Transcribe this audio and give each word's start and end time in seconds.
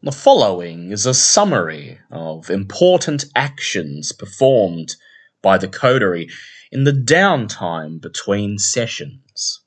The 0.00 0.12
following 0.12 0.92
is 0.92 1.06
a 1.06 1.12
summary 1.12 1.98
of 2.12 2.50
important 2.50 3.24
actions 3.34 4.12
performed 4.12 4.94
by 5.42 5.58
the 5.58 5.66
coterie 5.66 6.30
in 6.70 6.84
the 6.84 6.92
downtime 6.92 8.00
between 8.00 8.58
sessions. 8.58 9.60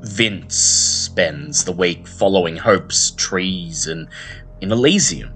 Vince 0.00 0.56
spends 0.56 1.62
the 1.62 1.70
week 1.70 2.08
following 2.08 2.56
Hope's 2.56 3.12
trees 3.12 3.86
and 3.86 4.08
in 4.60 4.72
Elysium. 4.72 5.32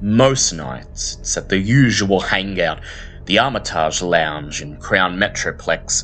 Most 0.00 0.52
nights 0.52 1.18
it's 1.20 1.36
at 1.36 1.48
the 1.48 1.58
usual 1.58 2.18
hangout, 2.18 2.80
the 3.26 3.38
Armitage 3.38 4.02
Lounge 4.02 4.60
in 4.60 4.78
Crown 4.78 5.16
Metroplex. 5.16 6.02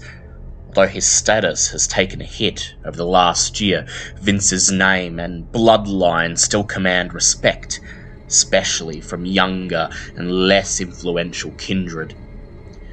Although 0.75 0.89
his 0.89 1.07
status 1.07 1.69
has 1.73 1.87
taken 1.87 2.23
a 2.23 2.25
hit 2.25 2.73
over 2.83 2.97
the 2.97 3.05
last 3.05 3.61
year, 3.61 3.87
Vince's 4.23 4.73
name 4.73 5.21
and 5.21 5.45
bloodline 5.53 6.39
still 6.39 6.65
command 6.65 7.13
respect, 7.13 7.79
especially 8.27 9.03
from 9.03 9.27
younger 9.27 9.91
and 10.17 10.33
less 10.33 10.81
influential 10.81 11.51
kindred. 11.59 12.15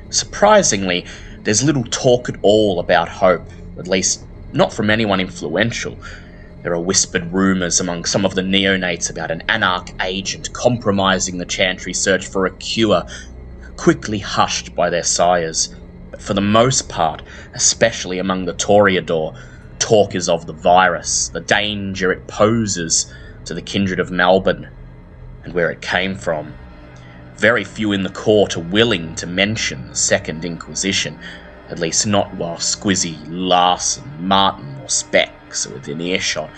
Surprisingly, 0.09 1.05
there's 1.43 1.63
little 1.63 1.85
talk 1.85 2.27
at 2.27 2.35
all 2.41 2.81
about 2.81 3.07
Hope, 3.07 3.49
at 3.77 3.87
least 3.87 4.25
not 4.51 4.73
from 4.73 4.89
anyone 4.89 5.21
influential. 5.21 5.97
There 6.63 6.73
are 6.73 6.81
whispered 6.81 7.31
rumours 7.31 7.79
among 7.79 8.03
some 8.03 8.25
of 8.25 8.35
the 8.35 8.41
neonates 8.41 9.09
about 9.09 9.31
an 9.31 9.43
anarch 9.47 9.91
agent 10.01 10.51
compromising 10.51 11.37
the 11.37 11.45
Chantry 11.45 11.93
search 11.93 12.27
for 12.27 12.45
a 12.45 12.57
cure, 12.57 13.05
quickly 13.77 14.19
hushed 14.19 14.75
by 14.75 14.89
their 14.89 15.03
sires. 15.03 15.73
For 16.19 16.33
the 16.33 16.41
most 16.41 16.89
part, 16.89 17.23
especially 17.53 18.19
among 18.19 18.45
the 18.45 18.53
Toreador, 18.53 19.35
talk 19.79 20.13
is 20.13 20.29
of 20.29 20.45
the 20.45 20.53
virus, 20.53 21.29
the 21.29 21.39
danger 21.39 22.11
it 22.11 22.27
poses 22.27 23.11
to 23.45 23.53
the 23.53 23.61
kindred 23.61 23.99
of 23.99 24.11
Melbourne, 24.11 24.69
and 25.43 25.53
where 25.53 25.71
it 25.71 25.81
came 25.81 26.15
from. 26.15 26.53
Very 27.37 27.63
few 27.63 27.93
in 27.93 28.03
the 28.03 28.09
court 28.09 28.57
are 28.57 28.61
willing 28.61 29.15
to 29.15 29.25
mention 29.25 29.87
the 29.87 29.95
Second 29.95 30.43
Inquisition, 30.43 31.19
at 31.69 31.79
least 31.79 32.05
not 32.05 32.33
while 32.35 32.57
Squizzy, 32.57 33.17
Larson, 33.27 34.03
Martin, 34.19 34.77
or 34.81 34.89
Specs 34.89 35.65
are 35.65 35.73
within 35.73 36.01
earshot. 36.01 36.51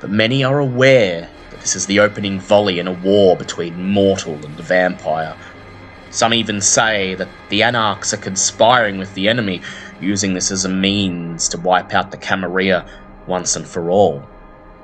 But 0.00 0.10
many 0.10 0.42
are 0.42 0.58
aware 0.58 1.28
that 1.50 1.60
this 1.60 1.76
is 1.76 1.86
the 1.86 2.00
opening 2.00 2.40
volley 2.40 2.78
in 2.78 2.86
a 2.86 2.92
war 2.92 3.36
between 3.36 3.92
mortal 3.92 4.44
and 4.46 4.58
vampire. 4.58 5.36
Some 6.10 6.32
even 6.32 6.60
say 6.60 7.14
that 7.16 7.28
the 7.50 7.62
Anarchs 7.62 8.14
are 8.14 8.18
conspiring 8.18 8.98
with 8.98 9.14
the 9.14 9.28
enemy, 9.28 9.62
using 10.00 10.34
this 10.34 10.50
as 10.50 10.64
a 10.64 10.68
means 10.68 11.48
to 11.50 11.58
wipe 11.58 11.92
out 11.92 12.10
the 12.10 12.16
Camarilla 12.16 12.86
once 13.26 13.56
and 13.56 13.66
for 13.66 13.90
all. 13.90 14.22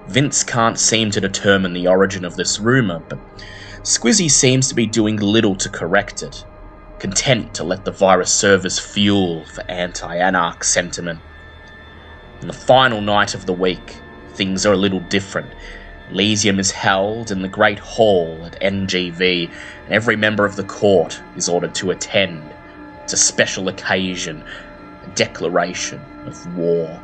Vince 0.06 0.42
can't 0.42 0.78
seem 0.78 1.10
to 1.12 1.20
determine 1.20 1.72
the 1.72 1.86
origin 1.88 2.24
of 2.24 2.36
this 2.36 2.60
rumour, 2.60 3.02
but 3.08 3.18
Squizzy 3.82 4.30
seems 4.30 4.68
to 4.68 4.74
be 4.74 4.86
doing 4.86 5.16
little 5.16 5.56
to 5.56 5.70
correct 5.70 6.22
it, 6.22 6.44
content 6.98 7.54
to 7.54 7.64
let 7.64 7.84
the 7.84 7.90
virus 7.90 8.32
serve 8.32 8.66
as 8.66 8.78
fuel 8.78 9.46
for 9.46 9.62
anti 9.70 10.16
anarch 10.16 10.62
sentiment. 10.62 11.20
On 12.42 12.48
the 12.48 12.52
final 12.52 13.00
night 13.00 13.34
of 13.34 13.46
the 13.46 13.52
week, 13.54 14.02
things 14.34 14.66
are 14.66 14.74
a 14.74 14.76
little 14.76 15.00
different. 15.00 15.54
Elysium 16.10 16.60
is 16.60 16.70
held 16.70 17.30
in 17.30 17.40
the 17.40 17.48
Great 17.48 17.78
Hall 17.78 18.44
at 18.44 18.60
NGV, 18.60 19.50
and 19.84 19.92
every 19.92 20.16
member 20.16 20.44
of 20.44 20.56
the 20.56 20.64
court 20.64 21.20
is 21.36 21.48
ordered 21.48 21.74
to 21.76 21.90
attend. 21.90 22.42
It's 23.02 23.12
a 23.12 23.18
special 23.18 23.68
occasion, 23.68 24.42
a 25.04 25.08
declaration 25.14 26.00
of 26.26 26.56
war. 26.56 27.00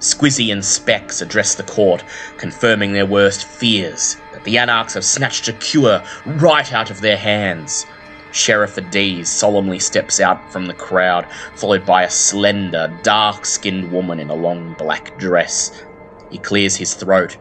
Squizzy 0.00 0.50
and 0.50 0.64
Specs 0.64 1.20
address 1.20 1.54
the 1.54 1.62
court, 1.62 2.04
confirming 2.38 2.92
their 2.92 3.06
worst 3.06 3.44
fears 3.44 4.16
that 4.32 4.44
the 4.44 4.56
Anarchs 4.56 4.94
have 4.94 5.04
snatched 5.04 5.48
a 5.48 5.52
cure 5.54 6.02
right 6.24 6.72
out 6.72 6.90
of 6.90 7.00
their 7.00 7.18
hands. 7.18 7.84
Sheriff 8.32 8.76
Adiz 8.76 9.26
solemnly 9.26 9.78
steps 9.78 10.20
out 10.20 10.52
from 10.52 10.66
the 10.66 10.74
crowd, 10.74 11.26
followed 11.54 11.84
by 11.84 12.04
a 12.04 12.10
slender, 12.10 12.96
dark 13.02 13.44
skinned 13.44 13.92
woman 13.92 14.20
in 14.20 14.30
a 14.30 14.34
long 14.34 14.74
black 14.74 15.18
dress. 15.18 15.84
He 16.30 16.38
clears 16.38 16.76
his 16.76 16.94
throat, 16.94 17.36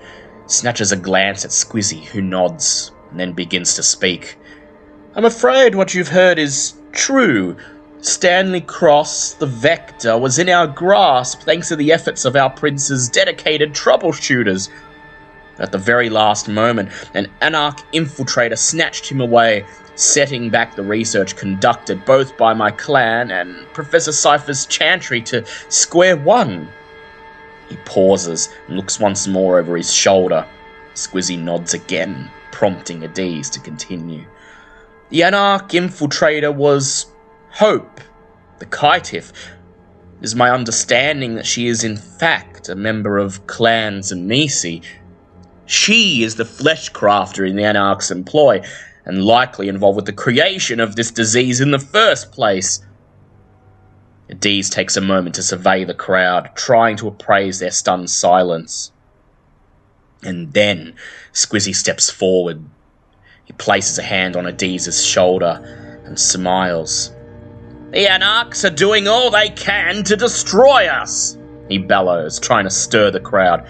snatches 0.47 0.91
a 0.91 0.97
glance 0.97 1.45
at 1.45 1.51
Squizzy, 1.51 2.03
who 2.03 2.21
nods, 2.21 2.91
and 3.11 3.19
then 3.19 3.33
begins 3.33 3.75
to 3.75 3.83
speak. 3.83 4.37
I'm 5.15 5.25
afraid 5.25 5.75
what 5.75 5.93
you've 5.93 6.09
heard 6.09 6.39
is 6.39 6.73
true. 6.91 7.57
Stanley 8.01 8.61
Cross, 8.61 9.33
the 9.33 9.45
Vector, 9.45 10.17
was 10.17 10.39
in 10.39 10.47
our 10.47 10.67
grasp 10.67 11.41
thanks 11.41 11.67
to 11.69 11.75
the 11.75 11.91
efforts 11.91 12.23
of 12.23 12.35
our 12.35 12.49
prince's 12.49 13.09
dedicated 13.09 13.73
troubleshooters. 13.73 14.69
At 15.57 15.73
the 15.73 15.77
very 15.77 16.09
last 16.09 16.47
moment, 16.47 16.91
an 17.13 17.27
anarch 17.41 17.79
infiltrator 17.91 18.57
snatched 18.57 19.11
him 19.11 19.19
away, 19.19 19.65
setting 19.95 20.49
back 20.49 20.75
the 20.75 20.83
research 20.83 21.35
conducted 21.35 22.05
both 22.05 22.37
by 22.37 22.53
my 22.53 22.71
clan 22.71 23.31
and 23.31 23.67
Professor 23.73 24.13
Cypher's 24.13 24.65
chantry 24.65 25.21
to 25.23 25.45
square 25.67 26.15
one. 26.15 26.69
He 27.67 27.75
pauses 27.83 28.47
and 28.67 28.77
looks 28.77 28.99
once 28.99 29.27
more 29.27 29.59
over 29.59 29.75
his 29.75 29.93
shoulder. 29.93 30.47
Squizzy 30.93 31.37
nods 31.37 31.73
again, 31.73 32.31
prompting 32.51 33.01
Adiz 33.01 33.49
to 33.51 33.59
continue. 33.59 34.25
The 35.09 35.23
anarch 35.23 35.69
infiltrator 35.69 36.53
was 36.53 37.07
Hope, 37.51 38.01
the 38.59 38.65
Caitiff. 38.65 39.31
It 39.31 40.25
is 40.25 40.35
my 40.35 40.51
understanding 40.51 41.35
that 41.35 41.45
she 41.45 41.67
is 41.67 41.83
in 41.83 41.97
fact 41.97 42.69
a 42.69 42.75
member 42.75 43.17
of 43.17 43.47
Clan 43.47 43.99
Tzimisce. 43.99 44.83
She 45.65 46.23
is 46.23 46.35
the 46.35 46.45
flesh 46.45 46.91
crafter 46.91 47.47
in 47.47 47.55
the 47.55 47.63
Anarch's 47.63 48.11
employ, 48.11 48.61
and 49.05 49.25
likely 49.25 49.67
involved 49.67 49.95
with 49.95 50.05
the 50.05 50.13
creation 50.13 50.79
of 50.79 50.95
this 50.95 51.11
disease 51.11 51.61
in 51.61 51.71
the 51.71 51.79
first 51.79 52.31
place. 52.31 52.81
Adiz 54.29 54.69
takes 54.69 54.95
a 54.95 55.01
moment 55.01 55.35
to 55.35 55.43
survey 55.43 55.83
the 55.83 55.93
crowd, 55.93 56.51
trying 56.55 56.97
to 56.97 57.07
appraise 57.07 57.57
their 57.57 57.71
stunned 57.71 58.09
silence. 58.09 58.91
And 60.21 60.53
then 60.53 60.95
Squizzy 61.39 61.73
steps 61.73 62.09
forward. 62.09 62.61
He 63.45 63.53
places 63.53 63.97
a 63.97 64.03
hand 64.03 64.35
on 64.35 64.45
Adiz's 64.45 65.05
shoulder 65.05 66.01
and 66.03 66.19
smiles. 66.19 67.13
The 67.91 68.09
Anarchs 68.11 68.65
are 68.65 68.69
doing 68.69 69.07
all 69.07 69.31
they 69.31 69.49
can 69.49 70.03
to 70.03 70.17
destroy 70.17 70.87
us, 70.87 71.37
he 71.69 71.77
bellows, 71.77 72.41
trying 72.41 72.65
to 72.65 72.69
stir 72.69 73.09
the 73.09 73.21
crowd. 73.21 73.65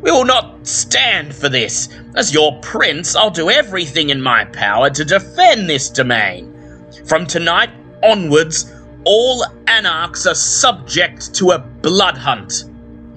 We 0.00 0.10
will 0.10 0.24
not 0.24 0.66
stand 0.66 1.34
for 1.34 1.50
this. 1.50 1.90
As 2.16 2.32
your 2.32 2.58
prince, 2.60 3.14
I'll 3.14 3.30
do 3.30 3.50
everything 3.50 4.08
in 4.08 4.22
my 4.22 4.46
power 4.46 4.88
to 4.88 5.04
defend 5.04 5.68
this 5.68 5.90
domain. 5.90 6.56
From 7.04 7.26
tonight 7.26 7.70
onwards, 8.02 8.72
all 9.04 9.44
Anarchs 9.66 10.26
are 10.26 10.34
subject 10.34 11.34
to 11.34 11.50
a 11.50 11.58
blood 11.58 12.16
hunt. 12.16 12.64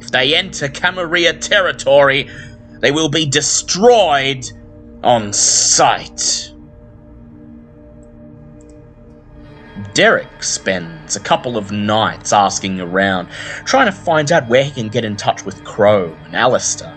If 0.02 0.12
they 0.12 0.36
enter 0.36 0.68
Camarilla 0.68 1.34
territory, 1.40 2.30
they 2.84 2.92
will 2.92 3.08
be 3.08 3.26
destroyed 3.26 4.46
on 5.04 5.32
sight. 5.32 6.54
Derek 9.94 10.44
spends 10.44 11.16
a 11.16 11.22
couple 11.22 11.56
of 11.56 11.72
nights 11.72 12.34
asking 12.34 12.82
around, 12.82 13.30
trying 13.64 13.86
to 13.86 13.92
find 13.94 14.34
out 14.34 14.50
where 14.50 14.66
he 14.66 14.72
can 14.72 14.90
get 14.90 15.06
in 15.06 15.16
touch 15.16 15.46
with 15.46 15.64
Crow 15.64 16.14
and 16.26 16.36
Alistair. 16.36 16.94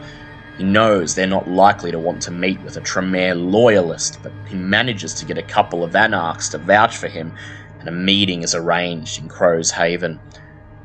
He 0.58 0.64
knows 0.64 1.14
they're 1.14 1.28
not 1.28 1.48
likely 1.48 1.92
to 1.92 2.00
want 2.00 2.20
to 2.22 2.32
meet 2.32 2.60
with 2.62 2.76
a 2.76 2.80
Tremere 2.80 3.36
loyalist, 3.36 4.18
but 4.24 4.32
he 4.48 4.56
manages 4.56 5.14
to 5.14 5.24
get 5.24 5.38
a 5.38 5.42
couple 5.42 5.84
of 5.84 5.94
anarchs 5.94 6.48
to 6.48 6.58
vouch 6.58 6.96
for 6.96 7.06
him, 7.06 7.32
and 7.78 7.88
a 7.88 7.92
meeting 7.92 8.42
is 8.42 8.56
arranged 8.56 9.22
in 9.22 9.28
Crow's 9.28 9.70
Haven. 9.70 10.18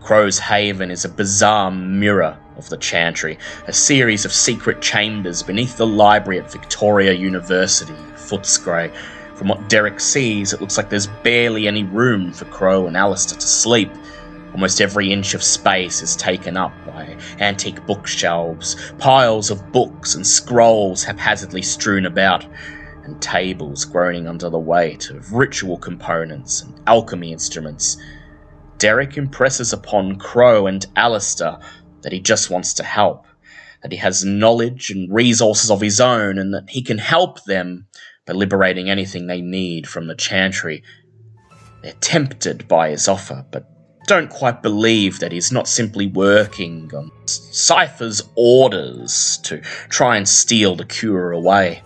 Crow's 0.01 0.39
Haven 0.39 0.89
is 0.89 1.05
a 1.05 1.09
bizarre 1.09 1.69
mirror 1.69 2.35
of 2.57 2.67
the 2.69 2.77
Chantry, 2.77 3.37
a 3.67 3.73
series 3.73 4.25
of 4.25 4.33
secret 4.33 4.81
chambers 4.81 5.43
beneath 5.43 5.77
the 5.77 5.85
library 5.85 6.39
at 6.39 6.51
Victoria 6.51 7.13
University, 7.13 7.93
Footscray. 8.15 8.91
From 9.35 9.47
what 9.47 9.69
Derek 9.69 9.99
sees, 9.99 10.53
it 10.53 10.59
looks 10.59 10.75
like 10.75 10.89
there's 10.89 11.05
barely 11.23 11.67
any 11.67 11.83
room 11.83 12.33
for 12.33 12.45
Crow 12.45 12.87
and 12.87 12.97
Alistair 12.97 13.37
to 13.37 13.45
sleep. 13.45 13.91
Almost 14.53 14.81
every 14.81 15.11
inch 15.11 15.35
of 15.35 15.43
space 15.43 16.01
is 16.01 16.15
taken 16.15 16.57
up 16.57 16.73
by 16.87 17.15
antique 17.39 17.85
bookshelves, 17.85 18.91
piles 18.97 19.51
of 19.51 19.71
books 19.71 20.15
and 20.15 20.25
scrolls 20.25 21.03
haphazardly 21.03 21.61
strewn 21.61 22.07
about, 22.07 22.43
and 23.03 23.21
tables 23.21 23.85
groaning 23.85 24.27
under 24.27 24.49
the 24.49 24.59
weight 24.59 25.11
of 25.11 25.31
ritual 25.31 25.77
components 25.77 26.63
and 26.63 26.73
alchemy 26.87 27.31
instruments. 27.31 27.97
Derek 28.81 29.15
impresses 29.15 29.73
upon 29.73 30.17
Crow 30.17 30.65
and 30.65 30.83
Alistair 30.95 31.59
that 32.01 32.11
he 32.11 32.19
just 32.19 32.49
wants 32.49 32.73
to 32.73 32.83
help, 32.83 33.27
that 33.83 33.91
he 33.91 33.99
has 33.99 34.25
knowledge 34.25 34.89
and 34.89 35.13
resources 35.13 35.69
of 35.69 35.81
his 35.81 36.01
own, 36.01 36.39
and 36.39 36.51
that 36.55 36.67
he 36.67 36.81
can 36.81 36.97
help 36.97 37.43
them 37.43 37.85
by 38.25 38.33
liberating 38.33 38.89
anything 38.89 39.27
they 39.27 39.39
need 39.39 39.87
from 39.87 40.07
the 40.07 40.15
Chantry. 40.15 40.81
They're 41.83 41.93
tempted 42.01 42.67
by 42.67 42.89
his 42.89 43.07
offer, 43.07 43.45
but 43.51 43.69
don't 44.07 44.31
quite 44.31 44.63
believe 44.63 45.19
that 45.19 45.31
he's 45.31 45.51
not 45.51 45.67
simply 45.67 46.07
working 46.07 46.89
on 46.95 47.11
Cypher's 47.27 48.23
orders 48.35 49.37
to 49.43 49.61
try 49.89 50.17
and 50.17 50.27
steal 50.27 50.75
the 50.75 50.85
cure 50.85 51.33
away. 51.33 51.83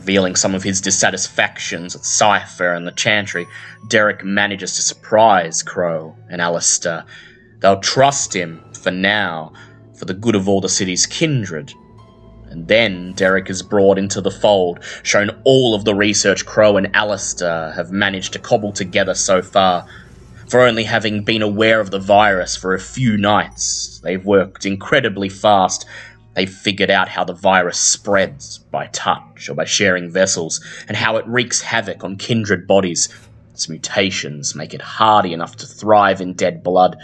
Revealing 0.00 0.34
some 0.34 0.54
of 0.54 0.62
his 0.62 0.80
dissatisfactions 0.80 1.94
with 1.94 2.06
Cypher 2.06 2.72
and 2.72 2.86
the 2.86 2.92
Chantry, 2.92 3.46
Derek 3.90 4.24
manages 4.24 4.74
to 4.76 4.82
surprise 4.82 5.62
Crow 5.62 6.16
and 6.30 6.40
Alistair. 6.40 7.04
They'll 7.58 7.80
trust 7.80 8.34
him, 8.34 8.64
for 8.72 8.90
now, 8.90 9.52
for 9.98 10.06
the 10.06 10.14
good 10.14 10.34
of 10.34 10.48
all 10.48 10.62
the 10.62 10.70
city's 10.70 11.04
kindred. 11.04 11.74
And 12.48 12.66
then 12.66 13.12
Derek 13.12 13.50
is 13.50 13.62
brought 13.62 13.98
into 13.98 14.22
the 14.22 14.30
fold, 14.30 14.82
shown 15.02 15.38
all 15.44 15.74
of 15.74 15.84
the 15.84 15.94
research 15.94 16.46
Crow 16.46 16.78
and 16.78 16.96
Alistair 16.96 17.72
have 17.72 17.92
managed 17.92 18.32
to 18.32 18.38
cobble 18.38 18.72
together 18.72 19.12
so 19.12 19.42
far. 19.42 19.86
For 20.48 20.60
only 20.66 20.84
having 20.84 21.24
been 21.24 21.42
aware 21.42 21.78
of 21.78 21.90
the 21.90 22.00
virus 22.00 22.56
for 22.56 22.72
a 22.72 22.80
few 22.80 23.18
nights, 23.18 24.00
they've 24.02 24.24
worked 24.24 24.64
incredibly 24.64 25.28
fast 25.28 25.86
they 26.34 26.46
figured 26.46 26.90
out 26.90 27.08
how 27.08 27.24
the 27.24 27.34
virus 27.34 27.78
spreads 27.78 28.58
by 28.58 28.86
touch 28.88 29.48
or 29.48 29.54
by 29.54 29.64
sharing 29.64 30.10
vessels, 30.10 30.64
and 30.86 30.96
how 30.96 31.16
it 31.16 31.26
wreaks 31.26 31.60
havoc 31.60 32.04
on 32.04 32.16
kindred 32.16 32.66
bodies. 32.66 33.08
Its 33.52 33.68
mutations 33.68 34.54
make 34.54 34.72
it 34.72 34.80
hardy 34.80 35.32
enough 35.32 35.56
to 35.56 35.66
thrive 35.66 36.20
in 36.20 36.34
dead 36.34 36.62
blood, 36.62 36.96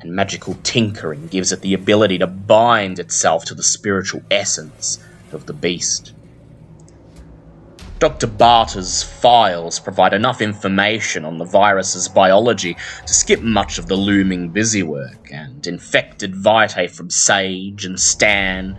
and 0.00 0.12
magical 0.12 0.54
tinkering 0.62 1.26
gives 1.26 1.52
it 1.52 1.60
the 1.60 1.74
ability 1.74 2.18
to 2.18 2.26
bind 2.26 2.98
itself 2.98 3.44
to 3.44 3.54
the 3.54 3.62
spiritual 3.62 4.22
essence 4.30 4.98
of 5.32 5.44
the 5.44 5.52
beast. 5.52 6.13
Dr. 8.04 8.26
Barter's 8.26 9.02
files 9.02 9.80
provide 9.80 10.12
enough 10.12 10.42
information 10.42 11.24
on 11.24 11.38
the 11.38 11.46
virus's 11.46 12.06
biology 12.06 12.76
to 13.06 13.14
skip 13.14 13.40
much 13.40 13.78
of 13.78 13.86
the 13.86 13.96
looming 13.96 14.52
busywork, 14.52 15.32
and 15.32 15.66
infected 15.66 16.36
Vitae 16.36 16.86
from 16.86 17.08
Sage 17.08 17.86
and 17.86 17.98
Stan 17.98 18.76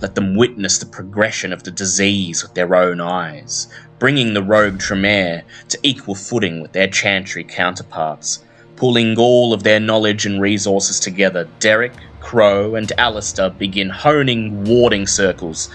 let 0.00 0.14
them 0.14 0.34
witness 0.34 0.78
the 0.78 0.86
progression 0.86 1.52
of 1.52 1.64
the 1.64 1.70
disease 1.70 2.42
with 2.42 2.54
their 2.54 2.74
own 2.74 2.98
eyes, 2.98 3.68
bringing 3.98 4.32
the 4.32 4.42
rogue 4.42 4.80
Tremere 4.80 5.44
to 5.68 5.78
equal 5.82 6.14
footing 6.14 6.62
with 6.62 6.72
their 6.72 6.88
Chantry 6.88 7.44
counterparts. 7.44 8.42
Pulling 8.76 9.18
all 9.18 9.52
of 9.52 9.64
their 9.64 9.80
knowledge 9.80 10.24
and 10.24 10.40
resources 10.40 10.98
together, 10.98 11.46
Derek, 11.60 11.92
Crow, 12.20 12.74
and 12.76 12.90
Alistair 12.96 13.50
begin 13.50 13.90
honing 13.90 14.64
warding 14.64 15.06
circles 15.06 15.68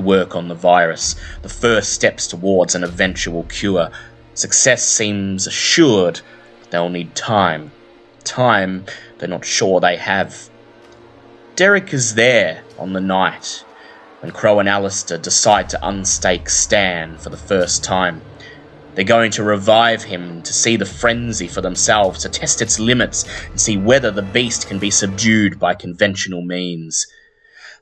to 0.00 0.06
work 0.06 0.34
on 0.34 0.48
the 0.48 0.54
virus, 0.54 1.14
the 1.42 1.48
first 1.48 1.92
steps 1.92 2.26
towards 2.26 2.74
an 2.74 2.84
eventual 2.84 3.44
cure. 3.44 3.90
Success 4.34 4.82
seems 4.88 5.46
assured, 5.46 6.20
but 6.60 6.70
they'll 6.70 6.88
need 6.88 7.14
time. 7.14 7.70
Time 8.24 8.84
they're 9.18 9.28
not 9.28 9.44
sure 9.44 9.80
they 9.80 9.96
have. 9.96 10.48
Derek 11.56 11.92
is 11.92 12.14
there 12.14 12.62
on 12.78 12.94
the 12.94 13.00
night 13.00 13.64
when 14.20 14.32
Crow 14.32 14.58
and 14.58 14.68
Alistair 14.68 15.18
decide 15.18 15.68
to 15.70 15.78
unstake 15.82 16.48
Stan 16.48 17.18
for 17.18 17.30
the 17.30 17.36
first 17.36 17.84
time. 17.84 18.22
They're 18.94 19.04
going 19.04 19.30
to 19.32 19.44
revive 19.44 20.02
him 20.02 20.42
to 20.42 20.52
see 20.52 20.76
the 20.76 20.84
frenzy 20.84 21.46
for 21.48 21.60
themselves, 21.60 22.22
to 22.22 22.28
test 22.28 22.60
its 22.60 22.80
limits, 22.80 23.24
and 23.48 23.60
see 23.60 23.76
whether 23.76 24.10
the 24.10 24.22
beast 24.22 24.68
can 24.68 24.78
be 24.78 24.90
subdued 24.90 25.58
by 25.58 25.74
conventional 25.74 26.42
means. 26.42 27.06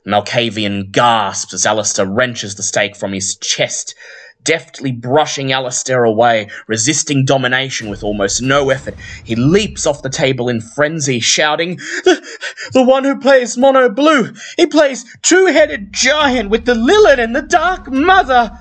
Malkavian 0.05 0.91
gasps 0.91 1.53
as 1.53 1.65
Alistair 1.65 2.05
wrenches 2.05 2.55
the 2.55 2.63
stake 2.63 2.95
from 2.95 3.11
his 3.11 3.35
chest, 3.35 3.95
deftly 4.43 4.91
brushing 4.91 5.51
Alistair 5.51 6.03
away, 6.03 6.47
resisting 6.67 7.25
domination 7.25 7.89
with 7.89 8.03
almost 8.03 8.41
no 8.41 8.69
effort. 8.69 8.95
He 9.23 9.35
leaps 9.35 9.85
off 9.85 10.01
the 10.01 10.09
table 10.09 10.47
in 10.47 10.61
frenzy, 10.61 11.19
shouting, 11.19 11.75
The, 12.05 12.39
the 12.73 12.83
one 12.83 13.03
who 13.03 13.19
plays 13.19 13.57
Mono 13.57 13.89
Blue! 13.89 14.33
He 14.57 14.65
plays 14.65 15.05
Two-Headed 15.21 15.91
Giant 15.91 16.49
with 16.49 16.65
the 16.65 16.75
Lilith 16.75 17.19
and 17.19 17.35
the 17.35 17.41
Dark 17.41 17.91
Mother! 17.91 18.57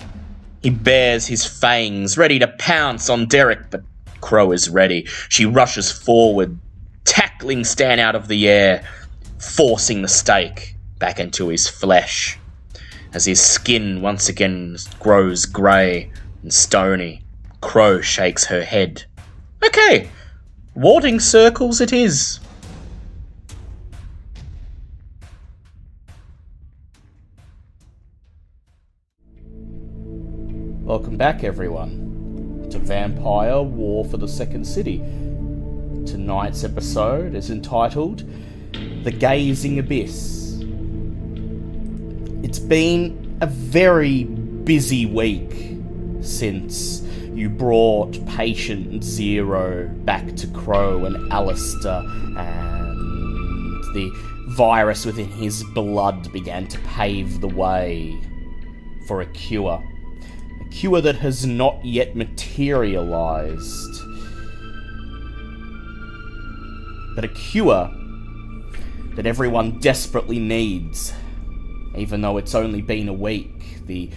He 0.63 0.71
bares 0.71 1.29
his 1.29 1.47
fangs, 1.47 2.19
ready 2.19 2.41
to 2.41 2.49
pounce 2.59 3.09
on 3.09 3.27
Derek, 3.27 3.71
but 3.71 3.83
Crow 4.21 4.51
is 4.51 4.69
ready. 4.69 5.07
She 5.29 5.47
rushes 5.47 5.93
forward, 5.93 6.59
tackling 7.05 7.63
Stan 7.63 8.01
out 8.01 8.17
of 8.17 8.27
the 8.27 8.49
air, 8.49 8.85
forcing 9.39 10.03
the 10.03 10.09
stake 10.09 10.75
back 10.99 11.21
into 11.21 11.49
his 11.49 11.69
flesh, 11.69 12.39
as 13.13 13.25
his 13.25 13.41
skin 13.41 14.03
once 14.03 14.29
again 14.29 14.77
grows 15.01 15.45
grey 15.45 16.11
and 16.43 16.53
stony. 16.53 17.23
Crow 17.61 18.01
shakes 18.01 18.47
her 18.47 18.63
head. 18.63 19.05
Okay, 19.65 20.09
warding 20.75 21.21
circles 21.21 21.81
it 21.81 21.93
is. 21.93 22.41
Welcome 30.89 31.19
back, 31.19 31.45
everyone, 31.45 32.67
to 32.71 32.79
Vampire 32.79 33.61
War 33.61 34.07
for 34.07 34.17
the 34.17 34.27
Second 34.27 34.65
City. 34.65 34.99
Tonight's 36.07 36.65
episode 36.65 37.35
is 37.35 37.51
entitled 37.51 38.25
The 39.05 39.11
Gazing 39.11 39.79
Abyss. 39.81 40.48
It's 42.41 42.61
been 42.61 43.37
a 43.41 43.49
very 43.49 44.23
busy 44.23 45.07
week 45.07 45.77
since 46.21 47.03
you 47.35 47.49
brought 47.49 48.25
Patient 48.27 49.03
Zero 49.03 49.89
back 50.05 50.37
to 50.37 50.47
Crow 50.47 51.05
and 51.05 51.33
Alistair, 51.33 52.05
and 52.37 53.83
the 53.93 54.13
virus 54.51 55.05
within 55.05 55.27
his 55.27 55.65
blood 55.75 56.33
began 56.33 56.69
to 56.69 56.79
pave 56.81 57.41
the 57.41 57.49
way 57.49 58.17
for 59.09 59.21
a 59.21 59.27
cure. 59.27 59.83
A 60.61 60.69
cure 60.71 61.01
that 61.01 61.17
has 61.17 61.45
not 61.45 61.85
yet 61.85 62.15
materialized. 62.15 64.01
But 67.17 67.25
a 67.25 67.29
cure 67.29 67.91
that 69.17 69.27
everyone 69.27 69.81
desperately 69.81 70.39
needs 70.39 71.13
even 71.99 72.21
though 72.21 72.37
it's 72.37 72.55
only 72.55 72.83
been 72.83 73.09
a 73.09 73.13
week. 73.13 73.87
The 73.87 74.11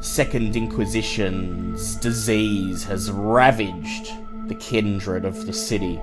Second 0.00 0.54
Inquisition's 0.54 1.96
disease 1.96 2.84
has 2.84 3.10
ravaged 3.10 4.12
the 4.48 4.54
kindred 4.54 5.24
of 5.24 5.46
the 5.46 5.52
city. 5.52 6.00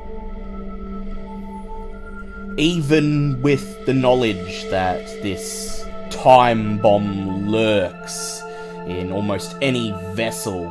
Even 2.57 3.41
with 3.41 3.85
the 3.85 3.93
knowledge 3.93 4.63
that 4.69 5.05
this 5.21 5.85
time 6.09 6.79
bomb 6.79 7.47
lurks 7.47 8.41
in 8.87 9.11
almost 9.11 9.55
any 9.61 9.91
vessel, 10.13 10.63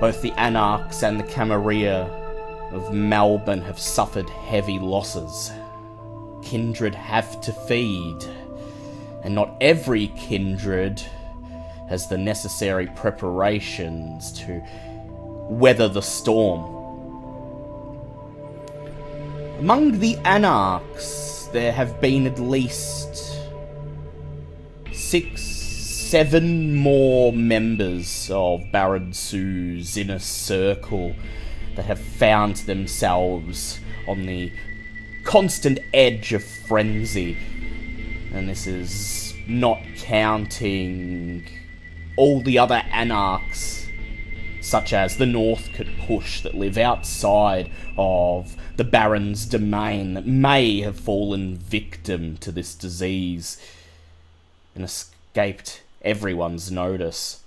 both 0.00 0.22
the 0.22 0.32
Anarchs 0.36 1.02
and 1.02 1.18
the 1.18 1.24
Camarilla 1.24 2.04
of 2.72 2.92
Melbourne 2.92 3.62
have 3.62 3.78
suffered 3.78 4.28
heavy 4.30 4.78
losses 4.78 5.50
kindred 6.42 6.94
have 6.94 7.40
to 7.42 7.52
feed, 7.52 8.18
and 9.22 9.34
not 9.34 9.56
every 9.60 10.08
kindred 10.08 11.00
has 11.88 12.08
the 12.08 12.18
necessary 12.18 12.86
preparations 12.88 14.32
to 14.32 14.62
weather 15.48 15.88
the 15.88 16.02
storm. 16.02 16.76
Among 19.58 19.98
the 19.98 20.16
Anarchs, 20.24 21.48
there 21.52 21.72
have 21.72 22.00
been 22.00 22.26
at 22.26 22.38
least 22.38 23.36
six, 24.92 25.42
seven 25.42 26.76
more 26.76 27.32
members 27.32 28.30
of 28.32 28.62
Baron 28.72 29.12
Sue's 29.12 29.96
inner 29.96 30.18
circle 30.18 31.14
that 31.74 31.84
have 31.84 32.00
found 32.00 32.56
themselves 32.58 33.80
on 34.06 34.26
the 34.26 34.52
constant 35.24 35.78
edge 35.92 36.32
of 36.32 36.44
frenzy. 36.44 37.36
And 38.32 38.48
this 38.48 38.66
is 38.66 39.34
not 39.46 39.78
counting 39.96 41.46
all 42.16 42.42
the 42.42 42.58
other 42.58 42.82
anarchs, 42.92 43.86
such 44.60 44.92
as 44.92 45.16
the 45.16 45.26
North 45.26 45.72
could 45.72 45.90
Push, 46.06 46.42
that 46.42 46.54
live 46.54 46.78
outside 46.78 47.70
of 47.96 48.56
the 48.76 48.84
Baron's 48.84 49.46
domain, 49.46 50.14
that 50.14 50.26
may 50.26 50.80
have 50.80 50.98
fallen 50.98 51.56
victim 51.56 52.36
to 52.38 52.52
this 52.52 52.74
disease 52.74 53.60
and 54.74 54.84
escaped 54.84 55.82
everyone's 56.02 56.70
notice. 56.70 57.42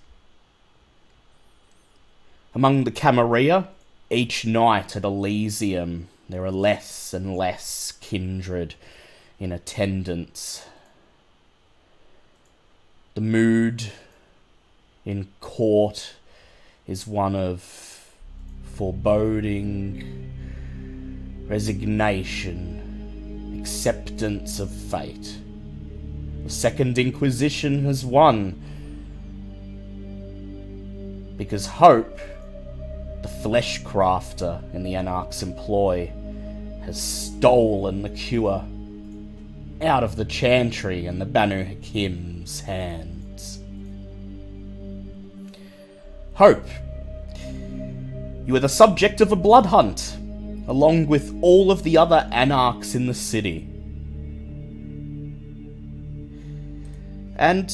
Among 2.55 2.83
the 2.83 2.91
Camarilla, 2.91 3.69
each 4.09 4.45
night 4.45 4.95
at 4.95 5.03
Elysium, 5.03 6.07
there 6.29 6.43
are 6.45 6.51
less 6.51 7.13
and 7.13 7.35
less 7.35 7.93
kindred 7.99 8.75
in 9.39 9.51
attendance. 9.51 10.65
The 13.15 13.21
mood 13.21 13.91
in 15.05 15.27
court 15.41 16.13
is 16.87 17.05
one 17.05 17.35
of 17.35 18.09
foreboding, 18.63 20.31
resignation, 21.47 22.79
acceptance 23.59 24.59
of 24.59 24.71
fate. 24.71 25.37
The 26.43 26.49
Second 26.49 26.97
Inquisition 26.97 27.85
has 27.85 28.03
won. 28.03 28.61
Because 31.37 31.65
hope, 31.65 32.19
the 33.23 33.29
flesh 33.29 33.81
crafter 33.81 34.61
in 34.73 34.83
the 34.83 34.95
Anarch's 34.95 35.41
employ, 35.41 36.11
has 36.85 37.01
stolen 37.01 38.01
the 38.01 38.09
cure 38.09 38.63
out 39.81 40.03
of 40.03 40.15
the 40.15 40.25
Chantry 40.25 41.07
and 41.07 41.19
the 41.19 41.25
Banu 41.25 41.63
Hakim's 41.63 42.59
hands. 42.61 43.59
Hope, 46.35 46.67
you 48.45 48.55
are 48.55 48.59
the 48.59 48.69
subject 48.69 49.21
of 49.21 49.31
a 49.31 49.35
blood 49.35 49.65
hunt 49.65 50.17
along 50.67 51.07
with 51.07 51.37
all 51.41 51.71
of 51.71 51.83
the 51.83 51.97
other 51.97 52.27
anarchs 52.31 52.95
in 52.95 53.05
the 53.05 53.13
city. 53.13 53.67
And 57.37 57.71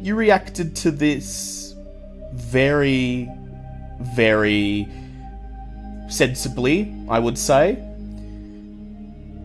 you 0.00 0.14
reacted 0.14 0.76
to 0.76 0.90
this 0.90 1.74
very, 2.32 3.28
very 4.00 4.88
sensibly, 6.08 6.94
I 7.08 7.18
would 7.18 7.38
say. 7.38 7.78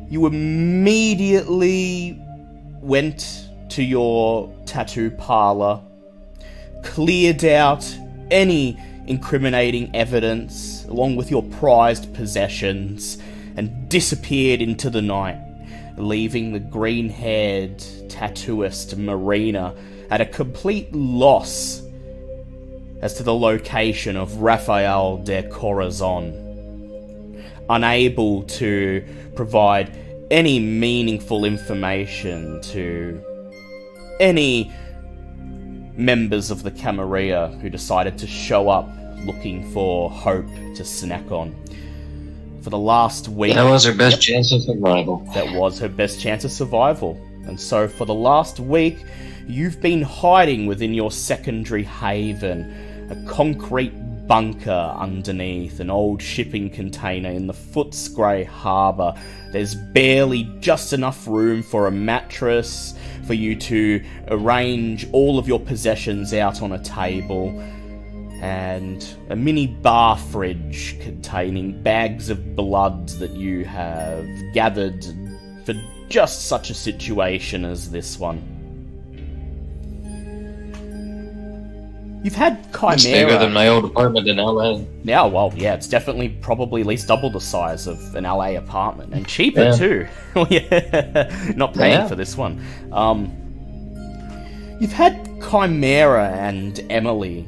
You 0.10 0.26
immediately 0.26 2.20
went 2.82 3.50
to 3.70 3.84
your 3.84 4.54
tattoo 4.66 5.12
parlor, 5.12 5.82
cleared 6.84 7.44
out 7.44 7.86
any 8.32 8.80
incriminating 9.08 9.96
evidence, 9.96 10.86
along 10.86 11.16
with 11.16 11.30
your 11.30 11.44
prized 11.44 12.14
possessions, 12.14 13.18
and 13.58 13.90
disappeared 13.90 14.62
into 14.62 14.90
the 14.90 15.02
night, 15.02 15.40
leaving 15.98 16.52
the 16.52 16.60
green 16.60 17.10
haired 17.10 17.78
tattooist 18.10 18.98
Marina 18.98 19.74
at 20.10 20.22
a 20.22 20.26
complete 20.26 20.94
loss 20.94 21.82
as 23.06 23.14
to 23.14 23.22
the 23.22 23.36
location 23.36 24.18
of 24.18 24.38
Rafael 24.38 25.18
de 25.18 25.44
Corazon. 25.44 26.34
Unable 27.70 28.42
to 28.44 29.06
provide 29.36 29.96
any 30.32 30.58
meaningful 30.58 31.46
information 31.46 32.60
to 32.64 33.24
any 34.20 34.74
members 35.96 36.50
of 36.50 36.64
the 36.64 36.72
Camarilla 36.72 37.50
who 37.62 37.70
decided 37.70 38.18
to 38.18 38.26
show 38.26 38.70
up 38.70 38.90
looking 39.24 39.72
for 39.72 40.10
hope 40.10 40.48
to 40.76 40.84
snack 40.84 41.32
on. 41.32 41.56
For 42.64 42.72
the 42.72 42.80
last 42.80 43.28
week. 43.28 43.54
That 43.54 43.70
was 43.70 43.86
her 43.86 43.94
best 43.94 44.20
chance 44.20 44.52
of 44.52 44.64
survival. 44.64 45.18
That 45.36 45.54
was 45.54 45.78
her 45.78 45.90
best 45.90 46.20
chance 46.20 46.44
of 46.44 46.50
survival. 46.52 47.22
And 47.46 47.62
so 47.62 47.88
for 47.88 48.06
the 48.06 48.16
last 48.16 48.60
week, 48.60 48.98
you've 49.48 49.80
been 49.80 50.02
hiding 50.02 50.66
within 50.66 50.96
your 50.96 51.12
secondary 51.12 51.84
haven, 51.84 52.94
a 53.10 53.16
concrete 53.28 53.94
bunker 54.28 54.96
underneath 54.98 55.80
an 55.80 55.90
old 55.90 56.22
shipping 56.22 56.70
container 56.70 57.30
in 57.30 57.48
the 57.48 57.54
Footscray 57.54 58.46
harbour. 58.46 59.14
There's 59.52 59.76
barely 59.76 60.46
just 60.60 60.94
enough 60.94 61.28
room 61.28 61.62
for 61.62 61.88
a 61.88 61.92
mattress, 61.92 62.96
for 63.28 63.34
you 63.34 63.56
to 63.56 64.04
arrange 64.30 65.08
all 65.12 65.38
of 65.38 65.48
your 65.48 65.60
possessions 65.60 66.34
out 66.34 66.62
on 66.62 66.72
a 66.72 66.84
table, 66.84 67.50
and 68.42 69.16
a 69.30 69.36
mini 69.36 69.68
bar 69.68 70.18
fridge 70.18 71.00
containing 71.00 71.82
bags 71.82 72.30
of 72.30 72.56
blood 72.56 73.10
that 73.10 73.32
you 73.32 73.64
have 73.66 74.28
gathered 74.54 75.06
for 75.66 75.74
just 76.10 76.48
such 76.48 76.70
a 76.70 76.74
situation 76.74 77.66
as 77.66 77.90
this 77.92 78.20
one. 78.20 78.55
You've 82.26 82.34
had 82.34 82.74
Chimera. 82.74 82.94
It's 82.94 83.06
bigger 83.06 83.38
than 83.38 83.54
my 83.54 83.68
old 83.68 83.86
apartment 83.86 84.28
in 84.28 84.38
LA. 84.38 84.80
Yeah, 85.04 85.26
well, 85.26 85.54
yeah, 85.56 85.76
it's 85.76 85.88
definitely 85.88 86.30
probably 86.30 86.82
at 86.82 86.88
least 86.88 87.08
double 87.08 87.30
the 87.30 87.40
size 87.40 87.86
of 87.86 88.16
an 88.16 88.24
LA 88.24 88.56
apartment 88.56 89.14
and 89.14 89.28
cheaper 89.28 89.66
Yeah. 89.66 89.72
too. 89.74 90.08
yeah, 90.50 91.54
not 91.56 91.76
paying 91.76 92.00
Yeah. 92.00 92.08
for 92.08 92.16
this 92.16 92.36
one. 92.36 92.66
Um, 92.92 93.32
you've 94.82 94.92
had 94.92 95.24
Chimera 95.52 96.30
and 96.30 96.84
Emily 96.90 97.46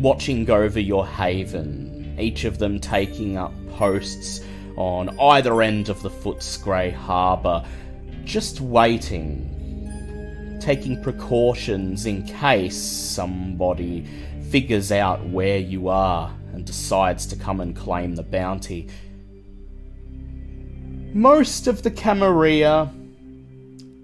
watching 0.00 0.48
over 0.48 0.80
your 0.80 1.06
haven, 1.06 2.16
each 2.18 2.44
of 2.44 2.56
them 2.58 2.80
taking 2.80 3.36
up 3.36 3.52
posts 3.76 4.40
on 4.78 5.18
either 5.20 5.60
end 5.60 5.90
of 5.90 6.00
the 6.00 6.08
Footscray 6.08 6.94
Harbour, 6.94 7.62
just 8.24 8.62
waiting 8.62 9.50
taking 10.64 10.98
precautions 11.02 12.06
in 12.06 12.22
case 12.22 12.74
somebody 12.74 14.02
figures 14.48 14.90
out 14.90 15.22
where 15.28 15.58
you 15.58 15.88
are 15.88 16.34
and 16.54 16.64
decides 16.64 17.26
to 17.26 17.36
come 17.36 17.60
and 17.60 17.76
claim 17.76 18.14
the 18.14 18.22
bounty. 18.22 18.88
Most 21.12 21.66
of 21.66 21.82
the 21.82 21.90
Camarilla 21.90 22.90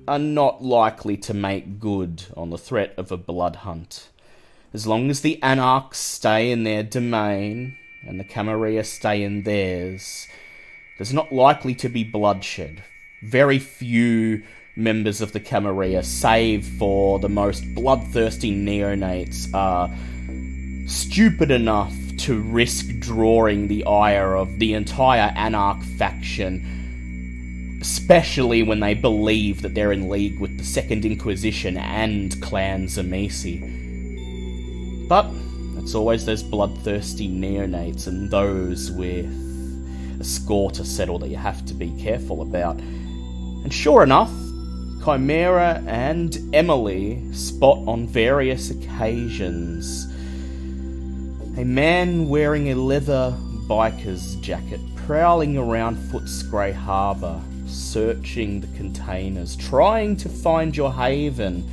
are 0.06 0.18
not 0.18 0.62
likely 0.62 1.16
to 1.16 1.32
make 1.32 1.80
good 1.80 2.24
on 2.36 2.50
the 2.50 2.58
threat 2.58 2.92
of 2.98 3.10
a 3.10 3.16
blood 3.16 3.56
hunt. 3.56 4.10
As 4.74 4.86
long 4.86 5.08
as 5.08 5.22
the 5.22 5.42
Anarchs 5.42 5.98
stay 5.98 6.50
in 6.50 6.64
their 6.64 6.82
domain 6.82 7.78
and 8.06 8.20
the 8.20 8.24
Camarilla 8.24 8.84
stay 8.84 9.22
in 9.22 9.44
theirs, 9.44 10.28
there's 10.98 11.14
not 11.14 11.32
likely 11.32 11.74
to 11.76 11.88
be 11.88 12.04
bloodshed. 12.04 12.82
Very 13.22 13.58
few 13.58 14.42
members 14.76 15.20
of 15.20 15.32
the 15.32 15.40
Camarilla, 15.40 16.02
save 16.02 16.64
for 16.64 17.18
the 17.18 17.28
most 17.28 17.74
bloodthirsty 17.74 18.52
neonates, 18.52 19.52
are 19.54 19.90
stupid 20.86 21.50
enough 21.50 21.94
to 22.18 22.40
risk 22.40 22.98
drawing 22.98 23.68
the 23.68 23.84
ire 23.84 24.36
of 24.36 24.58
the 24.58 24.74
entire 24.74 25.32
Anarch 25.36 25.82
faction, 25.82 27.78
especially 27.80 28.62
when 28.62 28.80
they 28.80 28.94
believe 28.94 29.62
that 29.62 29.74
they're 29.74 29.92
in 29.92 30.08
league 30.08 30.38
with 30.38 30.58
the 30.58 30.64
Second 30.64 31.04
Inquisition 31.04 31.76
and 31.76 32.40
Clan 32.42 32.86
Tzimisce. 32.86 33.78
But 35.08 35.30
it's 35.78 35.94
always 35.94 36.26
those 36.26 36.42
bloodthirsty 36.42 37.28
neonates 37.28 38.06
and 38.06 38.30
those 38.30 38.90
with 38.90 39.26
a 40.20 40.24
score 40.24 40.70
to 40.72 40.84
settle 40.84 41.18
that 41.20 41.28
you 41.28 41.36
have 41.36 41.64
to 41.66 41.74
be 41.74 41.90
careful 42.02 42.42
about. 42.42 42.78
And 42.78 43.72
sure 43.72 44.02
enough, 44.02 44.30
Chimera 45.04 45.82
and 45.86 46.38
Emily 46.52 47.32
spot 47.32 47.78
on 47.86 48.06
various 48.06 48.70
occasions 48.70 50.06
a 51.58 51.64
man 51.64 52.28
wearing 52.28 52.70
a 52.70 52.74
leather 52.74 53.34
biker's 53.66 54.36
jacket 54.36 54.80
prowling 54.96 55.58
around 55.58 55.96
Footscray 55.96 56.72
Harbour, 56.72 57.40
searching 57.66 58.60
the 58.60 58.66
containers, 58.76 59.56
trying 59.56 60.16
to 60.16 60.28
find 60.28 60.76
your 60.76 60.92
haven, 60.92 61.68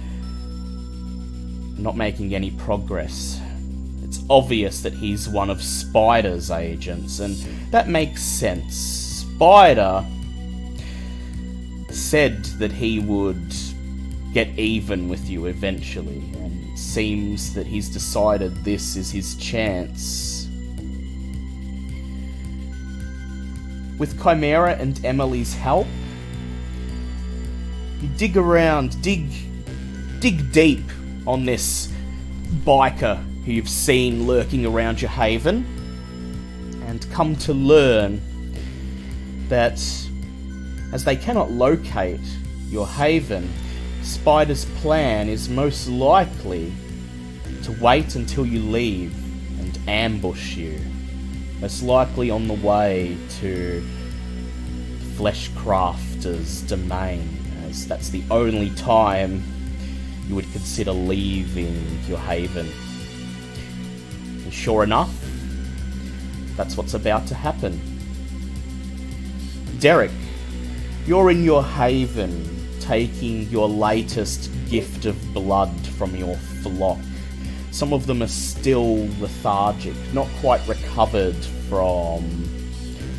not 1.77 1.95
making 1.95 2.33
any 2.33 2.51
progress. 2.51 3.39
It's 4.03 4.23
obvious 4.29 4.81
that 4.81 4.93
he's 4.93 5.29
one 5.29 5.49
of 5.49 5.61
Spider's 5.61 6.49
agents, 6.49 7.19
and 7.19 7.35
that 7.71 7.87
makes 7.87 8.23
sense. 8.23 8.75
Spider 8.75 10.03
said 11.97 12.45
that 12.59 12.71
he 12.71 12.99
would 12.99 13.53
get 14.33 14.47
even 14.57 15.09
with 15.09 15.29
you 15.29 15.47
eventually, 15.47 16.21
and 16.35 16.69
it 16.71 16.77
seems 16.77 17.53
that 17.53 17.65
he's 17.65 17.89
decided 17.89 18.63
this 18.63 18.95
is 18.95 19.09
his 19.11 19.35
chance. 19.35 20.47
With 23.97 24.21
Chimera 24.21 24.73
and 24.75 25.03
Emily's 25.03 25.55
help, 25.55 25.87
you 28.01 28.09
dig 28.15 28.37
around, 28.37 29.01
dig, 29.01 29.27
dig 30.19 30.51
deep 30.51 30.83
on 31.25 31.45
this 31.45 31.91
biker 32.63 33.17
who 33.43 33.53
you've 33.53 33.67
seen 33.67 34.27
lurking 34.27 34.65
around 34.65 35.01
your 35.01 35.09
haven, 35.09 35.65
and 36.85 37.09
come 37.11 37.35
to 37.37 37.53
learn 37.53 38.21
that 39.49 39.81
as 40.97 41.03
they 41.03 41.15
cannot 41.15 41.51
locate 41.51 42.19
your 42.69 42.87
haven, 42.87 43.47
Spider's 44.01 44.65
plan 44.81 45.29
is 45.29 45.47
most 45.47 45.87
likely 45.87 46.73
to 47.61 47.71
wait 47.73 48.15
until 48.15 48.47
you 48.47 48.59
leave 48.59 49.13
and 49.59 49.77
ambush 49.87 50.55
you. 50.55 50.81
Most 51.61 51.83
likely 51.83 52.31
on 52.31 52.47
the 52.47 52.55
way 52.55 53.15
to 53.41 53.87
Fleshcrafter's 55.17 56.63
domain, 56.63 57.29
as 57.69 57.87
that's 57.87 58.09
the 58.09 58.23
only 58.31 58.71
time 58.71 59.43
you 60.27 60.33
would 60.33 60.51
consider 60.51 60.93
leaving 60.93 61.99
your 62.07 62.17
haven. 62.17 62.71
And 64.45 64.51
sure 64.51 64.83
enough, 64.83 65.13
that's 66.55 66.75
what's 66.75 66.95
about 66.95 67.27
to 67.27 67.35
happen. 67.35 67.79
Derek, 69.79 70.09
you're 71.07 71.31
in 71.31 71.41
your 71.41 71.63
haven, 71.63 72.67
taking 72.81 73.43
your 73.43 73.69
latest 73.69 74.51
gift 74.69 75.05
of 75.05 75.33
blood 75.33 75.73
from 75.97 76.13
your 76.17 76.35
flock. 76.35 76.99
Some 77.71 77.93
of 77.93 78.07
them 78.07 78.21
are 78.21 78.27
still 78.27 79.07
lethargic, 79.21 79.95
not 80.13 80.27
quite 80.41 80.67
recovered 80.67 81.37
from 81.69 82.43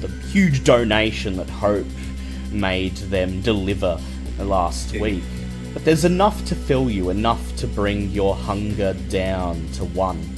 the 0.03 0.09
huge 0.31 0.65
donation 0.65 1.39
that 1.39 1.49
Hope 1.49 1.87
made 2.53 2.95
them 2.97 3.41
deliver 3.41 3.99
last 4.39 4.93
week. 4.93 5.23
But 5.73 5.87
there's 5.87 6.05
enough 6.05 6.45
to 6.47 6.55
fill 6.55 6.91
you, 6.91 7.09
enough 7.09 7.57
to 7.57 7.67
bring 7.67 8.11
your 8.11 8.35
hunger 8.35 8.93
down 9.09 9.67
to 9.73 9.87
one. 9.87 10.38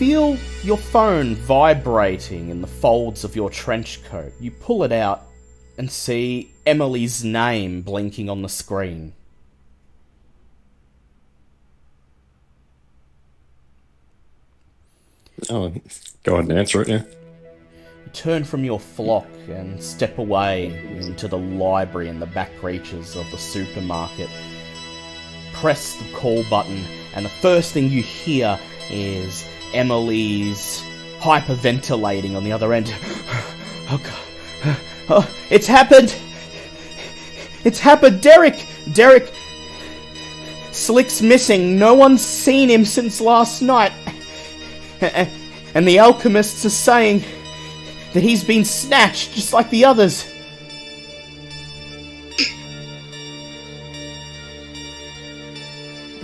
Feel 0.00 0.38
your 0.62 0.78
phone 0.78 1.34
vibrating 1.34 2.48
in 2.48 2.62
the 2.62 2.66
folds 2.66 3.22
of 3.22 3.36
your 3.36 3.50
trench 3.50 4.02
coat. 4.04 4.32
You 4.40 4.50
pull 4.50 4.82
it 4.82 4.92
out 4.92 5.24
and 5.76 5.90
see 5.90 6.50
Emily's 6.64 7.22
name 7.22 7.82
blinking 7.82 8.30
on 8.30 8.40
the 8.40 8.48
screen. 8.48 9.12
Oh, 15.50 15.70
go 16.22 16.36
ahead 16.36 16.48
and 16.48 16.58
answer 16.58 16.80
it, 16.80 16.88
yeah. 16.88 17.02
You 17.02 18.10
turn 18.14 18.44
from 18.44 18.64
your 18.64 18.80
flock 18.80 19.28
and 19.50 19.82
step 19.82 20.16
away 20.16 20.96
into 20.96 21.28
the 21.28 21.36
library 21.36 22.08
in 22.08 22.20
the 22.20 22.26
back 22.26 22.62
reaches 22.62 23.16
of 23.16 23.30
the 23.30 23.36
supermarket. 23.36 24.30
Press 25.52 25.96
the 25.96 26.10
call 26.14 26.42
button, 26.48 26.86
and 27.14 27.26
the 27.26 27.28
first 27.28 27.74
thing 27.74 27.90
you 27.90 28.02
hear 28.02 28.58
is 28.88 29.44
Emily's 29.74 30.82
hyperventilating 31.18 32.36
on 32.36 32.44
the 32.44 32.52
other 32.52 32.72
end. 32.72 32.94
Oh 33.92 34.00
god. 34.04 34.76
Oh, 35.12 35.28
it's 35.50 35.66
happened! 35.66 36.14
It's 37.64 37.80
happened! 37.80 38.22
Derek! 38.22 38.64
Derek! 38.92 39.32
Slick's 40.70 41.20
missing. 41.20 41.78
No 41.78 41.94
one's 41.94 42.24
seen 42.24 42.68
him 42.70 42.84
since 42.84 43.20
last 43.20 43.60
night. 43.60 43.92
And 45.74 45.86
the 45.86 45.98
alchemists 45.98 46.64
are 46.64 46.70
saying 46.70 47.24
that 48.12 48.22
he's 48.22 48.44
been 48.44 48.64
snatched 48.64 49.34
just 49.34 49.52
like 49.52 49.70
the 49.70 49.84
others. 49.84 50.32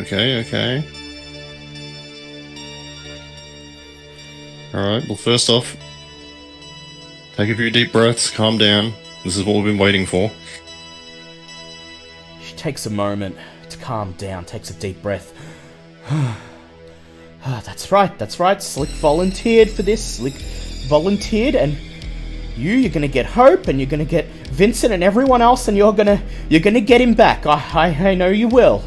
Okay, 0.00 0.40
okay. 0.40 0.84
Alright, 4.74 5.06
well, 5.08 5.16
first 5.16 5.48
off, 5.48 5.76
take 7.36 7.50
a 7.50 7.54
few 7.54 7.70
deep 7.70 7.92
breaths, 7.92 8.30
calm 8.30 8.58
down. 8.58 8.92
This 9.24 9.36
is 9.36 9.44
what 9.44 9.54
we've 9.56 9.64
been 9.64 9.78
waiting 9.78 10.06
for. 10.06 10.30
She 12.42 12.54
takes 12.56 12.86
a 12.86 12.90
moment 12.90 13.36
to 13.70 13.78
calm 13.78 14.12
down, 14.12 14.44
takes 14.44 14.70
a 14.70 14.74
deep 14.74 15.02
breath. 15.02 15.32
Ah, 17.48 17.62
that's 17.64 17.92
right, 17.92 18.18
that's 18.18 18.40
right. 18.40 18.60
Slick 18.60 18.88
volunteered 18.88 19.70
for 19.70 19.82
this. 19.82 20.16
Slick 20.16 20.34
volunteered, 20.88 21.54
and 21.54 21.78
you, 22.56 22.72
you're 22.72 22.90
gonna 22.90 23.06
get 23.06 23.24
Hope, 23.24 23.68
and 23.68 23.78
you're 23.78 23.88
gonna 23.88 24.04
get 24.04 24.26
Vincent 24.50 24.92
and 24.92 25.04
everyone 25.04 25.40
else, 25.40 25.68
and 25.68 25.76
you're 25.76 25.92
gonna, 25.92 26.20
you're 26.48 26.60
gonna 26.60 26.80
get 26.80 27.00
him 27.00 27.14
back. 27.14 27.46
I, 27.46 27.62
I, 27.72 28.08
I 28.08 28.14
know 28.16 28.26
you 28.30 28.48
will. 28.48 28.82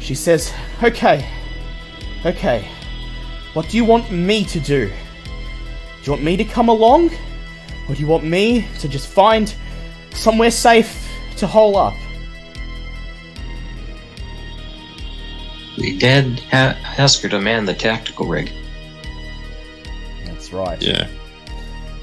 She 0.00 0.16
says, 0.16 0.52
"Okay, 0.82 1.24
okay. 2.26 2.68
What 3.52 3.68
do 3.68 3.76
you 3.76 3.84
want 3.84 4.10
me 4.10 4.44
to 4.44 4.60
do? 4.60 4.86
Do 4.88 4.92
you 6.04 6.12
want 6.12 6.22
me 6.22 6.36
to 6.36 6.44
come 6.44 6.68
along, 6.68 7.10
or 7.88 7.94
do 7.94 8.00
you 8.00 8.06
want 8.06 8.24
me 8.24 8.66
to 8.78 8.88
just 8.88 9.08
find 9.08 9.54
somewhere 10.12 10.50
safe 10.50 11.10
to 11.36 11.46
hole 11.46 11.76
up?" 11.76 11.94
We 15.78 15.96
did 15.96 16.40
ha- 16.50 16.76
ask 16.98 17.22
her 17.22 17.28
to 17.30 17.40
man 17.40 17.64
the 17.64 17.74
tactical 17.74 18.26
rig. 18.26 18.52
That's 20.26 20.52
right. 20.52 20.80
Yeah. 20.80 21.08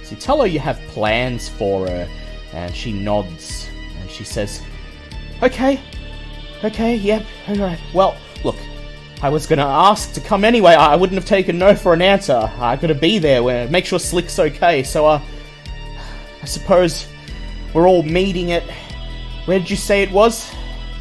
So 0.03 0.11
you 0.11 0.17
tell 0.17 0.41
her 0.41 0.47
you 0.47 0.59
have 0.59 0.79
plans 0.87 1.47
for 1.47 1.87
her, 1.87 2.09
and 2.53 2.75
she 2.75 2.91
nods, 2.91 3.69
and 3.99 4.09
she 4.09 4.23
says, 4.23 4.61
Okay, 5.43 5.79
okay, 6.63 6.95
yep, 6.95 7.23
alright. 7.47 7.79
Well, 7.93 8.17
look, 8.43 8.55
I 9.21 9.29
was 9.29 9.47
gonna 9.47 9.65
ask 9.65 10.13
to 10.13 10.21
come 10.21 10.45
anyway, 10.45 10.73
I 10.73 10.95
wouldn't 10.95 11.15
have 11.17 11.25
taken 11.27 11.57
no 11.57 11.75
for 11.75 11.93
an 11.93 12.01
answer. 12.03 12.51
I 12.59 12.75
gotta 12.75 12.93
be 12.95 13.17
there, 13.17 13.41
where 13.41 13.67
make 13.69 13.85
sure 13.85 13.97
Slick's 13.99 14.37
okay, 14.37 14.83
so, 14.83 15.07
uh, 15.07 15.21
I 16.41 16.45
suppose 16.45 17.07
we're 17.73 17.87
all 17.87 18.03
meeting 18.03 18.51
at, 18.51 18.63
where 19.45 19.57
did 19.57 19.69
you 19.69 19.75
say 19.75 20.03
it 20.03 20.11
was? 20.11 20.51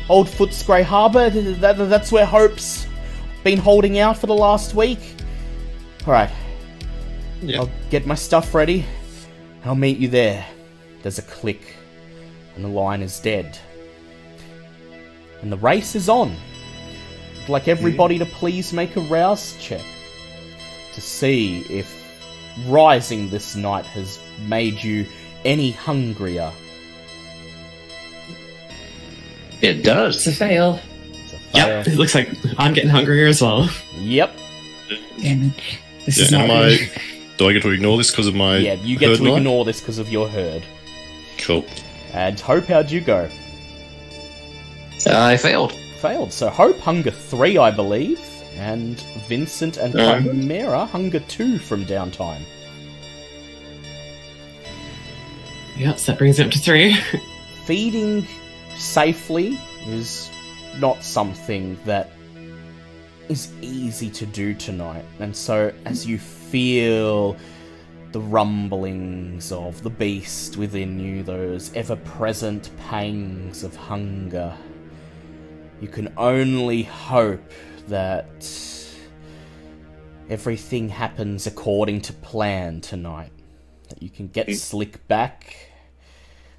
Old 0.09 0.29
Footscray 0.29 0.83
Harbour? 0.83 1.31
Th- 1.31 1.45
th- 1.45 1.61
th- 1.61 1.89
That's 1.91 2.11
where 2.11 2.25
Hope's 2.25 2.87
been 3.45 3.59
holding 3.59 3.99
out 3.99 4.17
for 4.17 4.27
the 4.29 4.35
last 4.35 4.75
week? 4.75 4.99
Alright, 6.07 6.31
Yeah. 7.43 7.61
I'll 7.61 7.71
get 7.91 8.07
my 8.07 8.15
stuff 8.15 8.55
ready. 8.55 8.85
I'll 9.65 9.75
meet 9.75 9.99
you 9.99 10.09
there. 10.09 10.47
There's 11.03 11.19
a 11.19 11.23
click, 11.23 11.75
and 12.55 12.65
the 12.65 12.69
line 12.69 13.03
is 13.03 13.21
dead. 13.21 13.59
And 15.43 15.53
the 15.53 15.59
race 15.59 15.95
is 15.95 16.09
on. 16.09 16.35
I'd 17.47 17.51
like 17.51 17.69
everybody 17.69 18.19
to 18.19 18.27
please 18.27 18.73
make 18.73 18.97
a 18.97 19.01
rouse 19.03 19.57
check 19.61 19.85
to 20.95 21.01
see 21.01 21.61
if 21.71 22.03
rising 22.67 23.31
this 23.31 23.55
night 23.55 23.87
has 23.87 24.19
made 24.49 24.83
you 24.83 25.07
any 25.45 25.71
hungrier. 25.71 26.51
It 29.63 29.85
does. 29.85 30.17
It's 30.17 30.27
a 30.27 30.33
fail. 30.33 30.81
It's 31.13 31.35
a 31.35 31.39
Yep, 31.55 31.87
it 31.87 31.95
looks 31.95 32.17
like 32.17 32.31
I'm 32.59 32.75
getting 32.75 32.91
hungrier 32.91 33.29
as 33.29 33.41
well. 33.41 33.71
Yep. 33.97 34.37
Damn 35.21 35.43
it. 35.45 35.53
This 36.05 36.19
is 36.19 36.33
not 36.33 36.51
I, 36.51 36.71
good. 36.71 36.91
do 37.37 37.49
I 37.49 37.53
get 37.53 37.63
to 37.63 37.71
ignore 37.71 37.97
this 37.97 38.11
because 38.11 38.27
of 38.27 38.35
my. 38.35 38.57
Yeah, 38.57 38.75
you 38.75 38.99
get 38.99 39.11
herd 39.11 39.19
to 39.19 39.23
night? 39.23 39.37
ignore 39.37 39.65
this 39.65 39.79
because 39.81 39.99
of 39.99 40.11
your 40.11 40.29
herd. 40.29 40.65
Cool. 41.39 41.65
And 42.13 42.41
Hope, 42.41 42.65
how'd 42.65 42.91
you 42.91 43.01
go? 43.01 43.31
I 45.07 45.37
failed. 45.37 45.79
Failed. 46.09 46.33
So 46.33 46.49
Hope 46.51 46.79
hunger 46.79 47.11
three, 47.11 47.59
I 47.59 47.71
believe, 47.71 48.21
and 48.57 48.99
Vincent 49.29 49.77
and 49.77 49.95
Uh-huh. 49.95 50.23
Chimera 50.23 50.87
hunger 50.87 51.21
two 51.21 51.59
from 51.59 51.85
downtime. 51.85 52.43
Yep, 55.77 55.99
so 55.99 56.13
that 56.13 56.19
brings 56.19 56.39
it 56.39 56.47
up 56.47 56.53
to 56.53 56.59
three. 56.59 56.95
Feeding 57.67 58.27
safely 58.77 59.59
is 59.87 60.31
not 60.79 61.03
something 61.03 61.79
that 61.85 62.11
is 63.29 63.51
easy 63.61 64.09
to 64.11 64.25
do 64.27 64.55
tonight, 64.55 65.05
and 65.19 65.35
so 65.37 65.73
as 65.85 66.07
you 66.07 66.17
feel 66.19 67.37
the 68.13 68.21
rumblings 68.21 69.53
of 69.53 69.83
the 69.83 69.91
beast 69.91 70.57
within 70.57 70.99
you, 70.99 71.23
those 71.23 71.75
ever 71.75 71.97
present 71.97 72.71
pangs 72.89 73.65
of 73.65 73.75
hunger, 73.77 74.57
you 75.81 75.89
can 75.89 76.13
only 76.17 76.83
hope 76.83 77.53
that 77.89 78.49
everything 80.29 80.89
happens 80.89 81.47
according 81.47 82.01
to 82.03 82.13
plan 82.13 82.81
tonight. 82.81 83.33
That 83.89 84.03
you 84.03 84.11
can 84.11 84.29
get 84.29 84.53
Slick 84.57 85.07
back, 85.07 85.71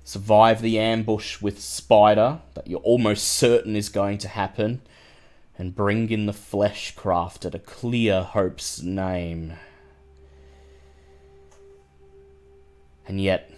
survive 0.04 0.62
the 0.62 0.80
ambush 0.80 1.42
with 1.42 1.60
Spider, 1.60 2.40
that 2.54 2.68
you're 2.68 2.80
almost 2.80 3.28
certain 3.28 3.76
is 3.76 3.90
going 3.90 4.20
to 4.20 4.28
happen, 4.28 4.82
and 5.58 5.76
bring 5.76 6.10
in 6.10 6.28
the 6.28 6.34
flesh 6.34 6.96
crafted 6.96 7.54
a 7.54 7.60
clear 7.60 8.22
Hope's 8.22 8.82
name. 8.82 9.54
And 13.08 13.20
yet, 13.20 13.52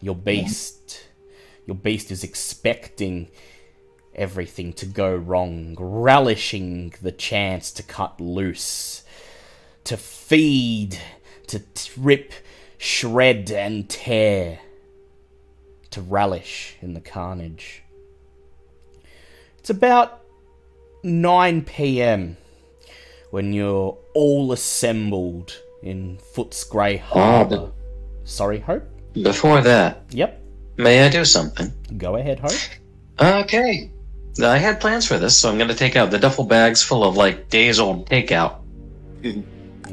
your 0.00 0.14
beast, 0.14 1.06
your 1.66 1.76
beast 1.76 2.10
is 2.10 2.24
expecting 2.24 3.28
everything 4.16 4.72
to 4.74 4.86
go 4.86 5.14
wrong, 5.14 5.76
relishing 5.78 6.94
the 7.00 7.12
chance 7.12 7.70
to 7.72 7.82
cut 7.82 8.20
loose, 8.20 9.04
to 9.84 9.96
feed, 9.96 10.98
to 11.46 11.62
rip, 11.96 12.32
shred, 12.78 13.50
and 13.50 13.88
tear, 13.88 14.58
to 15.90 16.00
relish 16.02 16.76
in 16.80 16.94
the 16.94 17.00
carnage. 17.00 17.82
It's 19.58 19.70
about 19.70 20.22
9 21.02 21.62
pm 21.62 22.36
when 23.30 23.52
you're 23.52 23.96
all 24.14 24.52
assembled 24.52 25.60
in 25.82 26.18
Footscray 26.34 27.00
ah, 27.00 27.14
Harbour. 27.14 27.72
Sorry, 28.24 28.58
Hope? 28.58 28.84
Before 29.12 29.60
that, 29.62 30.04
Yep, 30.10 30.42
may 30.76 31.04
I 31.04 31.08
do 31.08 31.24
something? 31.24 31.72
go 31.96 32.16
ahead, 32.16 32.40
Hope. 32.40 32.52
Okay. 33.20 33.90
I 34.42 34.58
had 34.58 34.80
plans 34.80 35.06
for 35.06 35.18
this, 35.18 35.36
so 35.38 35.50
I'm 35.50 35.56
going 35.58 35.68
to 35.68 35.74
take 35.74 35.96
out 35.96 36.10
the 36.10 36.18
duffel 36.18 36.44
bags 36.44 36.82
full 36.82 37.04
of 37.04 37.16
like 37.16 37.48
days 37.48 37.78
old 37.78 38.08
takeout, 38.08 38.60
mm. 39.22 39.44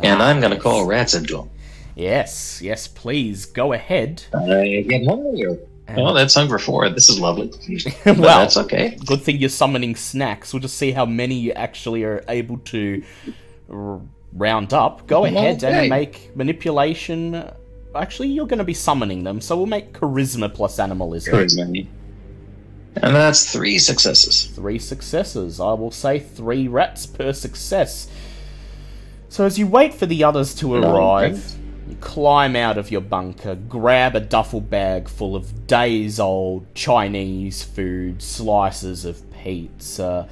and 0.01 0.21
I'm 0.21 0.39
going 0.39 0.53
to 0.53 0.59
call 0.59 0.85
rats 0.85 1.13
into 1.13 1.37
them. 1.37 1.49
Yes, 1.95 2.61
yes, 2.61 2.87
please 2.87 3.45
go 3.45 3.73
ahead. 3.73 4.23
I 4.33 4.85
get 4.87 5.05
hungrier. 5.05 5.57
Uh-huh. 5.87 6.01
Oh, 6.01 6.13
that's 6.13 6.33
hunger 6.33 6.57
four. 6.57 6.89
This 6.89 7.09
is 7.09 7.19
lovely. 7.19 7.51
Well- 8.05 8.15
that's 8.15 8.57
okay. 8.57 8.97
Good 9.05 9.21
thing 9.21 9.37
you're 9.37 9.49
summoning 9.49 9.95
snacks. 9.95 10.53
We'll 10.53 10.61
just 10.61 10.77
see 10.77 10.91
how 10.91 11.05
many 11.05 11.35
you 11.35 11.51
actually 11.51 12.03
are 12.03 12.23
able 12.29 12.57
to 12.59 13.03
r- 13.69 14.01
round 14.31 14.73
up. 14.73 15.05
Go 15.07 15.25
ahead 15.25 15.63
Okay. 15.63 15.81
and 15.81 15.89
make 15.89 16.35
manipulation. 16.35 17.49
Actually, 17.95 18.29
you're 18.29 18.47
going 18.47 18.59
to 18.59 18.63
be 18.63 18.73
summoning 18.73 19.23
them, 19.23 19.39
so 19.41 19.55
we'll 19.57 19.65
make 19.67 19.93
charisma 19.93 20.51
plus 20.51 20.79
animalism. 20.79 21.33
Charisma. 21.35 21.87
And 22.95 23.15
that's 23.15 23.51
three 23.51 23.79
successes. 23.79 24.45
Three 24.45 24.79
successes. 24.79 25.59
I 25.59 25.73
will 25.73 25.91
say 25.91 26.19
three 26.19 26.67
rats 26.67 27.05
per 27.05 27.33
success. 27.33 28.07
So 29.29 29.45
as 29.45 29.57
you 29.57 29.65
wait 29.65 29.93
for 29.93 30.05
the 30.05 30.23
others 30.23 30.53
to 30.55 30.75
arrive, 30.75 31.55
you 31.89 31.95
climb 31.95 32.55
out 32.55 32.77
of 32.77 32.91
your 32.91 33.01
bunker, 33.01 33.55
grab 33.55 34.15
a 34.15 34.19
duffel 34.19 34.61
bag 34.61 35.09
full 35.09 35.35
of 35.35 35.65
days 35.65 36.19
old 36.19 36.73
Chinese 36.75 37.63
food, 37.63 38.21
slices 38.21 39.05
of 39.05 39.21
pizza, 39.31 40.29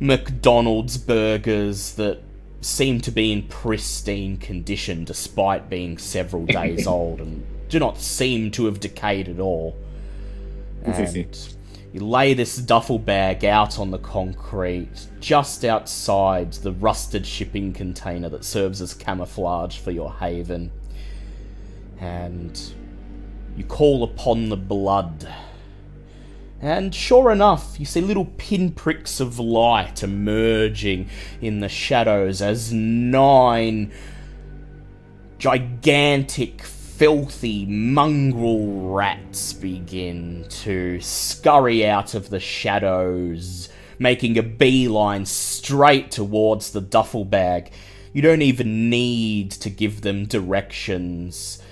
McDonald's 0.00 0.96
burgers 0.96 1.92
that 1.94 2.22
seem 2.62 3.00
to 3.02 3.10
be 3.10 3.32
in 3.32 3.42
pristine 3.44 4.36
condition 4.36 5.04
despite 5.04 5.70
being 5.70 5.98
several 5.98 6.46
days 6.46 6.86
old 6.86 7.20
and 7.20 7.44
do 7.68 7.78
not 7.78 7.98
seem 7.98 8.50
to 8.50 8.64
have 8.64 8.80
decayed 8.80 9.28
at 9.28 9.38
all. 9.38 9.76
And 10.82 11.59
you 11.92 12.00
lay 12.00 12.34
this 12.34 12.56
duffel 12.56 12.98
bag 12.98 13.44
out 13.44 13.78
on 13.78 13.90
the 13.90 13.98
concrete 13.98 15.08
just 15.18 15.64
outside 15.64 16.52
the 16.52 16.72
rusted 16.72 17.26
shipping 17.26 17.72
container 17.72 18.28
that 18.28 18.44
serves 18.44 18.80
as 18.80 18.94
camouflage 18.94 19.78
for 19.78 19.90
your 19.90 20.12
haven. 20.12 20.70
And 21.98 22.60
you 23.56 23.64
call 23.64 24.04
upon 24.04 24.48
the 24.48 24.56
blood. 24.56 25.28
And 26.60 26.94
sure 26.94 27.32
enough, 27.32 27.80
you 27.80 27.86
see 27.86 28.00
little 28.00 28.26
pinpricks 28.36 29.18
of 29.18 29.38
light 29.38 30.02
emerging 30.02 31.08
in 31.40 31.60
the 31.60 31.68
shadows 31.68 32.40
as 32.40 32.72
nine 32.72 33.92
gigantic, 35.38 36.62
filthy, 37.00 37.64
mongrel 37.64 38.92
rats 38.92 39.54
begin 39.54 40.44
to 40.50 41.00
scurry 41.00 41.86
out 41.86 42.12
of 42.12 42.28
the 42.28 42.38
shadows, 42.38 43.70
making 43.98 44.36
a 44.36 44.42
beeline 44.42 45.24
straight 45.24 46.10
towards 46.10 46.72
the 46.72 46.80
duffel 46.82 47.24
bag. 47.24 47.72
You 48.12 48.20
don't 48.20 48.42
even 48.42 48.90
need 48.90 49.50
to 49.52 49.70
give 49.70 50.02
them 50.02 50.26
directions. 50.26 51.62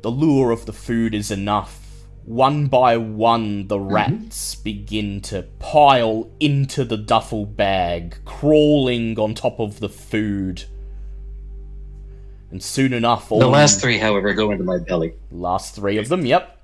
The 0.00 0.10
lure 0.10 0.50
of 0.50 0.66
the 0.66 0.72
food 0.72 1.14
is 1.14 1.30
enough. 1.30 1.78
One 2.24 2.66
by 2.66 2.96
one, 2.96 3.68
the 3.68 3.78
mm-hmm. 3.78 3.94
rats 3.94 4.56
begin 4.56 5.20
to 5.20 5.44
pile 5.60 6.28
into 6.40 6.84
the 6.84 6.96
duffel 6.96 7.46
bag, 7.46 8.16
crawling 8.24 9.16
on 9.20 9.34
top 9.34 9.60
of 9.60 9.78
the 9.78 9.88
food. 9.88 10.64
And 12.52 12.62
soon 12.62 12.92
enough, 12.92 13.32
all 13.32 13.40
The 13.40 13.46
last 13.46 13.80
three, 13.80 13.96
however, 13.96 14.34
go 14.34 14.50
into 14.50 14.62
my 14.62 14.78
belly. 14.78 15.14
Last 15.30 15.74
three 15.74 15.96
of 15.96 16.10
them, 16.10 16.26
yep. 16.26 16.60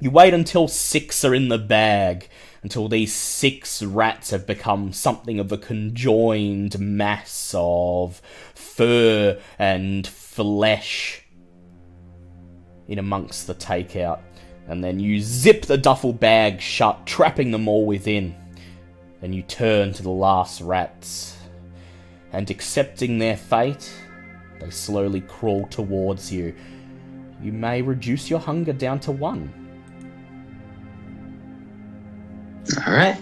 You 0.00 0.10
wait 0.10 0.34
until 0.34 0.68
six 0.68 1.24
are 1.24 1.34
in 1.34 1.48
the 1.48 1.56
bag, 1.56 2.28
until 2.62 2.88
these 2.88 3.14
six 3.14 3.82
rats 3.82 4.30
have 4.30 4.46
become 4.46 4.92
something 4.92 5.40
of 5.40 5.50
a 5.50 5.56
conjoined 5.56 6.78
mass 6.78 7.54
of 7.56 8.20
fur 8.54 9.40
and 9.58 10.06
flesh 10.06 11.24
in 12.86 12.98
amongst 12.98 13.46
the 13.46 13.54
takeout. 13.54 14.20
And 14.68 14.84
then 14.84 15.00
you 15.00 15.20
zip 15.22 15.62
the 15.62 15.78
duffel 15.78 16.12
bag 16.12 16.60
shut, 16.60 17.06
trapping 17.06 17.50
them 17.50 17.66
all 17.66 17.86
within. 17.86 18.34
Then 19.22 19.32
you 19.32 19.40
turn 19.40 19.94
to 19.94 20.02
the 20.02 20.10
last 20.10 20.60
rats, 20.60 21.38
and 22.30 22.50
accepting 22.50 23.18
their 23.18 23.38
fate, 23.38 23.90
they 24.60 24.70
slowly 24.70 25.20
crawl 25.22 25.66
towards 25.66 26.32
you. 26.32 26.54
You 27.40 27.52
may 27.52 27.82
reduce 27.82 28.28
your 28.28 28.40
hunger 28.40 28.72
down 28.72 29.00
to 29.00 29.12
one. 29.12 29.52
All 32.86 32.92
right. 32.92 33.18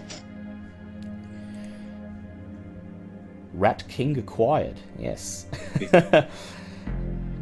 Rat 3.55 3.85
King 3.89 4.19
acquired, 4.19 4.77
yes. 4.99 5.47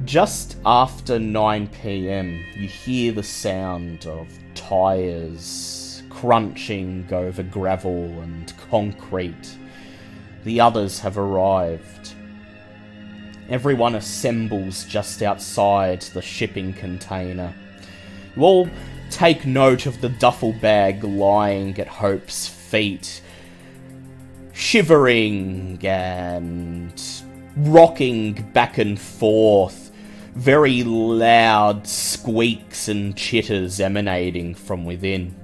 Just 0.05 0.59
after 0.65 1.19
9 1.19 1.67
pm, 1.69 2.45
you 2.55 2.69
hear 2.69 3.13
the 3.13 3.23
sound 3.23 4.07
of 4.07 4.29
tires 4.55 6.03
crunching 6.11 7.07
over 7.13 7.43
gravel 7.43 8.05
and 8.21 8.53
concrete. 8.71 9.59
The 10.45 10.61
others 10.61 11.01
have 11.01 11.19
arrived. 11.19 12.14
Everyone 13.51 13.95
assembles 13.95 14.85
just 14.85 15.23
outside 15.23 16.01
the 16.01 16.23
shipping 16.23 16.73
container. 16.73 17.55
You 18.35 18.43
all 18.43 18.69
take 19.11 19.45
note 19.45 19.87
of 19.87 20.01
the 20.01 20.09
duffel 20.09 20.53
bag 20.55 21.05
lying 21.05 21.79
at 21.79 21.87
Hope's 21.87 22.49
feet, 22.49 23.21
shivering 24.53 25.79
and 25.85 27.03
rocking 27.57 28.33
back 28.53 28.79
and 28.79 28.99
forth, 28.99 29.93
very 30.35 30.83
loud 30.83 31.87
squeaks 31.87 32.89
and 32.89 33.15
chitters 33.17 33.79
emanating 33.79 34.55
from 34.55 34.85
within. 34.85 35.37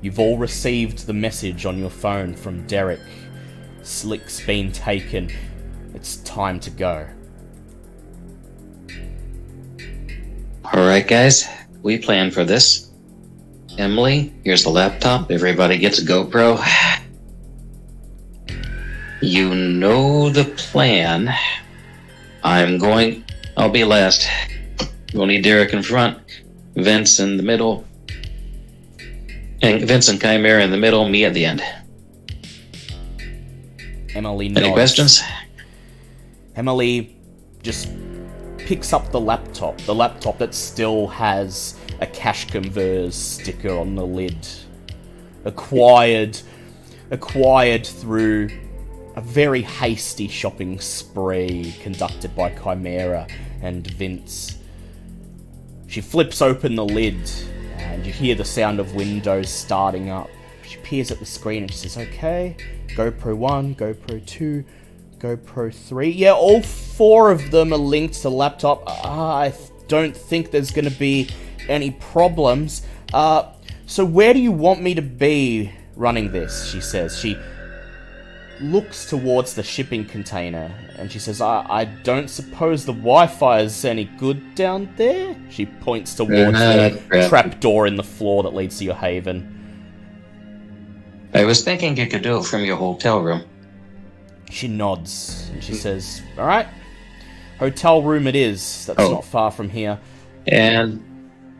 You've 0.00 0.18
all 0.18 0.38
received 0.38 1.06
the 1.06 1.12
message 1.12 1.66
on 1.66 1.78
your 1.78 1.90
phone 1.90 2.34
from 2.34 2.66
Derek. 2.66 3.00
Slick's 3.88 4.38
been 4.44 4.70
taken. 4.70 5.30
It's 5.94 6.16
time 6.18 6.60
to 6.60 6.70
go. 6.70 7.08
All 10.62 10.86
right, 10.86 11.08
guys. 11.08 11.48
We 11.82 11.96
plan 11.96 12.30
for 12.30 12.44
this. 12.44 12.90
Emily, 13.78 14.30
here's 14.44 14.62
the 14.62 14.68
laptop. 14.68 15.30
Everybody 15.30 15.78
gets 15.78 15.98
a 16.00 16.04
GoPro. 16.04 16.62
You 19.22 19.54
know 19.54 20.28
the 20.28 20.44
plan. 20.44 21.34
I'm 22.44 22.76
going. 22.76 23.24
I'll 23.56 23.70
be 23.70 23.84
last. 23.84 24.28
We'll 25.14 25.26
need 25.26 25.42
Derek 25.42 25.72
in 25.72 25.82
front, 25.82 26.18
Vince 26.74 27.20
in 27.20 27.38
the 27.38 27.42
middle, 27.42 27.86
and 29.62 29.80
Vince 29.82 30.08
and 30.08 30.20
Chimera 30.20 30.62
in 30.62 30.70
the 30.70 30.76
middle, 30.76 31.08
me 31.08 31.24
at 31.24 31.32
the 31.32 31.46
end. 31.46 31.62
Emily 34.18 34.46
Any 34.48 34.72
questions? 34.72 35.22
Emily 36.56 37.16
just 37.62 37.88
picks 38.58 38.92
up 38.92 39.12
the 39.12 39.20
laptop, 39.20 39.78
the 39.82 39.94
laptop 39.94 40.38
that 40.38 40.54
still 40.54 41.06
has 41.06 41.76
a 42.00 42.06
Cash 42.06 42.50
Converters 42.50 43.14
sticker 43.14 43.70
on 43.70 43.94
the 43.94 44.04
lid. 44.04 44.36
Acquired 45.44 46.40
acquired 47.12 47.86
through 47.86 48.50
a 49.14 49.20
very 49.20 49.62
hasty 49.62 50.26
shopping 50.26 50.80
spree 50.80 51.74
conducted 51.80 52.34
by 52.34 52.50
Chimera 52.50 53.28
and 53.62 53.86
Vince. 53.86 54.58
She 55.86 56.00
flips 56.00 56.42
open 56.42 56.74
the 56.74 56.84
lid 56.84 57.18
and 57.76 58.04
you 58.04 58.12
hear 58.12 58.34
the 58.34 58.44
sound 58.44 58.80
of 58.80 58.96
Windows 58.96 59.48
starting 59.48 60.10
up. 60.10 60.28
She 60.62 60.76
peers 60.78 61.12
at 61.12 61.20
the 61.20 61.24
screen 61.24 61.62
and 61.62 61.72
she 61.72 61.88
says, 61.88 61.96
Okay, 61.96 62.56
GoPro 62.98 63.36
1, 63.36 63.76
GoPro 63.76 64.26
2, 64.26 64.64
GoPro 65.20 65.72
3. 65.72 66.08
Yeah, 66.10 66.32
all 66.32 66.60
four 66.62 67.30
of 67.30 67.52
them 67.52 67.72
are 67.72 67.78
linked 67.78 68.14
to 68.22 68.28
laptop. 68.28 68.82
Ah, 68.88 69.36
I 69.36 69.54
don't 69.86 70.16
think 70.16 70.50
there's 70.50 70.72
going 70.72 70.90
to 70.90 70.98
be 70.98 71.28
any 71.68 71.92
problems. 71.92 72.82
Uh, 73.14 73.52
so 73.86 74.04
where 74.04 74.34
do 74.34 74.40
you 74.40 74.50
want 74.50 74.82
me 74.82 74.94
to 74.94 75.02
be 75.02 75.70
running 75.94 76.32
this? 76.32 76.68
She 76.68 76.80
says. 76.80 77.16
She 77.16 77.36
looks 78.60 79.08
towards 79.08 79.54
the 79.54 79.62
shipping 79.62 80.04
container 80.04 80.68
and 80.98 81.12
she 81.12 81.20
says, 81.20 81.40
I, 81.40 81.64
I 81.70 81.84
don't 81.84 82.28
suppose 82.28 82.84
the 82.84 82.92
Wi 82.92 83.28
Fi 83.28 83.60
is 83.60 83.84
any 83.84 84.06
good 84.06 84.56
down 84.56 84.92
there? 84.96 85.36
She 85.50 85.66
points 85.66 86.16
towards 86.16 86.58
Uh, 86.58 86.98
the 87.10 87.28
trap 87.28 87.60
door 87.60 87.86
in 87.86 87.94
the 87.94 88.02
floor 88.02 88.42
that 88.42 88.54
leads 88.54 88.78
to 88.78 88.84
your 88.84 88.96
haven. 88.96 89.54
I 91.34 91.44
was 91.44 91.62
thinking 91.62 91.96
you 91.96 92.06
could 92.06 92.22
do 92.22 92.38
it 92.38 92.44
from 92.44 92.64
your 92.64 92.76
hotel 92.76 93.20
room. 93.20 93.44
She 94.50 94.66
nods 94.68 95.50
and 95.52 95.62
she 95.62 95.74
says, 95.74 96.22
Alright, 96.38 96.66
hotel 97.58 98.02
room 98.02 98.26
it 98.26 98.34
is. 98.34 98.86
That's 98.86 99.00
Oh. 99.00 99.12
not 99.12 99.24
far 99.24 99.50
from 99.50 99.68
here. 99.68 99.98
And 100.46 101.04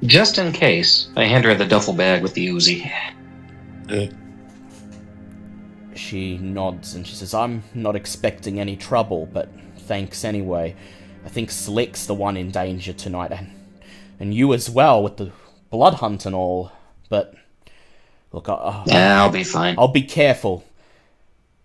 Just 0.04 0.38
in 0.38 0.52
case, 0.52 1.08
I 1.16 1.24
hand 1.24 1.44
her 1.44 1.54
the 1.56 1.66
duffel 1.66 1.92
bag 1.92 2.22
with 2.22 2.32
the 2.34 2.46
Uzi. 2.48 2.88
Uh, 3.90 4.06
She 5.96 6.38
nods 6.38 6.94
and 6.94 7.06
she 7.06 7.14
says, 7.16 7.34
I'm 7.34 7.62
not 7.74 7.96
expecting 7.96 8.60
any 8.60 8.76
trouble, 8.76 9.26
but 9.32 9.48
thanks 9.80 10.24
anyway. 10.24 10.76
I 11.24 11.28
think 11.28 11.50
Slick's 11.50 12.06
the 12.06 12.14
one 12.14 12.36
in 12.36 12.50
danger 12.52 12.92
tonight, 12.92 13.32
and, 13.32 13.50
and 14.20 14.32
you 14.32 14.54
as 14.54 14.70
well 14.70 15.02
with 15.02 15.16
the 15.16 15.32
blood 15.68 15.94
hunt 15.94 16.24
and 16.24 16.34
all. 16.34 16.70
But 17.10 17.34
look, 18.32 18.48
I, 18.48 18.54
I, 18.54 18.84
Yeah, 18.86 19.22
I'll 19.22 19.30
be 19.30 19.44
fine. 19.44 19.74
I'll 19.78 19.88
be 19.88 20.02
careful. 20.02 20.64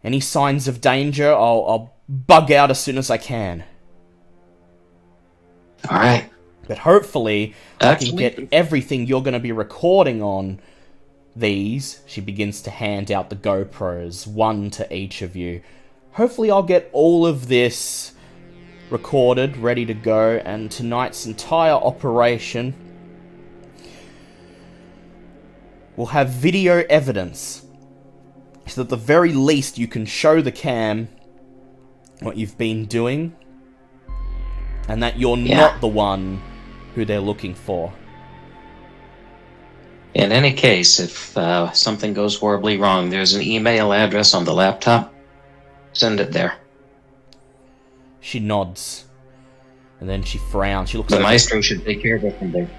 Any 0.04 0.19
signs 0.19 0.67
of 0.67 0.82
danger, 0.82 1.32
I'll, 1.32 1.65
I'll 1.67 1.93
bug 2.10 2.52
out 2.52 2.71
as 2.71 2.80
soon 2.80 2.97
as 2.97 3.10
I 3.10 3.17
can. 3.17 3.63
All 5.89 5.97
right. 5.97 6.30
But 6.67 6.80
hopefully, 6.80 7.56
I 7.82 7.95
can 7.95 8.15
get 8.15 8.47
everything 8.52 9.06
you're 9.06 9.21
going 9.21 9.34
to 9.34 9.39
be 9.39 9.52
recording 9.52 10.21
on 10.21 10.60
these. 11.36 12.02
She 12.06 12.21
begins 12.21 12.62
to 12.62 12.69
hand 12.69 13.12
out 13.12 13.30
the 13.30 13.36
GoPros, 13.36 14.26
one 14.28 14.69
to 14.71 14.95
each 14.95 15.21
of 15.21 15.36
you. 15.36 15.62
Hopefully, 16.13 16.49
I'll 16.52 16.63
get 16.63 16.89
all 16.93 17.26
of 17.26 17.47
this 17.49 18.13
recorded, 18.89 19.58
ready 19.58 19.86
to 19.86 19.93
go, 19.93 20.41
and 20.45 20.71
tonight's 20.71 21.26
entire 21.26 21.73
operation 21.73 22.73
will 25.95 26.08
have 26.08 26.29
video 26.29 26.84
evidence. 26.89 27.65
So 28.67 28.82
at 28.82 28.89
the 28.89 28.97
very 28.97 29.34
least, 29.34 29.77
you 29.77 29.88
can 29.88 30.06
show 30.06 30.41
the 30.41 30.51
cam 30.51 31.10
what 32.21 32.38
you've 32.38 32.58
been 32.58 32.86
doing, 32.86 33.36
and 34.88 35.03
that 35.03 35.19
you're 35.19 35.38
Yeah. 35.38 35.58
not 35.58 35.82
the 35.82 35.88
one 35.88 36.41
who 36.95 37.03
they're 37.06 37.19
looking 37.19 37.53
for. 37.53 37.93
In 40.13 40.32
any 40.32 40.53
case, 40.53 40.99
if 40.99 41.36
uh, 41.38 41.71
something 41.71 42.13
goes 42.13 42.38
horribly 42.38 42.77
wrong, 42.77 43.10
there's 43.10 43.34
an 43.34 43.41
email 43.41 43.91
address 43.91 44.34
on 44.34 44.45
the 44.45 44.53
laptop. 44.53 45.13
Send 45.93 46.19
it 46.19 46.32
there. 46.32 46.53
She 48.21 48.39
nods, 48.39 49.06
and 49.99 50.08
then 50.08 50.23
she 50.23 50.38
frowns. 50.38 50.89
She 50.91 50.97
looks 50.97 51.12
The 51.12 51.19
maestro 51.19 51.62
should 51.62 51.84
take 51.84 52.01
care 52.01 52.15
of 52.15 52.23
it 52.23 52.38
from 52.39 52.51
there. 52.51 52.69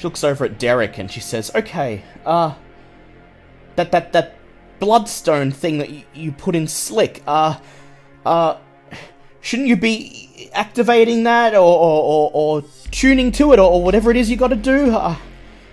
She 0.00 0.06
looks 0.06 0.24
over 0.24 0.46
at 0.46 0.58
Derek 0.58 0.96
and 0.96 1.10
she 1.10 1.20
says, 1.20 1.50
"Okay, 1.54 2.02
uh, 2.24 2.54
that 3.76 3.92
that 3.92 4.14
that 4.14 4.34
bloodstone 4.78 5.50
thing 5.50 5.76
that 5.76 5.90
you, 5.90 6.04
you 6.14 6.32
put 6.32 6.56
in 6.56 6.68
Slick, 6.68 7.22
uh, 7.26 7.58
uh, 8.24 8.56
shouldn't 9.42 9.68
you 9.68 9.76
be 9.76 10.48
activating 10.54 11.24
that 11.24 11.52
or 11.52 11.58
or, 11.58 12.02
or, 12.02 12.30
or 12.32 12.64
tuning 12.90 13.30
to 13.32 13.52
it 13.52 13.58
or, 13.58 13.70
or 13.70 13.84
whatever 13.84 14.10
it 14.10 14.16
is 14.16 14.30
you 14.30 14.38
got 14.38 14.48
to 14.48 14.56
do? 14.56 14.90
Uh, 14.90 15.16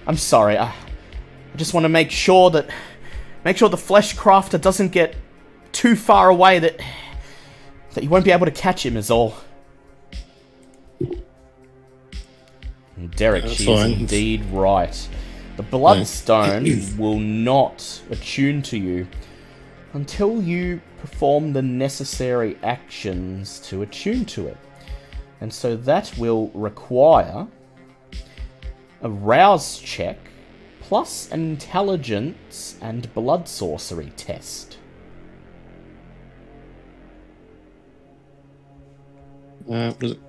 I'm 0.05 0.17
sorry, 0.17 0.57
I, 0.57 0.71
I 0.71 1.55
just 1.55 1.73
want 1.73 1.85
to 1.85 1.89
make 1.89 2.11
sure 2.11 2.49
that 2.49 2.69
make 3.45 3.55
sure 3.55 3.69
the 3.69 3.77
flesh 3.77 4.13
crafter 4.13 4.59
doesn't 4.59 4.89
get 4.89 5.15
too 5.71 5.95
far 5.95 6.27
away 6.27 6.59
that 6.59 6.81
that 7.93 8.03
you 8.03 8.09
won't 8.09 8.25
be 8.25 8.31
able 8.31 8.45
to 8.45 8.51
catch 8.51 8.85
him. 8.85 8.97
Is 8.97 9.09
all." 9.09 9.35
Derek, 13.15 13.43
That's 13.43 13.55
she 13.55 13.71
is 13.71 13.99
indeed 13.99 14.45
right. 14.45 15.09
The 15.55 15.63
Bloodstone 15.63 16.65
will 16.97 17.19
not 17.19 18.01
attune 18.09 18.61
to 18.63 18.77
you 18.77 19.07
until 19.93 20.41
you 20.41 20.81
perform 20.99 21.53
the 21.53 21.61
necessary 21.61 22.57
actions 22.63 23.59
to 23.61 23.81
attune 23.81 24.25
to 24.25 24.47
it. 24.47 24.57
And 25.41 25.53
so 25.53 25.75
that 25.77 26.13
will 26.17 26.49
require 26.53 27.47
a 29.01 29.09
rouse 29.09 29.79
check 29.79 30.17
plus 30.79 31.31
an 31.31 31.51
intelligence 31.51 32.77
and 32.81 33.13
blood 33.13 33.47
sorcery 33.47 34.11
test. 34.17 34.77
uh, 39.69 39.91
what 39.91 40.03
is 40.03 40.11
it? 40.11 40.19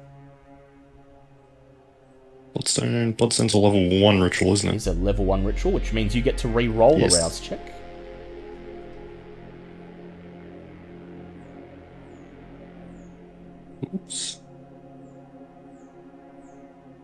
Bloodstone. 2.59 3.13
Bloodstone's 3.15 3.55
a 3.55 3.59
level 3.59 4.01
one 4.03 4.21
ritual, 4.21 4.53
isn't 4.53 4.69
it? 4.69 4.75
It's 4.75 4.89
a 4.89 4.93
level 4.93 5.25
1 5.25 5.45
ritual, 5.45 5.71
which 5.71 5.93
means 5.93 6.13
you 6.17 6.21
get 6.23 6.37
to 6.39 6.49
re 6.49 6.67
roll 6.67 6.99
Yes. 6.99 7.15
a 7.17 7.21
rouse 7.21 7.39
check. 7.39 7.61
Oops. 13.95 14.41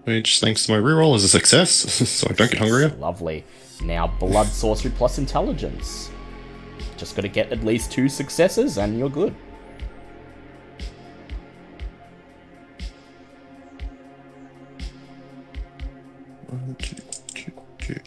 Which, 0.04 0.40
thanks 0.40 0.66
to 0.66 0.72
my 0.72 0.78
reroll, 0.78 1.14
is 1.16 1.24
a 1.24 1.28
success, 1.28 1.70
so 2.08 2.26
I 2.28 2.34
don't 2.34 2.50
get 2.50 2.58
hungrier. 2.60 2.88
Lovely. 2.98 3.44
Now, 3.82 4.06
blood 4.06 4.48
sorcery 4.48 4.90
plus 4.90 5.18
intelligence. 5.18 6.10
Just 6.96 7.16
gotta 7.16 7.28
get 7.28 7.52
at 7.52 7.64
least 7.64 7.90
two 7.90 8.08
successes 8.08 8.76
and 8.78 8.98
you're 8.98 9.08
good. 9.08 9.34
Two, 16.78 16.96
two, 17.34 17.52
two, 17.78 18.00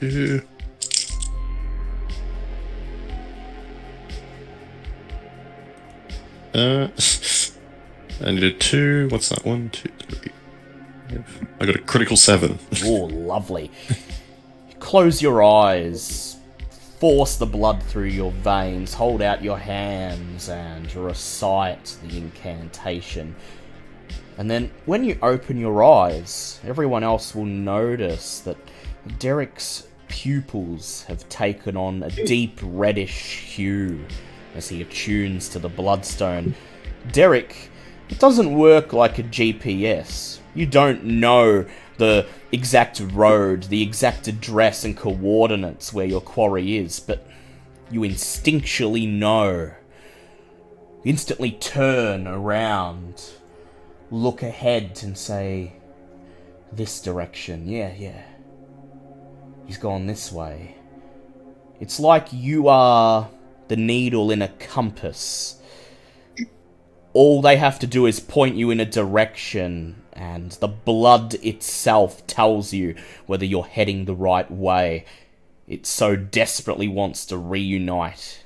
two. 0.00 0.42
Uh, 6.54 6.88
I 8.24 8.30
needed 8.30 8.60
two. 8.60 9.08
What's 9.10 9.28
that? 9.30 9.44
One, 9.44 9.70
two, 9.70 9.90
three. 9.98 10.32
I 11.60 11.66
got 11.66 11.76
a 11.76 11.80
critical 11.80 12.16
seven. 12.16 12.58
Oh, 12.84 13.06
lovely. 13.06 13.70
Close 14.78 15.20
your 15.20 15.42
eyes. 15.42 16.36
Force 17.00 17.36
the 17.36 17.46
blood 17.46 17.82
through 17.82 18.04
your 18.04 18.32
veins. 18.32 18.94
Hold 18.94 19.20
out 19.20 19.42
your 19.42 19.58
hands 19.58 20.48
and 20.48 20.94
recite 20.94 21.96
the 22.02 22.16
incantation. 22.16 23.34
And 24.36 24.50
then, 24.50 24.70
when 24.84 25.04
you 25.04 25.18
open 25.22 25.58
your 25.58 25.84
eyes, 25.84 26.60
everyone 26.64 27.04
else 27.04 27.34
will 27.34 27.44
notice 27.44 28.40
that 28.40 28.56
Derek's 29.18 29.86
pupils 30.08 31.04
have 31.04 31.28
taken 31.28 31.76
on 31.76 32.02
a 32.02 32.10
deep 32.10 32.58
reddish 32.62 33.40
hue 33.40 34.04
as 34.54 34.68
he 34.68 34.80
attunes 34.80 35.48
to 35.50 35.58
the 35.58 35.68
bloodstone. 35.68 36.54
Derek, 37.12 37.70
it 38.08 38.18
doesn't 38.18 38.56
work 38.56 38.92
like 38.92 39.18
a 39.18 39.22
GPS. 39.22 40.38
You 40.54 40.66
don't 40.66 41.04
know 41.04 41.66
the 41.98 42.26
exact 42.52 43.00
road, 43.12 43.64
the 43.64 43.82
exact 43.82 44.28
address 44.28 44.84
and 44.84 44.96
coordinates 44.96 45.92
where 45.92 46.06
your 46.06 46.20
quarry 46.20 46.76
is, 46.76 47.00
but 47.00 47.26
you 47.90 48.00
instinctually 48.00 49.08
know. 49.08 49.72
Instantly 51.04 51.52
turn 51.52 52.26
around, 52.26 53.22
look 54.14 54.42
ahead, 54.42 55.00
and 55.02 55.18
say, 55.18 55.72
This 56.72 57.00
direction. 57.02 57.68
Yeah, 57.68 57.92
yeah. 57.96 58.22
He's 59.66 59.78
gone 59.78 60.06
this 60.06 60.30
way. 60.30 60.76
It's 61.80 61.98
like 61.98 62.32
you 62.32 62.68
are 62.68 63.28
the 63.68 63.76
needle 63.76 64.30
in 64.30 64.42
a 64.42 64.48
compass. 64.48 65.60
All 67.12 67.42
they 67.42 67.56
have 67.56 67.78
to 67.80 67.86
do 67.86 68.06
is 68.06 68.20
point 68.20 68.56
you 68.56 68.70
in 68.70 68.80
a 68.80 68.84
direction, 68.84 70.02
and 70.12 70.52
the 70.52 70.68
blood 70.68 71.34
itself 71.34 72.26
tells 72.26 72.72
you 72.72 72.94
whether 73.26 73.44
you're 73.44 73.64
heading 73.64 74.04
the 74.04 74.14
right 74.14 74.50
way. 74.50 75.06
It 75.66 75.86
so 75.86 76.14
desperately 76.14 76.88
wants 76.88 77.24
to 77.26 77.38
reunite 77.38 78.44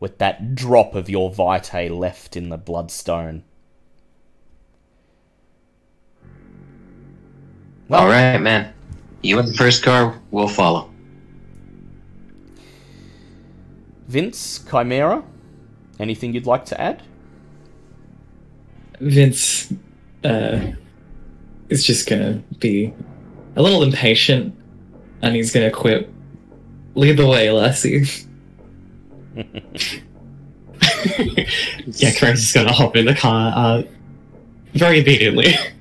with 0.00 0.18
that 0.18 0.54
drop 0.54 0.94
of 0.94 1.08
your 1.08 1.30
vitae 1.30 1.88
left 1.88 2.36
in 2.36 2.48
the 2.48 2.56
bloodstone. 2.56 3.44
All 7.90 8.06
right, 8.06 8.38
man. 8.38 8.72
You 9.22 9.38
in 9.38 9.46
the 9.46 9.54
first 9.54 9.82
car, 9.82 10.20
we'll 10.30 10.48
follow. 10.48 10.90
Vince, 14.08 14.64
Chimera, 14.70 15.22
anything 15.98 16.34
you'd 16.34 16.46
like 16.46 16.64
to 16.66 16.80
add? 16.80 17.02
Vince 19.00 19.72
uh, 20.24 20.60
is 21.68 21.84
just 21.84 22.08
gonna 22.08 22.42
be 22.58 22.92
a 23.56 23.62
little 23.62 23.82
impatient, 23.82 24.54
and 25.22 25.34
he's 25.34 25.52
gonna 25.52 25.70
quip. 25.70 26.12
Lead 26.94 27.16
the 27.16 27.26
way, 27.26 27.50
Lassie. 27.50 28.04
yeah, 31.86 32.12
Chris 32.16 32.40
is 32.40 32.52
gonna 32.52 32.72
hop 32.72 32.96
in 32.96 33.06
the 33.06 33.14
car 33.14 33.52
uh, 33.54 33.82
very 34.74 35.00
immediately. 35.00 35.54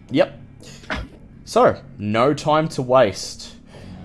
So, 1.54 1.80
no 2.00 2.34
time 2.34 2.68
to 2.70 2.82
waste. 2.82 3.58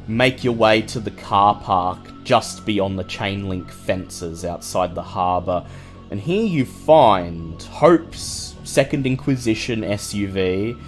Make 0.06 0.44
your 0.44 0.52
way 0.52 0.82
to 0.82 1.00
the 1.00 1.12
car 1.12 1.58
park 1.58 1.98
just 2.22 2.66
beyond 2.66 2.98
the 2.98 3.04
chain 3.04 3.48
link 3.48 3.70
fences 3.70 4.44
outside 4.44 4.94
the 4.94 5.02
harbour, 5.02 5.66
and 6.10 6.20
here 6.20 6.44
you 6.44 6.66
find 6.66 7.62
Hope's 7.62 8.54
Second 8.64 9.06
Inquisition 9.06 9.80
SUV, 9.80 10.78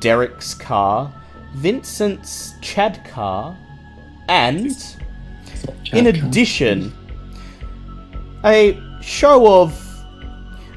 Derek's 0.00 0.52
car, 0.52 1.14
Vincent's 1.54 2.54
Chad 2.60 3.04
car, 3.08 3.56
and 4.28 4.72
in 5.92 6.08
addition, 6.08 6.92
a 8.44 8.76
show 9.00 9.62
of 9.62 9.86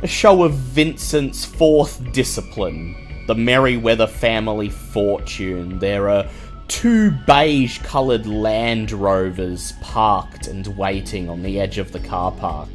a 0.03 0.07
show 0.07 0.43
of 0.43 0.53
Vincent's 0.53 1.43
fourth 1.43 2.13
discipline, 2.13 3.02
the 3.27 3.35
Merryweather 3.35 4.07
family 4.07 4.69
fortune. 4.69 5.79
There 5.79 6.09
are 6.09 6.27
two 6.67 7.11
beige 7.11 7.79
coloured 7.79 8.25
Land 8.25 8.91
Rovers 8.91 9.73
parked 9.81 10.47
and 10.47 10.65
waiting 10.77 11.29
on 11.29 11.41
the 11.41 11.59
edge 11.59 11.77
of 11.77 11.91
the 11.91 11.99
car 11.99 12.31
park. 12.31 12.69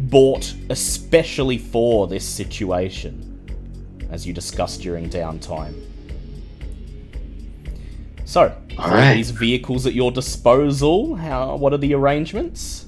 Bought 0.00 0.54
especially 0.70 1.58
for 1.58 2.06
this 2.06 2.24
situation, 2.24 3.24
as 4.10 4.26
you 4.26 4.32
discussed 4.32 4.80
during 4.80 5.10
downtime. 5.10 5.74
So, 8.24 8.54
All 8.76 8.90
are 8.90 9.14
these 9.14 9.30
vehicles 9.30 9.86
at 9.86 9.94
your 9.94 10.12
disposal? 10.12 11.16
How? 11.16 11.56
What 11.56 11.72
are 11.72 11.78
the 11.78 11.94
arrangements? 11.94 12.84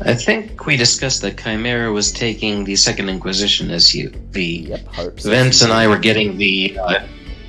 I 0.00 0.14
think 0.14 0.64
we 0.64 0.76
discussed 0.76 1.22
that 1.22 1.38
Chimera 1.38 1.92
was 1.92 2.12
taking 2.12 2.64
the 2.64 2.76
Second 2.76 3.08
Inquisition 3.08 3.68
SUV. 3.68 4.68
Yep. 4.68 5.16
Vince 5.20 5.62
and 5.62 5.72
I 5.72 5.88
were 5.88 5.98
getting 5.98 6.36
the 6.36 6.78
uh, 6.80 7.06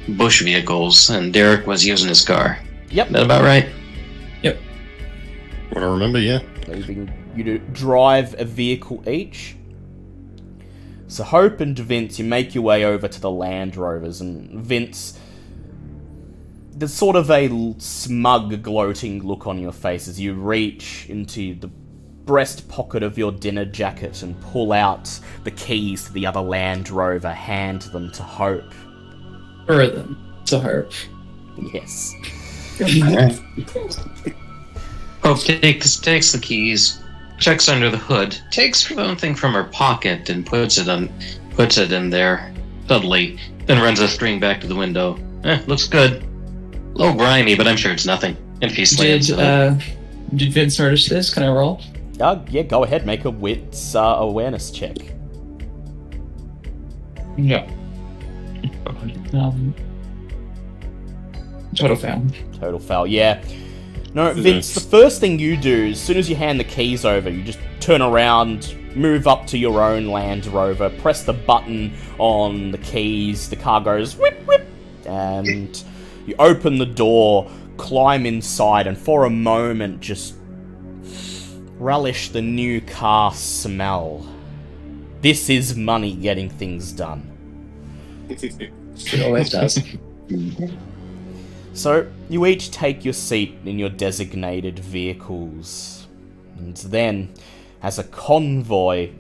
Bush 0.10 0.42
vehicles, 0.42 1.10
and 1.10 1.32
Derek 1.32 1.68
was 1.68 1.86
using 1.86 2.10
his 2.10 2.26
car. 2.26 2.58
Yep, 2.90 3.10
That 3.10 3.24
about 3.24 3.44
right? 3.44 3.68
Yep. 4.42 4.60
What 5.72 5.84
I 5.84 5.88
remember, 5.88 6.20
yeah. 6.20 6.40
leaving 6.68 7.12
you 7.36 7.44
to 7.44 7.60
drive 7.60 8.40
a 8.40 8.46
vehicle 8.46 9.08
each. 9.08 9.56
So 11.08 11.24
Hope 11.24 11.60
and 11.60 11.78
Vince, 11.78 12.18
you 12.20 12.26
make 12.26 12.56
your 12.56 12.64
way 12.64 12.84
over 12.84 13.08
to 13.08 13.22
the 13.22 13.32
Land 13.32 13.76
Rovers, 13.76 14.22
and 14.22 14.50
Vince, 14.60 15.20
there's 16.72 16.94
sort 16.94 17.16
of 17.16 17.30
a 17.30 17.76
smug, 17.78 18.64
gloating 18.64 19.24
look 19.24 19.46
on 19.46 19.60
your 19.60 19.72
face 19.72 20.08
as 20.08 20.20
you 20.20 20.34
reach 20.34 21.06
into 21.10 21.54
the 21.56 21.70
breast 22.30 22.70
pocket 22.70 23.02
of 23.02 23.18
your 23.18 23.32
dinner 23.32 23.66
jacket 23.66 24.22
and 24.22 24.40
pull 24.40 24.72
out 24.72 25.20
the 25.46 25.50
keys 25.50 26.04
to 26.06 26.14
the 26.14 26.28
other 26.28 26.40
Land 26.40 26.88
Rover, 26.92 27.34
hand 27.34 27.82
them 27.82 28.12
to 28.12 28.22
Hope. 28.22 28.72
For 29.66 29.88
them 29.88 30.16
to 30.46 30.60
Hope. 30.60 30.92
Yes. 31.74 32.14
Hope 35.24 35.40
takes 35.40 35.98
takes 35.98 36.32
the 36.32 36.38
keys, 36.40 37.02
checks 37.40 37.68
under 37.68 37.90
the 37.90 37.98
hood, 37.98 38.38
takes 38.52 38.88
something 38.88 39.34
from 39.34 39.54
her 39.54 39.64
pocket 39.64 40.30
and 40.30 40.46
puts 40.46 40.78
it 40.78 40.88
on, 40.88 41.10
puts 41.56 41.80
it 41.80 41.92
in 41.92 42.12
there 42.12 42.54
subtly, 42.88 43.40
then 43.66 43.82
runs 43.82 44.00
a 44.02 44.08
string 44.08 44.40
back 44.40 44.62
to 44.62 44.68
the 44.68 44.76
window. 44.76 45.18
Eh, 45.46 45.60
looks 45.66 45.88
good. 45.88 46.22
A 46.22 46.96
little 46.96 47.16
grimy, 47.16 47.56
but 47.56 47.68
I'm 47.68 47.76
sure 47.76 47.92
it's 47.92 48.06
nothing. 48.06 48.38
If 48.62 48.76
he 48.76 48.86
slams 48.86 49.30
Did 49.30 49.40
it. 49.40 49.44
uh, 49.44 49.76
did 50.36 50.54
Vince 50.54 50.78
notice 50.78 51.10
this? 51.10 51.34
Can 51.34 51.42
I 51.42 51.48
roll? 51.48 51.82
Uh, 52.20 52.44
yeah, 52.50 52.64
go 52.64 52.84
ahead, 52.84 53.06
make 53.06 53.26
a 53.26 53.30
wits 53.30 53.96
uh, 53.96 54.18
awareness 54.20 54.72
check. 54.72 54.98
Yeah. 57.38 57.70
Um, 59.34 59.74
total 61.76 61.96
fail. 61.96 62.26
Total 62.54 62.80
fail, 62.80 63.08
yeah. 63.08 63.42
No, 64.14 64.34
Vince, 64.34 64.74
the 64.74 64.82
first 64.82 65.22
thing 65.22 65.38
you 65.40 65.56
do, 65.56 65.92
as 65.92 66.02
soon 66.02 66.18
as 66.18 66.30
you 66.30 66.36
hand 66.36 66.60
the 66.60 66.64
keys 66.64 67.06
over, 67.06 67.30
you 67.30 67.44
just 67.44 67.60
turn 67.80 68.02
around, 68.02 68.76
move 68.96 69.28
up 69.28 69.46
to 69.48 69.58
your 69.58 69.82
own 69.82 70.08
Land 70.08 70.48
Rover, 70.48 70.90
press 70.90 71.24
the 71.24 71.34
button 71.34 71.94
on 72.18 72.72
the 72.72 72.80
keys, 72.80 73.50
the 73.50 73.56
car 73.56 73.80
goes 73.80 74.18
whip 74.18 74.46
whip, 74.48 74.68
and 75.06 75.84
you 76.26 76.36
open 76.40 76.80
the 76.80 76.88
door, 76.88 77.50
climb 77.78 78.26
inside, 78.26 78.88
and 78.88 78.98
for 78.98 79.26
a 79.26 79.30
moment 79.30 80.02
just 80.02 80.39
relish 81.80 82.30
the 82.30 82.42
new 82.42 82.82
car 82.82 83.34
smell. 83.34 84.26
This 85.22 85.50
is 85.50 85.76
money 85.76 86.14
getting 86.14 86.50
things 86.50 86.92
done. 86.92 87.26
It 88.30 89.26
always 89.26 89.50
does. 89.50 89.82
So, 91.74 92.12
you 92.30 92.46
each 92.46 92.72
take 92.72 93.06
your 93.06 93.14
seat 93.14 93.58
in 93.66 93.80
your 93.80 93.90
designated 93.90 94.80
vehicles. 94.80 96.08
And 96.58 96.76
then, 96.76 97.34
as 97.82 97.98
a 97.98 98.04
convoy, 98.04 99.12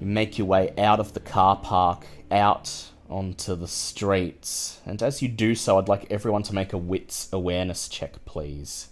you 0.00 0.06
make 0.06 0.38
your 0.38 0.46
way 0.46 0.72
out 0.78 1.00
of 1.00 1.12
the 1.12 1.20
car 1.20 1.56
park, 1.56 2.06
out 2.30 2.90
onto 3.08 3.56
the 3.56 3.66
streets. 3.66 4.80
And 4.86 5.02
as 5.02 5.20
you 5.20 5.28
do 5.28 5.56
so, 5.56 5.78
I'd 5.78 5.88
like 5.88 6.06
everyone 6.10 6.44
to 6.44 6.54
make 6.54 6.72
a 6.72 6.78
wits 6.78 7.28
awareness 7.32 7.88
check, 7.88 8.24
please. 8.24 8.88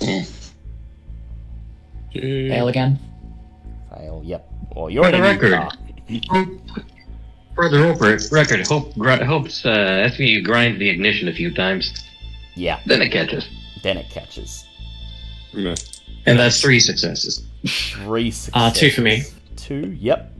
Fail 2.14 2.68
again. 2.68 2.98
Fail, 3.90 4.22
yep. 4.24 4.48
Well, 4.74 4.90
you're 4.90 5.04
For 5.04 5.10
the 5.12 5.20
record. 5.20 5.52
car. 5.52 5.70
Further 7.56 7.84
over 7.86 8.18
record, 8.32 8.66
Hope 8.66 8.94
gr- 8.96 9.10
Hope's 9.24 9.64
uh, 9.64 10.08
SVU 10.12 10.44
grinds 10.44 10.78
the 10.78 10.88
ignition 10.88 11.28
a 11.28 11.32
few 11.32 11.52
times, 11.54 12.04
Yeah, 12.56 12.80
then 12.86 13.00
it 13.00 13.10
catches, 13.12 13.48
then 13.82 13.96
it 13.96 14.10
catches. 14.10 14.64
Yeah. 15.52 15.74
and 16.26 16.36
that's 16.38 16.60
three 16.60 16.80
successes. 16.80 17.44
Three 17.64 18.32
successes. 18.32 18.50
Uh, 18.54 18.70
two 18.72 18.90
for 18.90 19.02
me. 19.02 19.22
Two, 19.56 19.96
yep. 20.00 20.32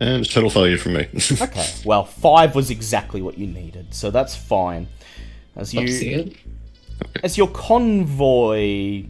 And 0.00 0.28
total 0.28 0.50
failure 0.50 0.78
from 0.78 0.94
me. 0.94 1.06
Okay, 1.40 1.66
well, 1.84 2.04
five 2.04 2.54
was 2.54 2.70
exactly 2.70 3.22
what 3.22 3.38
you 3.38 3.46
needed, 3.46 3.94
so 3.94 4.10
that's 4.10 4.34
fine. 4.36 4.88
As 5.56 5.72
Love 5.74 5.86
to 5.86 5.92
see 5.92 6.10
you, 6.10 6.18
it. 6.20 6.36
As 7.22 7.38
your 7.38 7.48
convoy 7.48 9.04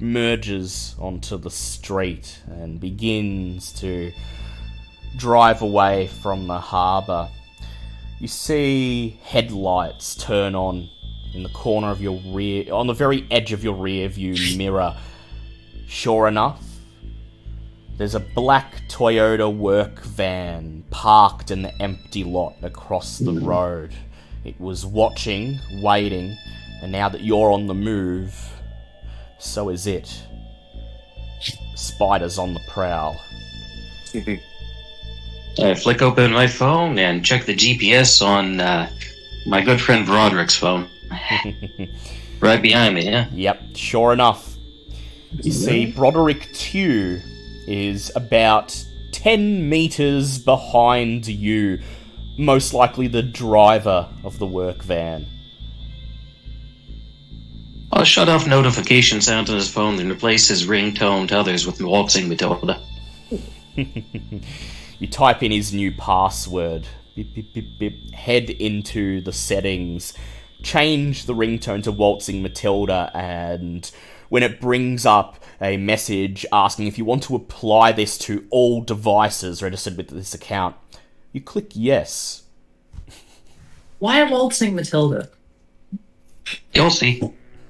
merges 0.00 0.96
onto 0.98 1.36
the 1.38 1.50
street 1.50 2.40
and 2.48 2.80
begins 2.80 3.72
to 3.72 4.12
drive 5.16 5.62
away 5.62 6.08
from 6.08 6.46
the 6.46 6.58
harbour, 6.58 7.28
you 8.18 8.28
see 8.28 9.18
headlights 9.22 10.14
turn 10.16 10.54
on 10.54 10.88
in 11.34 11.42
the 11.42 11.48
corner 11.50 11.90
of 11.90 12.00
your 12.00 12.20
rear, 12.26 12.72
on 12.72 12.86
the 12.86 12.92
very 12.92 13.26
edge 13.30 13.52
of 13.52 13.64
your 13.64 13.74
rear 13.74 14.08
view 14.08 14.34
mirror. 14.56 14.96
Sure 15.86 16.26
enough, 16.28 16.62
there's 17.96 18.14
a 18.14 18.20
black 18.20 18.82
Toyota 18.88 19.54
work 19.54 20.00
van 20.00 20.84
parked 20.90 21.50
in 21.50 21.62
the 21.62 21.82
empty 21.82 22.24
lot 22.24 22.54
across 22.62 23.18
the 23.18 23.30
mm-hmm. 23.30 23.44
road. 23.44 23.94
It 24.44 24.60
was 24.60 24.84
watching, 24.84 25.60
waiting, 25.82 26.36
and 26.82 26.90
now 26.90 27.08
that 27.08 27.22
you're 27.22 27.52
on 27.52 27.66
the 27.66 27.74
move, 27.74 28.34
so 29.38 29.68
is 29.68 29.86
it. 29.86 30.22
Spiders 31.74 32.38
on 32.38 32.54
the 32.54 32.60
prowl. 32.68 33.18
I 35.62 35.74
flick 35.74 36.02
open 36.02 36.32
my 36.32 36.46
phone 36.46 36.98
and 36.98 37.24
check 37.24 37.44
the 37.44 37.54
GPS 37.54 38.24
on 38.24 38.60
uh, 38.60 38.90
my 39.46 39.62
good 39.62 39.80
friend 39.80 40.04
Broderick's 40.04 40.56
phone. 40.56 40.88
right 42.40 42.60
behind 42.60 42.94
me, 42.94 43.04
yeah? 43.04 43.28
Yep, 43.32 43.76
sure 43.76 44.12
enough. 44.12 44.56
You 45.40 45.52
see, 45.52 45.90
Broderick 45.92 46.52
Tew 46.52 47.20
is 47.66 48.10
about 48.14 48.84
10 49.12 49.68
meters 49.68 50.38
behind 50.38 51.26
you, 51.26 51.80
most 52.36 52.74
likely 52.74 53.06
the 53.06 53.22
driver 53.22 54.08
of 54.24 54.38
the 54.38 54.46
work 54.46 54.82
van. 54.82 55.26
I'll 57.92 58.04
shut 58.04 58.28
off 58.28 58.46
notification 58.46 59.20
sounds 59.20 59.50
on 59.50 59.56
his 59.56 59.68
phone 59.68 59.98
and 59.98 60.10
replace 60.10 60.48
his 60.48 60.66
ringtone 60.66 61.28
to 61.28 61.38
others 61.38 61.66
with 61.66 61.80
Waltzing 61.80 62.28
Matilda. 62.28 62.80
You 65.02 65.08
type 65.08 65.42
in 65.42 65.50
his 65.50 65.72
new 65.72 65.90
password, 65.90 66.86
beep, 67.16 67.34
beep, 67.34 67.52
beep, 67.52 67.76
beep, 67.80 68.14
head 68.14 68.50
into 68.50 69.20
the 69.20 69.32
settings, 69.32 70.14
change 70.62 71.26
the 71.26 71.34
ringtone 71.34 71.82
to 71.82 71.90
Waltzing 71.90 72.40
Matilda, 72.40 73.10
and 73.12 73.90
when 74.28 74.44
it 74.44 74.60
brings 74.60 75.04
up 75.04 75.42
a 75.60 75.76
message 75.76 76.46
asking 76.52 76.86
if 76.86 76.98
you 76.98 77.04
want 77.04 77.24
to 77.24 77.34
apply 77.34 77.90
this 77.90 78.16
to 78.18 78.46
all 78.50 78.80
devices 78.80 79.60
registered 79.60 79.96
with 79.96 80.10
this 80.10 80.34
account, 80.34 80.76
you 81.32 81.40
click 81.40 81.72
yes. 81.74 82.44
Why 83.98 84.22
waltzing 84.22 84.76
Matilda? 84.76 85.30
You'll 86.72 86.90
see. 86.90 87.20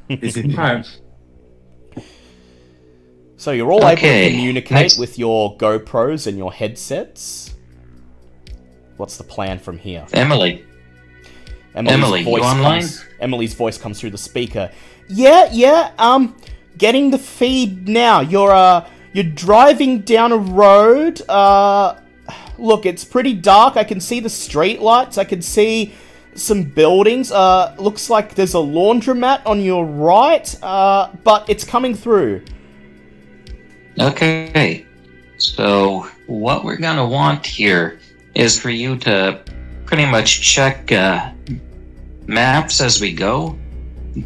Right. 0.09 0.87
So 3.37 3.51
you're 3.51 3.73
all 3.73 3.85
Okay, 3.85 4.27
able 4.27 4.29
to 4.31 4.37
communicate 4.37 4.71
next- 4.71 4.99
with 4.99 5.19
your 5.19 5.57
GoPros 5.57 6.29
and 6.29 6.39
your 6.39 6.53
headsets. 6.53 7.57
What's 8.99 9.17
the 9.17 9.25
plan 9.25 9.59
from 9.59 9.79
here? 9.79 10.07
Emily, 10.13 10.65
Emily's 11.75 11.93
Emily, 11.93 12.19
you 12.21 12.25
voice 12.25 12.43
online? 12.45 12.81
Comes, 12.83 13.05
Emily's 13.19 13.55
voice 13.55 13.79
comes 13.79 13.99
through 13.99 14.11
the 14.11 14.19
speaker. 14.19 14.71
Yeah, 15.09 15.49
yeah. 15.51 15.91
Um, 15.99 16.37
getting 16.79 17.11
the 17.11 17.19
feed 17.19 17.89
now. 17.89 18.21
Your 18.21 18.53
uh, 18.53 18.89
You're 19.13 19.25
driving 19.25 20.03
down 20.03 20.31
a 20.31 20.37
road. 20.37 21.21
Uh, 21.29 21.97
look, 22.59 22.87
it's 22.87 23.05
pretty 23.05 23.35
dark. 23.35 23.77
I 23.77 23.83
can 23.83 24.01
see 24.01 24.21
the 24.21 24.31
street 24.31 24.81
lights. 24.81 25.19
I 25.19 25.25
can 25.25 25.43
see 25.43 25.95
some 26.35 26.63
buildings. 26.63 27.31
Uh, 27.31 27.75
looks 27.79 28.11
like 28.11 28.35
there's 28.35 28.55
a 28.55 28.59
laundromat 28.59 29.43
on 29.47 29.61
your 29.61 29.85
right. 29.85 30.63
Uh, 30.63 31.11
but 31.25 31.49
it's 31.49 31.65
coming 31.65 31.95
through. 31.95 32.43
Okay. 33.99 34.87
So, 35.39 36.09
what 36.27 36.65
we're 36.65 36.77
gonna 36.77 37.07
want 37.07 37.45
here 37.45 37.99
is 38.35 38.59
for 38.59 38.71
you 38.71 38.97
to 38.99 39.41
pretty 39.85 40.07
much 40.07 40.41
check 40.41 40.91
uh, 40.93 41.33
maps 42.27 42.81
as 42.81 43.01
we 43.01 43.13
go. 43.13 43.59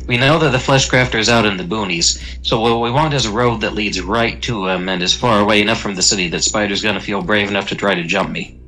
We 0.07 0.19
know 0.19 0.39
that 0.39 0.51
the 0.51 0.59
Fleshcrafter 0.59 1.19
is 1.19 1.29
out 1.29 1.47
in 1.47 1.57
the 1.57 1.65
boonies, 1.65 2.21
so 2.43 2.61
what 2.61 2.81
we 2.81 2.91
want 2.91 3.15
is 3.15 3.25
a 3.25 3.33
road 3.33 3.61
that 3.61 3.75
leads 3.75 4.01
right 4.01 4.41
to 4.43 4.67
him 4.67 4.89
and 4.89 5.03
is 5.03 5.15
far 5.15 5.41
away 5.41 5.63
enough 5.63 5.81
from 5.81 5.95
the 5.95 6.03
city 6.03 6.29
that 6.29 6.43
Spider's 6.43 6.83
gonna 6.83 7.01
feel 7.01 7.23
brave 7.23 7.49
enough 7.49 7.69
to 7.69 7.75
try 7.75 7.95
to 7.95 8.03
jump 8.03 8.31
me. 8.31 8.61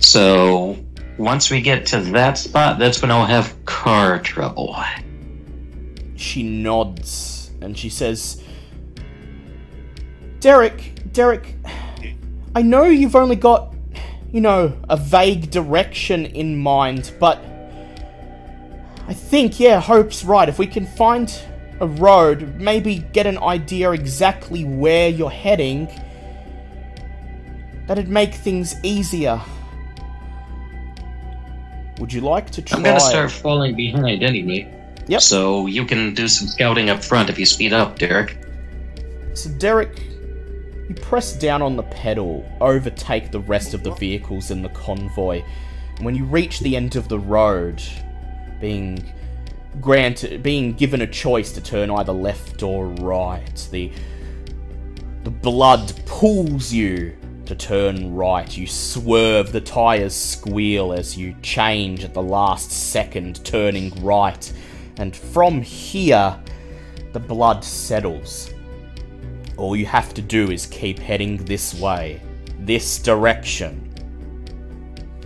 So, 0.00 0.76
once 1.22 1.52
we 1.52 1.60
get 1.60 1.86
to 1.86 2.00
that 2.00 2.36
spot, 2.36 2.80
that's 2.80 3.00
when 3.00 3.10
I'll 3.10 3.24
have 3.24 3.64
car 3.64 4.18
trouble. 4.18 4.76
She 6.16 6.42
nods 6.42 7.52
and 7.60 7.78
she 7.78 7.88
says, 7.88 8.42
Derek, 10.40 11.12
Derek, 11.12 11.54
I 12.56 12.62
know 12.62 12.86
you've 12.86 13.14
only 13.14 13.36
got, 13.36 13.72
you 14.32 14.40
know, 14.40 14.76
a 14.88 14.96
vague 14.96 15.52
direction 15.52 16.26
in 16.26 16.56
mind, 16.56 17.12
but 17.20 17.38
I 19.06 19.14
think, 19.14 19.60
yeah, 19.60 19.80
Hope's 19.80 20.24
right. 20.24 20.48
If 20.48 20.58
we 20.58 20.66
can 20.66 20.86
find 20.86 21.32
a 21.78 21.86
road, 21.86 22.56
maybe 22.56 22.98
get 23.12 23.28
an 23.28 23.38
idea 23.38 23.92
exactly 23.92 24.64
where 24.64 25.08
you're 25.08 25.30
heading, 25.30 25.86
that'd 27.86 28.08
make 28.08 28.34
things 28.34 28.74
easier. 28.82 29.40
Would 31.98 32.12
you 32.12 32.20
like 32.20 32.50
to 32.50 32.62
try? 32.62 32.78
I'm 32.78 32.84
gonna 32.84 33.00
start 33.00 33.30
falling 33.30 33.74
behind 33.74 34.22
anyway. 34.22 34.72
Yep. 35.08 35.20
So 35.20 35.66
you 35.66 35.84
can 35.84 36.14
do 36.14 36.28
some 36.28 36.48
scouting 36.48 36.90
up 36.90 37.02
front 37.02 37.28
if 37.28 37.38
you 37.38 37.46
speed 37.46 37.72
up, 37.72 37.98
Derek. 37.98 38.38
So, 39.34 39.50
Derek, 39.50 39.98
you 40.88 40.94
press 41.00 41.32
down 41.32 41.62
on 41.62 41.76
the 41.76 41.82
pedal, 41.84 42.44
overtake 42.60 43.30
the 43.30 43.40
rest 43.40 43.74
of 43.74 43.82
the 43.82 43.92
vehicles 43.92 44.50
in 44.50 44.62
the 44.62 44.68
convoy. 44.70 45.42
And 45.96 46.04
when 46.04 46.14
you 46.14 46.24
reach 46.24 46.60
the 46.60 46.76
end 46.76 46.96
of 46.96 47.08
the 47.08 47.18
road, 47.18 47.82
being 48.60 49.04
granted, 49.80 50.42
being 50.42 50.74
given 50.74 51.02
a 51.02 51.06
choice 51.06 51.52
to 51.52 51.60
turn 51.60 51.90
either 51.90 52.12
left 52.12 52.62
or 52.62 52.86
right, 52.86 53.68
the 53.70 53.90
the 55.24 55.30
blood 55.30 55.92
pulls 56.04 56.72
you 56.72 57.16
to 57.46 57.54
turn 57.54 58.14
right. 58.14 58.56
You 58.56 58.66
swerve, 58.66 59.52
the 59.52 59.60
tires 59.60 60.14
squeal 60.14 60.92
as 60.92 61.16
you 61.16 61.34
change 61.42 62.04
at 62.04 62.14
the 62.14 62.22
last 62.22 62.70
second, 62.70 63.44
turning 63.44 63.90
right. 64.02 64.52
And 64.98 65.14
from 65.14 65.62
here, 65.62 66.38
the 67.12 67.20
blood 67.20 67.64
settles. 67.64 68.52
All 69.56 69.76
you 69.76 69.86
have 69.86 70.14
to 70.14 70.22
do 70.22 70.50
is 70.50 70.66
keep 70.66 70.98
heading 70.98 71.36
this 71.44 71.74
way, 71.74 72.20
this 72.60 72.98
direction. 72.98 73.88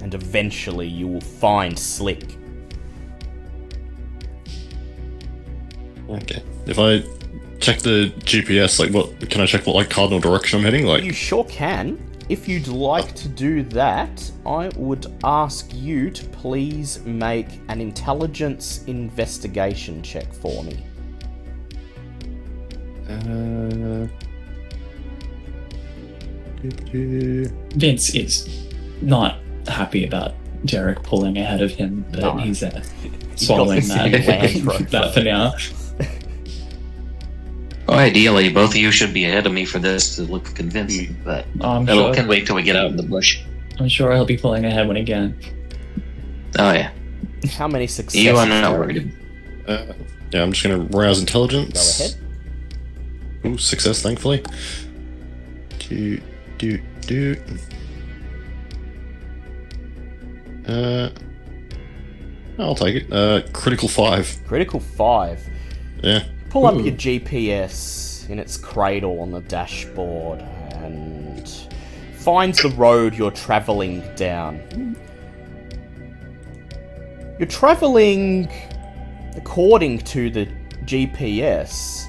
And 0.02 0.14
eventually 0.14 0.86
you 0.86 1.08
will 1.08 1.20
find 1.20 1.78
Slick. 1.78 2.36
Okay. 6.08 6.42
If 6.66 6.78
I 6.78 7.02
check 7.58 7.80
the 7.80 8.12
GPS, 8.20 8.78
like 8.78 8.92
what 8.92 9.28
can 9.30 9.40
I 9.40 9.46
check 9.46 9.66
what 9.66 9.76
like 9.76 9.90
cardinal 9.90 10.20
direction 10.20 10.58
I'm 10.58 10.64
heading? 10.64 10.86
Like 10.86 11.02
You 11.02 11.12
sure 11.12 11.44
can. 11.44 11.98
If 12.28 12.48
you'd 12.48 12.66
like 12.66 13.14
to 13.14 13.28
do 13.28 13.62
that, 13.64 14.30
I 14.44 14.68
would 14.76 15.06
ask 15.22 15.72
you 15.72 16.10
to 16.10 16.24
please 16.26 17.00
make 17.04 17.46
an 17.68 17.80
intelligence 17.80 18.82
investigation 18.86 20.02
check 20.02 20.32
for 20.32 20.64
me. 20.64 20.82
uh. 23.08 24.06
Vince 27.76 28.14
is 28.14 28.48
not 29.00 29.38
happy 29.68 30.04
about 30.04 30.34
Derek 30.64 31.02
pulling 31.04 31.38
ahead 31.38 31.62
of 31.62 31.70
him, 31.70 32.04
but 32.10 32.20
No. 32.20 32.36
he's 32.38 32.62
uh, 32.64 32.82
swallowing 33.36 33.86
that, 33.86 34.10
that 34.90 35.14
for 35.14 35.22
now. 35.22 35.52
Well, 37.87 37.99
ideally, 37.99 38.49
both 38.49 38.70
of 38.70 38.76
you 38.76 38.91
should 38.91 39.14
be 39.14 39.24
ahead 39.24 39.47
of 39.47 39.53
me 39.53 39.64
for 39.64 39.78
this 39.78 40.16
to 40.16 40.22
look 40.22 40.45
convincing, 40.57 41.16
but 41.24 41.47
I'm 41.61 41.84
that'll 41.84 42.07
sure, 42.07 42.14
can 42.14 42.26
wait 42.26 42.45
till 42.47 42.57
we 42.57 42.62
get 42.62 42.74
out 42.76 42.87
in 42.91 42.97
the 42.97 43.03
bush. 43.05 43.41
I'm 43.78 43.89
sure 43.89 44.12
he'll 44.12 44.24
be 44.24 44.37
pulling 44.37 44.64
ahead 44.64 44.89
when 44.89 44.97
again. 44.97 45.39
Oh 46.59 46.72
yeah, 46.72 46.91
How 47.53 47.68
many 47.68 47.87
successes? 47.87 48.24
you 48.24 48.37
are 48.37 48.47
not 48.47 48.72
worried. 48.72 49.12
Uh, 49.68 49.93
yeah, 50.32 50.43
I'm 50.43 50.53
just 50.53 50.64
gonna 50.64 50.78
rouse 50.97 51.20
intelligence. 51.20 51.99
Go 51.99 52.05
ahead. 52.07 53.55
Ooh, 53.55 53.59
success, 53.59 54.03
thankfully. 54.03 54.43
Do 55.78 56.20
do 56.59 56.80
do. 57.03 57.37
Uh, 60.66 61.11
I'll 62.59 62.74
take 62.74 62.97
it. 62.97 63.12
Uh, 63.12 63.43
critical 63.53 63.87
five. 63.89 64.37
Critical 64.47 64.80
five. 64.80 65.41
Yeah. 66.03 66.24
Pull 66.57 66.64
up 66.64 66.76
Ooh. 66.76 66.84
your 66.84 66.94
hmm. 66.94 67.26
GPS 67.26 68.30
in 68.30 68.38
its 68.38 68.57
cradle 68.57 69.20
on 69.20 69.30
the 69.30 69.42
dashboard 69.42 70.40
and 70.40 71.46
finds 72.14 72.62
the 72.62 72.70
road 72.70 73.12
you're 73.12 73.30
traveling 73.30 74.02
down. 74.16 74.96
You're 77.38 77.46
traveling 77.46 78.50
according 79.36 79.98
to 79.98 80.30
the 80.30 80.46
GPS 80.86 82.07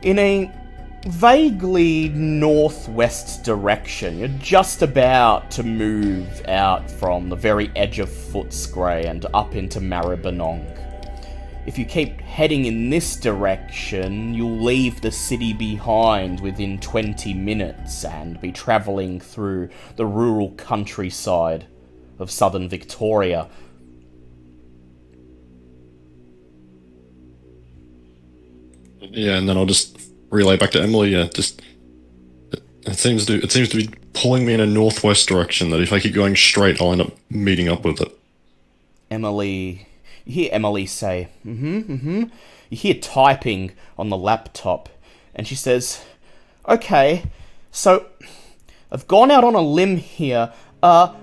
in 0.00 0.18
a 0.18 0.50
vaguely 1.08 2.08
northwest 2.08 3.44
direction. 3.44 4.18
You're 4.18 4.28
just 4.38 4.80
about 4.80 5.50
to 5.50 5.62
move 5.62 6.42
out 6.48 6.90
from 6.90 7.28
the 7.28 7.36
very 7.36 7.70
edge 7.76 7.98
of 7.98 8.08
Footscray 8.08 9.04
and 9.04 9.26
up 9.34 9.54
into 9.54 9.78
Maribyrnong. 9.78 10.87
If 11.68 11.78
you 11.78 11.84
keep 11.84 12.22
heading 12.22 12.64
in 12.64 12.88
this 12.88 13.14
direction, 13.14 14.32
you'll 14.32 14.58
leave 14.58 15.02
the 15.02 15.12
city 15.12 15.52
behind 15.52 16.40
within 16.40 16.80
20 16.80 17.34
minutes 17.34 18.06
and 18.06 18.40
be 18.40 18.52
travelling 18.52 19.20
through 19.20 19.68
the 19.96 20.06
rural 20.06 20.52
countryside 20.52 21.66
of 22.18 22.30
southern 22.30 22.70
Victoria. 22.70 23.50
Yeah, 29.02 29.36
and 29.36 29.46
then 29.46 29.58
I'll 29.58 29.66
just 29.66 30.00
relay 30.30 30.56
back 30.56 30.70
to 30.70 30.80
Emily. 30.80 31.10
Yeah, 31.10 31.28
just 31.34 31.60
it, 32.50 32.62
it 32.86 32.96
seems 32.96 33.26
to 33.26 33.34
it 33.34 33.52
seems 33.52 33.68
to 33.68 33.76
be 33.76 33.90
pulling 34.14 34.46
me 34.46 34.54
in 34.54 34.60
a 34.60 34.66
northwest 34.66 35.28
direction. 35.28 35.68
That 35.68 35.82
if 35.82 35.92
I 35.92 36.00
keep 36.00 36.14
going 36.14 36.34
straight, 36.34 36.80
I'll 36.80 36.92
end 36.92 37.02
up 37.02 37.12
meeting 37.28 37.68
up 37.68 37.84
with 37.84 38.00
it. 38.00 38.18
Emily. 39.10 39.84
You 40.28 40.34
hear 40.34 40.50
Emily 40.52 40.84
say, 40.84 41.30
mm 41.44 41.58
hmm, 41.58 41.78
mm 41.78 42.00
hmm. 42.00 42.24
You 42.68 42.76
hear 42.76 42.94
typing 42.94 43.72
on 43.96 44.10
the 44.10 44.16
laptop, 44.18 44.90
and 45.34 45.48
she 45.48 45.54
says, 45.54 46.04
Okay, 46.68 47.22
so 47.70 48.04
I've 48.92 49.08
gone 49.08 49.30
out 49.30 49.42
on 49.42 49.54
a 49.54 49.62
limb 49.62 49.96
here. 49.96 50.52
Uh, 50.82 51.14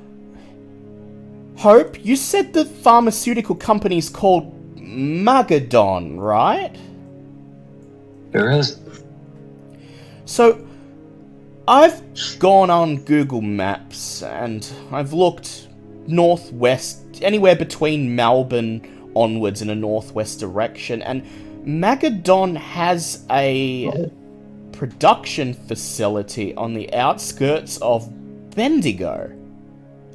Hope, 1.58 2.03
you 2.03 2.16
said 2.16 2.51
the 2.51 2.66
pharmaceutical 2.66 3.53
company's 3.53 4.10
called 4.10 4.51
Magadon, 4.76 6.20
right? 6.20 6.76
There 8.32 8.49
is. 8.49 8.80
So, 10.26 10.68
I've 11.68 12.01
gone 12.39 12.72
on 12.72 13.03
Google 13.03 13.41
Maps 13.41 14.24
and 14.24 14.68
I've 14.91 15.14
looked 15.14 15.68
northwest, 16.08 17.03
anywhere 17.22 17.56
between 17.56 18.16
Melbourne 18.16 18.95
onwards 19.16 19.61
in 19.61 19.70
a 19.70 19.76
northwest 19.76 20.39
direction, 20.39 21.01
and 21.01 21.24
Magadon 21.66 22.55
has 22.57 23.26
a 23.32 24.11
production 24.72 25.53
facility 25.53 26.53
on 26.55 26.74
the 26.74 26.93
outskirts 26.93 27.78
of 27.78 28.09
Bendigo. 28.55 29.32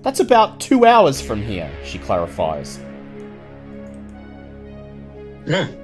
That's 0.02 0.20
about 0.20 0.60
two 0.60 0.86
hours 0.86 1.20
from 1.20 1.42
here, 1.42 1.70
she 1.84 1.98
clarifies. 1.98 2.78
Hmm. 5.46 5.76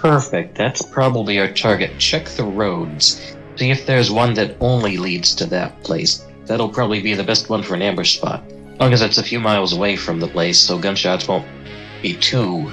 Perfect. 0.00 0.56
That's 0.56 0.82
probably 0.82 1.38
our 1.38 1.52
target. 1.52 1.98
Check 1.98 2.26
the 2.30 2.44
roads. 2.44 3.36
See 3.56 3.70
if 3.70 3.86
there's 3.86 4.10
one 4.10 4.34
that 4.34 4.56
only 4.60 4.96
leads 4.96 5.34
to 5.36 5.46
that 5.46 5.82
place. 5.82 6.24
That'll 6.46 6.68
probably 6.68 7.00
be 7.00 7.14
the 7.14 7.24
best 7.24 7.48
one 7.48 7.62
for 7.62 7.74
an 7.74 7.82
ambush 7.82 8.16
spot. 8.16 8.42
Oh, 8.80 8.84
Long 8.84 8.92
as 8.92 9.02
it's 9.02 9.18
a 9.18 9.22
few 9.22 9.38
miles 9.38 9.72
away 9.72 9.96
from 9.96 10.20
the 10.20 10.28
place, 10.28 10.58
so 10.58 10.78
gunshots 10.78 11.28
won't 11.28 11.46
be 12.02 12.14
too 12.14 12.70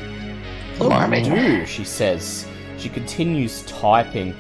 oh, 0.80 0.88
alarming. 0.88 1.26
do, 1.26 1.66
she 1.66 1.84
says. 1.84 2.48
She 2.78 2.90
continues 2.90 3.64
typing. 3.64 4.36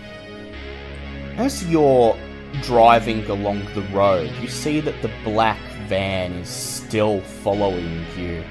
As 1.36 1.66
you're 1.70 2.18
driving 2.62 3.26
along 3.30 3.66
the 3.76 3.82
road, 3.93 4.32
you 4.41 4.47
see 4.47 4.80
that 4.80 5.01
the 5.01 5.12
black 5.24 5.60
van 5.88 6.34
is 6.34 6.49
still 6.49 7.22
following 7.22 8.05
you. 8.18 8.43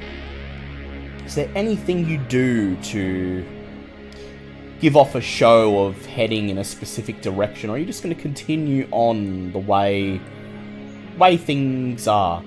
Is 1.24 1.34
there 1.34 1.50
anything 1.54 2.06
you 2.06 2.18
do 2.18 2.76
to 2.76 3.44
give 4.80 4.96
off 4.96 5.14
a 5.14 5.20
show 5.20 5.86
of 5.86 6.06
heading 6.06 6.50
in 6.50 6.58
a 6.58 6.64
specific 6.64 7.20
direction, 7.20 7.70
or 7.70 7.74
are 7.74 7.78
you 7.78 7.86
just 7.86 8.02
going 8.02 8.14
to 8.14 8.20
continue 8.20 8.86
on 8.90 9.52
the 9.52 9.58
way 9.58 10.20
way 11.18 11.36
things 11.36 12.06
are? 12.06 12.42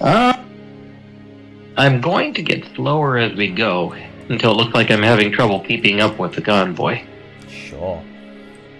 Uh, 0.00 0.34
I'm 1.76 2.00
going 2.00 2.34
to 2.34 2.42
get 2.42 2.64
slower 2.74 3.18
as 3.18 3.34
we 3.36 3.48
go 3.50 3.92
until 4.28 4.52
it 4.52 4.56
looks 4.56 4.74
like 4.74 4.90
I'm 4.90 5.02
having 5.02 5.30
trouble 5.32 5.60
keeping 5.60 6.00
up 6.00 6.18
with 6.18 6.34
the 6.34 6.42
convoy. 6.42 7.02
Sure. 7.48 8.02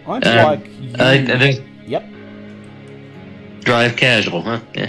I'd 0.07 0.27
Um, 0.27 0.45
like 0.45 0.67
you. 0.81 0.95
I, 0.99 1.13
I 1.15 1.39
think 1.39 1.65
Yep. 1.87 2.05
drive 3.61 3.97
casual, 3.97 4.43
huh? 4.43 4.61
Yeah. 4.75 4.89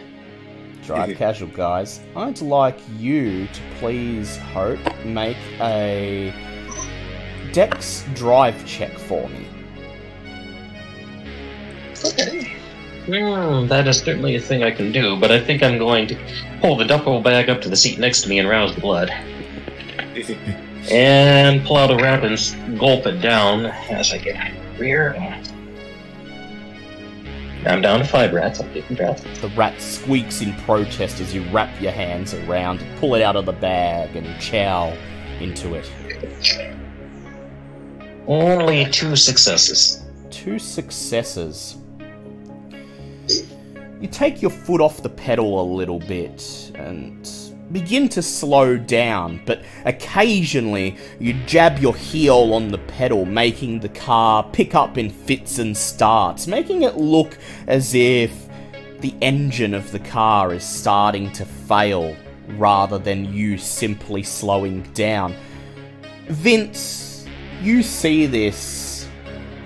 Drive 0.85 1.17
casual, 1.17 1.49
guys. 1.49 1.99
I'd 2.15 2.41
like 2.41 2.79
you 2.97 3.47
to 3.47 3.61
please, 3.79 4.37
Hope, 4.37 4.79
make 5.05 5.37
a 5.59 6.33
Dex 7.53 8.05
drive 8.15 8.65
check 8.65 8.97
for 8.97 9.27
me. 9.29 9.45
Okay. 12.05 12.53
Hmm, 13.05 13.67
that 13.67 13.87
is 13.87 13.97
certainly 13.97 14.35
a 14.35 14.39
thing 14.39 14.63
I 14.63 14.69
can 14.71 14.91
do, 14.91 15.15
but 15.19 15.31
I 15.31 15.39
think 15.39 15.63
I'm 15.63 15.79
going 15.79 16.07
to 16.07 16.17
pull 16.61 16.75
the 16.75 16.85
duffel 16.85 17.19
bag 17.19 17.49
up 17.49 17.61
to 17.61 17.69
the 17.69 17.75
seat 17.75 17.97
next 17.97 18.21
to 18.21 18.29
me 18.29 18.37
and 18.37 18.47
rouse 18.47 18.75
the 18.75 18.81
blood. 18.81 19.09
and 20.91 21.65
pull 21.65 21.77
out 21.77 21.89
a 21.89 21.95
rat 21.95 22.23
and 22.23 22.79
gulp 22.79 23.07
it 23.07 23.21
down 23.21 23.65
as 23.65 24.11
I 24.11 24.19
get 24.19 24.51
rear. 24.77 25.15
I'm 27.65 27.81
down 27.81 27.99
to 27.99 28.05
five 28.05 28.33
rats. 28.33 28.59
I'm 28.59 28.73
taking 28.73 28.97
rats. 28.97 29.23
The 29.39 29.49
rat 29.49 29.79
squeaks 29.79 30.41
in 30.41 30.53
protest 30.61 31.19
as 31.21 31.33
you 31.33 31.43
wrap 31.51 31.79
your 31.79 31.91
hands 31.91 32.33
around 32.33 32.81
it, 32.81 32.99
pull 32.99 33.15
it 33.15 33.21
out 33.21 33.35
of 33.35 33.45
the 33.45 33.51
bag, 33.51 34.15
and 34.15 34.39
chow 34.39 34.95
into 35.39 35.75
it. 35.75 35.91
Only 38.27 38.85
two 38.85 39.15
successes. 39.15 40.03
Two 40.31 40.57
successes. 40.57 41.77
You 43.27 44.07
take 44.07 44.41
your 44.41 44.51
foot 44.51 44.81
off 44.81 45.03
the 45.03 45.09
pedal 45.09 45.61
a 45.61 45.65
little 45.75 45.99
bit 45.99 46.71
and 46.75 47.27
begin 47.71 48.09
to 48.09 48.21
slow 48.21 48.77
down, 48.77 49.41
but 49.45 49.61
occasionally 49.85 50.97
you 51.19 51.33
jab 51.45 51.79
your 51.79 51.95
heel 51.95 52.53
on 52.53 52.69
the 52.69 52.77
pedal, 52.79 53.25
making 53.25 53.79
the 53.79 53.89
car 53.89 54.43
pick 54.51 54.75
up 54.75 54.97
in 54.97 55.09
fits 55.09 55.59
and 55.59 55.75
starts, 55.75 56.47
making 56.47 56.81
it 56.81 56.97
look 56.97 57.37
as 57.67 57.93
if 57.93 58.49
the 58.99 59.13
engine 59.21 59.73
of 59.73 59.91
the 59.91 59.99
car 59.99 60.53
is 60.53 60.63
starting 60.63 61.31
to 61.31 61.45
fail 61.45 62.15
rather 62.57 62.97
than 62.97 63.33
you 63.33 63.57
simply 63.57 64.23
slowing 64.23 64.81
down. 64.93 65.35
Vince, 66.27 67.25
you 67.61 67.83
see 67.83 68.25
this 68.25 68.80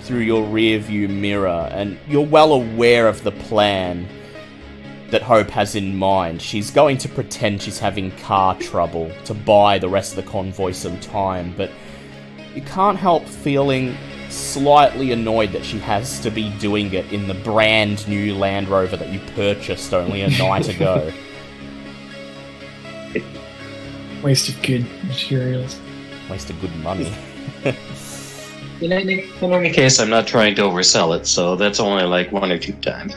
through 0.06 0.20
your 0.20 0.44
rearview 0.44 1.08
mirror, 1.08 1.68
and 1.72 1.98
you're 2.08 2.24
well 2.24 2.52
aware 2.52 3.08
of 3.08 3.22
the 3.24 3.32
plan 3.32 4.08
that 5.10 5.22
Hope 5.22 5.50
has 5.50 5.74
in 5.74 5.96
mind. 5.96 6.40
She's 6.40 6.70
going 6.70 6.98
to 6.98 7.08
pretend 7.08 7.62
she's 7.62 7.78
having 7.78 8.10
car 8.18 8.56
trouble 8.58 9.10
to 9.24 9.34
buy 9.34 9.78
the 9.78 9.88
rest 9.88 10.16
of 10.16 10.24
the 10.24 10.30
convoy 10.30 10.72
some 10.72 10.98
time, 11.00 11.54
but 11.56 11.70
you 12.54 12.62
can't 12.62 12.98
help 12.98 13.26
feeling 13.26 13.96
slightly 14.30 15.12
annoyed 15.12 15.52
that 15.52 15.64
she 15.64 15.78
has 15.78 16.20
to 16.20 16.30
be 16.30 16.50
doing 16.58 16.92
it 16.92 17.12
in 17.12 17.28
the 17.28 17.34
brand 17.34 18.06
new 18.08 18.34
Land 18.34 18.68
Rover 18.68 18.96
that 18.96 19.08
you 19.12 19.20
purchased 19.34 19.92
only 19.92 20.22
a 20.22 20.30
night 20.30 20.68
ago. 20.74 21.12
Waste 24.22 24.48
of 24.48 24.60
good 24.62 24.86
materials. 25.04 25.78
Waste 26.28 26.50
of 26.50 26.60
good 26.60 26.74
money. 26.76 27.12
In 28.80 28.92
any, 28.92 29.30
in 29.40 29.52
any 29.52 29.70
case, 29.72 29.98
I'm 29.98 30.10
not 30.10 30.26
trying 30.26 30.54
to 30.56 30.62
oversell 30.62 31.18
it, 31.18 31.26
so 31.26 31.56
that's 31.56 31.80
only 31.80 32.04
like 32.04 32.30
one 32.30 32.52
or 32.52 32.58
two 32.58 32.74
times. 32.74 33.14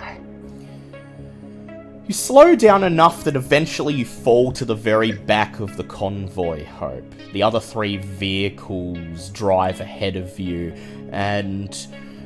You 2.07 2.13
slow 2.13 2.55
down 2.55 2.83
enough 2.83 3.25
that 3.25 3.35
eventually 3.35 3.93
you 3.93 4.05
fall 4.05 4.51
to 4.53 4.65
the 4.65 4.73
very 4.73 5.11
back 5.11 5.59
of 5.59 5.75
the 5.75 5.83
convoy, 5.83 6.65
Hope. 6.65 7.13
The 7.33 7.43
other 7.43 7.59
three 7.59 7.97
vehicles 7.97 9.29
drive 9.29 9.81
ahead 9.81 10.15
of 10.15 10.39
you, 10.39 10.73
and 11.11 11.71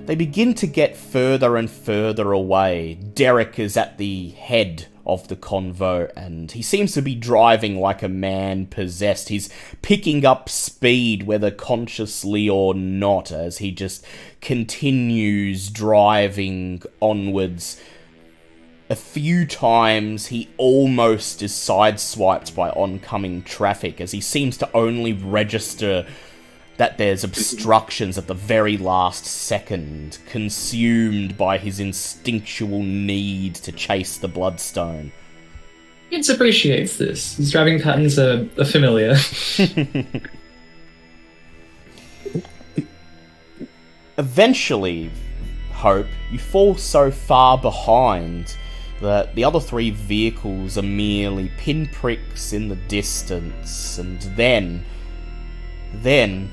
they 0.06 0.16
begin 0.16 0.54
to 0.54 0.68
get 0.68 0.96
further 0.96 1.58
and 1.58 1.70
further 1.70 2.32
away. 2.32 3.00
Derek 3.14 3.58
is 3.58 3.76
at 3.78 3.98
the 3.98 4.30
head 4.30 4.86
of 5.06 5.28
the 5.28 5.36
convo, 5.36 6.12
and 6.16 6.52
he 6.52 6.62
seems 6.62 6.94
to 6.94 7.02
be 7.02 7.16
driving 7.16 7.80
like 7.80 8.02
a 8.02 8.10
man 8.10 8.66
possessed. 8.66 9.30
He's 9.30 9.50
picking 9.82 10.26
up 10.26 10.50
speed, 10.50 11.24
whether 11.24 11.52
consciously 11.52 12.48
or 12.48 12.74
not, 12.74 13.32
as 13.32 13.58
he 13.58 13.72
just 13.72 14.06
continues 14.42 15.70
driving 15.70 16.82
onwards 17.02 17.82
a 18.90 18.96
few 18.96 19.46
times 19.46 20.28
he 20.28 20.50
almost 20.58 21.42
is 21.42 21.52
sideswiped 21.52 22.54
by 22.54 22.70
oncoming 22.72 23.42
traffic 23.42 24.00
as 24.00 24.12
he 24.12 24.22
seems 24.22 24.58
to 24.58 24.70
only 24.74 25.14
register 25.14 26.06
that 26.78 26.98
there's 26.98 27.24
obstructions 27.26 28.18
at 28.18 28.28
the 28.28 28.34
very 28.34 28.78
last 28.78 29.26
second, 29.26 30.18
consumed 30.28 31.38
by 31.38 31.58
his 31.58 31.80
instinctual 31.80 32.84
need 32.84 33.56
to 33.56 33.72
chase 33.72 34.18
the 34.18 34.28
bloodstone. 34.28 35.12
Vince 36.10 36.30
appreciates 36.30 36.98
this. 36.98 37.38
His 37.38 37.52
driving 37.52 37.82
patterns 37.82 38.20
are, 38.20 38.48
are 38.60 38.66
familiar. 38.66 39.16
Eventually, 44.18 45.10
Hope, 45.72 46.08
you 46.32 46.38
fall 46.38 46.76
so 46.76 47.10
far 47.10 47.58
behind 47.58 48.56
that 49.02 49.36
the 49.36 49.44
other 49.44 49.60
three 49.60 49.90
vehicles 49.90 50.78
are 50.78 50.84
merely 50.84 51.52
pinpricks 51.58 52.54
in 52.54 52.70
the 52.70 52.76
distance, 52.76 53.98
and 53.98 54.22
then, 54.38 54.86
then, 55.96 56.50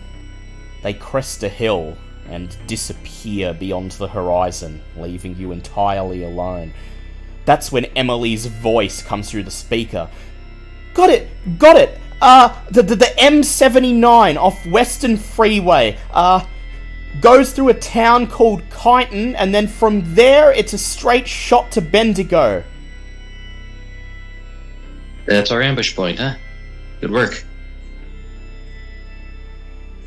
they 0.82 0.94
crest 0.94 1.42
a 1.42 1.48
hill 1.48 1.96
and 2.28 2.56
disappear 2.66 3.52
beyond 3.52 3.92
the 3.92 4.08
horizon, 4.08 4.82
leaving 4.96 5.36
you 5.36 5.52
entirely 5.52 6.24
alone. 6.24 6.72
That's 7.44 7.72
when 7.72 7.86
Emily's 7.96 8.46
voice 8.46 9.02
comes 9.02 9.30
through 9.30 9.42
the 9.44 9.50
speaker. 9.50 10.08
Got 10.94 11.10
it! 11.10 11.28
Got 11.58 11.76
it! 11.76 11.98
Uh, 12.20 12.54
the, 12.70 12.82
the, 12.82 12.96
the 12.96 13.12
M79 13.18 14.36
off 14.36 14.66
Western 14.66 15.16
Freeway. 15.16 15.98
Uh, 16.10 16.44
goes 17.20 17.52
through 17.52 17.70
a 17.70 17.74
town 17.74 18.26
called 18.26 18.62
Kyneton, 18.70 19.34
and 19.36 19.54
then 19.54 19.66
from 19.66 20.14
there 20.14 20.52
it's 20.52 20.72
a 20.72 20.78
straight 20.78 21.26
shot 21.26 21.72
to 21.72 21.80
Bendigo. 21.80 22.62
That's 25.26 25.50
our 25.50 25.62
ambush 25.62 25.94
point, 25.94 26.18
huh? 26.18 26.34
Good 27.00 27.10
work. 27.10 27.44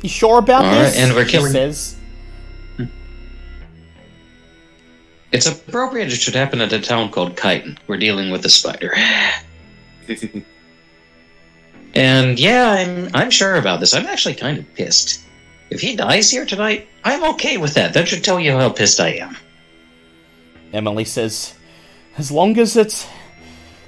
You 0.04 0.10
sure 0.10 0.38
about 0.38 0.66
All 0.66 0.70
right, 0.70 0.82
this? 0.82 0.98
and 0.98 1.14
we're 1.14 1.24
She 1.24 1.30
killing- 1.30 1.52
says. 1.52 1.96
It's 5.32 5.46
appropriate 5.46 6.12
it 6.12 6.16
should 6.20 6.34
happen 6.34 6.60
at 6.60 6.74
a 6.74 6.78
town 6.78 7.10
called 7.10 7.36
Chiton. 7.38 7.78
We're 7.86 7.96
dealing 7.96 8.30
with 8.30 8.44
a 8.44 8.50
spider. 8.50 8.94
And 11.96 12.40
yeah, 12.40 12.72
I'm 12.72 13.08
I'm 13.14 13.30
sure 13.30 13.54
about 13.54 13.78
this. 13.78 13.94
I'm 13.94 14.06
actually 14.06 14.34
kind 14.34 14.58
of 14.58 14.74
pissed. 14.74 15.20
If 15.70 15.80
he 15.80 15.94
dies 15.94 16.28
here 16.28 16.44
tonight, 16.44 16.88
I'm 17.04 17.22
okay 17.34 17.56
with 17.56 17.74
that. 17.74 17.94
That 17.94 18.08
should 18.08 18.24
tell 18.24 18.40
you 18.40 18.50
how 18.50 18.68
pissed 18.70 18.98
I 18.98 19.10
am. 19.10 19.36
Emily 20.72 21.04
says, 21.04 21.54
as 22.18 22.32
long 22.32 22.58
as 22.58 22.76
it's. 22.76 23.06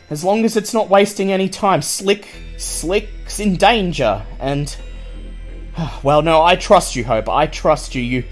As 0.08 0.22
long 0.22 0.44
as 0.44 0.56
it's 0.56 0.72
not 0.72 0.88
wasting 0.88 1.32
any 1.32 1.48
time, 1.48 1.82
Slick. 1.82 2.28
Slick's 2.58 3.40
in 3.40 3.56
danger, 3.56 4.24
and. 4.38 4.74
Well, 6.02 6.22
no, 6.22 6.42
I 6.42 6.56
trust 6.56 6.96
you, 6.96 7.04
Hope. 7.04 7.28
I 7.28 7.46
trust 7.46 7.94
you. 7.94 8.02
You. 8.02 8.24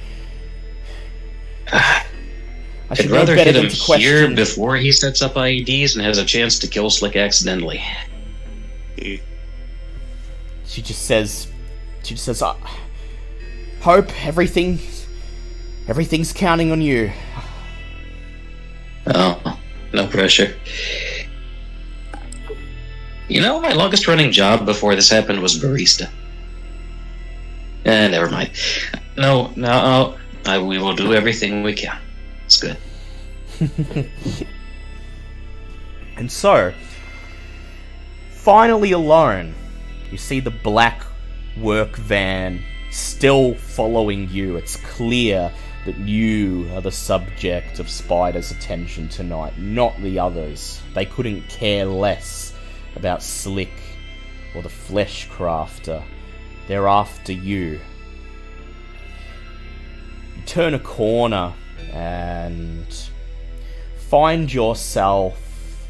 I 1.73 2.05
I'd 2.91 2.99
should 2.99 3.11
rather 3.11 3.35
better 3.35 3.53
hit 3.53 3.73
him 3.73 3.99
here 3.99 4.35
before 4.35 4.77
he 4.77 4.93
sets 4.93 5.23
up 5.23 5.35
IEDs 5.35 5.97
and 5.97 6.05
has 6.05 6.19
a 6.19 6.25
chance 6.25 6.59
to 6.61 6.69
kill 6.69 6.91
Slick 6.91 7.17
accidentally. 7.17 7.83
She 8.97 10.83
just 10.83 11.07
says, 11.07 11.51
she 12.03 12.15
just 12.15 12.27
says, 12.27 12.43
uh, 12.43 12.55
Hope, 13.81 14.11
everything, 14.25 14.79
everything's 15.89 16.33
counting 16.33 16.73
on 16.73 16.83
you. 16.83 17.11
Oh, 19.07 19.59
no 19.93 20.07
pressure. 20.07 20.55
You 23.29 23.41
know, 23.41 23.61
my 23.61 23.73
longest 23.73 24.07
running 24.07 24.31
job 24.31 24.67
before 24.67 24.95
this 24.95 25.09
happened 25.09 25.41
was 25.41 25.59
barista. 25.59 26.11
Eh, 27.85 28.09
never 28.09 28.31
mind. 28.31 28.51
No, 29.17 29.53
no, 29.57 30.17
I, 30.47 30.59
we 30.59 30.79
will 30.79 30.97
do 30.97 31.13
everything 31.15 31.63
we 31.63 31.75
can. 31.75 31.99
It's 32.47 32.61
good. 32.61 32.79
And 36.17 36.31
so, 36.31 36.73
finally 38.31 38.93
alone, 38.93 39.55
you 40.11 40.19
see 40.19 40.39
the 40.41 40.51
black 40.51 41.05
work 41.61 41.97
van 41.97 42.63
still 42.91 43.55
following 43.55 44.29
you. 44.31 44.57
It's 44.57 44.77
clear 44.77 45.51
that 45.87 45.99
you 45.99 46.71
are 46.75 46.81
the 46.81 46.93
subject 46.93 47.81
of 47.81 47.91
Spider's 47.91 48.53
attention 48.53 49.09
tonight, 49.09 49.59
not 49.59 50.01
the 50.01 50.19
others. 50.21 50.81
They 50.95 51.05
couldn't 51.05 51.49
care 51.49 51.85
less 51.85 52.55
about 52.95 53.23
Slick 53.23 53.73
or 54.55 54.63
the 54.63 54.69
Flesh 54.69 55.29
Crafter. 55.29 56.03
They're 56.67 56.89
after 56.89 57.33
you. 57.33 57.81
You 60.37 60.43
turn 60.47 60.75
a 60.75 60.79
corner 60.79 61.53
and 61.93 62.87
find 63.97 64.53
yourself 64.53 65.89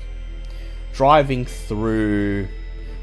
driving 0.93 1.45
through 1.45 2.49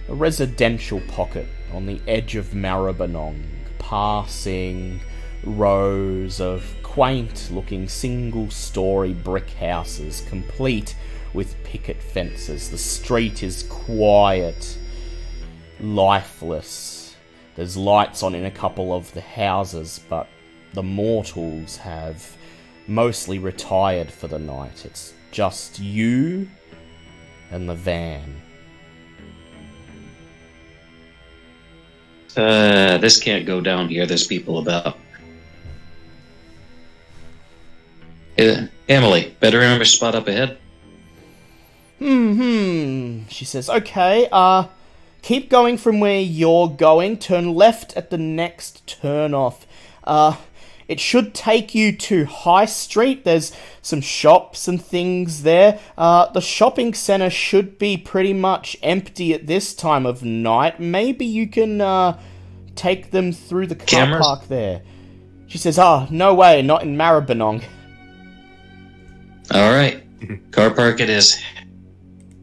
a 0.10 0.14
residential 0.14 1.02
pocket 1.02 1.48
on 1.74 1.86
the 1.86 2.02
edge 2.08 2.36
of 2.36 2.48
Maribyrnong, 2.48 3.44
passing 3.80 5.00
rows 5.44 6.40
of 6.40 6.76
quaint 6.84 7.50
looking 7.52 7.88
single 7.88 8.50
story 8.52 9.14
brick 9.14 9.50
houses, 9.52 10.26
complete 10.28 10.96
with 11.34 11.56
picket 11.64 12.02
fences. 12.02 12.70
The 12.70 12.78
street 12.78 13.44
is 13.44 13.64
quiet, 13.64 14.78
lifeless. 15.80 17.01
There's 17.56 17.76
lights 17.76 18.24
on 18.24 18.36
in 18.36 18.46
a 18.46 18.52
couple 18.52 18.94
of 18.94 19.14
the 19.14 19.22
houses, 19.22 20.00
but 20.10 20.28
the 20.74 20.84
mortals 20.84 21.78
have 21.78 22.38
mostly 22.88 23.40
retired 23.40 24.12
for 24.12 24.28
the 24.28 24.40
night. 24.40 24.86
It's 24.86 25.14
just 25.32 25.80
you 25.80 26.50
and 27.52 27.68
the 27.68 27.76
van. 27.76 28.42
Uh, 32.36 32.98
this 32.98 33.20
can't 33.20 33.46
go 33.46 33.60
down 33.60 33.90
here. 33.90 34.06
There's 34.06 34.26
people 34.26 34.60
about. 34.60 34.98
Uh, 38.40 38.68
Emily, 38.88 39.36
better 39.42 39.60
remember 39.60 39.84
spot 39.84 40.16
up 40.16 40.28
ahead. 40.28 40.58
Hmm, 42.00 42.34
hmm. 42.34 43.28
She 43.28 43.46
says, 43.46 43.70
okay, 43.70 44.28
uh, 44.32 44.68
keep 45.22 45.50
going 45.50 45.78
from 45.78 46.00
where 46.00 46.22
you're 46.22 46.70
going. 46.70 47.18
Turn 47.18 47.54
left 47.54 47.96
at 47.96 48.10
the 48.10 48.18
next 48.18 48.86
turn 48.88 49.34
off. 49.34 49.66
Uh, 50.04 50.36
it 50.88 51.00
should 51.00 51.34
take 51.34 51.74
you 51.74 51.96
to 51.96 52.26
High 52.26 52.66
Street. 52.66 53.24
There's 53.24 53.54
some 53.82 54.02
shops 54.02 54.68
and 54.68 54.84
things 54.84 55.44
there. 55.44 55.80
Uh, 55.98 56.30
the 56.32 56.42
shopping 56.42 56.94
center 56.94 57.30
should 57.30 57.80
be 57.80 57.96
pretty 57.96 58.34
much 58.34 58.76
empty 58.84 59.34
at 59.34 59.48
this 59.48 59.74
time 59.74 60.06
of 60.06 60.24
night. 60.24 60.82
Maybe 60.82 61.26
you 61.26 61.48
can 61.48 61.80
uh, 61.80 62.20
take 62.76 63.12
them 63.12 63.32
through 63.32 63.68
the 63.68 63.76
car 63.76 63.86
Cameras? 63.88 64.26
park 64.26 64.48
there. 64.50 64.82
She 65.48 65.58
says, 65.58 65.80
"Ah, 65.80 66.08
no 66.10 66.34
way, 66.34 66.62
not 66.62 66.84
in 66.84 66.98
Maribyrnong." 66.98 67.64
All 69.54 69.72
right, 69.72 70.04
car 70.52 70.72
park 70.72 71.00
it 71.00 71.10
is. 71.10 71.42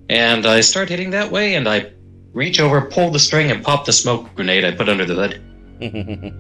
And 0.08 0.46
I 0.46 0.62
start 0.62 0.88
heading 0.88 1.10
that 1.10 1.30
way, 1.30 1.54
and 1.54 1.68
I 1.68 1.92
reach 2.32 2.60
over, 2.60 2.80
pull 2.82 3.10
the 3.10 3.18
string, 3.18 3.50
and 3.50 3.64
pop 3.64 3.84
the 3.84 3.92
smoke 3.92 4.34
grenade 4.34 4.64
I 4.64 4.72
put 4.72 4.88
under 4.88 5.04
the 5.04 5.14
hood. 5.14 5.42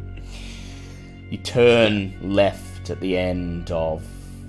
you 1.30 1.38
turn 1.38 2.14
left 2.34 2.90
at 2.90 3.00
the 3.00 3.16
end 3.16 3.70
of 3.70 4.02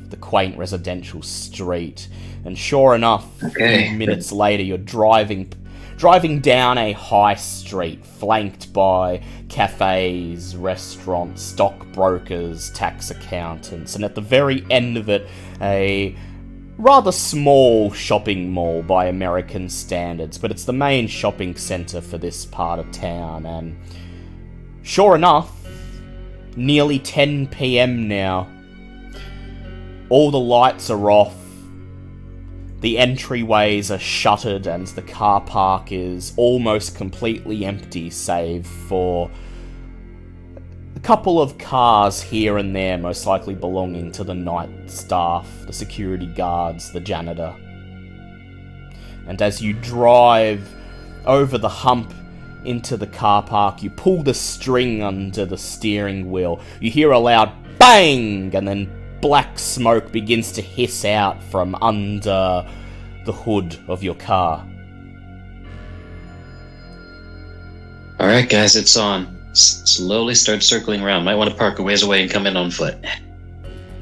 the 0.10 0.18
quaint 0.18 0.58
residential 0.58 1.22
street, 1.22 2.08
and 2.46 2.58
sure 2.58 2.96
enough, 2.96 3.28
Okay. 3.44 3.94
minutes 3.96 4.32
later, 4.32 4.64
you're 4.64 4.78
driving 4.78 5.52
driving 5.98 6.40
down 6.40 6.78
a 6.78 6.94
high 6.94 7.36
street 7.36 8.06
flanked 8.06 8.72
by 8.72 9.22
cafes, 9.50 10.56
restaurants, 10.56 11.42
stockbrokers, 11.42 12.70
tax 12.72 13.12
accountants, 13.12 13.96
and 13.96 14.06
at 14.06 14.16
the 14.16 14.22
very 14.22 14.66
end 14.70 14.96
of 14.96 15.10
it, 15.10 15.28
a 15.62 16.16
rather 16.80 17.12
small 17.12 17.92
shopping 17.92 18.50
mall 18.50 18.82
by 18.82 19.08
American 19.08 19.68
standards, 19.68 20.38
but 20.38 20.50
it's 20.50 20.64
the 20.64 20.74
main 20.74 21.08
shopping 21.08 21.54
center 21.56 22.00
for 22.00 22.18
this 22.18 22.46
part 22.46 22.80
of 22.80 22.90
town, 22.92 23.46
and 23.46 23.78
sure 24.82 25.14
enough, 25.14 25.68
nearly 26.56 26.98
10 26.98 27.48
pm 27.48 28.08
now. 28.08 28.48
All 30.08 30.32
the 30.32 30.40
lights 30.40 30.90
are 30.90 31.12
off. 31.12 31.36
The 32.80 32.96
entryways 32.96 33.94
are 33.94 34.00
shuttered 34.00 34.66
and 34.66 34.88
the 34.88 35.02
car 35.02 35.42
park 35.42 35.92
is 35.92 36.32
almost 36.38 36.96
completely 36.96 37.66
empty, 37.66 38.10
save 38.10 38.66
for 38.66 39.30
couple 41.04 41.41
of 41.41 41.58
cars 41.58 42.22
here 42.22 42.58
and 42.58 42.76
there, 42.76 42.97
most 42.97 43.26
likely 43.26 43.56
belonging 43.56 44.12
to 44.14 44.24
the 44.24 44.34
night 44.34 44.70
staff, 44.89 45.47
the 45.66 45.74
security 45.74 46.28
guards, 46.28 46.91
the 46.91 47.00
janitor. 47.00 47.56
And 49.28 49.41
as 49.41 49.62
you 49.62 49.74
drive 49.74 50.68
over 51.26 51.58
the 51.58 51.70
hump 51.70 52.14
into 52.66 52.97
the 52.97 53.08
car 53.08 53.43
park, 53.43 53.82
you 53.84 53.89
pull 53.89 54.24
the 54.24 54.34
string 54.34 55.02
under 55.04 55.45
the 55.45 55.58
steering 55.58 56.32
wheel. 56.32 56.60
You 56.80 56.91
hear 56.91 57.12
a 57.12 57.20
loud 57.20 57.52
bang, 57.78 58.54
and 58.56 58.68
then 58.68 58.91
black 59.22 59.60
smoke 59.60 60.12
begins 60.12 60.52
to 60.54 60.62
hiss 60.62 61.06
out 61.06 61.43
from 61.43 61.76
under 61.76 62.68
the 63.26 63.32
hood 63.32 63.78
of 63.88 64.04
your 64.04 64.16
car. 64.16 64.66
All 68.20 68.28
right, 68.28 68.50
guys, 68.50 68.76
it's 68.76 68.97
on. 68.97 69.39
S- 69.52 69.82
slowly 69.86 70.36
start 70.36 70.64
circling 70.64 71.02
around. 71.02 71.24
Might 71.24 71.36
want 71.36 71.50
to 71.50 71.56
park 71.56 71.80
a 71.80 71.84
ways 71.84 72.04
away 72.04 72.22
and 72.22 72.32
come 72.32 72.45
in 72.47 72.56
on 72.56 72.72
foot. 72.72 72.95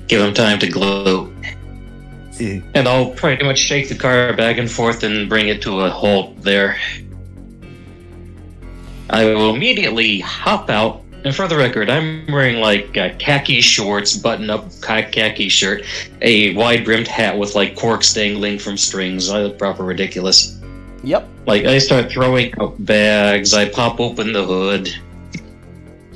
Give 0.07 0.21
them 0.21 0.33
time 0.33 0.59
to 0.59 0.67
glow. 0.67 1.33
And 2.39 2.87
I'll 2.87 3.11
pretty 3.11 3.43
much 3.43 3.57
shake 3.57 3.89
the 3.89 3.95
car 3.95 4.33
back 4.33 4.57
and 4.57 4.69
forth 4.69 5.03
and 5.03 5.27
bring 5.27 5.47
it 5.47 5.61
to 5.63 5.81
a 5.81 5.89
halt 5.89 6.41
there. 6.41 6.77
I 9.09 9.25
will 9.25 9.55
immediately 9.55 10.19
hop 10.19 10.69
out. 10.69 11.03
And 11.25 11.35
for 11.35 11.47
the 11.47 11.57
record, 11.57 11.89
I'm 11.89 12.25
wearing 12.31 12.57
like 12.57 12.95
uh, 12.95 13.09
khaki 13.17 13.59
shorts, 13.59 14.15
button 14.15 14.49
up 14.49 14.69
khaki 14.81 15.49
shirt, 15.49 15.83
a 16.21 16.53
wide 16.55 16.85
brimmed 16.85 17.07
hat 17.07 17.37
with 17.37 17.55
like 17.55 17.75
corks 17.75 18.13
dangling 18.13 18.59
from 18.59 18.77
strings. 18.77 19.29
I 19.29 19.41
look 19.41 19.57
proper 19.57 19.83
ridiculous. 19.83 20.59
Yep. 21.03 21.27
Like 21.45 21.65
I 21.65 21.79
start 21.79 22.11
throwing 22.11 22.53
out 22.61 22.85
bags, 22.85 23.53
I 23.53 23.67
pop 23.67 23.99
open 23.99 24.31
the 24.31 24.45
hood, 24.45 24.93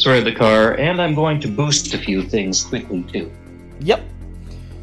sorry 0.01 0.21
the 0.21 0.33
car, 0.33 0.75
and 0.77 1.01
I'm 1.01 1.13
going 1.13 1.39
to 1.41 1.47
boost 1.47 1.93
a 1.93 1.97
few 1.97 2.23
things 2.23 2.63
quickly 2.63 3.03
too. 3.03 3.31
Yep. 3.81 4.03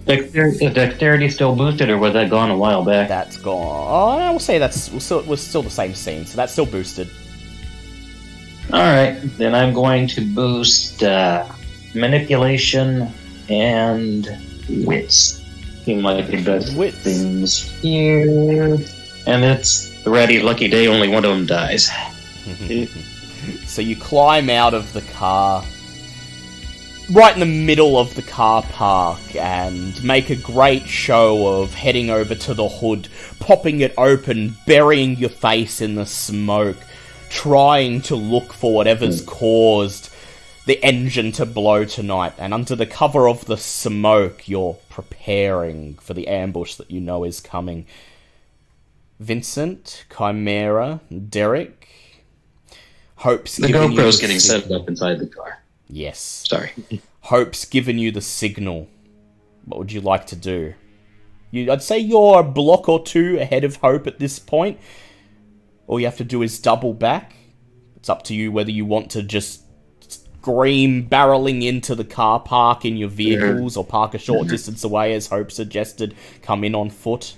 Dexter- 0.06 0.46
is 0.46 0.72
dexterity 0.72 1.28
still 1.28 1.54
boosted, 1.54 1.90
or 1.90 1.98
was 1.98 2.14
that 2.14 2.30
gone 2.30 2.50
a 2.50 2.56
while 2.56 2.82
back? 2.84 3.08
That's 3.08 3.36
gone. 3.36 4.22
I 4.22 4.30
will 4.30 4.38
say 4.38 4.58
that's 4.58 4.90
was 4.90 5.04
still, 5.04 5.22
was 5.24 5.40
still 5.46 5.62
the 5.62 5.70
same 5.70 5.94
scene, 5.94 6.24
so 6.24 6.36
that's 6.36 6.52
still 6.52 6.64
boosted. 6.66 7.10
All 8.72 8.80
right, 8.80 9.18
then 9.38 9.54
I'm 9.54 9.72
going 9.74 10.08
to 10.08 10.20
boost 10.34 11.02
uh, 11.02 11.46
manipulation 11.94 13.08
and 13.48 14.28
wits. 14.84 15.42
Seem 15.84 16.02
like 16.02 16.26
the 16.30 16.42
best 16.42 16.76
Wits. 16.76 16.96
things 16.98 17.62
here. 17.80 18.78
And 19.26 19.44
it's 19.44 19.90
the 20.02 20.10
Ratty's 20.10 20.42
lucky 20.42 20.68
day. 20.68 20.86
Only 20.86 21.08
one 21.08 21.24
of 21.24 21.30
them 21.30 21.46
dies. 21.46 21.90
so 23.78 23.82
you 23.82 23.94
climb 23.94 24.50
out 24.50 24.74
of 24.74 24.92
the 24.92 25.02
car 25.02 25.64
right 27.12 27.32
in 27.32 27.38
the 27.38 27.46
middle 27.46 27.96
of 27.96 28.12
the 28.16 28.22
car 28.22 28.64
park 28.64 29.36
and 29.36 30.02
make 30.02 30.30
a 30.30 30.34
great 30.34 30.84
show 30.84 31.62
of 31.62 31.72
heading 31.74 32.10
over 32.10 32.34
to 32.34 32.54
the 32.54 32.68
hood, 32.68 33.08
popping 33.38 33.78
it 33.78 33.94
open, 33.96 34.56
burying 34.66 35.16
your 35.16 35.30
face 35.30 35.80
in 35.80 35.94
the 35.94 36.06
smoke, 36.06 36.76
trying 37.28 38.00
to 38.00 38.16
look 38.16 38.52
for 38.52 38.74
whatever's 38.74 39.20
hmm. 39.20 39.28
caused 39.28 40.10
the 40.66 40.84
engine 40.84 41.30
to 41.30 41.46
blow 41.46 41.84
tonight. 41.84 42.32
And 42.36 42.52
under 42.52 42.74
the 42.74 42.84
cover 42.84 43.28
of 43.28 43.44
the 43.44 43.56
smoke, 43.56 44.48
you're 44.48 44.76
preparing 44.88 45.94
for 45.98 46.14
the 46.14 46.26
ambush 46.26 46.74
that 46.74 46.90
you 46.90 47.00
know 47.00 47.22
is 47.22 47.38
coming. 47.38 47.86
Vincent, 49.20 50.04
Chimera, 50.10 50.98
Derek. 51.28 51.77
Hope's 53.18 53.56
The 53.56 53.66
giving 53.66 53.92
you 53.92 53.98
GoPro's 54.00 54.16
the 54.18 54.20
getting 54.22 54.38
sig- 54.40 54.62
set 54.62 54.72
up 54.72 54.88
inside 54.88 55.18
the 55.18 55.26
car. 55.26 55.62
Yes. 55.88 56.44
Sorry. 56.48 56.70
Hope's 57.22 57.64
given 57.64 57.98
you 57.98 58.10
the 58.12 58.20
signal. 58.20 58.88
What 59.64 59.78
would 59.78 59.92
you 59.92 60.00
like 60.00 60.26
to 60.28 60.36
do? 60.36 60.74
You, 61.50 61.72
I'd 61.72 61.82
say 61.82 61.98
you're 61.98 62.40
a 62.40 62.42
block 62.44 62.88
or 62.88 63.02
two 63.02 63.38
ahead 63.38 63.64
of 63.64 63.76
Hope 63.76 64.06
at 64.06 64.18
this 64.18 64.38
point. 64.38 64.78
All 65.86 65.98
you 65.98 66.06
have 66.06 66.18
to 66.18 66.24
do 66.24 66.42
is 66.42 66.58
double 66.60 66.94
back. 66.94 67.34
It's 67.96 68.08
up 68.08 68.22
to 68.24 68.34
you 68.34 68.52
whether 68.52 68.70
you 68.70 68.84
want 68.84 69.10
to 69.12 69.22
just 69.22 69.62
scream 70.00 71.08
barreling 71.08 71.64
into 71.64 71.94
the 71.94 72.04
car 72.04 72.38
park 72.38 72.84
in 72.84 72.96
your 72.96 73.08
vehicles 73.08 73.76
or 73.76 73.84
park 73.84 74.14
a 74.14 74.18
short 74.18 74.46
distance 74.48 74.84
away, 74.84 75.12
as 75.14 75.26
Hope 75.26 75.50
suggested, 75.50 76.14
come 76.42 76.62
in 76.62 76.74
on 76.74 76.88
foot. 76.90 77.34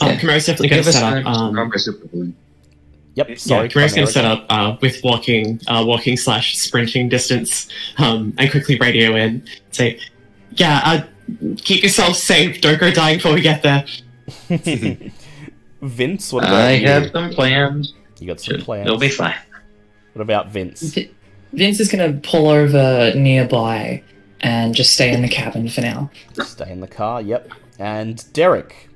Um, 0.00 0.18
Chimera's 0.18 0.46
definitely 0.46 0.68
going 0.68 0.82
to 0.82 0.92
set 0.92 1.02
up. 1.02 1.24
Um, 1.26 1.50
remember 1.50 1.76
Superboy. 1.76 2.32
Yep, 3.14 3.38
sorry. 3.38 3.62
yeah, 3.62 3.68
Chimera's 3.68 3.94
going 3.94 4.06
to 4.06 4.12
set 4.12 4.24
up 4.24 4.44
uh, 4.48 4.76
with 4.80 5.00
walking, 5.04 5.60
uh, 5.68 5.84
walking 5.86 6.16
slash 6.16 6.56
sprinting 6.58 7.08
distance, 7.08 7.68
um, 7.98 8.34
and 8.38 8.50
quickly 8.50 8.76
radio 8.78 9.14
in. 9.14 9.44
Say, 9.70 10.00
yeah, 10.52 10.80
uh, 10.84 11.02
keep 11.58 11.82
yourself 11.84 12.16
safe. 12.16 12.60
Don't 12.60 12.80
go 12.80 12.90
dying 12.90 13.18
before 13.18 13.34
we 13.34 13.40
get 13.40 13.62
there. 13.62 13.84
Vince, 15.82 16.32
what 16.32 16.44
about 16.44 16.54
I 16.54 16.72
you? 16.74 16.86
have 16.88 17.10
some 17.10 17.30
plans. 17.30 17.94
You 18.18 18.26
got 18.26 18.40
some 18.40 18.60
plans. 18.60 18.86
It'll 18.86 18.98
be 18.98 19.08
fine. 19.10 19.36
What 20.14 20.22
about 20.22 20.48
Vince? 20.48 20.94
Vi- 20.94 21.10
Vince 21.52 21.78
is 21.80 21.88
gonna 21.90 22.14
pull 22.22 22.48
over 22.48 23.12
nearby 23.14 24.02
and 24.40 24.74
just 24.74 24.92
stay 24.94 25.12
in 25.12 25.22
the 25.22 25.28
cabin 25.28 25.68
for 25.68 25.80
now. 25.82 26.10
Stay 26.42 26.70
in 26.70 26.80
the 26.80 26.88
car, 26.88 27.20
yep. 27.20 27.50
And 27.78 28.24
Derek. 28.32 28.88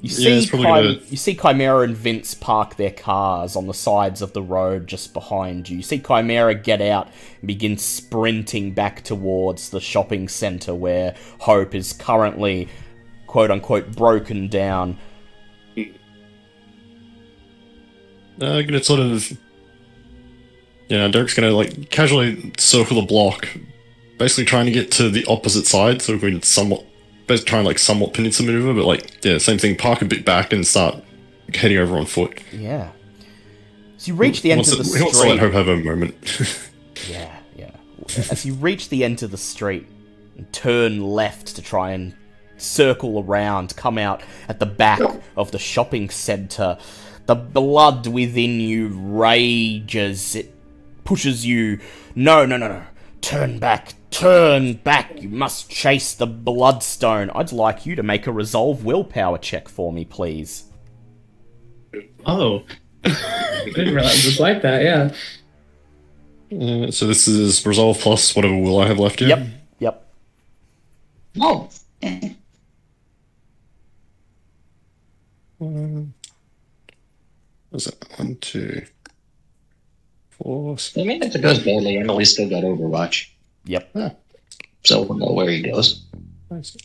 You 0.00 0.10
Yeah, 0.10 0.16
see, 0.16 0.38
it's 0.38 0.46
Chim- 0.48 0.62
gonna- 0.62 1.00
you 1.10 1.16
see 1.16 1.34
Chimera 1.34 1.80
and 1.82 1.96
Vince 1.96 2.32
park 2.34 2.76
their 2.76 2.92
cars 2.92 3.56
on 3.56 3.66
the 3.66 3.74
sides 3.74 4.22
of 4.22 4.32
the 4.32 4.42
road 4.42 4.86
just 4.86 5.12
behind 5.12 5.68
you. 5.68 5.78
You 5.78 5.82
see 5.82 5.98
Chimera 5.98 6.54
get 6.54 6.80
out 6.80 7.08
and 7.40 7.48
begin 7.48 7.76
sprinting 7.78 8.72
back 8.74 9.02
towards 9.02 9.70
the 9.70 9.80
shopping 9.80 10.28
centre 10.28 10.74
where 10.74 11.14
Hope 11.40 11.74
is 11.74 11.92
currently, 11.92 12.68
quote 13.26 13.50
unquote, 13.50 13.96
broken 13.96 14.46
down. 14.46 14.98
Uh, 18.40 18.62
gonna 18.62 18.82
sort 18.84 19.00
of. 19.00 19.36
Yeah, 20.88 21.08
Derek's 21.08 21.34
gonna 21.34 21.50
like 21.50 21.90
casually 21.90 22.52
circle 22.56 23.00
the 23.00 23.06
block, 23.06 23.48
basically 24.16 24.44
trying 24.44 24.66
to 24.66 24.72
get 24.72 24.92
to 24.92 25.10
the 25.10 25.24
opposite 25.26 25.66
side, 25.66 26.00
so 26.00 26.14
we 26.14 26.20
can 26.20 26.42
somewhat, 26.42 26.84
basically 27.28 27.50
try 27.50 27.58
and 27.60 27.66
like 27.66 27.78
somewhat 27.78 28.14
pincer 28.14 28.42
maneuver, 28.42 28.74
but 28.74 28.84
like 28.86 29.24
yeah, 29.24 29.38
same 29.38 29.58
thing. 29.58 29.76
Park 29.76 30.02
a 30.02 30.04
bit 30.04 30.24
back 30.24 30.52
and 30.52 30.66
start 30.66 30.96
heading 31.54 31.78
over 31.78 31.96
on 31.96 32.06
foot. 32.06 32.42
Yeah. 32.52 32.90
So 33.98 34.08
you 34.12 34.14
reach 34.16 34.42
the 34.42 34.52
end 34.52 34.58
Wants 34.58 34.72
of 34.72 34.78
the 34.78 34.84
to- 34.84 34.96
he 34.98 35.02
wants 35.04 35.18
to 35.20 35.26
let 35.26 35.36
street. 35.36 35.40
Hope 35.40 35.52
have 35.52 35.68
a 35.68 35.76
moment. 35.76 36.14
Yeah, 37.08 37.32
yeah. 37.56 37.70
As 38.28 38.44
you 38.44 38.54
reach 38.54 38.88
the 38.88 39.04
end 39.04 39.22
of 39.22 39.30
the 39.30 39.36
street 39.38 39.86
and 40.36 40.52
turn 40.52 41.00
left 41.00 41.54
to 41.54 41.62
try 41.62 41.92
and 41.92 42.12
circle 42.56 43.20
around, 43.22 43.76
come 43.76 43.98
out 43.98 44.20
at 44.48 44.58
the 44.58 44.66
back 44.66 44.98
of 45.36 45.52
the 45.52 45.60
shopping 45.60 46.10
centre, 46.10 46.76
the 47.26 47.36
blood 47.36 48.08
within 48.08 48.58
you 48.60 48.88
rages. 48.88 50.34
It 50.34 50.52
pushes 51.04 51.46
you. 51.46 51.78
No, 52.16 52.44
no, 52.44 52.56
no, 52.56 52.66
no. 52.66 52.82
Turn 53.20 53.58
back. 53.58 53.94
Turn 54.10 54.74
back. 54.74 55.20
You 55.20 55.28
must 55.28 55.70
chase 55.70 56.14
the 56.14 56.26
bloodstone. 56.26 57.30
I'd 57.34 57.52
like 57.52 57.84
you 57.86 57.94
to 57.96 58.02
make 58.02 58.26
a 58.26 58.32
resolve 58.32 58.84
willpower 58.84 59.38
check 59.38 59.68
for 59.68 59.92
me, 59.92 60.04
please. 60.04 60.64
Oh, 62.26 62.64
didn't 63.02 63.94
realize 63.94 64.24
it 64.24 64.28
was 64.28 64.40
like 64.40 64.62
that, 64.62 64.82
yeah. 64.82 65.12
Uh, 66.50 66.90
so 66.90 67.06
this 67.06 67.28
is 67.28 67.64
resolve 67.66 67.98
plus 67.98 68.34
whatever 68.34 68.56
will 68.56 68.78
I 68.80 68.86
have 68.86 68.98
left 68.98 69.20
here. 69.20 69.28
Yep, 69.28 69.46
yep. 69.78 70.12
Oh, 71.40 71.68
Was 77.70 77.86
it 77.86 78.04
one, 78.16 78.36
two, 78.36 78.84
four? 80.42 80.74
s- 80.74 80.96
I 80.96 81.04
mean, 81.04 81.22
if 81.22 81.34
it 81.34 81.42
goes 81.42 81.58
badly, 81.58 81.98
Emily's 81.98 82.32
still 82.32 82.48
got 82.48 82.62
Overwatch, 82.64 83.28
Yep. 83.64 84.16
so 84.84 85.02
we'll 85.02 85.18
know 85.18 85.32
where 85.32 85.50
he 85.50 85.62
goes. 85.62 86.04
Nice. 86.50 86.76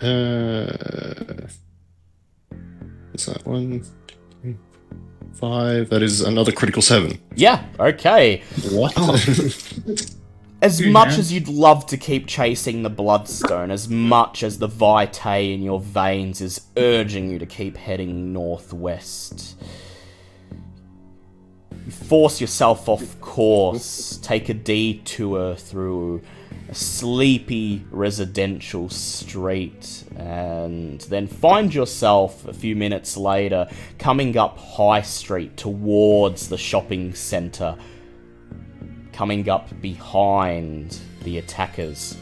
Uh, 0.00 1.46
is 3.14 3.26
that 3.26 3.42
one, 3.46 3.82
two, 4.42 4.56
five? 5.34 5.88
That 5.88 6.02
is 6.02 6.20
another 6.20 6.52
critical 6.52 6.82
seven. 6.82 7.18
Yeah, 7.34 7.64
okay. 7.80 8.42
What? 8.70 8.92
As 10.66 10.82
much 10.82 11.10
man. 11.10 11.20
as 11.20 11.32
you'd 11.32 11.46
love 11.46 11.86
to 11.86 11.96
keep 11.96 12.26
chasing 12.26 12.82
the 12.82 12.90
bloodstone, 12.90 13.70
as 13.70 13.88
much 13.88 14.42
as 14.42 14.58
the 14.58 14.66
vitae 14.66 15.52
in 15.52 15.62
your 15.62 15.78
veins 15.78 16.40
is 16.40 16.60
urging 16.76 17.30
you 17.30 17.38
to 17.38 17.46
keep 17.46 17.76
heading 17.76 18.32
northwest, 18.32 19.56
you 21.70 21.92
force 21.92 22.40
yourself 22.40 22.88
off 22.88 23.20
course, 23.20 24.18
take 24.24 24.48
a 24.48 24.54
detour 24.54 25.54
through 25.54 26.20
a 26.68 26.74
sleepy 26.74 27.84
residential 27.92 28.88
street, 28.88 30.02
and 30.16 31.02
then 31.02 31.28
find 31.28 31.72
yourself 31.72 32.44
a 32.44 32.52
few 32.52 32.74
minutes 32.74 33.16
later 33.16 33.68
coming 33.98 34.36
up 34.36 34.58
High 34.58 35.02
Street 35.02 35.56
towards 35.56 36.48
the 36.48 36.58
shopping 36.58 37.14
centre 37.14 37.76
coming 39.16 39.48
up 39.48 39.68
behind 39.80 40.98
the 41.22 41.38
attackers. 41.38 42.18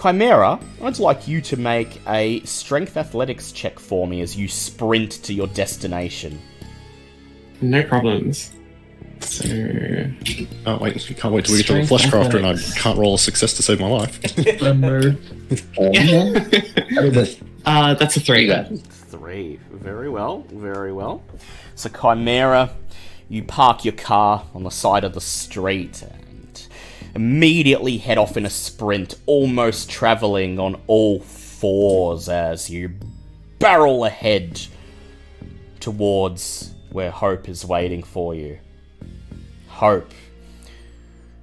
Chimera, 0.00 0.60
I'd 0.80 1.00
like 1.00 1.26
you 1.26 1.40
to 1.40 1.56
make 1.56 2.00
a 2.06 2.40
strength 2.42 2.96
athletics 2.96 3.50
check 3.50 3.80
for 3.80 4.06
me 4.06 4.20
as 4.20 4.36
you 4.36 4.46
sprint 4.46 5.10
to 5.24 5.34
your 5.34 5.48
destination. 5.48 6.40
no 7.60 7.82
problems. 7.82 8.52
So, 9.20 9.48
can't 9.48 10.80
wait! 10.80 11.16
Can't 11.16 11.34
wait 11.34 11.46
till 11.46 11.54
we 11.54 11.62
get 11.62 11.66
to 11.68 11.74
the 11.74 11.86
flesh 11.86 12.06
crafter 12.06 12.34
and 12.34 12.46
I 12.46 12.56
can't 12.78 12.98
roll 12.98 13.14
a 13.14 13.18
success 13.18 13.54
to 13.54 13.62
save 13.62 13.80
my 13.80 13.88
life. 13.88 14.20
uh, 17.66 17.94
that's 17.94 18.16
a 18.16 18.20
three. 18.20 18.42
You 18.42 18.48
got 18.48 18.68
Three. 18.68 19.58
Very 19.72 20.10
well, 20.10 20.44
very 20.52 20.92
well. 20.92 21.22
So, 21.74 21.88
Chimera, 21.88 22.70
you 23.28 23.42
park 23.42 23.84
your 23.84 23.94
car 23.94 24.44
on 24.54 24.62
the 24.62 24.70
side 24.70 25.04
of 25.04 25.14
the 25.14 25.20
street 25.20 26.02
and 26.02 26.66
immediately 27.14 27.98
head 27.98 28.18
off 28.18 28.36
in 28.36 28.46
a 28.46 28.50
sprint, 28.50 29.14
almost 29.26 29.90
traveling 29.90 30.58
on 30.58 30.80
all 30.86 31.20
fours 31.20 32.28
as 32.28 32.70
you 32.70 32.92
barrel 33.58 34.04
ahead 34.04 34.60
towards 35.80 36.74
where 36.90 37.10
Hope 37.10 37.48
is 37.48 37.64
waiting 37.64 38.02
for 38.02 38.34
you. 38.34 38.58
Hope. 39.68 40.10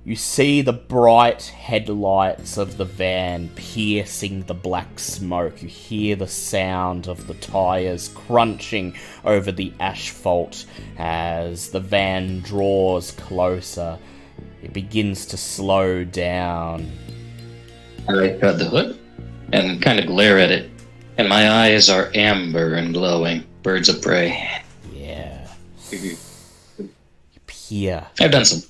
You 0.05 0.17
see 0.17 0.61
the 0.61 0.73
bright 0.73 1.43
headlights 1.43 2.57
of 2.57 2.75
the 2.75 2.83
van 2.83 3.47
piercing 3.55 4.41
the 4.41 4.53
black 4.53 4.99
smoke. 4.99 5.61
You 5.61 5.69
hear 5.69 6.17
the 6.17 6.27
sound 6.27 7.07
of 7.07 7.25
the 7.25 7.35
tires 7.35 8.09
crunching 8.09 8.97
over 9.23 9.49
the 9.49 9.71
asphalt 9.79 10.65
as 10.97 11.69
the 11.69 11.79
van 11.79 12.41
draws 12.41 13.11
closer. 13.11 13.97
It 14.61 14.73
begins 14.73 15.25
to 15.27 15.37
slow 15.37 16.03
down. 16.03 16.91
I 18.09 18.37
cut 18.41 18.59
the 18.59 18.65
hood 18.65 18.99
and 19.53 19.81
kind 19.81 19.99
of 19.99 20.07
glare 20.07 20.37
at 20.37 20.51
it, 20.51 20.69
and 21.17 21.29
my 21.29 21.49
eyes 21.49 21.89
are 21.89 22.11
amber 22.13 22.73
and 22.73 22.93
glowing. 22.93 23.45
Birds 23.61 23.87
of 23.87 24.01
prey. 24.01 24.61
Yeah. 24.91 25.47
Mm-hmm. 25.91 26.83
You 26.83 26.89
peer 27.47 28.05
I've 28.19 28.31
done 28.31 28.43
some. 28.43 28.69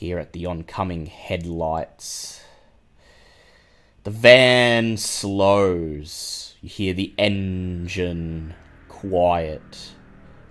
Peer 0.00 0.18
at 0.18 0.32
the 0.32 0.46
oncoming 0.46 1.04
headlights. 1.04 2.42
The 4.04 4.10
van 4.10 4.96
slows. 4.96 6.54
You 6.62 6.70
hear 6.70 6.94
the 6.94 7.12
engine 7.18 8.54
quiet, 8.88 9.92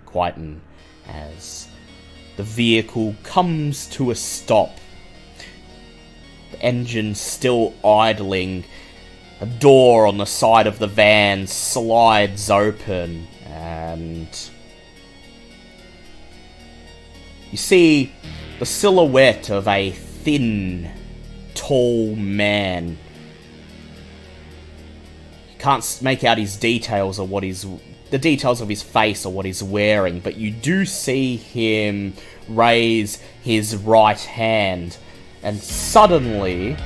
quieten 0.06 0.60
as 1.04 1.66
the 2.36 2.44
vehicle 2.44 3.16
comes 3.24 3.88
to 3.88 4.12
a 4.12 4.14
stop. 4.14 4.70
The 6.52 6.62
engine 6.62 7.16
still 7.16 7.74
idling. 7.84 8.64
A 9.40 9.46
door 9.46 10.06
on 10.06 10.18
the 10.18 10.26
side 10.26 10.68
of 10.68 10.78
the 10.78 10.86
van 10.86 11.48
slides 11.48 12.50
open 12.50 13.26
and 13.46 14.28
you 17.50 17.56
see 17.56 18.12
the 18.60 18.66
silhouette 18.66 19.48
of 19.48 19.66
a 19.66 19.90
thin, 19.90 20.90
tall 21.54 22.14
man. 22.14 22.90
You 25.52 25.58
can't 25.58 25.98
make 26.02 26.24
out 26.24 26.36
his 26.36 26.58
details 26.58 27.18
or 27.18 27.26
what 27.26 27.42
he's 27.42 27.66
the 28.10 28.18
details 28.18 28.60
of 28.60 28.68
his 28.68 28.82
face 28.82 29.24
or 29.24 29.32
what 29.32 29.46
he's 29.46 29.62
wearing, 29.62 30.20
but 30.20 30.36
you 30.36 30.50
do 30.50 30.84
see 30.84 31.36
him 31.36 32.12
raise 32.48 33.22
his 33.42 33.76
right 33.76 34.20
hand, 34.20 34.98
and 35.42 35.58
suddenly 35.58 36.76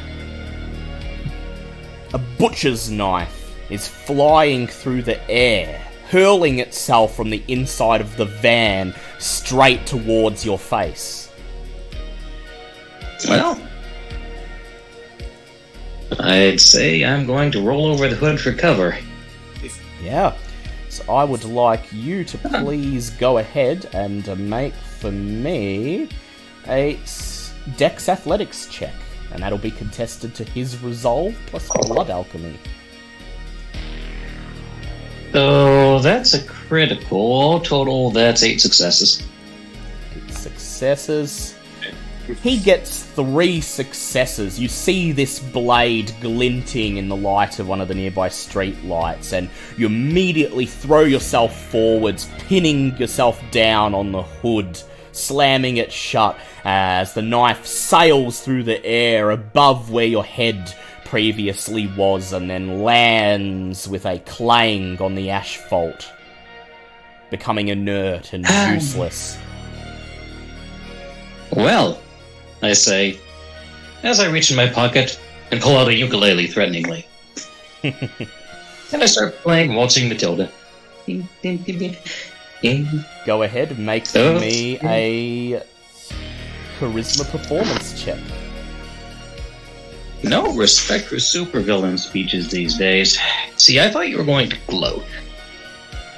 a 2.13 2.19
butcher's 2.39 2.89
knife 2.89 3.53
is 3.69 3.89
flying 3.89 4.69
through 4.69 5.03
the 5.03 5.29
air, 5.29 5.81
hurling 6.09 6.61
itself 6.61 7.17
from 7.17 7.31
the 7.31 7.43
inside 7.49 8.01
of 8.01 8.17
the 8.17 8.27
van 8.27 8.95
straight 9.19 9.85
towards 9.89 10.45
your 10.45 10.59
face. 10.59 11.24
Well, 13.29 13.61
I'd 16.21 16.61
say 16.61 17.05
I'm 17.05 17.27
going 17.27 17.51
to 17.53 17.63
roll 17.63 17.87
over 17.87 18.09
the 18.09 18.15
hood 18.17 18.41
for 18.41 18.53
cover. 18.53 18.97
Yeah. 20.03 20.37
So 20.91 21.13
I 21.13 21.25
would 21.25 21.45
like 21.45 21.93
you 21.93 22.25
to 22.25 22.39
please 22.39 23.11
go 23.11 23.39
ahead 23.39 23.89
and 23.95 24.29
uh, 24.29 24.37
make 24.37 24.75
for 24.75 25.11
me 25.11 26.09
a 26.69 26.97
s- 26.99 27.53
Dex 27.77 28.09
Athletics 28.09 28.69
check, 28.69 28.95
and 29.33 29.43
that'll 29.43 29.59
be 29.59 29.71
contested 29.73 30.35
to 30.37 30.45
his 30.45 30.81
resolve 30.83 31.35
plus 31.47 31.69
blood 31.87 32.11
alchemy. 32.11 32.59
So 35.33 35.99
that's 35.99 36.35
a 36.35 36.45
critical. 36.45 37.59
Total, 37.61 38.11
that's 38.11 38.45
eight 38.45 38.61
successes. 38.61 39.27
Eight 40.15 40.31
successes. 40.33 41.54
He 42.43 42.59
gets 42.59 43.03
three 43.03 43.61
successes. 43.61 44.59
You 44.59 44.69
see 44.69 45.13
this 45.13 45.39
blade 45.39 46.13
glinting 46.23 46.97
in 46.97 47.09
the 47.09 47.17
light 47.17 47.59
of 47.59 47.69
one 47.69 47.83
of 47.83 47.89
the 47.89 47.95
nearby 47.95 48.31
street 48.31 48.83
lights, 48.83 49.35
and 49.35 49.51
you 49.77 49.87
immediately 49.87 50.65
throw 50.65 51.03
yourself 51.03 51.55
forwards, 51.71 52.31
pinning 52.49 52.97
yourself 52.97 53.43
down 53.51 53.95
on 53.95 54.11
the 54.11 54.23
hood, 54.23 54.81
slamming 55.13 55.77
it 55.77 55.93
shut 55.93 56.39
as 56.65 57.13
the 57.13 57.21
knife 57.21 57.67
sails 57.67 58.41
through 58.41 58.63
the 58.63 58.83
air 58.87 59.31
above 59.31 59.91
where 59.91 60.07
your 60.07 60.25
head 60.25 60.75
previously 61.05 61.89
was, 61.89 62.33
and 62.33 62.49
then 62.49 62.83
lands 62.83 63.87
with 63.87 64.07
a 64.07 64.19
clang 64.21 64.99
on 65.01 65.15
the 65.15 65.29
asphalt, 65.29 66.11
becoming 67.31 67.69
inert 67.69 68.33
and 68.33 68.47
useless. 68.73 69.39
Well, 71.53 72.01
I 72.65 72.73
say, 72.73 73.19
as 74.03 74.21
I 74.21 74.29
reach 74.31 74.51
in 74.51 74.57
my 74.57 74.67
pocket 74.69 75.21
and 75.51 75.61
pull 75.61 75.77
out 75.77 75.89
a 75.89 75.95
ukulele 75.95 76.47
threateningly. 76.47 77.07
and 77.83 78.03
I 78.93 79.07
start 79.07 79.37
playing 79.41 79.75
Waltzing 79.75 80.09
Matilda. 80.09 80.51
Go 83.27 83.43
ahead 83.43 83.79
make 83.79 84.05
Oh. 84.17 84.41
me 84.41 84.79
a 84.83 85.63
charisma 86.79 87.31
performance 87.31 88.03
check. 88.03 88.19
No 90.23 90.55
respect 90.55 91.05
for 91.05 91.17
supervillain 91.17 91.99
speeches 91.99 92.49
these 92.51 92.79
days. 92.79 93.19
See, 93.57 93.79
I 93.79 93.91
thought 93.91 94.09
you 94.09 94.17
were 94.17 94.25
going 94.25 94.49
to 94.49 94.57
gloat. 94.67 95.05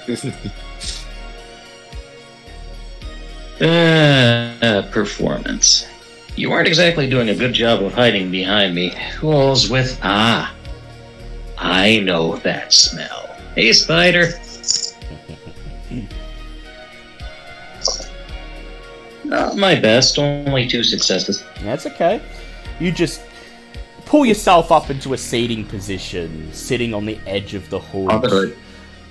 Uh, 3.60 4.82
performance. 4.92 5.86
You 6.36 6.50
weren't 6.50 6.68
exactly 6.68 7.08
doing 7.08 7.30
a 7.30 7.34
good 7.34 7.54
job 7.54 7.82
of 7.82 7.94
hiding 7.94 8.30
behind 8.30 8.74
me. 8.74 8.94
Who's 9.18 9.70
with. 9.70 9.98
Ah. 10.02 10.54
I 11.56 12.00
know 12.00 12.36
that 12.36 12.74
smell. 12.74 13.34
Hey, 13.54 13.72
Spider. 13.72 14.32
Not 19.24 19.56
my 19.56 19.74
best, 19.74 20.18
only 20.18 20.68
two 20.68 20.84
successes. 20.84 21.42
That's 21.62 21.86
okay. 21.86 22.20
You 22.78 22.92
just 22.92 23.22
pull 24.04 24.26
yourself 24.26 24.70
up 24.70 24.90
into 24.90 25.14
a 25.14 25.18
seating 25.18 25.64
position, 25.64 26.52
sitting 26.52 26.92
on 26.92 27.06
the 27.06 27.18
edge 27.26 27.54
of 27.54 27.70
the 27.70 27.80
hood. 27.80 28.56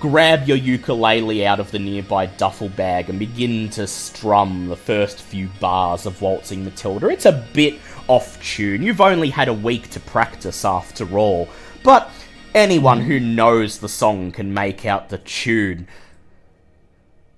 Grab 0.10 0.47
your 0.47 0.58
ukulele 0.58 1.47
out 1.47 1.60
of 1.60 1.72
the 1.72 1.80
nearby 1.80 2.28
duffel 2.28 2.70
bag 2.70 3.10
and 3.10 3.18
begin 3.18 3.72
to 3.72 3.88
strum 3.88 4.68
the 4.68 4.76
first 4.76 5.20
few 5.20 5.49
bars 5.60 6.06
of 6.06 6.22
Waltzing 6.22 6.64
Matilda. 6.64 7.10
It's 7.10 7.26
a 7.26 7.43
bit 7.53 7.80
off 8.08 8.39
tune. 8.39 8.84
You've 8.84 9.01
only 9.01 9.32
had 9.32 9.47
a 9.47 9.53
week 9.53 9.89
to 9.89 9.99
practice 9.99 10.64
after 10.64 11.18
all, 11.18 11.49
but 11.84 12.12
anyone 12.53 13.01
who 13.01 13.20
knows 13.20 13.80
the 13.80 13.89
song 13.89 14.32
can 14.32 14.53
make 14.53 14.86
out 14.86 15.10
the 15.10 15.18
tune. 15.18 15.88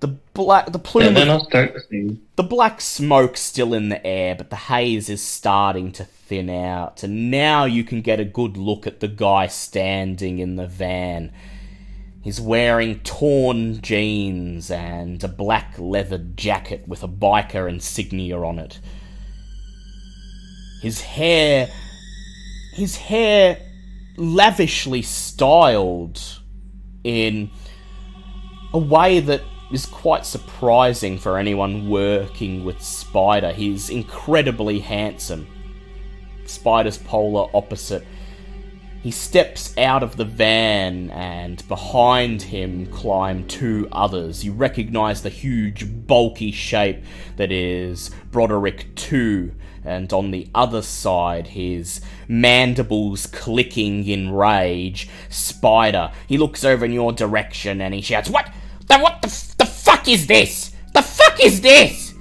The 0.00 0.08
black, 0.34 0.70
the 0.70 0.78
plume 0.78 1.06
And 1.08 1.16
of 1.16 1.22
then 1.22 1.30
I'll 1.30 1.44
start 1.46 1.72
to 1.72 1.80
sing. 1.80 2.20
the 2.36 2.42
black 2.42 2.82
smoke's 2.82 3.40
still 3.40 3.72
in 3.72 3.88
the 3.88 4.06
air, 4.06 4.34
but 4.34 4.50
the 4.50 4.56
haze 4.56 5.08
is 5.08 5.22
starting 5.22 5.90
to 5.92 6.04
thin 6.04 6.50
out, 6.50 7.02
and 7.02 7.30
now 7.30 7.64
you 7.64 7.82
can 7.82 8.02
get 8.02 8.20
a 8.20 8.26
good 8.26 8.58
look 8.58 8.86
at 8.86 9.00
the 9.00 9.08
guy 9.08 9.46
standing 9.46 10.38
in 10.38 10.56
the 10.56 10.66
van. 10.66 11.32
He's 12.28 12.42
wearing 12.42 13.00
torn 13.00 13.80
jeans 13.80 14.70
and 14.70 15.24
a 15.24 15.28
black 15.28 15.78
leather 15.78 16.18
jacket 16.18 16.86
with 16.86 17.02
a 17.02 17.08
biker 17.08 17.66
insignia 17.66 18.38
on 18.38 18.58
it. 18.58 18.80
His 20.82 21.00
hair. 21.00 21.70
His 22.74 22.96
hair 22.96 23.58
lavishly 24.18 25.00
styled 25.00 26.20
in 27.02 27.50
a 28.74 28.78
way 28.78 29.20
that 29.20 29.40
is 29.72 29.86
quite 29.86 30.26
surprising 30.26 31.16
for 31.16 31.38
anyone 31.38 31.88
working 31.88 32.62
with 32.62 32.82
Spider. 32.82 33.52
He's 33.52 33.88
incredibly 33.88 34.80
handsome. 34.80 35.46
Spider's 36.44 36.98
polar 36.98 37.48
opposite. 37.54 38.06
He 39.02 39.12
steps 39.12 39.76
out 39.78 40.02
of 40.02 40.16
the 40.16 40.24
van, 40.24 41.10
and 41.10 41.66
behind 41.68 42.42
him 42.42 42.86
climb 42.86 43.46
two 43.46 43.88
others. 43.92 44.44
You 44.44 44.52
recognize 44.52 45.22
the 45.22 45.28
huge, 45.28 45.86
bulky 46.06 46.50
shape 46.50 47.04
that 47.36 47.52
is 47.52 48.10
Broderick 48.32 49.00
II, 49.12 49.52
and 49.84 50.12
on 50.12 50.32
the 50.32 50.48
other 50.52 50.82
side, 50.82 51.48
his 51.48 52.00
mandibles 52.26 53.26
clicking 53.26 54.06
in 54.06 54.32
rage, 54.32 55.08
Spider. 55.28 56.10
He 56.26 56.36
looks 56.36 56.64
over 56.64 56.84
in 56.84 56.92
your 56.92 57.12
direction 57.12 57.80
and 57.80 57.94
he 57.94 58.00
shouts, 58.00 58.28
What? 58.28 58.50
The, 58.88 58.98
what 58.98 59.22
the, 59.22 59.28
the 59.58 59.66
fuck 59.66 60.08
is 60.08 60.26
this? 60.26 60.72
The 60.92 61.02
fuck 61.02 61.42
is 61.42 61.60
this? 61.60 62.14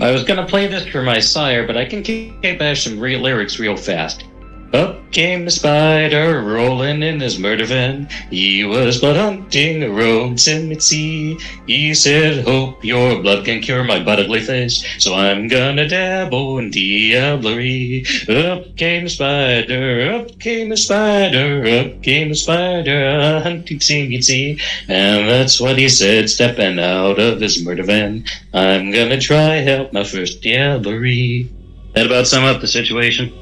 I 0.00 0.10
was 0.10 0.24
gonna 0.24 0.46
play 0.46 0.66
this 0.66 0.86
for 0.86 1.02
my 1.02 1.18
sire, 1.18 1.66
but 1.66 1.76
I 1.76 1.84
can 1.84 2.02
kick 2.02 2.58
bash 2.58 2.84
some 2.84 2.98
real 2.98 3.20
lyrics 3.20 3.58
real 3.58 3.76
fast. 3.76 4.24
Up 4.72 5.10
came 5.10 5.44
the 5.44 5.50
spider, 5.50 6.42
rolling 6.42 7.02
in 7.02 7.18
his 7.18 7.40
murder 7.40 7.64
van. 7.64 8.08
He 8.30 8.62
was 8.64 9.00
blood 9.00 9.16
hunting 9.16 9.82
a 9.82 9.90
road 9.90 10.38
cemetery. 10.38 11.36
He 11.66 11.92
said, 11.92 12.44
Hope 12.44 12.84
your 12.84 13.20
blood 13.20 13.44
can 13.44 13.60
cure 13.60 13.82
my 13.82 14.02
butt 14.02 14.20
ugly 14.20 14.40
face. 14.40 14.84
So 15.02 15.14
I'm 15.14 15.48
gonna 15.48 15.88
dabble 15.88 16.58
in 16.58 16.70
diablerie. 16.70 18.06
Up 18.28 18.76
came 18.76 19.04
the 19.04 19.10
spider, 19.10 20.12
up 20.12 20.38
came 20.38 20.68
the 20.68 20.76
spider, 20.76 21.64
up 21.66 22.02
came 22.04 22.28
the 22.28 22.36
spider, 22.36 23.40
hunting 23.42 23.80
cemetery. 23.80 24.60
And 24.86 25.28
that's 25.28 25.60
what 25.60 25.78
he 25.78 25.88
said, 25.88 26.30
stepping 26.30 26.78
out 26.78 27.18
of 27.18 27.40
his 27.40 27.64
murder 27.64 27.82
van. 27.82 28.24
I'm 28.54 28.92
gonna 28.92 29.20
try 29.20 29.56
help 29.56 29.92
my 29.92 30.04
first 30.04 30.42
diablerie. 30.42 31.48
That 31.94 32.06
about 32.06 32.28
sum 32.28 32.44
up 32.44 32.60
the 32.60 32.68
situation? 32.68 33.32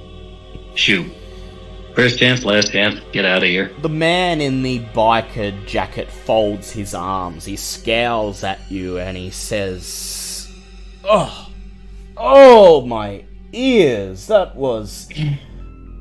Shoot. 0.75 1.18
First 1.99 2.21
chance, 2.21 2.45
last 2.45 2.71
chance, 2.71 3.01
get 3.11 3.25
out 3.25 3.39
of 3.39 3.49
here. 3.49 3.73
The 3.83 3.89
man 3.89 4.41
in 4.41 4.63
the 4.63 4.79
biker 4.95 5.67
jacket 5.67 6.09
folds 6.09 6.71
his 6.71 6.95
arms. 6.95 7.45
He 7.45 7.57
scowls 7.57 8.45
at 8.45 8.61
you 8.71 8.99
and 8.99 9.17
he 9.17 9.31
says, 9.31 10.49
Oh, 11.03 11.51
oh, 12.17 12.87
my 12.87 13.25
ears. 13.53 14.29
That 14.29 14.55
was. 14.55 15.09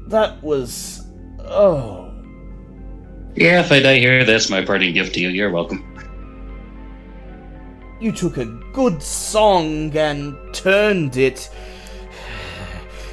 That 0.06 0.44
was. 0.44 1.08
Oh. 1.40 2.14
Yeah, 3.34 3.62
if 3.62 3.72
I 3.72 3.80
die 3.80 3.98
here, 3.98 4.24
that's 4.24 4.52
my 4.52 4.64
parting 4.64 4.94
gift 4.94 5.16
to 5.16 5.20
you. 5.20 5.30
You're 5.30 5.50
welcome. 5.50 5.84
You 8.00 8.12
took 8.12 8.38
a 8.38 8.46
good 8.72 9.02
song 9.02 9.98
and 9.98 10.38
turned 10.54 11.18
it 11.18 11.50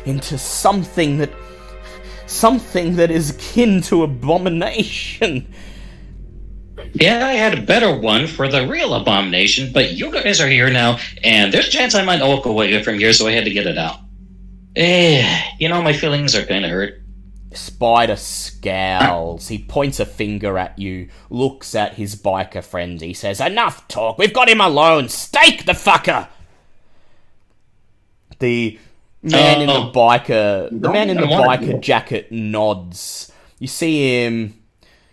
into 0.05 0.37
something 0.37 1.17
that. 1.17 1.31
Something 2.27 2.97
that 2.97 3.11
is 3.11 3.31
akin 3.31 3.81
to 3.83 4.03
abomination. 4.03 5.53
Yeah, 6.93 7.27
I 7.27 7.33
had 7.33 7.59
a 7.59 7.63
better 7.63 7.99
one 7.99 8.27
for 8.27 8.49
the 8.49 8.67
real 8.67 8.95
abomination, 8.95 9.73
but 9.73 9.93
you 9.93 10.13
guys 10.13 10.41
are 10.41 10.49
here 10.49 10.71
now, 10.71 10.99
and 11.23 11.53
there's 11.53 11.69
a 11.69 11.71
chance 11.71 11.95
I 11.95 12.05
might 12.05 12.21
walk 12.21 12.47
away 12.47 12.83
from 12.83 12.99
here, 12.99 13.13
so 13.13 13.27
I 13.27 13.33
had 13.33 13.45
to 13.45 13.51
get 13.51 13.67
it 13.67 13.79
out. 13.79 13.99
Eh, 14.77 15.43
you 15.59 15.69
know, 15.69 15.83
my 15.83 15.93
feelings 15.93 16.35
are 16.35 16.45
kind 16.45 16.65
of 16.65 16.71
hurt. 16.71 17.01
Spider 17.53 18.17
scowls. 18.17 19.49
He 19.49 19.59
points 19.59 20.01
a 20.01 20.07
finger 20.07 20.59
at 20.59 20.79
you, 20.79 21.09
looks 21.31 21.75
at 21.75 21.95
his 21.95 22.17
biker 22.17 22.65
friend. 22.65 23.01
He 23.01 23.15
says, 23.15 23.41
Enough 23.41 23.87
talk. 23.87 24.19
We've 24.19 24.35
got 24.35 24.49
him 24.49 24.61
alone. 24.61 25.09
Stake 25.09 25.65
the 25.65 25.73
fucker. 25.73 26.29
The 28.41 28.79
man 29.33 29.61
in 29.63 29.67
the 29.67 29.73
Oh. 29.75 29.93
biker 29.95 30.69
the 30.71 30.91
man 30.91 31.11
in 31.11 31.17
the 31.17 31.27
biker 31.27 31.81
jacket 31.81 32.31
nods 32.31 33.33
you 33.59 33.67
see 33.67 34.23
him 34.25 34.55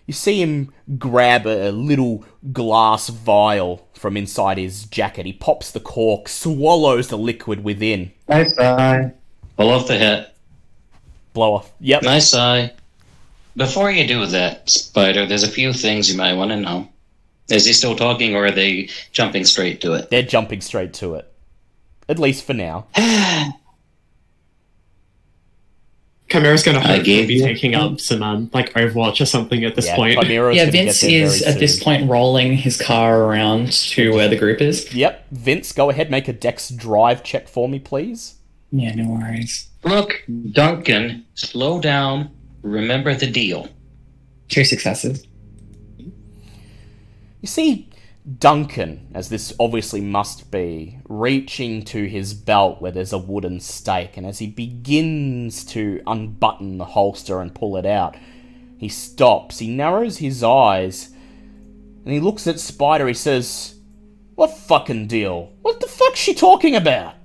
you 0.08 0.14
see 0.14 0.42
him 0.42 0.74
grab 0.98 1.46
a 1.48 1.72
little 1.72 2.26
glass 2.52 3.08
vial 3.10 3.88
from 3.94 4.18
inside 4.18 4.58
his 4.58 4.84
jacket 4.86 5.26
he 5.26 5.34
pops 5.34 5.72
the 5.72 5.80
cork 5.80 6.28
swallows 6.28 7.08
the 7.08 7.18
liquid 7.18 7.64
within 7.64 8.12
Nice 8.28 8.58
eye. 8.58 9.14
Pull 9.58 9.70
off 9.70 9.88
the 9.88 9.98
hat. 9.98 10.36
blow 11.34 11.54
off 11.56 11.72
yep 11.80 12.02
Nice 12.04 12.34
eye. 12.34 12.72
Before 13.56 13.92
you 13.92 14.08
do 14.08 14.26
that, 14.28 14.70
Spider, 14.70 15.26
there's 15.26 15.44
a 15.44 15.52
few 15.52 15.74
things 15.74 16.10
you 16.10 16.16
might 16.18 16.34
want 16.36 16.52
to 16.52 16.56
know. 16.58 16.88
Is 17.50 17.66
he 17.66 17.74
still 17.74 17.98
talking, 17.98 18.34
or 18.34 18.46
are 18.46 18.52
they 18.52 18.88
jumping 19.12 19.44
straight 19.44 19.82
to 19.82 19.94
it? 19.94 20.10
they're 20.10 20.24
jumping 20.24 20.62
straight 20.62 20.94
to 20.96 21.16
it 21.16 21.32
at 22.10 22.18
least 22.18 22.44
for 22.46 22.54
now 22.54 22.88
Chimera's 26.32 26.64
gonna 26.64 26.80
I 26.80 26.82
hopefully 26.82 27.04
gave 27.04 27.28
be 27.28 27.34
you- 27.36 27.44
taking 27.44 27.76
up 27.76 28.00
some 28.00 28.24
um, 28.24 28.50
like 28.54 28.74
Overwatch 28.74 29.22
or 29.22 29.26
something 29.26 29.64
at 29.64 29.76
this 29.76 29.86
yeah, 29.88 29.96
point. 29.96 30.20
Chimera's 30.20 30.58
yeah, 30.58 30.70
Vince 30.72 31.04
is 31.04 31.42
very 31.42 31.54
at 31.54 31.60
this 31.60 31.84
point 31.84 32.10
rolling 32.10 32.54
his 32.58 32.82
car 32.82 33.24
around 33.24 33.72
to 33.72 34.14
where 34.14 34.28
the 34.28 34.38
group 34.38 34.62
is. 34.62 34.94
yep 34.94 35.26
vince 35.32 35.72
go 35.72 35.90
ahead 35.90 36.10
make 36.10 36.28
a 36.28 36.34
dex 36.34 36.70
drive 36.70 37.24
check 37.24 37.48
for 37.48 37.68
me 37.70 37.80
please 37.80 38.36
Yeah, 38.72 38.96
no 38.96 39.10
worries. 39.12 39.68
Look, 39.84 40.24
Duncan, 40.52 41.26
slow 41.34 41.82
down. 41.82 42.30
Remember 42.62 43.14
the 43.16 43.28
deal. 43.28 43.68
Two 44.48 44.64
successes. 44.64 45.26
You 45.98 47.48
see 47.48 47.90
Duncan, 48.38 49.08
as 49.16 49.30
this 49.30 49.52
obviously 49.60 50.02
must 50.02 50.52
be, 50.52 51.00
reaching 51.08 51.84
to 51.86 52.08
his 52.08 52.34
belt 52.34 52.82
where 52.82 52.92
there's 52.92 53.14
a 53.14 53.18
wooden 53.18 53.60
stake, 53.60 54.16
and 54.16 54.28
as 54.28 54.40
he 54.40 54.48
begins 54.48 55.66
to 55.66 56.02
unbutton 56.06 56.78
the 56.78 56.86
holster 56.86 57.42
and 57.42 57.56
pull 57.56 57.78
it 57.78 57.86
out, 57.86 58.16
he 58.78 58.90
stops, 58.90 59.60
he 59.60 59.68
narrows 59.68 60.18
his 60.18 60.44
eyes, 60.44 61.10
and 62.06 62.14
he 62.14 62.20
looks 62.20 62.48
at 62.48 62.60
Spider. 62.60 63.08
He 63.08 63.14
says, 63.14 63.76
What 64.36 64.58
fucking 64.58 65.08
deal? 65.08 65.54
What 65.62 65.80
the 65.80 65.88
fuck's 65.88 66.20
she 66.20 66.34
talking 66.34 66.76
about? 66.76 67.16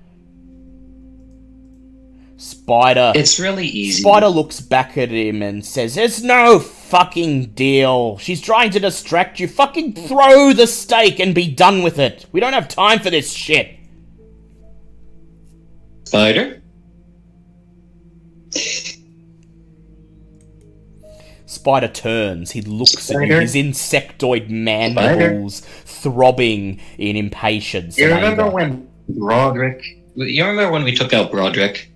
Spider. 2.37 3.13
It's 3.15 3.41
really 3.41 3.67
easy. 3.67 4.03
Spider 4.03 4.29
looks 4.29 4.61
back 4.61 4.99
at 4.99 5.11
him 5.11 5.43
and 5.43 5.65
says, 5.65 5.95
There's 5.95 6.23
no 6.23 6.59
fucking 6.89 7.47
deal. 7.47 8.19
She's 8.19 8.41
trying 8.41 8.71
to 8.71 8.81
distract 8.81 9.41
you. 9.41 9.49
Fucking 9.49 9.95
throw 9.95 10.53
the 10.53 10.67
stake 10.67 11.19
and 11.19 11.35
be 11.35 11.51
done 11.51 11.83
with 11.83 11.99
it. 11.99 12.27
We 12.33 12.41
don't 12.41 12.53
have 12.53 12.69
time 12.69 13.01
for 13.01 13.11
this 13.11 13.33
shit. 13.33 13.77
Spider? 16.05 16.63
Spider 21.47 21.89
turns. 21.89 22.53
He 22.53 22.63
looks 22.63 23.11
at 23.11 23.27
you, 23.27 23.41
his 23.41 23.55
insectoid 23.55 24.49
mandibles 24.49 25.61
throbbing 25.61 26.81
in 26.99 27.17
impatience. 27.17 27.99
You 27.99 28.15
remember 28.15 28.43
anger. 28.43 28.55
when 28.55 28.89
Broderick. 29.09 29.83
You 30.15 30.45
remember 30.45 30.73
when 30.73 30.85
we 30.85 30.95
took 30.95 31.13
out 31.13 31.31
Broderick? 31.31 31.91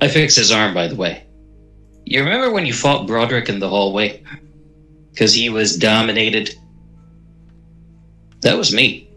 I 0.00 0.08
fixed 0.08 0.36
his 0.36 0.50
arm, 0.50 0.74
by 0.74 0.88
the 0.88 0.96
way. 0.96 1.24
You 2.04 2.22
remember 2.22 2.50
when 2.50 2.66
you 2.66 2.72
fought 2.72 3.06
Broderick 3.06 3.48
in 3.48 3.58
the 3.58 3.68
hallway? 3.68 4.22
Because 5.10 5.32
he 5.32 5.48
was 5.48 5.76
dominated? 5.76 6.54
That 8.40 8.56
was 8.56 8.74
me. 8.74 9.08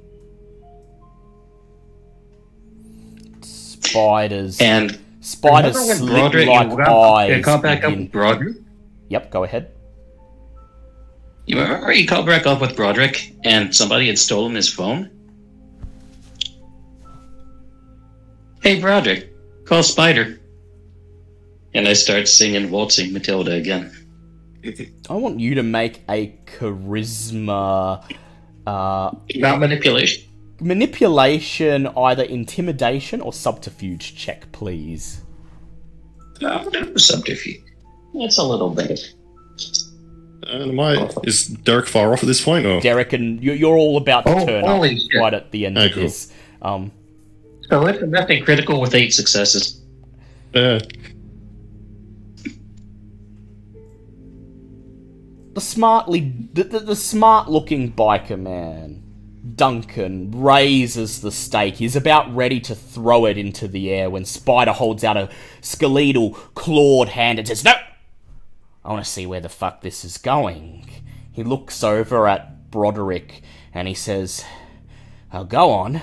Spider's 3.41 4.59
And 4.59 4.99
Spider's 5.21 5.75
remember 5.75 5.87
when 5.87 5.97
slit 5.97 6.11
Broderick 6.11 6.47
like 6.47 6.69
you 6.69 6.77
got, 6.77 7.13
eyes. 7.17 7.45
caught 7.45 7.63
back 7.63 7.83
up 7.83 7.95
with 7.95 8.11
Broderick? 8.11 8.57
Yep, 9.09 9.31
go 9.31 9.43
ahead. 9.43 9.71
You 11.45 11.59
remember 11.59 11.93
you 11.93 12.07
caught 12.07 12.25
back 12.25 12.45
up 12.47 12.61
with 12.61 12.75
Broderick 12.75 13.33
and 13.43 13.75
somebody 13.75 14.07
had 14.07 14.17
stolen 14.17 14.55
his 14.55 14.71
phone? 14.71 15.09
Hey, 18.61 18.79
Broderick, 18.81 19.31
call 19.65 19.83
Spider. 19.83 20.39
And 21.75 21.87
I 21.87 21.93
start 21.93 22.27
singing 22.27 22.71
Waltzing 22.71 23.11
Matilda 23.13 23.51
again. 23.51 23.91
I 25.09 25.13
want 25.13 25.39
you 25.39 25.55
to 25.55 25.63
make 25.63 26.01
a 26.09 26.33
charisma 26.45 28.01
uh, 28.65 29.11
About 29.35 29.59
manipulation. 29.59 30.23
manipulation, 30.59 31.87
either 31.87 32.23
intimidation 32.23 33.21
or 33.21 33.33
subterfuge 33.33 34.15
check, 34.15 34.51
please. 34.51 35.21
That 36.41 36.91
was 36.93 37.05
subterfuge. 37.05 37.61
That's 38.13 38.37
a 38.37 38.43
little 38.43 38.69
bit. 38.69 38.99
And 40.47 40.71
am 40.71 40.79
I, 40.79 41.09
is 41.23 41.47
Derek 41.47 41.87
far 41.87 42.13
off 42.13 42.23
at 42.23 42.27
this 42.27 42.41
point? 42.43 42.65
Or? 42.65 42.79
Derek, 42.79 43.13
and 43.13 43.43
you- 43.43 43.53
you're 43.53 43.75
all 43.77 43.97
about 43.97 44.25
to 44.25 44.31
Oh, 44.35 44.45
turn 44.45 44.63
up 44.63 44.69
holy 44.69 44.97
shit. 44.97 45.19
right 45.19 45.33
at 45.33 45.51
the 45.51 45.65
end 45.65 45.77
Oh, 45.77 45.85
of 45.85 45.91
cool. 45.91 46.03
this. 46.03 46.31
Um, 46.61 46.91
So 47.69 47.85
it's 47.87 48.01
nothing 48.03 48.43
critical 48.43 48.79
with 48.79 48.93
eight 48.95 49.13
successes. 49.13 49.81
Yeah. 50.53 50.79
The 55.55 55.61
smartly, 55.61 56.49
the, 56.51 56.65
the, 56.65 56.79
the 56.79 56.95
smart-looking 56.97 57.93
biker 57.93 58.37
man, 58.37 59.01
Duncan, 59.55 60.31
raises 60.31 61.21
the 61.21 61.31
stake. 61.31 61.75
He's 61.75 61.95
about 61.95 62.33
ready 62.35 62.59
to 62.59 62.75
throw 62.75 63.25
it 63.25 63.37
into 63.37 63.69
the 63.69 63.89
air 63.89 64.09
when 64.09 64.25
Spider 64.25 64.73
holds 64.73 65.05
out 65.05 65.15
a 65.15 65.29
skeletal, 65.61 66.31
clawed 66.55 67.07
hand 67.07 67.39
and 67.39 67.47
says, 67.47 67.63
"No, 67.63 67.71
I 68.83 68.91
want 68.91 69.05
to 69.05 69.09
see 69.09 69.25
where 69.25 69.39
the 69.39 69.47
fuck 69.47 69.79
this 69.79 70.03
is 70.03 70.17
going." 70.17 70.89
He 71.31 71.43
looks 71.43 71.85
over 71.85 72.27
at 72.27 72.69
Broderick 72.69 73.41
and 73.73 73.87
he 73.87 73.93
says, 73.93 74.43
i'll 75.31 75.45
go 75.45 75.71
on, 75.71 76.01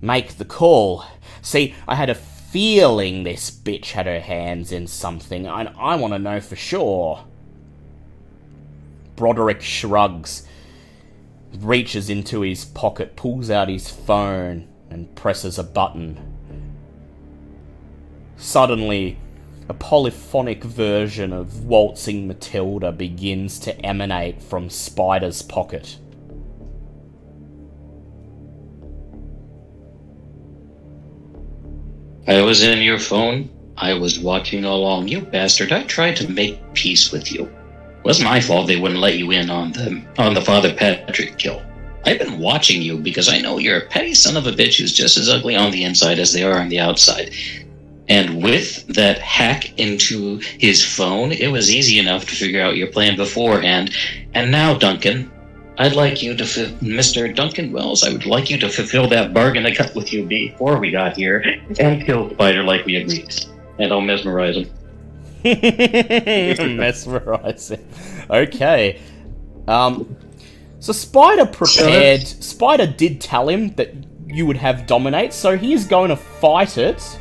make 0.00 0.38
the 0.38 0.44
call." 0.46 1.04
See, 1.42 1.74
I 1.86 1.96
had 1.96 2.08
a 2.08 2.14
feeling 2.14 3.24
this 3.24 3.50
bitch 3.50 3.90
had 3.90 4.06
her 4.06 4.20
hands 4.20 4.72
in 4.72 4.86
something, 4.86 5.46
and 5.46 5.68
I 5.78 5.96
want 5.96 6.14
to 6.14 6.18
know 6.18 6.40
for 6.40 6.56
sure. 6.56 7.24
Broderick 9.16 9.60
shrugs, 9.60 10.46
reaches 11.58 12.10
into 12.10 12.40
his 12.40 12.64
pocket, 12.64 13.16
pulls 13.16 13.50
out 13.50 13.68
his 13.68 13.88
phone, 13.88 14.68
and 14.90 15.14
presses 15.14 15.58
a 15.58 15.64
button. 15.64 16.18
Suddenly, 18.36 19.18
a 19.68 19.74
polyphonic 19.74 20.62
version 20.62 21.32
of 21.32 21.64
Waltzing 21.64 22.28
Matilda 22.28 22.92
begins 22.92 23.58
to 23.60 23.74
emanate 23.84 24.42
from 24.42 24.68
Spider's 24.68 25.42
pocket. 25.42 25.96
I 32.26 32.40
was 32.40 32.62
in 32.62 32.82
your 32.82 32.98
phone. 32.98 33.50
I 33.76 33.94
was 33.94 34.18
watching 34.18 34.64
along. 34.64 35.08
You 35.08 35.20
bastard. 35.20 35.72
I 35.72 35.84
tried 35.84 36.16
to 36.16 36.30
make 36.30 36.74
peace 36.74 37.12
with 37.12 37.30
you. 37.32 37.50
It 38.04 38.08
was 38.08 38.22
my 38.22 38.38
fault 38.38 38.66
they 38.66 38.78
wouldn't 38.78 39.00
let 39.00 39.16
you 39.16 39.30
in 39.30 39.48
on 39.48 39.72
the 39.72 40.04
on 40.18 40.34
the 40.34 40.42
Father 40.42 40.74
Patrick 40.74 41.38
kill. 41.38 41.62
I've 42.04 42.18
been 42.18 42.38
watching 42.38 42.82
you 42.82 42.98
because 42.98 43.30
I 43.30 43.40
know 43.40 43.56
you're 43.56 43.78
a 43.78 43.86
petty 43.86 44.12
son 44.12 44.36
of 44.36 44.46
a 44.46 44.52
bitch 44.52 44.78
who's 44.78 44.92
just 44.92 45.16
as 45.16 45.30
ugly 45.30 45.56
on 45.56 45.70
the 45.70 45.84
inside 45.84 46.18
as 46.18 46.30
they 46.30 46.42
are 46.44 46.60
on 46.60 46.68
the 46.68 46.80
outside. 46.80 47.30
And 48.08 48.42
with 48.42 48.86
that 48.88 49.18
hack 49.20 49.78
into 49.78 50.38
his 50.58 50.84
phone, 50.84 51.32
it 51.32 51.48
was 51.48 51.74
easy 51.74 51.98
enough 51.98 52.26
to 52.26 52.34
figure 52.34 52.60
out 52.60 52.76
your 52.76 52.88
plan 52.88 53.16
beforehand. 53.16 53.94
And 54.34 54.50
now, 54.50 54.74
Duncan, 54.76 55.32
I'd 55.78 55.96
like 55.96 56.22
you 56.22 56.36
to, 56.36 56.44
fi- 56.44 56.74
Mr. 56.82 57.34
Duncan 57.34 57.72
Wells, 57.72 58.04
I 58.04 58.12
would 58.12 58.26
like 58.26 58.50
you 58.50 58.58
to 58.58 58.68
fulfill 58.68 59.08
that 59.08 59.32
bargain 59.32 59.64
I 59.64 59.74
cut 59.74 59.94
with 59.94 60.12
you 60.12 60.26
before 60.26 60.78
we 60.78 60.90
got 60.90 61.16
here 61.16 61.42
and 61.80 62.04
kill 62.04 62.28
Spider 62.30 62.62
like 62.62 62.84
we 62.84 62.96
agreed. 62.96 63.34
And 63.78 63.90
I'll 63.90 64.02
mesmerize 64.02 64.56
him. 64.56 64.70
Mesmerize 66.76 67.70
him. 67.70 67.86
Okay. 68.30 69.00
Um. 69.68 70.16
So 70.80 70.92
Spider 70.92 71.46
prepared. 71.46 72.22
Spider 72.22 72.86
did 72.86 73.20
tell 73.20 73.48
him 73.48 73.74
that 73.74 73.94
you 74.26 74.46
would 74.46 74.56
have 74.56 74.86
dominate, 74.86 75.32
so 75.32 75.56
he's 75.56 75.86
going 75.86 76.08
to 76.08 76.16
fight 76.16 76.76
it, 76.76 77.18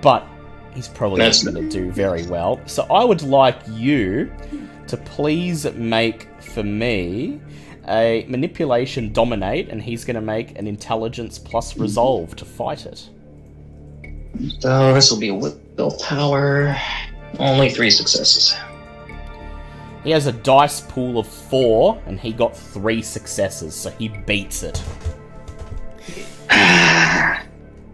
but 0.00 0.26
he's 0.74 0.88
probably 0.88 1.18
not 1.18 1.38
going 1.44 1.54
to 1.54 1.68
do 1.68 1.92
very 1.92 2.26
well. 2.26 2.60
So 2.66 2.84
I 2.90 3.04
would 3.04 3.22
like 3.22 3.58
you 3.68 4.32
to 4.86 4.96
please 4.96 5.70
make 5.74 6.28
for 6.42 6.62
me 6.62 7.40
a 7.88 8.24
manipulation 8.28 9.12
dominate, 9.12 9.68
and 9.68 9.82
he's 9.82 10.04
going 10.04 10.14
to 10.14 10.20
make 10.20 10.58
an 10.58 10.66
intelligence 10.66 11.38
plus 11.38 11.76
resolve 11.76 12.34
to 12.36 12.44
fight 12.44 12.86
it. 12.86 13.08
So 14.60 14.94
this 14.94 15.10
will 15.10 15.18
be 15.18 15.28
a 15.28 15.34
willpower. 15.34 16.76
Only 17.38 17.70
three 17.70 17.90
successes. 17.90 18.54
He 20.04 20.10
has 20.10 20.26
a 20.26 20.32
dice 20.32 20.80
pool 20.80 21.18
of 21.18 21.26
four, 21.26 22.02
and 22.06 22.18
he 22.18 22.32
got 22.32 22.56
three 22.56 23.02
successes, 23.02 23.74
so 23.74 23.90
he 23.90 24.08
beats 24.08 24.62
it. 24.62 24.82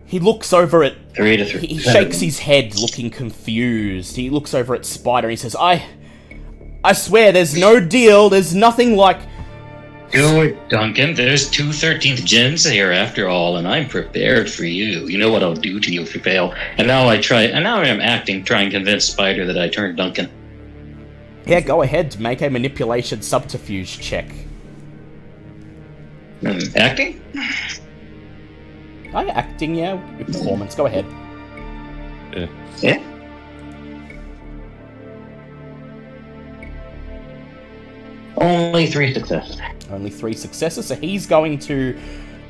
he 0.07 0.21
looks 0.21 0.53
over 0.53 0.85
at 0.85 0.97
Three 1.17 1.39
to 1.39 1.47
three. 1.47 1.67
He, 1.67 1.79
shakes 1.79 2.21
his 2.21 2.39
head, 2.39 2.79
looking 2.79 3.09
confused. 3.09 4.17
He 4.17 4.29
looks 4.29 4.53
over 4.53 4.75
at 4.75 4.85
Spider 4.85 5.29
and 5.29 5.33
he 5.33 5.37
says, 5.37 5.57
I. 5.57 5.87
I 6.85 6.93
swear, 6.93 7.33
there's 7.33 7.57
no 7.57 7.81
deal, 7.81 8.29
there's 8.29 8.55
nothing 8.55 8.97
like. 8.97 9.19
Do 10.13 10.43
it, 10.43 10.69
Duncan. 10.69 11.15
There's 11.15 11.51
two 11.51 11.71
13th 11.71 12.25
gens 12.25 12.65
here 12.65 12.93
after 12.93 13.29
all, 13.29 13.57
and 13.57 13.67
I'm 13.67 13.89
prepared 13.89 14.51
for 14.51 14.65
you. 14.65 15.07
You 15.07 15.19
know 15.19 15.31
what 15.31 15.43
I'll 15.43 15.55
do 15.55 15.81
to 15.81 15.93
you 15.93 16.03
if 16.03 16.15
you 16.15 16.21
fail. 16.21 16.55
And 16.79 16.87
now 16.87 17.09
I 17.09 17.21
try, 17.21 17.43
and 17.43 17.65
now 17.65 17.79
I'm 17.79 18.01
acting, 18.01 18.45
trying 18.45 18.71
to 18.71 18.77
convince 18.77 19.05
Spider 19.05 19.45
that 19.47 19.59
I 19.59 19.69
turned 19.69 19.97
Duncan. 19.97 20.31
Yeah, 21.45 21.61
go 21.61 21.83
ahead, 21.83 22.19
make 22.19 22.41
a 22.43 22.51
manipulation 22.51 23.23
subterfuge 23.23 24.01
check. 24.01 24.31
Hmm, 26.41 26.59
acting? 26.77 27.23
Oh, 29.15 29.21
yeah, 29.21 29.33
acting, 29.33 29.75
yeah, 29.75 29.95
your 30.17 30.27
performance, 30.27 30.75
go 30.75 30.87
ahead. 30.87 31.07
Yeah. 32.81 33.16
Only 38.39 38.87
three 38.87 39.15
successes. 39.15 39.59
Only 39.91 40.11
three 40.11 40.35
successes, 40.35 40.87
so 40.87 40.95
he's 40.95 41.27
going 41.27 41.59
to 41.61 41.99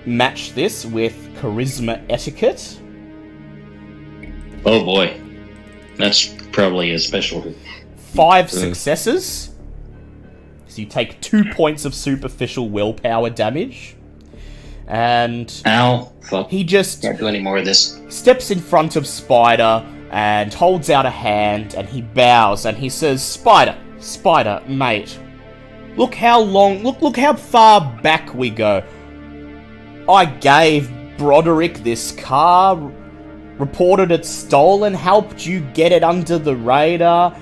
match 0.04 0.52
this 0.54 0.84
with 0.86 1.14
charisma 1.36 2.02
etiquette. 2.08 2.80
Oh 4.64 4.84
boy. 4.84 5.20
That's 5.96 6.26
probably 6.52 6.92
a 6.92 6.98
specialty. 6.98 7.56
Five 7.96 8.50
successes. 8.50 9.50
So 10.68 10.80
you 10.82 10.86
take 10.86 11.20
two 11.20 11.44
points 11.52 11.84
of 11.84 11.94
superficial 11.94 12.68
willpower 12.68 13.30
damage. 13.30 13.96
And 14.88 15.52
Ow. 15.66 16.12
Fuck. 16.22 16.50
he 16.50 16.64
just 16.64 17.02
Can't 17.02 17.18
do 17.18 17.26
any 17.28 17.40
more 17.40 17.58
of 17.58 17.64
this. 17.64 18.00
steps 18.08 18.50
in 18.50 18.58
front 18.60 18.96
of 18.96 19.06
Spider 19.06 19.84
and 20.10 20.52
holds 20.52 20.90
out 20.90 21.06
a 21.06 21.10
hand 21.10 21.74
and 21.74 21.88
he 21.88 22.02
bows 22.02 22.66
and 22.66 22.76
he 22.76 22.88
says, 22.88 23.22
Spider, 23.24 23.76
Spider, 23.98 24.62
mate, 24.68 25.18
look 25.96 26.14
how 26.14 26.40
long, 26.40 26.82
look, 26.82 27.02
look 27.02 27.16
how 27.16 27.34
far 27.34 28.00
back 28.02 28.34
we 28.34 28.50
go. 28.50 28.82
I 30.08 30.24
gave 30.26 30.90
Broderick 31.18 31.78
this 31.78 32.12
car, 32.12 32.76
reported 33.58 34.10
it 34.10 34.24
stolen, 34.24 34.94
helped 34.94 35.46
you 35.46 35.60
get 35.72 35.92
it 35.92 36.04
under 36.04 36.38
the 36.38 36.54
radar, 36.54 37.36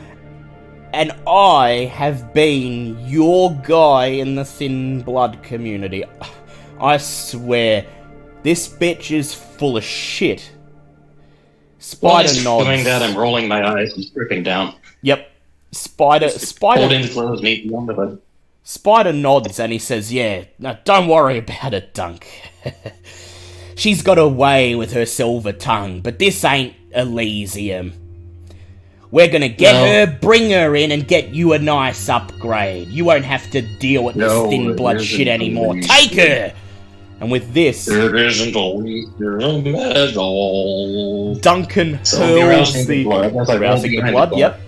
and 0.93 1.13
I 1.27 1.91
have 1.93 2.33
been 2.33 2.99
your 3.07 3.53
guy 3.67 4.07
in 4.07 4.37
the 4.37 4.45
thin 4.45 5.03
blood 5.03 5.43
community. 5.43 6.05
I 6.81 6.99
swear, 6.99 7.87
this 8.43 8.69
bitch 8.69 9.11
is 9.11 9.35
full 9.35 9.77
of 9.77 9.85
shit. 9.85 10.51
Spider 11.79 12.29
he's 12.29 12.45
nods. 12.45 12.65
doing 12.65 12.85
that, 12.85 13.03
I'm 13.03 13.17
rolling 13.17 13.49
my 13.49 13.67
eyes 13.67 13.93
and 13.95 14.05
stripping 14.05 14.43
down. 14.43 14.77
Yep. 15.03 15.31
Spider 15.73 16.29
Spider 16.29 16.81
Holding 16.83 17.03
the 17.03 17.09
clothes 17.09 17.41
the 17.41 17.95
bed. 17.95 18.19
Spider 18.67 19.13
nods 19.13 19.61
and 19.61 19.71
he 19.71 19.79
says, 19.79 20.11
Yeah, 20.13 20.45
no, 20.59 20.77
don't 20.85 21.07
worry 21.07 21.37
about 21.39 21.75
it, 21.75 21.93
Dunk. 21.93 22.27
She's 23.77 24.03
got 24.03 24.19
away 24.19 24.75
with 24.75 24.93
her 24.95 25.05
silver 25.05 25.53
tongue, 25.53 26.01
but 26.01 26.19
this 26.19 26.43
ain't 26.45 26.75
Elysium. 26.93 27.93
We're 29.11 29.29
gonna 29.29 29.51
get 29.51 29.73
No. 29.75 29.87
her, 30.07 30.19
bring 30.21 30.51
her 30.51 30.75
in, 30.75 30.91
and 30.93 31.07
get 31.07 31.29
you 31.35 31.53
a 31.53 31.59
nice 31.59 32.09
upgrade. 32.09 32.89
You 32.89 33.05
won't 33.05 33.25
have 33.27 33.49
to 33.51 33.61
deal 33.79 34.03
with 34.03 34.17
No, 34.17 34.45
this 34.45 34.51
thin 34.51 34.75
blood 34.77 35.03
shit 35.03 35.29
anymore. 35.29 35.77
Take 35.81 36.15
her! 36.15 36.53
And 37.21 37.31
with 37.31 37.53
this, 37.53 37.87
It 37.87 38.15
isn't 38.15 38.57
a 38.57 39.61
medal. 39.63 41.35
Duncan 41.37 42.03
So 42.05 42.19
hurls 42.41 42.75
rousing 42.75 42.87
the 42.87 42.95
the 42.97 43.05
blood. 43.05 43.33
Like 43.35 43.61
rousing 43.61 44.05
the 44.05 44.11
blood. 44.11 44.37
Yep. 44.37 44.61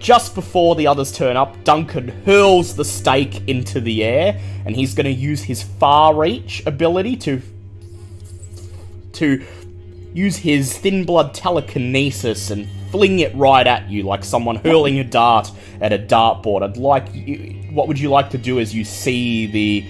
Just 0.00 0.34
before 0.34 0.76
the 0.76 0.86
others 0.86 1.12
turn 1.12 1.36
up, 1.36 1.62
Duncan 1.62 2.08
hurls 2.24 2.74
the 2.74 2.86
stake 2.86 3.46
into 3.46 3.82
the 3.82 4.02
air, 4.02 4.40
and 4.64 4.74
he's 4.74 4.94
going 4.94 5.04
to 5.04 5.12
use 5.12 5.42
his 5.42 5.62
far 5.62 6.14
reach 6.14 6.62
ability 6.66 7.16
to 7.18 7.42
to 9.12 9.44
use 10.14 10.38
his 10.38 10.76
thin 10.76 11.04
blood 11.04 11.34
telekinesis 11.34 12.50
and 12.50 12.66
fling 12.90 13.18
it 13.18 13.34
right 13.34 13.66
at 13.66 13.88
you 13.90 14.02
like 14.02 14.24
someone 14.24 14.56
hurling 14.56 14.98
a 14.98 15.04
dart 15.04 15.52
at 15.82 15.92
a 15.92 15.98
dartboard. 15.98 16.62
I'd 16.62 16.78
like 16.78 17.14
you. 17.14 17.68
What 17.70 17.86
would 17.86 18.00
you 18.00 18.08
like 18.08 18.30
to 18.30 18.38
do 18.38 18.58
as 18.58 18.74
you 18.74 18.84
see 18.84 19.46
the 19.46 19.86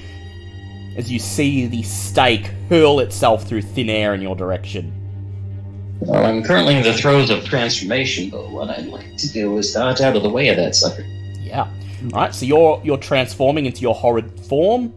as 0.97 1.11
you 1.11 1.21
see 1.21 1.69
the 1.69 1.85
stake 1.85 2.47
hurl 2.69 2.99
itself 2.99 3.47
through 3.47 3.63
thin 3.63 3.89
air 3.89 4.13
in 4.13 4.21
your 4.21 4.35
direction? 4.35 5.00
Well, 6.01 6.25
I'm 6.25 6.43
currently 6.43 6.77
in 6.77 6.83
the 6.83 6.95
throes 6.95 7.31
of 7.31 7.45
transformation, 7.45 8.31
but 8.31 8.51
what 8.51 8.71
I'd 8.71 8.87
like 8.87 9.17
to 9.19 9.31
do 9.31 9.57
is 9.59 9.73
dodge 9.73 10.01
out 10.01 10.17
of 10.17 10.23
the 10.23 10.31
way 10.31 10.49
of 10.49 10.57
that 10.57 10.75
sucker. 10.75 11.05
Yeah. 11.39 11.71
All 12.15 12.21
right. 12.21 12.35
So 12.35 12.47
you're 12.47 12.81
you're 12.83 12.97
transforming 12.97 13.67
into 13.67 13.83
your 13.83 13.95
horrid 13.95 14.41
form. 14.47 14.95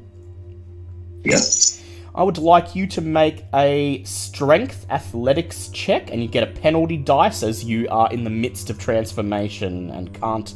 Yes. 1.24 1.84
I 2.16 2.24
would 2.24 2.38
like 2.38 2.76
you 2.76 2.86
to 2.88 3.02
make 3.02 3.44
a 3.54 4.04
strength 4.04 4.86
athletics 4.90 5.70
check, 5.70 6.12
and 6.12 6.22
you 6.22 6.28
get 6.28 6.44
a 6.44 6.52
penalty 6.62 6.96
dice 6.96 7.44
as 7.44 7.64
you 7.64 7.88
are 7.90 8.12
in 8.12 8.24
the 8.24 8.30
midst 8.30 8.70
of 8.70 8.78
transformation 8.78 9.90
and 9.90 10.14
can't 10.14 10.54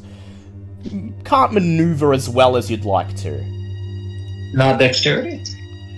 can't 1.25 1.51
maneuver 1.51 2.13
as 2.13 2.29
well 2.29 2.55
as 2.55 2.71
you'd 2.71 2.85
like 2.85 3.13
to. 3.17 3.43
Not 4.53 4.79
dexterity? 4.79 5.43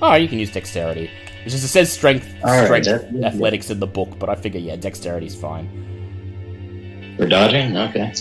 Oh, 0.01 0.15
you 0.15 0.27
can 0.27 0.39
use 0.39 0.51
dexterity. 0.51 1.11
It's 1.45 1.53
just 1.53 1.63
it 1.63 1.69
says 1.69 1.91
strength 1.91 2.27
All 2.43 2.51
right, 2.51 2.83
strength 2.83 3.05
yeah. 3.11 3.27
athletics 3.27 3.69
in 3.69 3.79
the 3.79 3.87
book, 3.87 4.19
but 4.19 4.29
I 4.29 4.35
figure 4.35 4.59
yeah, 4.59 4.75
dexterity's 4.75 5.35
fine. 5.35 7.15
For 7.17 7.27
dodging? 7.27 7.77
Okay. 7.77 8.13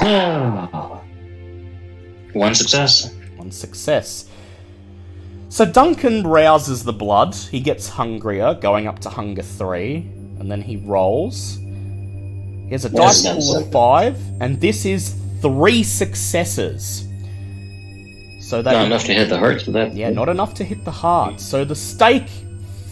One 2.34 2.54
success. 2.54 3.14
One 3.36 3.50
success. 3.50 4.28
So 5.48 5.64
Duncan 5.64 6.26
rouses 6.26 6.82
the 6.82 6.92
blood. 6.92 7.34
He 7.34 7.60
gets 7.60 7.88
hungrier, 7.88 8.54
going 8.54 8.88
up 8.88 8.98
to 9.00 9.08
hunger 9.08 9.42
three, 9.42 10.10
and 10.40 10.50
then 10.50 10.60
he 10.60 10.78
rolls. 10.78 11.56
He 11.56 12.70
has 12.72 12.84
a 12.84 12.90
dice 12.90 13.22
pool 13.22 13.58
of 13.58 13.70
five, 13.70 14.18
and 14.40 14.60
this 14.60 14.84
is 14.84 15.14
three 15.40 15.82
successes. 15.82 17.06
So 18.44 18.60
that 18.60 18.72
Not 18.72 18.86
enough 18.86 19.04
to 19.04 19.14
hit 19.14 19.30
the 19.30 19.38
heart 19.38 19.62
for 19.62 19.70
that. 19.70 19.94
yeah, 19.94 20.10
not 20.10 20.28
enough 20.28 20.52
to 20.54 20.64
hit 20.64 20.84
the 20.84 20.90
heart. 20.90 21.40
So 21.40 21.64
the 21.64 21.74
stake 21.74 22.28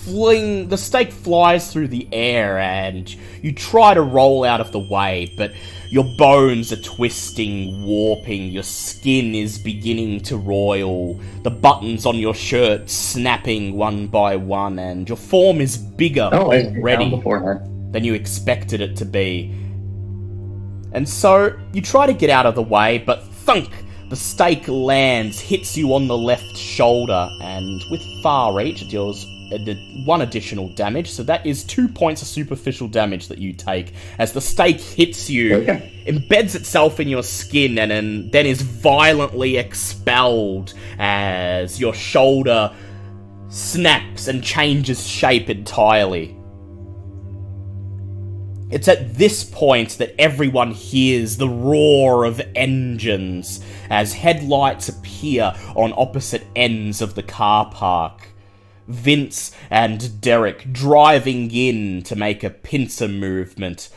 fling 0.05 0.69
the 0.69 0.77
stake 0.79 1.13
flies 1.13 1.71
through 1.73 1.87
the 1.89 2.09
air 2.11 2.59
and 2.59 3.15
you 3.43 3.53
try 3.53 3.93
to 3.95 4.01
roll 4.01 4.45
out 4.45 4.61
of 4.61 4.73
the 4.73 4.79
way, 4.79 5.33
but 5.37 5.53
your 5.91 6.05
bones 6.17 6.73
are 6.73 6.81
twisting, 6.81 7.85
warping, 7.85 8.49
your 8.49 8.63
skin 8.63 9.35
is 9.35 9.59
beginning 9.59 10.21
to 10.21 10.39
roil, 10.39 11.21
the 11.43 11.51
buttons 11.51 12.07
on 12.07 12.17
your 12.17 12.35
shirt 12.35 12.89
snapping 12.89 13.75
one 13.77 14.07
by 14.07 14.35
one, 14.37 14.79
and 14.79 15.07
your 15.07 15.19
form 15.19 15.61
is 15.61 15.77
bigger 15.77 16.31
Oh, 16.33 16.51
already 16.51 17.11
than 17.93 18.05
you 18.05 18.15
expected 18.15 18.81
it 18.81 18.97
to 18.97 19.05
be. 19.05 19.55
And 20.93 21.07
so 21.07 21.55
you 21.75 21.83
try 21.83 22.07
to 22.07 22.15
get 22.15 22.31
out 22.31 22.47
of 22.47 22.55
the 22.55 22.63
way, 22.63 22.99
but 22.99 23.23
thunk! 23.23 23.69
The 24.13 24.17
stake 24.17 24.69
lands, 24.69 25.41
hits 25.41 25.75
you 25.75 25.95
on 25.95 26.07
the 26.07 26.19
left 26.19 26.55
shoulder, 26.55 27.31
and 27.41 27.83
with 27.91 28.03
far 28.23 28.53
reach, 28.53 28.83
it 28.83 28.91
deals 28.91 29.25
uh, 29.51 29.57
one 30.05 30.21
additional 30.21 30.69
damage. 30.69 31.11
So 31.11 31.23
that 31.23 31.47
is 31.47 31.65
two 31.65 31.89
points 31.89 32.21
of 32.21 32.29
superficial 32.29 32.89
damage 32.89 33.29
that 33.29 33.39
you 33.39 33.55
take 33.55 33.95
as 34.19 34.35
the 34.35 34.41
stake 34.43 34.83
hits 34.83 35.31
you, 35.31 35.55
oh, 35.55 35.61
Okay. 35.61 36.05
embeds 36.09 36.55
itself 36.55 37.01
in 37.01 37.09
your 37.09 37.23
skin, 37.23 37.79
and 37.79 37.91
then, 37.91 38.29
then 38.33 38.45
is 38.45 38.61
violently 38.61 39.57
expelled 39.57 40.75
as 40.99 41.81
your 41.81 41.95
shoulder 41.95 42.71
snaps 43.49 44.29
and 44.29 44.45
changes 44.45 45.07
shape 45.07 45.49
entirely. 45.49 46.37
It's 48.73 48.89
at 48.89 49.17
this 49.17 49.45
point 49.45 49.99
that 49.99 50.15
everyone 50.19 50.71
hears 50.71 51.37
the 51.37 51.49
roar 51.49 52.25
of 52.25 52.41
engines 52.57 53.61
as 53.91 54.15
headlights 54.15 54.89
appear 54.89 55.55
on 55.77 55.93
opposite 55.95 56.47
ends 56.57 57.03
of 57.03 57.15
the 57.15 57.23
car 57.23 57.71
park. 57.71 58.29
Vince 58.89 59.53
and 59.69 60.23
Derek 60.23 60.73
driving 60.73 61.51
in 61.51 62.03
to 62.05 62.17
make 62.17 62.43
a 62.43 62.49
pincer 62.49 63.09
movement, 63.09 63.91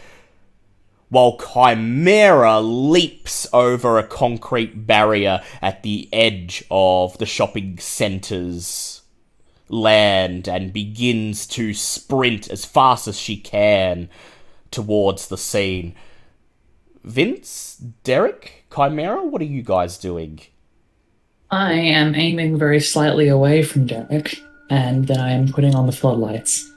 while 1.07 1.37
Chimera 1.37 2.59
leaps 2.59 3.47
over 3.53 3.97
a 3.97 4.05
concrete 4.05 4.85
barrier 4.85 5.41
at 5.61 5.83
the 5.83 6.09
edge 6.11 6.65
of 6.69 7.17
the 7.17 7.25
shopping 7.25 7.77
centre's 7.77 9.03
land 9.69 10.49
and 10.49 10.73
begins 10.73 11.47
to 11.47 11.73
sprint 11.73 12.49
as 12.49 12.65
fast 12.65 13.07
as 13.07 13.17
she 13.17 13.37
can 13.37 14.09
towards 14.75 15.27
the 15.29 15.37
scene. 15.37 15.95
Vince, 17.03 17.77
Derek, 18.03 18.65
Chimera, 18.75 19.23
what 19.23 19.41
are 19.41 19.45
you 19.45 19.63
guys 19.63 19.97
doing? 19.97 20.39
I 21.49 21.73
am 21.73 22.13
aiming 22.15 22.57
very 22.57 22.79
slightly 22.79 23.27
away 23.27 23.63
from 23.63 23.87
Derek, 23.87 24.39
and 24.69 25.07
then 25.07 25.19
I 25.19 25.31
am 25.31 25.47
putting 25.47 25.75
on 25.75 25.85
the 25.85 25.91
floodlights. 25.91 26.71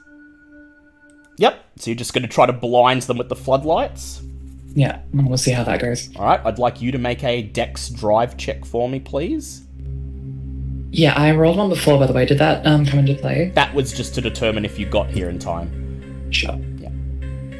Yep, 1.37 1.63
so 1.77 1.89
you're 1.89 1.97
just 1.97 2.13
going 2.13 2.23
to 2.23 2.29
try 2.29 2.45
to 2.45 2.53
blind 2.53 3.03
them 3.03 3.17
with 3.17 3.29
the 3.29 3.35
floodlights? 3.35 4.21
Yeah, 4.75 5.01
we'll 5.13 5.37
see 5.37 5.51
how 5.51 5.63
that 5.63 5.81
goes. 5.81 6.15
All 6.15 6.25
right, 6.25 6.41
I'd 6.45 6.59
like 6.59 6.81
you 6.81 6.91
to 6.91 6.97
make 6.97 7.23
a 7.23 7.41
dex 7.41 7.89
drive 7.89 8.37
check 8.37 8.65
for 8.65 8.87
me, 8.87 8.99
please. 8.99 9.63
Yeah, 10.91 11.13
I 11.15 11.31
rolled 11.31 11.57
one 11.57 11.69
before, 11.69 11.99
by 11.99 12.07
the 12.07 12.13
way. 12.13 12.25
Did 12.25 12.37
that 12.37 12.65
um, 12.65 12.85
come 12.85 12.99
into 12.99 13.15
play? 13.15 13.51
That 13.55 13.73
was 13.73 13.91
just 13.93 14.15
to 14.15 14.21
determine 14.21 14.63
if 14.63 14.79
you 14.79 14.85
got 14.85 15.09
here 15.09 15.29
in 15.29 15.39
time. 15.39 16.31
Sure. 16.31 16.57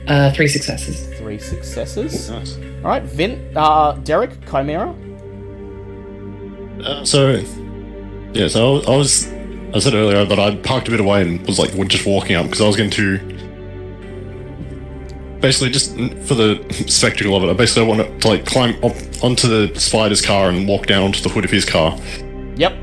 Yeah. 0.06 0.14
Uh, 0.14 0.34
three 0.34 0.48
successes. 0.48 1.08
Three 1.18 1.38
successes. 1.40 2.30
Nice. 2.30 2.58
All 2.58 2.90
right, 2.90 3.04
Vin, 3.04 3.52
uh, 3.56 3.94
Derek, 4.04 4.32
Chimera. 4.50 4.96
Uh, 6.84 7.04
so, 7.06 7.44
yeah, 8.34 8.48
so 8.48 8.68
I 8.68 8.72
was, 8.72 8.88
I 8.88 8.96
was, 8.96 9.28
I 9.76 9.80
said 9.80 9.94
earlier 9.94 10.26
that 10.26 10.40
I 10.40 10.56
parked 10.56 10.88
a 10.88 10.92
bit 10.92 11.00
away 11.00 11.22
and 11.22 11.46
was 11.46 11.60
like 11.60 11.72
just 11.88 12.06
walking 12.06 12.36
up 12.36 12.46
because 12.46 12.62
I 12.62 12.68
was 12.68 12.78
going 12.78 12.90
to 12.92 13.20
basically 15.42 15.70
just 15.70 15.92
for 16.26 16.36
the 16.36 16.66
spectacle 16.88 17.36
of 17.36 17.44
it. 17.44 17.50
I 17.50 17.54
basically 17.54 17.84
want 17.84 18.22
to 18.22 18.28
like 18.28 18.46
climb 18.46 18.76
up 18.84 18.94
onto 19.24 19.48
the 19.48 19.78
spider's 19.80 20.22
car 20.22 20.50
and 20.50 20.68
walk 20.68 20.88
down 20.88 21.04
onto 21.04 21.22
the 21.22 21.30
hood 21.30 21.46
of 21.46 21.52
his 21.52 21.66
car. 21.66 21.98
Yep. 22.56 22.74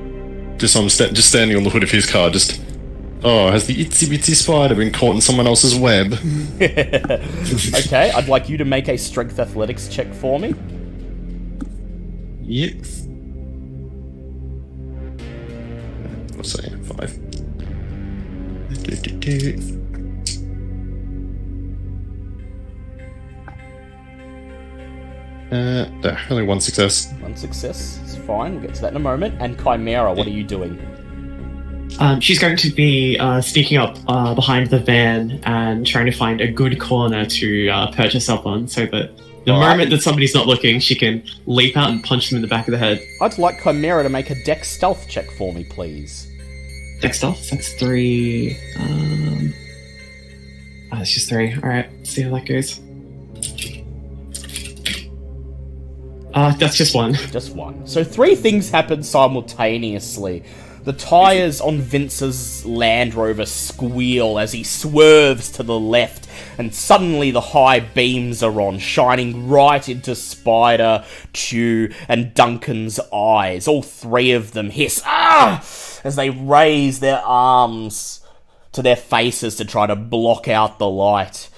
Just 0.58 0.76
I'm 0.76 0.88
sta- 0.88 1.12
just 1.12 1.28
standing 1.28 1.56
on 1.56 1.64
the 1.64 1.70
hood 1.70 1.82
of 1.82 1.90
his 1.90 2.08
car, 2.08 2.30
just. 2.30 2.60
Oh, 3.28 3.50
has 3.50 3.66
the 3.66 3.74
itsy 3.74 4.06
bitsy 4.06 4.36
spider 4.36 4.76
been 4.76 4.92
caught 4.92 5.16
in 5.16 5.20
someone 5.20 5.48
else's 5.48 5.74
web? 5.74 6.12
Okay, 6.60 8.12
I'd 8.14 8.28
like 8.28 8.48
you 8.48 8.56
to 8.56 8.64
make 8.64 8.88
a 8.88 8.96
strength 8.96 9.40
athletics 9.40 9.88
check 9.88 10.12
for 10.14 10.38
me. 10.38 10.54
Yep. 12.42 12.76
What's 16.36 16.52
that? 16.52 16.78
Five. 16.84 17.18
Do-do-do. 18.84 19.82
Uh, 25.50 25.90
there, 26.00 26.18
only 26.30 26.44
one 26.44 26.60
success. 26.60 27.12
One 27.20 27.36
success. 27.36 27.98
It's 28.04 28.14
fine. 28.14 28.52
We'll 28.54 28.62
get 28.62 28.74
to 28.76 28.82
that 28.82 28.92
in 28.92 28.96
a 28.96 29.00
moment. 29.00 29.34
And 29.40 29.58
Chimera, 29.58 30.14
what 30.14 30.28
are 30.28 30.30
you 30.30 30.44
doing? 30.44 30.78
Um, 31.98 32.20
she's 32.20 32.38
going 32.38 32.56
to 32.58 32.70
be 32.70 33.18
uh, 33.18 33.40
sneaking 33.40 33.78
up 33.78 33.96
uh, 34.06 34.34
behind 34.34 34.68
the 34.68 34.78
van 34.78 35.40
and 35.44 35.86
trying 35.86 36.06
to 36.06 36.12
find 36.12 36.40
a 36.40 36.50
good 36.50 36.78
corner 36.78 37.24
to 37.24 37.68
uh, 37.68 37.90
perch 37.92 38.12
herself 38.12 38.44
on 38.44 38.68
so 38.68 38.84
that 38.86 39.16
the 39.46 39.52
Alright. 39.52 39.70
moment 39.70 39.90
that 39.90 40.02
somebody's 40.02 40.34
not 40.34 40.46
looking, 40.46 40.80
she 40.80 40.94
can 40.94 41.22
leap 41.46 41.76
out 41.76 41.90
and 41.90 42.02
punch 42.02 42.28
them 42.28 42.36
in 42.36 42.42
the 42.42 42.48
back 42.48 42.66
of 42.66 42.72
the 42.72 42.78
head. 42.78 43.00
I'd 43.22 43.38
like 43.38 43.62
Chimera 43.62 44.02
to 44.02 44.08
make 44.08 44.28
a 44.28 44.44
dex 44.44 44.68
stealth 44.68 45.08
check 45.08 45.30
for 45.30 45.54
me, 45.54 45.64
please. 45.64 46.28
Dex 47.00 47.18
stealth, 47.18 47.48
that's 47.50 47.72
three. 47.74 48.58
Um, 48.78 49.54
oh, 50.92 51.00
it's 51.00 51.14
just 51.14 51.28
three. 51.28 51.54
Alright, 51.54 52.06
see 52.06 52.22
how 52.22 52.34
that 52.34 52.44
goes. 52.44 52.80
Uh, 56.34 56.54
that's 56.56 56.76
just 56.76 56.94
one. 56.94 57.14
Just 57.14 57.54
one. 57.54 57.86
So 57.86 58.04
three 58.04 58.34
things 58.34 58.68
happen 58.68 59.02
simultaneously. 59.02 60.44
The 60.86 60.92
tires 60.92 61.60
on 61.60 61.80
Vince's 61.80 62.64
Land 62.64 63.16
Rover 63.16 63.44
squeal 63.44 64.38
as 64.38 64.52
he 64.52 64.62
swerves 64.62 65.50
to 65.50 65.64
the 65.64 65.76
left, 65.76 66.28
and 66.58 66.72
suddenly 66.72 67.32
the 67.32 67.40
high 67.40 67.80
beams 67.80 68.40
are 68.40 68.60
on, 68.60 68.78
shining 68.78 69.48
right 69.48 69.88
into 69.88 70.14
Spider, 70.14 71.04
Chew, 71.32 71.92
and 72.06 72.32
Duncan's 72.34 73.00
eyes. 73.12 73.66
All 73.66 73.82
three 73.82 74.30
of 74.30 74.52
them 74.52 74.70
hiss, 74.70 75.02
ah! 75.04 75.58
as 76.04 76.14
they 76.14 76.30
raise 76.30 77.00
their 77.00 77.18
arms 77.18 78.24
to 78.70 78.80
their 78.80 78.94
faces 78.94 79.56
to 79.56 79.64
try 79.64 79.88
to 79.88 79.96
block 79.96 80.46
out 80.46 80.78
the 80.78 80.88
light. 80.88 81.48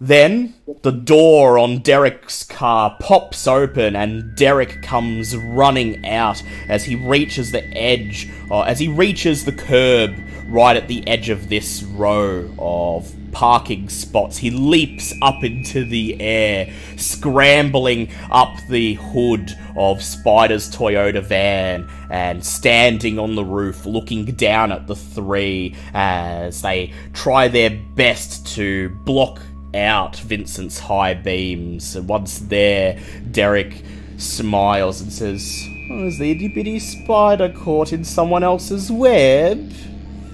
Then 0.00 0.54
the 0.82 0.92
door 0.92 1.58
on 1.58 1.78
Derek's 1.78 2.44
car 2.44 2.96
pops 3.00 3.46
open 3.46 3.96
and 3.96 4.36
Derek 4.36 4.82
comes 4.82 5.34
running 5.34 6.06
out 6.06 6.42
as 6.68 6.84
he 6.84 6.96
reaches 6.96 7.50
the 7.50 7.64
edge, 7.74 8.28
or 8.50 8.66
as 8.66 8.78
he 8.78 8.88
reaches 8.88 9.44
the 9.44 9.52
curb 9.52 10.14
right 10.48 10.76
at 10.76 10.88
the 10.88 11.06
edge 11.08 11.30
of 11.30 11.48
this 11.48 11.82
row 11.82 12.50
of 12.58 13.10
parking 13.32 13.88
spots. 13.88 14.36
He 14.36 14.50
leaps 14.50 15.14
up 15.22 15.42
into 15.42 15.84
the 15.84 16.20
air, 16.20 16.72
scrambling 16.96 18.10
up 18.30 18.54
the 18.68 18.94
hood 18.94 19.56
of 19.76 20.02
Spider's 20.02 20.74
Toyota 20.74 21.22
van 21.22 21.88
and 22.10 22.44
standing 22.44 23.18
on 23.18 23.34
the 23.34 23.44
roof 23.44 23.86
looking 23.86 24.26
down 24.26 24.72
at 24.72 24.86
the 24.86 24.96
three 24.96 25.74
as 25.94 26.60
they 26.60 26.92
try 27.14 27.48
their 27.48 27.70
best 27.70 28.46
to 28.56 28.90
block 29.04 29.40
out 29.76 30.16
Vincent's 30.16 30.78
high 30.78 31.14
beams. 31.14 31.94
And 31.94 32.08
once 32.08 32.38
there, 32.38 32.98
Derek 33.30 33.82
smiles 34.16 35.00
and 35.00 35.12
says, 35.12 35.68
oh, 35.90 36.06
Is 36.06 36.18
the 36.18 36.30
itty 36.30 36.48
bitty 36.48 36.78
spider 36.78 37.52
caught 37.52 37.92
in 37.92 38.04
someone 38.04 38.42
else's 38.42 38.90
web? 38.90 39.72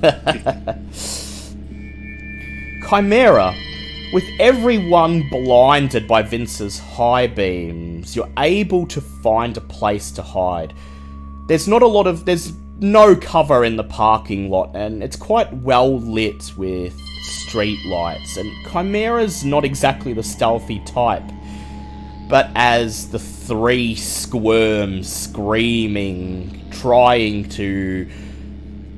Chimera, 2.88 3.54
with 4.12 4.24
everyone 4.38 5.28
blinded 5.30 6.06
by 6.06 6.22
Vince's 6.22 6.78
high 6.78 7.26
beams, 7.26 8.14
you're 8.14 8.30
able 8.38 8.86
to 8.86 9.00
find 9.00 9.56
a 9.56 9.62
place 9.62 10.10
to 10.12 10.22
hide. 10.22 10.74
There's 11.48 11.66
not 11.66 11.82
a 11.82 11.86
lot 11.86 12.06
of. 12.06 12.24
There's 12.24 12.52
no 12.78 13.16
cover 13.16 13.64
in 13.64 13.76
the 13.76 13.84
parking 13.84 14.50
lot, 14.50 14.70
and 14.74 15.02
it's 15.02 15.16
quite 15.16 15.52
well 15.54 15.98
lit 15.98 16.52
with 16.56 17.00
street 17.32 17.84
lights. 17.84 18.36
And 18.36 18.50
Chimera's 18.66 19.44
not 19.44 19.64
exactly 19.64 20.12
the 20.12 20.22
stealthy 20.22 20.80
type. 20.84 21.24
But 22.28 22.50
as 22.54 23.10
the 23.10 23.18
three 23.18 23.94
squirm, 23.94 25.02
screaming, 25.02 26.68
trying 26.70 27.48
to. 27.50 28.08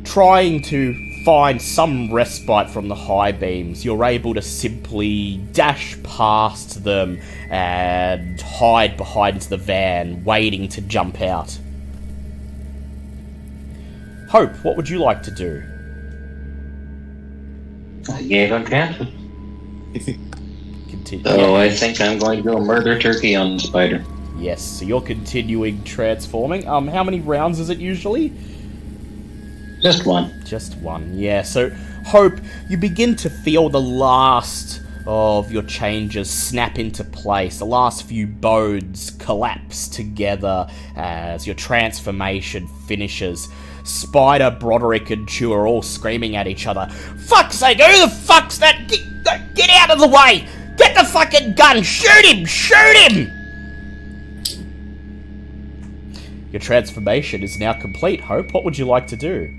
trying 0.04 0.60
to 0.62 0.94
find 1.24 1.60
some 1.60 2.12
respite 2.12 2.68
from 2.68 2.88
the 2.88 2.94
high 2.94 3.32
beams, 3.32 3.82
you're 3.82 4.04
able 4.04 4.34
to 4.34 4.42
simply 4.42 5.38
dash 5.52 5.96
past 6.02 6.84
them 6.84 7.18
and 7.48 8.38
hide 8.42 8.94
behind 8.98 9.40
the 9.42 9.56
van, 9.56 10.22
waiting 10.22 10.68
to 10.68 10.82
jump 10.82 11.22
out. 11.22 11.58
Hope, 14.28 14.52
what 14.64 14.76
would 14.76 14.86
you 14.88 14.98
like 14.98 15.22
to 15.22 15.30
do? 15.30 15.62
I 18.10 18.22
gave 18.22 18.50
him 18.50 18.66
chances. 18.66 19.08
Continue. 20.88 21.24
So 21.24 21.56
I 21.56 21.70
think 21.70 22.00
I'm 22.00 22.18
going 22.18 22.42
to 22.42 22.50
go 22.50 22.60
murder 22.60 22.98
turkey 22.98 23.34
on 23.34 23.54
the 23.54 23.60
spider. 23.60 24.04
Yes, 24.36 24.62
so 24.62 24.84
you're 24.84 25.00
continuing 25.00 25.82
transforming. 25.84 26.66
Um, 26.66 26.88
how 26.88 27.04
many 27.04 27.20
rounds 27.20 27.60
is 27.60 27.70
it 27.70 27.78
usually? 27.78 28.32
Just 29.80 30.06
one. 30.06 30.42
Just 30.44 30.76
one, 30.78 31.16
yeah. 31.16 31.42
So, 31.42 31.70
Hope, 32.06 32.34
you 32.68 32.76
begin 32.76 33.16
to 33.16 33.30
feel 33.30 33.68
the 33.68 33.80
last 33.80 34.82
of 35.06 35.52
your 35.52 35.62
changes 35.62 36.30
snap 36.30 36.78
into 36.78 37.04
place. 37.04 37.58
The 37.58 37.66
last 37.66 38.04
few 38.06 38.26
bones 38.26 39.10
collapse 39.12 39.88
together 39.88 40.66
as 40.96 41.46
your 41.46 41.56
transformation 41.56 42.66
finishes. 42.86 43.48
Spider, 43.84 44.56
Broderick, 44.58 45.10
and 45.10 45.28
Chew 45.28 45.52
are 45.52 45.66
all 45.66 45.82
screaming 45.82 46.36
at 46.36 46.46
each 46.46 46.66
other. 46.66 46.88
Fuck's 47.26 47.56
sake, 47.56 47.78
who 47.80 48.00
the 48.00 48.08
fuck's 48.08 48.58
that? 48.58 48.88
Get, 48.88 49.54
get 49.54 49.70
out 49.70 49.90
of 49.90 50.00
the 50.00 50.08
way! 50.08 50.48
Get 50.76 50.96
the 50.96 51.04
fucking 51.04 51.54
gun! 51.54 51.82
Shoot 51.82 52.24
him! 52.24 52.44
Shoot 52.46 52.96
him! 52.96 53.30
Your 56.50 56.60
transformation 56.60 57.42
is 57.42 57.58
now 57.58 57.72
complete, 57.72 58.20
Hope. 58.20 58.52
What 58.52 58.64
would 58.64 58.78
you 58.78 58.86
like 58.86 59.06
to 59.08 59.16
do? 59.16 59.52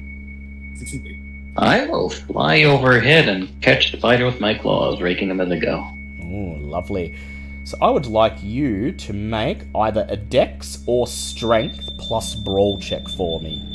I 1.58 1.86
will 1.86 2.10
fly 2.10 2.64
overhead 2.64 3.30
and 3.30 3.62
catch 3.62 3.92
the 3.92 3.98
spider 3.98 4.26
with 4.26 4.42
my 4.42 4.56
claws, 4.56 5.02
raking 5.02 5.28
them 5.30 5.40
as 5.40 5.52
I 5.52 5.60
go. 5.60 5.86
Oh, 6.22 6.58
lovely. 6.60 7.16
So 7.64 7.78
I 7.82 7.90
would 7.90 8.06
like 8.06 8.42
you 8.42 8.92
to 8.94 9.14
make 9.14 9.60
either 9.76 10.06
a 10.10 10.18
dex 10.18 10.84
or 10.86 11.08
strength 11.08 11.90
plus 11.98 12.36
brawl 12.36 12.80
check 12.80 13.08
for 13.10 13.40
me. 13.42 13.75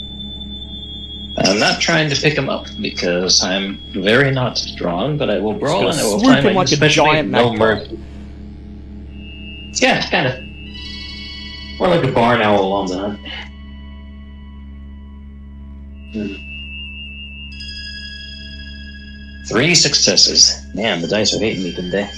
I'm 1.38 1.58
not 1.58 1.80
trying 1.80 2.10
to 2.10 2.16
pick 2.20 2.36
him 2.36 2.48
up 2.48 2.66
because 2.80 3.42
I'm 3.42 3.78
very 3.92 4.30
not 4.30 4.58
strong, 4.58 5.16
but 5.16 5.30
I 5.30 5.38
will 5.38 5.54
brawl 5.54 5.88
and 5.88 5.98
I 5.98 6.02
will 6.02 6.18
swoop 6.18 6.32
find 6.32 6.46
him 6.46 6.54
my 6.54 6.62
like 6.62 6.72
a 6.72 6.88
giant 6.88 7.30
no 7.30 7.52
magpie. 7.52 7.64
mercy. 7.64 7.98
Yeah, 9.84 10.08
kind 10.10 10.26
of. 10.26 10.34
More 11.78 11.88
like 11.88 12.04
a 12.04 12.12
barn 12.12 12.42
owl 12.42 12.72
on 12.72 12.86
the 12.88 12.98
hunt. 12.98 13.20
Hmm. 16.12 16.34
Three 19.48 19.74
successes. 19.74 20.66
Man, 20.74 21.00
the 21.00 21.08
dice 21.08 21.34
are 21.34 21.38
hating 21.38 21.62
me 21.62 21.74
today. 21.74 22.10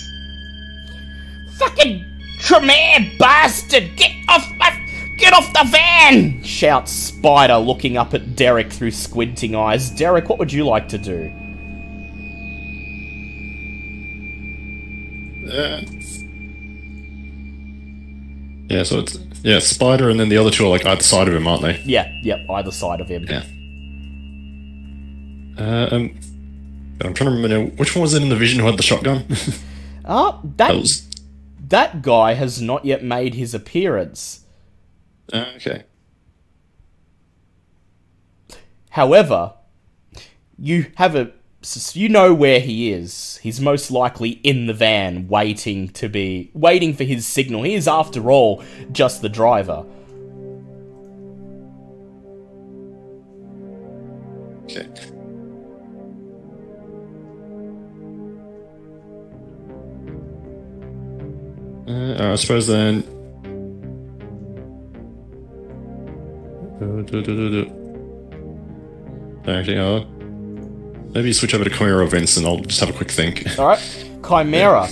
Fucking 1.58 2.04
Tremere 2.42 3.12
bastard! 3.20 3.94
Get 3.96 4.10
off 4.28 4.44
my. 4.56 4.81
Get 5.22 5.34
off 5.34 5.52
the 5.52 5.64
van! 5.70 6.42
Shouts 6.42 6.90
Spider, 6.90 7.56
looking 7.56 7.96
up 7.96 8.12
at 8.12 8.34
Derek 8.34 8.72
through 8.72 8.90
squinting 8.90 9.54
eyes. 9.54 9.88
Derek, 9.88 10.28
what 10.28 10.40
would 10.40 10.52
you 10.52 10.66
like 10.66 10.88
to 10.88 10.98
do? 10.98 11.32
Uh, 15.48 15.82
yeah, 18.68 18.82
so 18.82 18.98
it's 18.98 19.16
yeah, 19.44 19.60
Spider, 19.60 20.10
and 20.10 20.18
then 20.18 20.28
the 20.28 20.36
other 20.36 20.50
two 20.50 20.66
are 20.66 20.70
like 20.70 20.84
either 20.84 21.04
side 21.04 21.28
of 21.28 21.34
him, 21.34 21.46
aren't 21.46 21.62
they? 21.62 21.80
Yeah, 21.84 22.12
yep, 22.24 22.40
either 22.50 22.72
side 22.72 23.00
of 23.00 23.08
him. 23.08 23.24
Yeah. 23.28 23.44
Uh, 25.56 25.88
um, 25.94 26.18
I'm 27.00 27.14
trying 27.14 27.30
to 27.30 27.36
remember 27.36 27.48
now, 27.48 27.66
which 27.76 27.94
one 27.94 28.02
was 28.02 28.14
it 28.14 28.24
in 28.24 28.28
the 28.28 28.34
vision 28.34 28.58
who 28.58 28.66
had 28.66 28.76
the 28.76 28.82
shotgun? 28.82 29.24
Ah, 30.04 30.40
that 30.44 30.56
that 30.56 30.74
was 30.74 31.08
that 31.68 32.02
guy 32.02 32.34
has 32.34 32.60
not 32.60 32.84
yet 32.84 33.04
made 33.04 33.34
his 33.34 33.54
appearance. 33.54 34.41
Okay. 35.32 35.84
However, 38.90 39.54
you 40.58 40.86
have 40.96 41.16
a 41.16 41.32
you 41.92 42.08
know 42.08 42.34
where 42.34 42.60
he 42.60 42.92
is. 42.92 43.38
He's 43.38 43.60
most 43.60 43.90
likely 43.90 44.30
in 44.42 44.66
the 44.66 44.74
van 44.74 45.28
waiting 45.28 45.88
to 45.90 46.08
be 46.08 46.50
waiting 46.54 46.92
for 46.92 47.04
his 47.04 47.26
signal. 47.26 47.62
He 47.62 47.74
is 47.74 47.86
after 47.86 48.30
all 48.30 48.62
just 48.90 49.22
the 49.22 49.28
driver. 49.28 49.84
Okay. 54.64 54.88
Uh, 61.86 62.32
I 62.32 62.36
suppose 62.36 62.66
then. 62.66 63.21
Do, 67.02 67.22
do, 67.22 67.22
do, 67.22 67.64
do. 67.64 67.82
Actually, 69.46 69.78
uh, 69.78 70.04
maybe 71.14 71.32
switch 71.32 71.54
over 71.54 71.64
to 71.64 71.70
Chimera 71.70 72.04
events 72.04 72.36
and 72.36 72.46
I'll 72.46 72.58
just 72.58 72.80
have 72.80 72.90
a 72.90 72.92
quick 72.92 73.10
think. 73.10 73.46
Alright. 73.58 73.80
Chimera. 74.26 74.88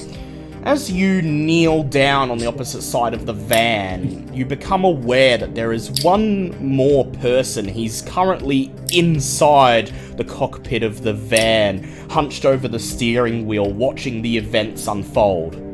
As 0.65 0.93
you 0.93 1.23
kneel 1.23 1.85
down 1.85 2.31
on 2.31 2.37
the 2.37 2.47
opposite 2.47 2.83
side 2.83 3.15
of 3.15 3.25
the 3.25 3.33
van, 3.33 4.31
you 4.35 4.45
become 4.45 4.85
aware 4.85 5.39
that 5.39 5.55
there 5.55 5.73
is 5.73 6.03
one 6.05 6.51
more 6.63 7.07
person. 7.07 7.67
He's 7.67 8.03
currently 8.03 8.71
inside 8.93 9.87
the 10.19 10.25
cockpit 10.25 10.83
of 10.83 11.03
the 11.03 11.15
van, 11.15 11.85
hunched 12.11 12.45
over 12.45 12.69
the 12.69 12.79
steering 12.79 13.47
wheel, 13.47 13.73
watching 13.73 14.21
the 14.21 14.37
events 14.37 14.87
unfold. 14.87 15.70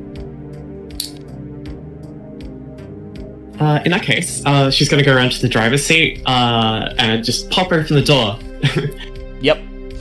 Uh, 3.60 3.80
in 3.84 3.90
that 3.92 4.02
case, 4.02 4.42
uh, 4.44 4.70
she's 4.70 4.88
going 4.88 5.02
to 5.02 5.04
go 5.08 5.14
around 5.16 5.30
to 5.32 5.40
the 5.40 5.48
driver's 5.48 5.84
seat 5.84 6.22
uh, 6.26 6.92
and 6.98 7.24
just 7.24 7.50
pop 7.50 7.72
open 7.72 7.96
the 7.96 8.02
door 8.02 8.38
Yep. 9.40 9.58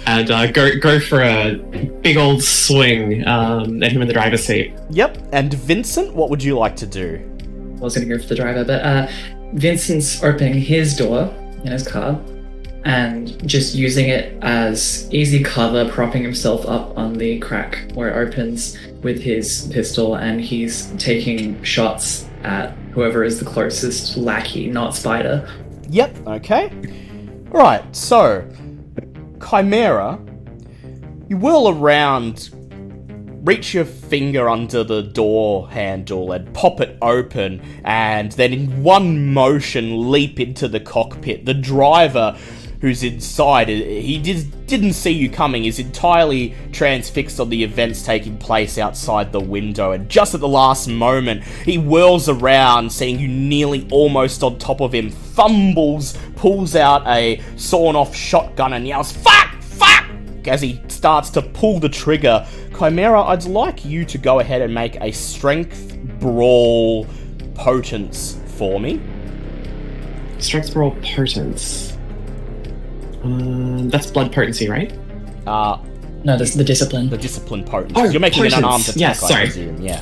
and 0.08 0.30
uh, 0.32 0.52
go 0.52 0.78
go 0.80 1.00
for 1.00 1.22
a 1.22 1.56
big 2.02 2.18
old 2.18 2.44
swing 2.44 3.26
um, 3.28 3.82
at 3.82 3.92
him 3.92 4.02
in 4.02 4.08
the 4.08 4.14
driver's 4.14 4.44
seat. 4.46 4.74
Yep. 4.90 5.18
And 5.32 5.54
Vincent, 5.54 6.14
what 6.14 6.30
would 6.30 6.44
you 6.44 6.58
like 6.58 6.76
to 6.78 6.88
do? 6.88 7.22
I 7.78 7.80
was 7.84 7.96
going 7.96 8.08
to 8.08 8.16
go 8.16 8.22
for 8.22 8.28
the 8.28 8.36
driver, 8.36 8.64
but 8.66 8.82
uh, 8.82 9.08
Vincent's 9.54 10.24
opening 10.24 10.54
his 10.56 10.96
door 10.96 11.34
in 11.64 11.72
his 11.72 11.88
car 11.88 12.20
and 12.84 13.48
just 13.48 13.74
using 13.74 14.10
it 14.10 14.38
as 14.44 15.10
easy 15.12 15.42
cover, 15.44 15.90
propping 15.90 16.22
himself 16.24 16.66
up 16.68 16.96
on 16.98 17.14
the 17.14 17.40
crack 17.40 17.90
where 17.96 18.10
it 18.10 18.28
opens 18.28 18.78
with 19.02 19.20
his 19.22 19.68
pistol, 19.74 20.16
and 20.16 20.40
he's 20.40 20.88
taking 20.98 21.62
shots 21.64 22.28
at 22.46 22.72
whoever 22.94 23.24
is 23.24 23.40
the 23.40 23.46
closest 23.46 24.16
lackey, 24.18 24.68
not 24.68 24.96
Spider. 24.96 25.50
Yep, 25.90 26.28
okay. 26.28 26.72
Right, 27.50 27.84
so, 27.96 28.48
Chimera, 29.50 30.20
you 31.28 31.38
whirl 31.38 31.70
around, 31.70 32.50
reach 33.44 33.74
your 33.74 33.86
finger 33.86 34.50
under 34.50 34.84
the 34.84 35.02
door 35.02 35.70
handle 35.70 36.32
and 36.32 36.54
pop 36.54 36.82
it 36.82 36.98
open, 37.02 37.62
and 37.84 38.32
then 38.34 38.54
in 38.54 38.84
one 38.84 39.34
motion 39.34 40.12
leap 40.12 40.40
into 40.40 40.68
the 40.68 40.80
cockpit. 40.80 41.46
The 41.46 41.54
driver 41.54 42.38
who's 42.86 43.02
inside, 43.02 43.68
he 43.68 44.20
did, 44.20 44.68
didn't 44.68 44.94
see 44.94 45.10
you 45.10 45.28
coming, 45.28 45.66
is 45.66 45.80
entirely 45.80 46.54
transfixed 46.72 47.40
on 47.40 47.50
the 47.50 47.64
events 47.64 48.06
taking 48.06 48.38
place 48.38 48.78
outside 48.78 49.32
the 49.32 49.40
window, 49.40 49.94
and 49.94 50.08
just 50.08 50.36
at 50.36 50.40
the 50.40 50.48
last 50.48 50.88
moment, 50.88 51.44
he 51.44 51.78
whirls 51.78 52.30
around, 52.30 52.92
seeing 52.92 53.18
you 53.18 53.28
nearly 53.28 53.88
almost 53.92 54.44
on 54.44 54.60
top 54.60 54.82
of 54.82 54.94
him, 54.94 55.10
fumbles, 55.10 56.16
pulls 56.36 56.76
out 56.76 57.02
a 57.08 57.42
sawn 57.56 57.96
off 57.96 58.16
shotgun, 58.16 58.74
and 58.74 58.88
yells, 58.88 59.12
Fuck! 59.12 59.60
Fuck! 59.62 60.08
As 60.46 60.62
he 60.62 60.80
starts 60.88 61.32
to 61.32 61.42
pull 61.42 61.80
the 61.80 61.90
trigger, 61.90 62.46
Chimera, 62.78 63.24
I'd 63.24 63.46
like 63.46 63.84
you 63.84 64.06
to 64.06 64.20
go 64.20 64.42
ahead 64.42 64.62
and 64.62 64.72
make 64.72 64.96
a 65.02 65.12
strength 65.12 65.98
brawl 66.20 67.08
potence 67.56 68.40
for 68.58 68.80
me. 68.80 69.02
Strength 70.38 70.76
roll 70.76 70.92
potence. 71.02 71.95
Um, 73.26 73.90
that's 73.90 74.12
blood 74.12 74.32
potency, 74.32 74.70
right? 74.70 74.94
Uh, 75.48 75.78
No, 76.24 76.38
this 76.38 76.50
is 76.52 76.56
the 76.56 76.64
discipline. 76.64 77.10
the 77.10 77.18
discipline 77.18 77.64
potency. 77.64 77.96
Oh, 78.00 78.06
You're 78.10 78.20
making 78.20 78.44
potence. 78.44 78.54
an 78.58 78.64
unarmed 78.66 78.84
attack, 78.84 78.96
Yes, 78.98 79.24
I 79.24 79.28
sorry. 79.28 79.46
presume, 79.46 79.82
yeah. 79.82 80.02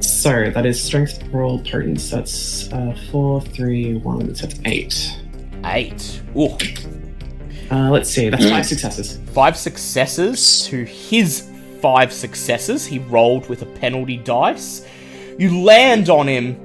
So 0.00 0.50
that 0.50 0.66
is 0.66 0.82
strength 0.82 1.22
roll 1.32 1.58
potence. 1.60 2.10
That's 2.10 2.72
uh, 2.72 2.96
four, 3.10 3.40
three, 3.40 3.94
one. 3.94 4.34
So 4.34 4.46
that's 4.46 4.60
eight. 4.64 5.18
Eight. 5.64 6.22
Ooh. 6.36 6.56
Uh, 7.70 7.90
let's 7.90 8.10
see. 8.10 8.28
That's 8.28 8.48
five 8.48 8.66
successes. 8.66 9.18
Five 9.32 9.56
successes 9.56 10.64
to 10.66 10.84
his 10.84 11.48
five 11.80 12.12
successes. 12.12 12.86
He 12.86 12.98
rolled 13.00 13.48
with 13.48 13.62
a 13.62 13.66
penalty 13.66 14.16
dice. 14.18 14.86
You 15.38 15.60
land 15.62 16.08
on 16.08 16.26
him, 16.28 16.56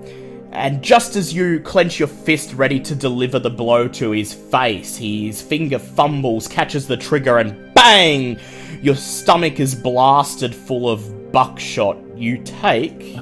and 0.51 0.81
just 0.83 1.15
as 1.15 1.33
you 1.33 1.59
clench 1.61 1.99
your 1.99 2.07
fist 2.07 2.53
ready 2.53 2.79
to 2.81 2.95
deliver 2.95 3.39
the 3.39 3.49
blow 3.49 3.87
to 3.89 4.11
his 4.11 4.33
face, 4.33 4.97
his 4.97 5.41
finger 5.41 5.79
fumbles, 5.79 6.47
catches 6.47 6.87
the 6.87 6.97
trigger, 6.97 7.37
and 7.37 7.73
bang! 7.73 8.39
Your 8.81 8.95
stomach 8.95 9.59
is 9.59 9.75
blasted 9.75 10.53
full 10.55 10.89
of 10.89 11.31
buckshot. 11.31 11.97
You 12.17 12.39
take. 12.43 13.17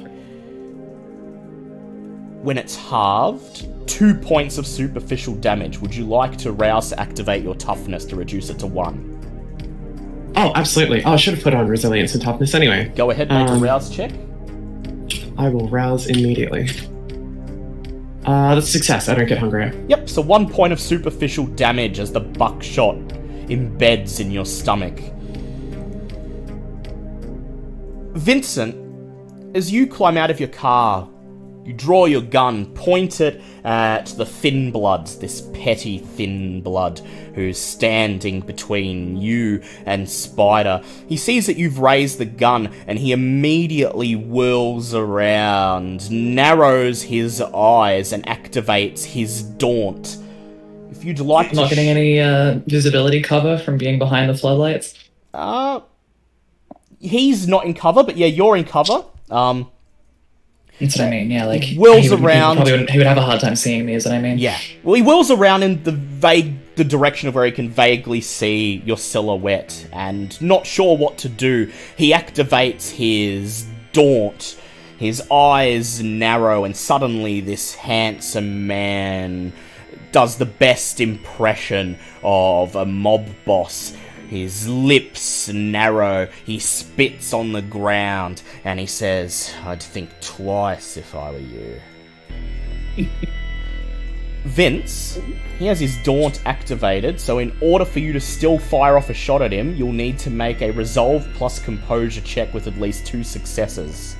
When 2.42 2.56
it's 2.56 2.74
halved, 2.74 3.66
two 3.86 4.14
points 4.14 4.56
of 4.56 4.66
superficial 4.66 5.34
damage. 5.34 5.78
Would 5.78 5.94
you 5.94 6.06
like 6.06 6.36
to 6.38 6.52
rouse 6.52 6.88
to 6.88 6.98
activate 6.98 7.42
your 7.44 7.54
toughness 7.54 8.06
to 8.06 8.16
reduce 8.16 8.48
it 8.48 8.58
to 8.60 8.66
one? 8.66 9.18
Oh, 10.36 10.52
absolutely. 10.54 11.04
Oh, 11.04 11.12
I 11.12 11.16
should 11.16 11.34
have 11.34 11.42
put 11.42 11.52
on 11.52 11.68
resilience 11.68 12.14
and 12.14 12.22
toughness 12.22 12.54
anyway. 12.54 12.90
Go 12.96 13.10
ahead, 13.10 13.28
make 13.28 13.48
a 13.48 13.52
Um, 13.52 13.60
rouse 13.62 13.90
check. 13.94 14.12
I 15.36 15.48
will 15.50 15.68
rouse 15.68 16.06
immediately. 16.06 16.68
Uh, 18.24 18.54
that's 18.54 18.68
success. 18.68 19.08
I 19.08 19.14
don't 19.14 19.26
get 19.26 19.38
hungrier. 19.38 19.72
Yep, 19.88 20.08
so 20.08 20.20
one 20.20 20.48
point 20.48 20.72
of 20.72 20.80
superficial 20.80 21.46
damage 21.46 21.98
as 21.98 22.12
the 22.12 22.20
buckshot 22.20 22.96
embeds 23.48 24.20
in 24.20 24.30
your 24.30 24.44
stomach. 24.44 24.98
Vincent, 28.14 28.76
as 29.56 29.72
you 29.72 29.86
climb 29.86 30.16
out 30.16 30.30
of 30.30 30.38
your 30.38 30.50
car, 30.50 31.08
you 31.70 31.76
draw 31.76 32.06
your 32.06 32.20
gun, 32.20 32.66
point 32.74 33.20
it 33.20 33.40
at 33.62 34.06
the 34.06 34.26
Thin 34.26 34.72
Bloods, 34.72 35.18
this 35.18 35.42
petty 35.54 35.98
Thin 35.98 36.62
Blood 36.62 37.00
who's 37.36 37.58
standing 37.58 38.40
between 38.40 39.16
you 39.16 39.62
and 39.86 40.10
Spider. 40.10 40.82
He 41.08 41.16
sees 41.16 41.46
that 41.46 41.56
you've 41.56 41.78
raised 41.78 42.18
the 42.18 42.24
gun 42.24 42.74
and 42.88 42.98
he 42.98 43.12
immediately 43.12 44.14
whirls 44.14 44.94
around, 44.94 46.10
narrows 46.10 47.02
his 47.02 47.40
eyes, 47.40 48.12
and 48.12 48.26
activates 48.26 49.04
his 49.04 49.42
daunt. 49.42 50.18
If 50.90 51.04
you'd 51.04 51.20
like 51.20 51.50
to. 51.50 51.54
Not 51.54 51.70
getting 51.70 51.86
sh- 51.86 51.88
any 51.88 52.20
uh, 52.20 52.58
visibility 52.66 53.22
cover 53.22 53.58
from 53.58 53.78
being 53.78 54.00
behind 54.00 54.28
the 54.28 54.34
floodlights. 54.34 54.94
Uh, 55.32 55.82
he's 56.98 57.46
not 57.46 57.64
in 57.64 57.74
cover, 57.74 58.02
but 58.02 58.16
yeah, 58.16 58.26
you're 58.26 58.56
in 58.56 58.64
cover. 58.64 59.04
Um, 59.30 59.70
That's 60.80 60.96
what 60.98 61.06
I 61.06 61.10
mean. 61.10 61.30
Yeah, 61.30 61.44
like 61.44 61.64
Whirls 61.76 62.04
he 62.04 62.10
would, 62.10 62.20
around. 62.20 62.52
He, 62.52 62.56
probably 62.56 62.72
wouldn't- 62.72 62.90
he 62.90 62.98
would 62.98 63.06
have 63.06 63.18
a 63.18 63.22
hard 63.22 63.40
time 63.40 63.54
seeing 63.56 63.84
me. 63.86 63.94
Is 63.94 64.04
what 64.06 64.14
I 64.14 64.20
mean. 64.20 64.38
Yeah. 64.38 64.58
Well, 64.82 64.94
he 64.94 65.02
whirls 65.02 65.30
around 65.30 65.62
in 65.62 65.82
the 65.82 65.92
vague, 65.92 66.54
the 66.76 66.84
direction 66.84 67.28
of 67.28 67.34
where 67.34 67.44
he 67.44 67.52
can 67.52 67.68
vaguely 67.68 68.20
see 68.20 68.82
your 68.86 68.96
silhouette, 68.96 69.86
and 69.92 70.40
not 70.40 70.66
sure 70.66 70.96
what 70.96 71.18
to 71.18 71.28
do, 71.28 71.70
he 71.96 72.12
activates 72.12 72.90
his 72.90 73.66
daunt. 73.92 74.56
His 74.98 75.22
eyes 75.30 76.02
narrow, 76.02 76.64
and 76.64 76.76
suddenly 76.76 77.40
this 77.40 77.74
handsome 77.74 78.66
man 78.66 79.52
does 80.12 80.36
the 80.36 80.44
best 80.46 81.00
impression 81.00 81.98
of 82.22 82.74
a 82.76 82.84
mob 82.84 83.26
boss. 83.46 83.94
His 84.30 84.68
lips 84.68 85.48
narrow, 85.48 86.28
he 86.46 86.60
spits 86.60 87.32
on 87.32 87.50
the 87.50 87.62
ground, 87.62 88.42
and 88.62 88.78
he 88.78 88.86
says, 88.86 89.52
I'd 89.64 89.82
think 89.82 90.08
twice 90.20 90.96
if 90.96 91.16
I 91.16 91.32
were 91.32 91.38
you. 91.40 91.80
Vince, 94.44 95.18
he 95.58 95.66
has 95.66 95.80
his 95.80 95.96
Daunt 96.04 96.40
activated, 96.46 97.20
so 97.20 97.40
in 97.40 97.52
order 97.60 97.84
for 97.84 97.98
you 97.98 98.12
to 98.12 98.20
still 98.20 98.56
fire 98.56 98.96
off 98.96 99.10
a 99.10 99.14
shot 99.14 99.42
at 99.42 99.50
him, 99.50 99.74
you'll 99.74 99.92
need 99.92 100.16
to 100.20 100.30
make 100.30 100.62
a 100.62 100.70
Resolve 100.70 101.28
plus 101.34 101.58
Composure 101.58 102.20
check 102.20 102.54
with 102.54 102.68
at 102.68 102.78
least 102.78 103.04
two 103.04 103.24
successes. 103.24 104.14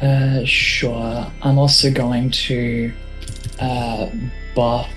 Uh, 0.00 0.46
sure. 0.46 1.30
I'm 1.42 1.58
also 1.58 1.92
going 1.92 2.30
to 2.30 2.90
uh, 3.60 4.08
buff 4.54 4.90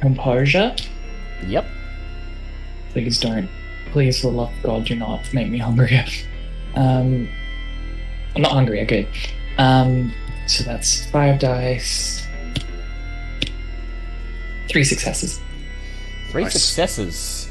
composure. 0.00 0.74
Yep. 1.46 1.66
Please 2.92 3.18
don't. 3.20 3.48
Please, 3.92 4.20
for 4.20 4.30
the 4.30 4.36
love 4.36 4.52
of 4.56 4.62
God, 4.62 4.84
do 4.86 4.94
not 4.96 5.32
make 5.32 5.48
me 5.50 5.58
hungry. 5.58 5.98
Um, 6.74 7.28
I'm 8.36 8.42
not 8.42 8.52
hungry. 8.52 8.82
Okay. 8.82 9.08
Um, 9.56 10.12
so 10.46 10.62
that's 10.62 11.10
five 11.10 11.40
dice. 11.40 12.24
Three 14.68 14.84
successes. 14.84 15.40
Three 16.30 16.44
Nice. 16.44 16.52
successes. 16.52 17.50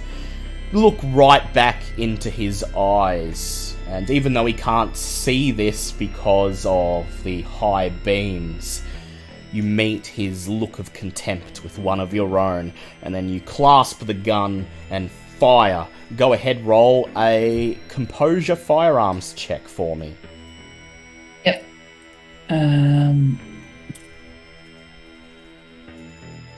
Look 0.72 0.97
right 1.03 1.51
back 1.53 1.81
into 1.97 2.30
his 2.30 2.64
eyes, 2.76 3.76
and 3.88 4.09
even 4.09 4.34
though 4.34 4.45
he 4.45 4.53
can't 4.53 4.95
see 4.95 5.51
this 5.51 5.91
because 5.91 6.65
of 6.65 7.05
the 7.23 7.41
high 7.41 7.89
beams, 7.89 8.81
you 9.51 9.64
meet 9.64 10.05
his 10.05 10.47
look 10.47 10.77
of 10.80 10.93
contempt 10.93 11.64
with 11.64 11.80
one 11.80 11.99
of 11.99 12.14
your 12.14 12.38
own, 12.38 12.72
and 13.01 13.15
then 13.15 13.27
you 13.30 13.41
clasp 13.41 14.05
the 14.05 14.14
gun 14.14 14.68
and 14.89 15.09
fire. 15.38 15.88
Go 16.15 16.34
ahead, 16.34 16.65
roll 16.65 17.09
a 17.18 17.77
composure 17.89 18.55
firearms 18.55 19.34
check 19.34 19.68
for 19.68 19.95
me. 19.95 20.15
Yep. 21.45 21.64
Um, 22.49 23.39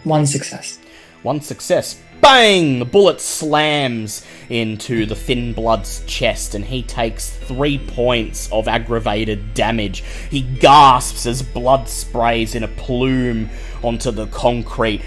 one 0.04 0.26
success. 0.26 0.80
One 1.24 1.42
success. 1.42 2.02
Bang! 2.22 2.80
The 2.80 2.86
bullet 2.86 3.22
slams 3.22 4.26
into 4.50 5.06
the 5.06 5.16
Thin 5.16 5.54
Blood's 5.54 6.04
chest, 6.06 6.54
and 6.54 6.66
he 6.66 6.84
takes 6.84 7.30
three 7.30 7.78
points 7.78 8.52
of 8.52 8.68
aggravated 8.68 9.54
damage. 9.54 10.04
He 10.30 10.42
gasps 10.42 11.26
as 11.26 11.42
blood 11.42 11.88
sprays 11.88 12.56
in 12.56 12.64
a 12.64 12.68
plume 12.68 13.50
onto 13.84 14.12
the 14.12 14.28
concrete. 14.28 15.02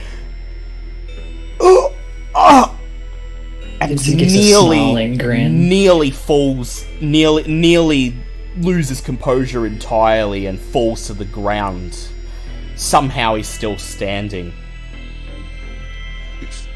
Oh, 1.61 1.95
oh! 2.35 2.72
And 3.91 4.01
Vincent 4.01 4.33
nearly, 4.33 5.49
nearly 5.49 6.11
falls, 6.11 6.85
nearly, 7.01 7.43
nearly 7.45 8.15
loses 8.59 9.01
composure 9.01 9.67
entirely 9.67 10.47
and 10.47 10.59
falls 10.59 11.07
to 11.07 11.15
the 11.15 11.25
ground. 11.25 12.09
Somehow 12.77 13.35
he's 13.35 13.49
still 13.49 13.79
standing. 13.79 14.53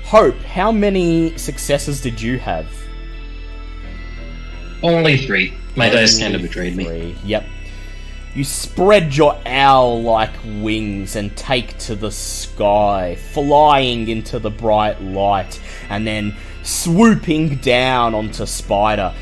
Hope, 0.05 0.41
how 0.43 0.71
many 0.71 1.37
successes 1.37 2.01
did 2.01 2.21
you 2.21 2.39
have? 2.39 2.67
Only 4.83 5.17
three. 5.17 5.55
My 5.75 5.89
dice 5.89 6.19
kind 6.19 6.35
of 6.35 6.43
betrayed 6.43 6.77
me. 6.77 7.17
Yep. 7.25 7.45
You 8.35 8.45
spread 8.45 9.17
your 9.17 9.37
owl 9.47 10.03
like 10.03 10.33
wings 10.45 11.17
and 11.17 11.35
take 11.37 11.77
to 11.79 11.95
the 11.95 12.11
sky, 12.13 13.17
flying 13.17 14.09
into 14.09 14.39
the 14.39 14.51
bright 14.51 15.03
light, 15.03 15.59
and 15.89 16.07
then 16.07 16.37
swooping 16.67 17.57
down 17.57 18.15
onto 18.15 18.47
Spider. 18.47 19.15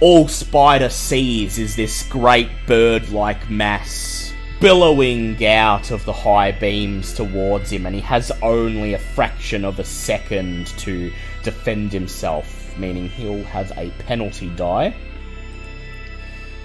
All 0.00 0.28
Spider 0.28 0.88
sees 0.88 1.58
is 1.58 1.76
this 1.76 2.02
great 2.04 2.50
bird 2.66 3.08
like 3.10 3.48
mass 3.50 4.32
billowing 4.60 5.44
out 5.46 5.90
of 5.90 6.04
the 6.04 6.12
high 6.12 6.52
beams 6.52 7.14
towards 7.14 7.70
him, 7.70 7.86
and 7.86 7.94
he 7.94 8.00
has 8.00 8.32
only 8.42 8.94
a 8.94 8.98
fraction 8.98 9.64
of 9.64 9.78
a 9.78 9.84
second 9.84 10.66
to 10.78 11.12
defend 11.42 11.92
himself, 11.92 12.76
meaning 12.76 13.08
he'll 13.08 13.44
have 13.44 13.72
a 13.76 13.90
penalty 14.06 14.50
die 14.50 14.94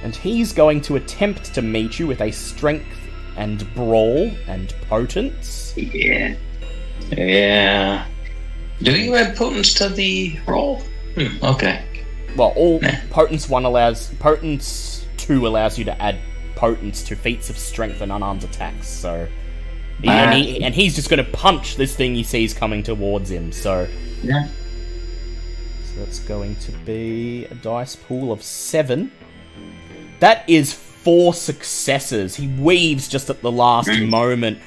and 0.04 0.16
he's 0.16 0.52
going 0.52 0.82
to 0.82 0.98
attempt 0.98 1.54
to 1.56 1.62
meet 1.62 1.98
you 1.98 2.06
with 2.06 2.22
a 2.22 2.32
strength 2.32 3.00
and 3.38 3.74
brawl 3.74 4.30
and 4.48 4.76
potence. 4.90 5.74
Yeah. 5.78 6.36
Yeah. 7.10 8.06
Do 8.84 8.92
you 8.98 9.16
add 9.16 9.36
potence 9.36 9.74
to 9.76 9.90
the 9.90 10.40
roll? 10.46 10.82
Hmm, 11.16 11.44
okay. 11.44 11.84
Well, 12.36 12.54
all 12.56 12.80
Nah. 12.82 12.92
potence 13.12 13.48
one 13.48 13.66
allows 13.66 14.10
potence 14.20 15.06
two 15.18 15.48
allows 15.48 15.78
you 15.78 15.86
to 15.86 16.02
add 16.02 16.18
potence 16.56 17.04
to 17.04 17.16
feats 17.16 17.50
of 17.50 17.58
strength 17.58 18.02
and 18.02 18.12
unarmed 18.12 18.44
attacks. 18.44 18.88
So, 18.88 19.28
he- 20.02 20.08
and, 20.10 20.32
Ah. 20.32 20.34
he, 20.36 20.64
and 20.64 20.76
he's 20.76 20.96
just 20.96 21.10
going 21.10 21.24
to 21.24 21.32
punch 21.32 21.76
this 21.78 21.96
thing 21.96 22.14
he 22.16 22.24
sees 22.24 22.54
coming 22.54 22.84
towards 22.84 23.30
him. 23.32 23.52
So, 23.52 23.88
Yeah. 24.24 24.48
so 25.86 26.00
that's 26.00 26.20
going 26.20 26.56
to 26.58 26.72
be 26.86 27.46
a 27.50 27.56
dice 27.56 27.96
pool 27.96 28.32
of 28.32 28.44
seven. 28.44 29.12
That 30.20 30.44
is 30.48 30.74
four 30.74 31.34
successes. 31.34 32.36
He 32.36 32.48
weaves 32.48 33.08
just 33.08 33.30
at 33.30 33.42
the 33.42 33.52
last 33.52 33.90
moment, 34.02 34.58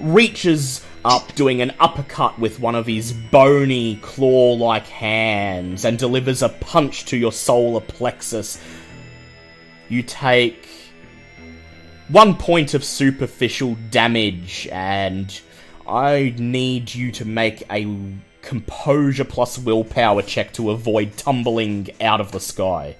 reaches 0.00 0.80
up, 1.04 1.34
doing 1.34 1.60
an 1.62 1.72
uppercut 1.80 2.38
with 2.38 2.60
one 2.60 2.74
of 2.74 2.86
his 2.86 3.12
bony, 3.12 3.96
claw 3.96 4.54
like 4.54 4.86
hands, 4.86 5.84
and 5.84 5.98
delivers 5.98 6.42
a 6.42 6.48
punch 6.48 7.06
to 7.06 7.16
your 7.16 7.32
solar 7.32 7.80
plexus. 7.80 8.60
You 9.88 10.02
take 10.02 10.68
one 12.08 12.36
point 12.36 12.74
of 12.74 12.84
superficial 12.84 13.76
damage, 13.90 14.68
and 14.70 15.40
I 15.88 16.34
need 16.38 16.94
you 16.94 17.12
to 17.12 17.24
make 17.24 17.62
a 17.70 18.14
composure 18.42 19.24
plus 19.24 19.58
willpower 19.58 20.22
check 20.22 20.52
to 20.54 20.70
avoid 20.70 21.16
tumbling 21.16 21.88
out 22.00 22.20
of 22.20 22.32
the 22.32 22.40
sky. 22.40 22.96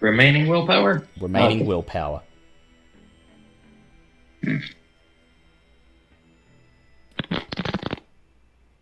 Remaining 0.00 0.46
willpower? 0.46 1.06
Remaining 1.20 1.66
willpower. 1.66 2.22
Hmm. 4.44 4.58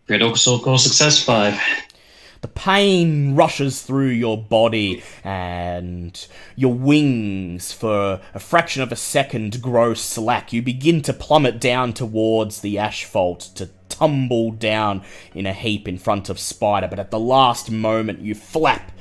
Critical 0.07 0.37
success 0.37 1.23
five. 1.23 1.61
The 2.43 2.49
pain 2.49 3.35
rushes 3.35 3.83
through 3.83 4.11
your 4.11 4.41
body, 4.41 5.03
and 5.25 6.27
your 6.55 6.75
wings, 6.75 7.73
for 7.73 8.21
a 8.35 8.39
fraction 8.39 8.83
of 8.83 8.93
a 8.93 8.97
second, 8.97 9.61
grow 9.61 9.95
slack. 9.95 10.53
You 10.53 10.63
begin 10.63 11.01
to 11.03 11.13
plummet 11.13 11.61
down 11.61 11.93
towards 11.93 12.61
the 12.61 12.79
asphalt 12.79 13.41
to 13.57 13.71
tumble 13.89 14.53
down 14.53 15.03
in 15.35 15.47
a 15.47 15.53
heap 15.53 15.89
in 15.89 15.99
front 15.99 16.29
of 16.29 16.39
Spider, 16.39 16.87
but 16.87 16.99
at 16.99 17.11
the 17.11 17.19
last 17.19 17.71
moment, 17.71 18.21
you 18.21 18.35
flap 18.35 18.93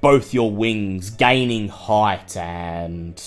both 0.00 0.34
your 0.34 0.50
wings, 0.50 1.10
gaining 1.10 1.68
height 1.68 2.36
and 2.36 3.20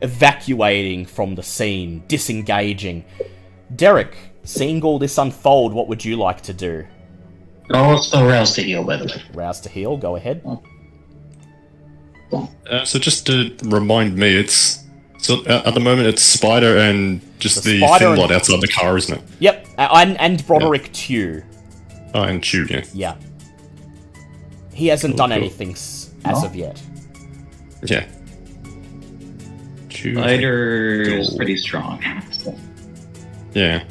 evacuating 0.00 1.04
from 1.04 1.34
the 1.34 1.42
scene, 1.42 2.04
disengaging. 2.08 3.04
Derek, 3.74 4.16
seeing 4.44 4.82
all 4.82 4.98
this 4.98 5.18
unfold, 5.18 5.72
what 5.74 5.88
would 5.88 6.04
you 6.04 6.16
like 6.16 6.40
to 6.42 6.52
do? 6.52 6.86
Oh, 7.70 7.94
it's 7.96 8.08
still 8.08 8.26
roused 8.26 8.54
to 8.56 8.62
heal, 8.62 8.84
by 8.84 8.96
the 8.98 9.06
way. 9.06 9.22
Rouse 9.32 9.60
to 9.62 9.68
heal, 9.68 9.96
go 9.96 10.16
ahead. 10.16 10.42
Uh, 12.68 12.84
so 12.84 12.98
just 12.98 13.26
to 13.26 13.54
remind 13.64 14.16
me, 14.16 14.36
it's 14.36 14.84
so 15.18 15.42
uh, 15.46 15.62
at 15.66 15.74
the 15.74 15.80
moment 15.80 16.08
it's 16.08 16.22
Spider 16.22 16.76
and 16.78 17.20
just 17.38 17.62
The 17.64 17.80
the, 17.80 17.86
thin 17.98 18.08
and- 18.08 18.16
blood 18.16 18.32
outside 18.32 18.60
the 18.60 18.68
car, 18.68 18.96
isn't 18.96 19.16
it? 19.18 19.24
Yep, 19.38 19.68
and, 19.78 20.20
and 20.20 20.46
Broderick 20.46 20.92
Tew. 20.92 21.42
Oh, 22.14 22.22
and 22.22 22.42
Chew, 22.42 22.66
yeah. 22.70 22.84
Yeah. 22.92 23.16
He 24.72 24.88
hasn't 24.88 25.12
Cool, 25.12 25.18
done 25.18 25.30
cool. 25.30 25.38
anything 25.38 25.70
s- 25.72 26.10
as 26.24 26.42
No? 26.42 26.48
of 26.48 26.56
yet. 26.56 26.82
Yeah. 27.84 28.06
Spider 29.90 31.02
is 31.02 31.34
pretty 31.34 31.56
strong. 31.56 32.02
Yeah. 33.54 33.84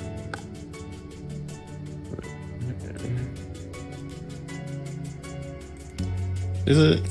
Is 6.65 6.77
it? 6.77 7.02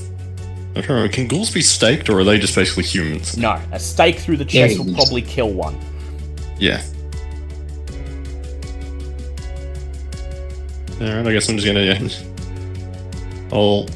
I 0.74 0.80
don't 0.80 0.88
know. 0.88 1.08
Can 1.08 1.28
ghouls 1.28 1.50
be 1.50 1.60
staked, 1.60 2.08
or 2.08 2.20
are 2.20 2.24
they 2.24 2.38
just 2.38 2.54
basically 2.54 2.84
humans? 2.84 3.36
No, 3.36 3.60
a 3.72 3.78
stake 3.78 4.18
through 4.18 4.38
the 4.38 4.44
Yeah, 4.44 4.68
chest 4.68 4.78
will 4.78 4.94
probably 4.94 5.20
kill 5.22 5.50
one. 5.50 5.78
Yeah. 6.58 6.82
Alright, 11.00 11.26
I 11.26 11.32
guess 11.32 11.48
I'm 11.48 11.56
just 11.58 11.66
gonna. 11.66 11.80
Yeah. 11.80 12.08
I'll 13.52 13.86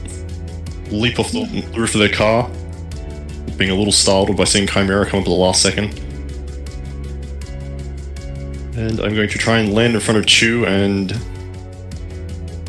leap 0.91 1.19
off 1.19 1.33
the 1.33 1.65
roof 1.77 1.95
of 1.95 2.01
their 2.01 2.13
car, 2.13 2.51
being 3.57 3.71
a 3.71 3.75
little 3.75 3.93
startled 3.93 4.37
by 4.37 4.45
seeing 4.45 4.67
Chimera 4.67 5.07
come 5.07 5.21
up 5.21 5.27
at 5.27 5.31
the 5.31 5.35
last 5.35 5.63
second. 5.63 5.99
And 8.77 9.01
I'm 9.01 9.15
going 9.15 9.31
to 9.31 9.39
try 9.39 9.59
and 9.59 9.73
land 9.73 9.95
in 9.95 10.01
front 10.01 10.19
of 10.19 10.27
Chew 10.27 10.67
and 10.67 11.19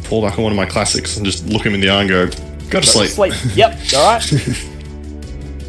pull 0.06 0.22
back 0.22 0.38
on 0.38 0.44
one 0.44 0.54
of 0.54 0.56
my 0.56 0.66
classics 0.66 1.18
and 1.18 1.26
just 1.26 1.46
look 1.48 1.66
him 1.66 1.74
in 1.74 1.82
the 1.82 1.90
eye 1.90 2.00
and 2.00 2.10
go, 2.10 2.30
Go 2.70 2.82
to 2.82 2.86
sleep. 2.86 3.10
Sleep. 3.10 3.34
yep, 3.56 3.78
alright. 3.94 4.24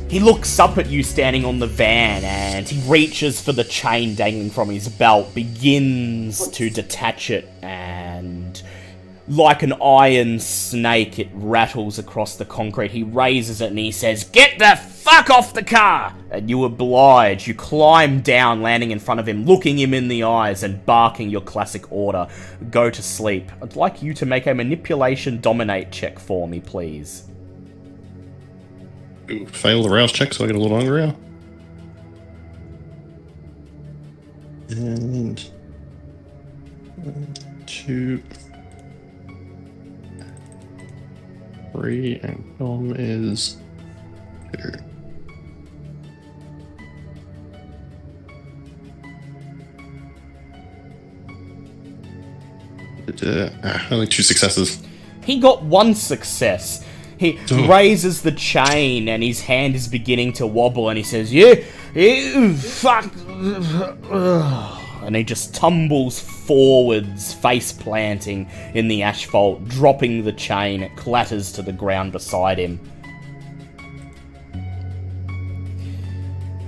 He 0.08 0.20
looks 0.20 0.58
up 0.58 0.78
at 0.78 0.88
you 0.88 1.02
standing 1.02 1.44
on 1.44 1.58
the 1.58 1.66
van 1.66 2.24
and 2.24 2.66
he 2.66 2.80
reaches 2.90 3.42
for 3.42 3.52
the 3.52 3.64
chain 3.64 4.14
dangling 4.14 4.48
from 4.48 4.70
his 4.70 4.88
belt, 4.88 5.34
begins 5.34 6.48
to 6.48 6.70
detach 6.70 7.28
it, 7.28 7.46
and 7.60 8.62
like 9.28 9.62
an 9.62 9.74
iron 9.82 10.40
snake, 10.40 11.18
it 11.18 11.28
rattles 11.34 11.98
across 11.98 12.36
the 12.36 12.44
concrete. 12.44 12.90
He 12.90 13.02
raises 13.02 13.60
it 13.60 13.70
and 13.70 13.78
he 13.78 13.92
says, 13.92 14.24
Get 14.24 14.59
the 14.59 14.76
fuck 14.76 15.30
off 15.30 15.55
the 15.55 15.62
car! 15.62 16.14
And 16.30 16.48
you 16.48 16.64
oblige. 16.64 17.46
You 17.46 17.55
climb 17.55 18.20
down, 18.20 18.62
landing 18.62 18.90
in 18.90 18.98
front 18.98 19.20
of 19.20 19.28
him, 19.28 19.44
looking 19.44 19.78
him 19.78 19.94
in 19.94 20.09
the 20.09 20.24
eyes, 20.24 20.62
and 20.62 20.84
barking 20.84 21.30
your 21.30 21.40
classic 21.40 21.90
order 21.92 22.28
Go 22.70 22.90
to 22.90 23.02
sleep. 23.02 23.50
I'd 23.62 23.76
like 23.76 24.02
you 24.02 24.12
to 24.14 24.26
make 24.26 24.46
a 24.46 24.55
manipulation 24.55 25.40
dominate 25.40 25.92
check 25.92 26.18
for 26.18 26.48
me, 26.48 26.60
please. 26.60 27.24
Ooh, 29.30 29.46
fail 29.46 29.82
the 29.82 29.90
rouse 29.90 30.12
check 30.12 30.32
so 30.32 30.44
I 30.44 30.46
get 30.48 30.56
a 30.56 30.59
little 30.59 30.76
hungrier. 30.76 31.14
And 34.70 35.40
one, 36.96 37.34
two, 37.66 38.22
three, 41.78 42.18
and 42.22 42.44
film 42.59 42.94
is 42.96 43.56
two. 44.52 44.72
Uh, 53.22 53.50
ah, 53.64 53.88
only 53.90 54.06
two 54.06 54.22
successes. 54.22 54.82
He 55.24 55.40
got 55.40 55.62
one 55.62 55.94
success. 55.94 56.84
He 57.18 57.38
Ugh. 57.50 57.68
raises 57.68 58.22
the 58.22 58.32
chain 58.32 59.09
and 59.09 59.22
his 59.22 59.40
hand 59.40 59.74
is 59.74 59.88
beginning 59.88 60.34
to 60.34 60.46
wobble 60.46 60.88
and 60.88 60.96
he 60.98 61.02
says, 61.02 61.32
Yeah, 61.32 61.55
you 61.94 62.55
fuck. 62.55 63.10
Ugh." 64.10 64.77
And 65.09 65.16
he 65.16 65.24
just 65.24 65.55
tumbles 65.55 66.20
forwards, 66.20 67.32
face 67.32 67.72
planting 67.72 68.47
in 68.74 68.89
the 68.89 69.02
asphalt, 69.02 69.66
dropping 69.66 70.22
the 70.22 70.35
chain. 70.35 70.82
It 70.82 70.94
clatters 70.97 71.51
to 71.52 71.62
the 71.62 71.72
ground 71.72 72.12
beside 72.12 72.59
him. 72.59 72.78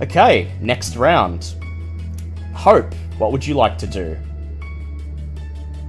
Okay, 0.01 0.51
next 0.59 0.95
round. 0.95 1.53
Hope, 2.55 2.91
what 3.19 3.31
would 3.31 3.45
you 3.45 3.53
like 3.53 3.77
to 3.77 3.85
do? 3.85 4.17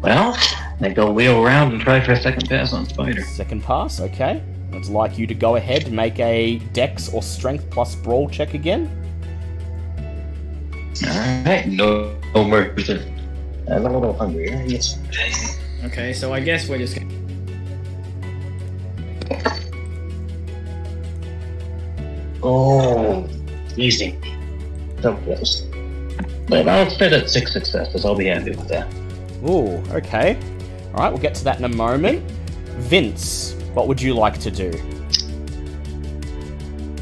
Well, 0.03 0.37
they 0.79 0.93
go 0.93 1.11
wheel 1.11 1.43
around 1.43 1.73
and 1.73 1.81
try 1.81 2.05
for 2.05 2.13
a 2.13 2.21
second 2.21 2.51
pass 2.51 2.75
on 2.75 2.85
Spider. 2.85 3.23
Second 3.23 3.65
pass, 3.65 3.99
okay. 3.99 4.43
I'd 4.75 4.87
like 4.89 5.17
you 5.17 5.27
to 5.27 5.35
go 5.35 5.57
ahead 5.57 5.87
and 5.87 5.97
make 5.97 6.21
a 6.21 6.59
dex 6.75 7.09
or 7.15 7.23
strength 7.23 7.71
plus 7.71 7.95
brawl 7.95 8.29
check 8.29 8.53
again. 8.53 8.91
Alright, 11.03 11.69
no, 11.69 12.15
no 12.35 12.45
mercy. 12.45 13.01
I'm 13.71 13.87
a 13.87 13.93
little 13.93 14.13
hungry. 14.13 14.51
Yes. 14.67 14.99
Okay, 15.85 16.13
so 16.13 16.33
I 16.33 16.41
guess 16.41 16.69
we're 16.69 16.79
just 16.79 16.97
gonna. 16.97 17.13
Oh, 22.43 23.29
easy. 23.77 24.19
So 25.01 25.15
close. 25.17 25.67
But 26.49 26.69
I'll 26.69 26.91
fit 26.91 27.13
at 27.13 27.31
six 27.31 27.53
successes. 27.53 28.05
I'll 28.05 28.17
be 28.17 28.27
happy 28.27 28.51
with 28.51 28.69
that. 28.69 28.93
Ooh, 29.49 29.83
okay. 29.95 30.37
Alright, 30.95 31.13
we'll 31.13 31.23
get 31.23 31.35
to 31.37 31.45
that 31.45 31.59
in 31.59 31.65
a 31.65 31.69
moment. 31.69 32.29
Vince, 32.79 33.55
what 33.75 33.89
would 33.89 34.01
you 34.01 34.15
like 34.15 34.39
to 34.41 34.51
do? 34.51 34.71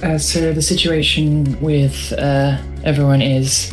Uh, 0.03 0.17
so 0.19 0.53
the 0.53 0.63
situation 0.63 1.61
with 1.61 2.13
uh, 2.13 2.59
everyone 2.85 3.21
is 3.21 3.73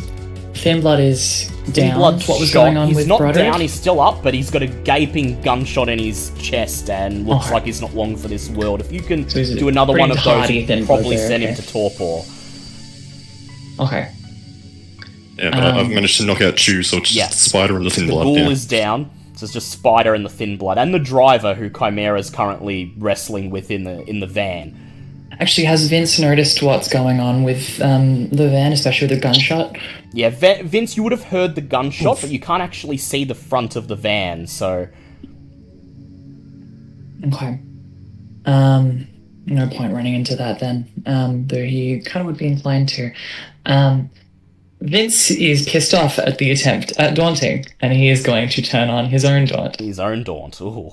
Thin 0.58 0.80
Blood 0.80 1.00
is 1.00 1.48
down. 1.72 1.96
Blood 1.98 2.22
what 2.26 2.40
was 2.40 2.48
shot. 2.50 2.64
going 2.64 2.76
on 2.76 2.88
he's 2.88 2.96
with 2.96 3.06
not 3.08 3.18
Broderick? 3.18 3.52
down, 3.52 3.60
he's 3.60 3.72
still 3.72 4.00
up, 4.00 4.22
but 4.22 4.34
he's 4.34 4.50
got 4.50 4.62
a 4.62 4.66
gaping 4.66 5.40
gunshot 5.42 5.88
in 5.88 5.98
his 5.98 6.30
chest 6.38 6.90
and 6.90 7.26
looks 7.26 7.46
Okay. 7.46 7.54
like 7.54 7.64
he's 7.64 7.80
not 7.80 7.94
long 7.94 8.16
for 8.16 8.28
this 8.28 8.48
world. 8.50 8.80
If 8.80 8.92
you 8.92 9.00
can 9.00 9.28
So 9.28 9.42
do 9.56 9.68
another 9.68 9.96
one 9.96 10.10
of 10.10 10.22
those, 10.22 10.50
you 10.50 10.66
can 10.66 10.84
probably 10.86 11.16
there, 11.16 11.28
send 11.28 11.42
him 11.42 11.54
to 11.54 11.66
torpor. 11.66 12.24
Okay. 13.80 14.08
Yeah, 15.38 15.50
but 15.50 15.54
I- 15.62 15.78
I've 15.80 15.86
Um, 15.86 15.94
managed 15.94 16.16
to 16.18 16.24
knock 16.24 16.40
out 16.40 16.56
Chew, 16.56 16.82
so 16.82 16.96
it's 16.98 17.10
just 17.10 17.16
yeah. 17.16 17.28
Spider 17.28 17.76
and 17.76 17.86
the 17.86 17.90
Thin 17.90 18.06
The 18.06 18.12
Blood. 18.12 18.24
ghoul 18.24 18.38
yeah. 18.38 18.48
is 18.48 18.66
down. 18.66 19.10
So 19.36 19.44
it's 19.44 19.52
just 19.52 19.70
Spider 19.70 20.14
and 20.14 20.24
the 20.24 20.28
Thin 20.30 20.56
Blood, 20.56 20.78
and 20.78 20.92
the 20.92 20.98
driver 20.98 21.54
who 21.54 21.70
Chimera's 21.70 22.28
currently 22.28 22.92
wrestling 22.98 23.50
with 23.50 23.70
in 23.70 23.84
the 23.84 24.02
in 24.08 24.18
the 24.18 24.26
van. 24.26 24.74
Actually, 25.40 25.66
has 25.66 25.88
Vince 25.88 26.18
noticed 26.18 26.62
what's 26.62 26.88
going 26.88 27.20
on 27.20 27.44
with 27.44 27.80
um, 27.80 28.28
the 28.30 28.48
van, 28.48 28.72
especially 28.72 29.06
with 29.08 29.16
the 29.16 29.22
gunshot? 29.22 29.76
Yeah, 30.12 30.30
v- 30.30 30.62
Vince, 30.62 30.96
you 30.96 31.02
would 31.04 31.12
have 31.12 31.24
heard 31.24 31.54
the 31.54 31.60
gunshot, 31.60 32.20
but 32.20 32.30
you 32.30 32.40
can't 32.40 32.62
actually 32.62 32.96
see 32.96 33.24
the 33.24 33.34
front 33.34 33.76
of 33.76 33.88
the 33.88 33.96
van, 33.96 34.46
so 34.46 34.88
Okay. 37.26 37.58
Um, 38.46 39.06
no 39.46 39.68
point 39.68 39.92
running 39.92 40.14
into 40.14 40.36
that 40.36 40.60
then. 40.60 40.88
Um, 41.06 41.46
though 41.46 41.64
he 41.64 42.00
kind 42.00 42.20
of 42.20 42.26
would 42.26 42.38
be 42.38 42.46
inclined 42.46 42.88
to. 42.90 43.10
Um, 43.66 44.10
Vince 44.80 45.30
is 45.32 45.68
pissed 45.68 45.92
off 45.92 46.18
at 46.18 46.38
the 46.38 46.50
attempt 46.50 46.92
at 46.98 47.16
daunting, 47.16 47.66
and 47.80 47.92
he 47.92 48.08
is 48.08 48.22
going 48.22 48.48
to 48.50 48.62
turn 48.62 48.88
on 48.88 49.06
his 49.06 49.24
own 49.24 49.46
daunt. 49.46 49.80
his 49.80 49.98
own 49.98 50.22
daunt. 50.22 50.60
Ooh. 50.60 50.92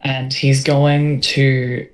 And 0.00 0.32
he's 0.32 0.62
going 0.62 1.20
to. 1.22 1.88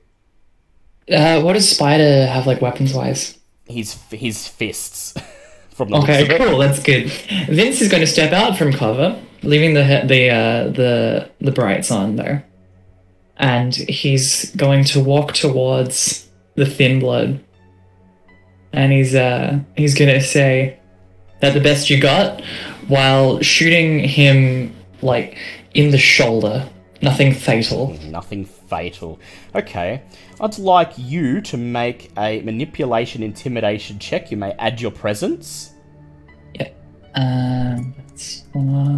Uh, 1.11 1.41
what 1.41 1.55
does 1.55 1.69
Spider 1.69 2.27
have 2.27 2.47
like 2.47 2.61
weapons 2.61 2.93
wise? 2.93 3.39
His 3.67 3.95
his 4.11 4.47
fists. 4.49 5.15
From 5.71 5.91
the 5.91 5.99
Okay, 5.99 6.39
cool. 6.39 6.59
That's 6.59 6.83
good. 6.83 7.09
Vince 7.49 7.81
is 7.81 7.89
going 7.89 8.01
to 8.01 8.07
step 8.07 8.33
out 8.33 8.59
from 8.59 8.73
cover, 8.73 9.17
leaving 9.45 9.75
the 9.75 10.03
the 10.05 10.29
uh, 10.29 10.65
the 10.71 11.31
the 11.41 11.53
brights 11.53 11.93
on 11.93 12.17
though, 12.17 12.43
and 13.37 13.73
he's 13.77 14.51
going 14.57 14.83
to 14.87 14.99
walk 14.99 15.35
towards 15.35 16.29
the 16.57 16.67
thin 16.67 16.99
blood, 16.99 17.45
and 18.73 18.91
he's 18.91 19.15
uh 19.15 19.61
he's 19.77 19.95
going 19.95 20.13
to 20.13 20.21
say 20.21 20.81
that 21.43 21.55
the 21.55 21.61
best 21.61 21.91
you 21.91 22.01
got, 22.01 22.43
while 22.89 23.41
shooting 23.41 24.01
him 24.01 24.75
like 25.01 25.39
in 25.75 25.93
the 25.93 25.99
shoulder. 25.99 26.69
Nothing 27.01 27.33
fatal. 27.33 27.97
Nothing 28.07 28.45
fatal. 28.69 29.19
Okay. 29.55 30.03
I'd 30.41 30.59
like 30.59 30.93
you 30.97 31.41
to 31.43 31.57
make 31.57 32.11
a 32.19 32.43
manipulation 32.43 33.23
intimidation 33.23 33.99
check. 33.99 34.31
You 34.31 34.37
may 34.37 34.53
add 34.53 34.81
your 34.81 34.91
presence. 34.91 35.73
Um, 37.15 37.95
that's 37.99 38.43
four, 38.53 38.97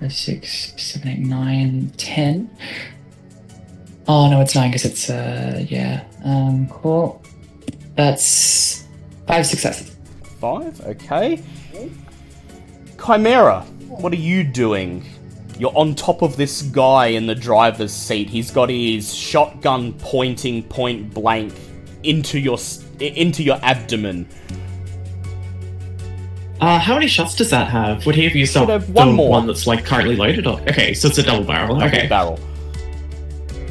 five, 0.00 0.12
six, 0.12 0.74
seven, 0.76 1.08
eight, 1.08 1.18
nine, 1.20 1.92
ten. 1.96 2.50
Oh 4.06 4.30
no, 4.30 4.42
it's 4.42 4.54
nine 4.54 4.70
because 4.70 4.84
it's 4.84 5.08
uh 5.08 5.64
yeah. 5.66 6.04
Um, 6.24 6.68
cool. 6.68 7.22
That's 7.94 8.86
five 9.26 9.46
successes. 9.46 9.96
Five, 10.40 10.78
okay. 10.82 11.42
Chimera, 13.02 13.62
what 13.88 14.12
are 14.12 14.16
you 14.16 14.44
doing? 14.44 15.04
You're 15.58 15.76
on 15.76 15.94
top 15.94 16.22
of 16.22 16.36
this 16.36 16.62
guy 16.62 17.06
in 17.08 17.26
the 17.26 17.34
driver's 17.34 17.92
seat. 17.92 18.28
He's 18.28 18.50
got 18.50 18.68
his 18.70 19.14
shotgun 19.14 19.92
pointing 19.94 20.62
point 20.64 21.14
blank 21.14 21.52
into 22.02 22.38
your 22.38 22.58
into 23.00 23.42
your 23.42 23.58
abdomen. 23.62 24.26
Uh, 26.60 26.78
how 26.78 26.94
many 26.94 27.06
shots 27.06 27.34
does 27.34 27.50
that 27.50 27.68
have? 27.68 28.06
Would 28.06 28.14
he 28.14 28.24
have 28.24 28.34
used 28.34 28.52
Should 28.54 28.62
up 28.62 28.68
have 28.68 28.90
one 28.90 29.08
the 29.08 29.14
more. 29.14 29.28
one 29.30 29.46
that's 29.46 29.66
like 29.66 29.84
currently 29.84 30.16
loaded? 30.16 30.46
Or, 30.46 30.60
okay, 30.62 30.94
so 30.94 31.08
it's 31.08 31.18
a 31.18 31.22
double 31.22 31.44
barrel. 31.44 31.74
Double 31.78 31.86
Okay. 31.88 32.06
barrel. 32.06 32.38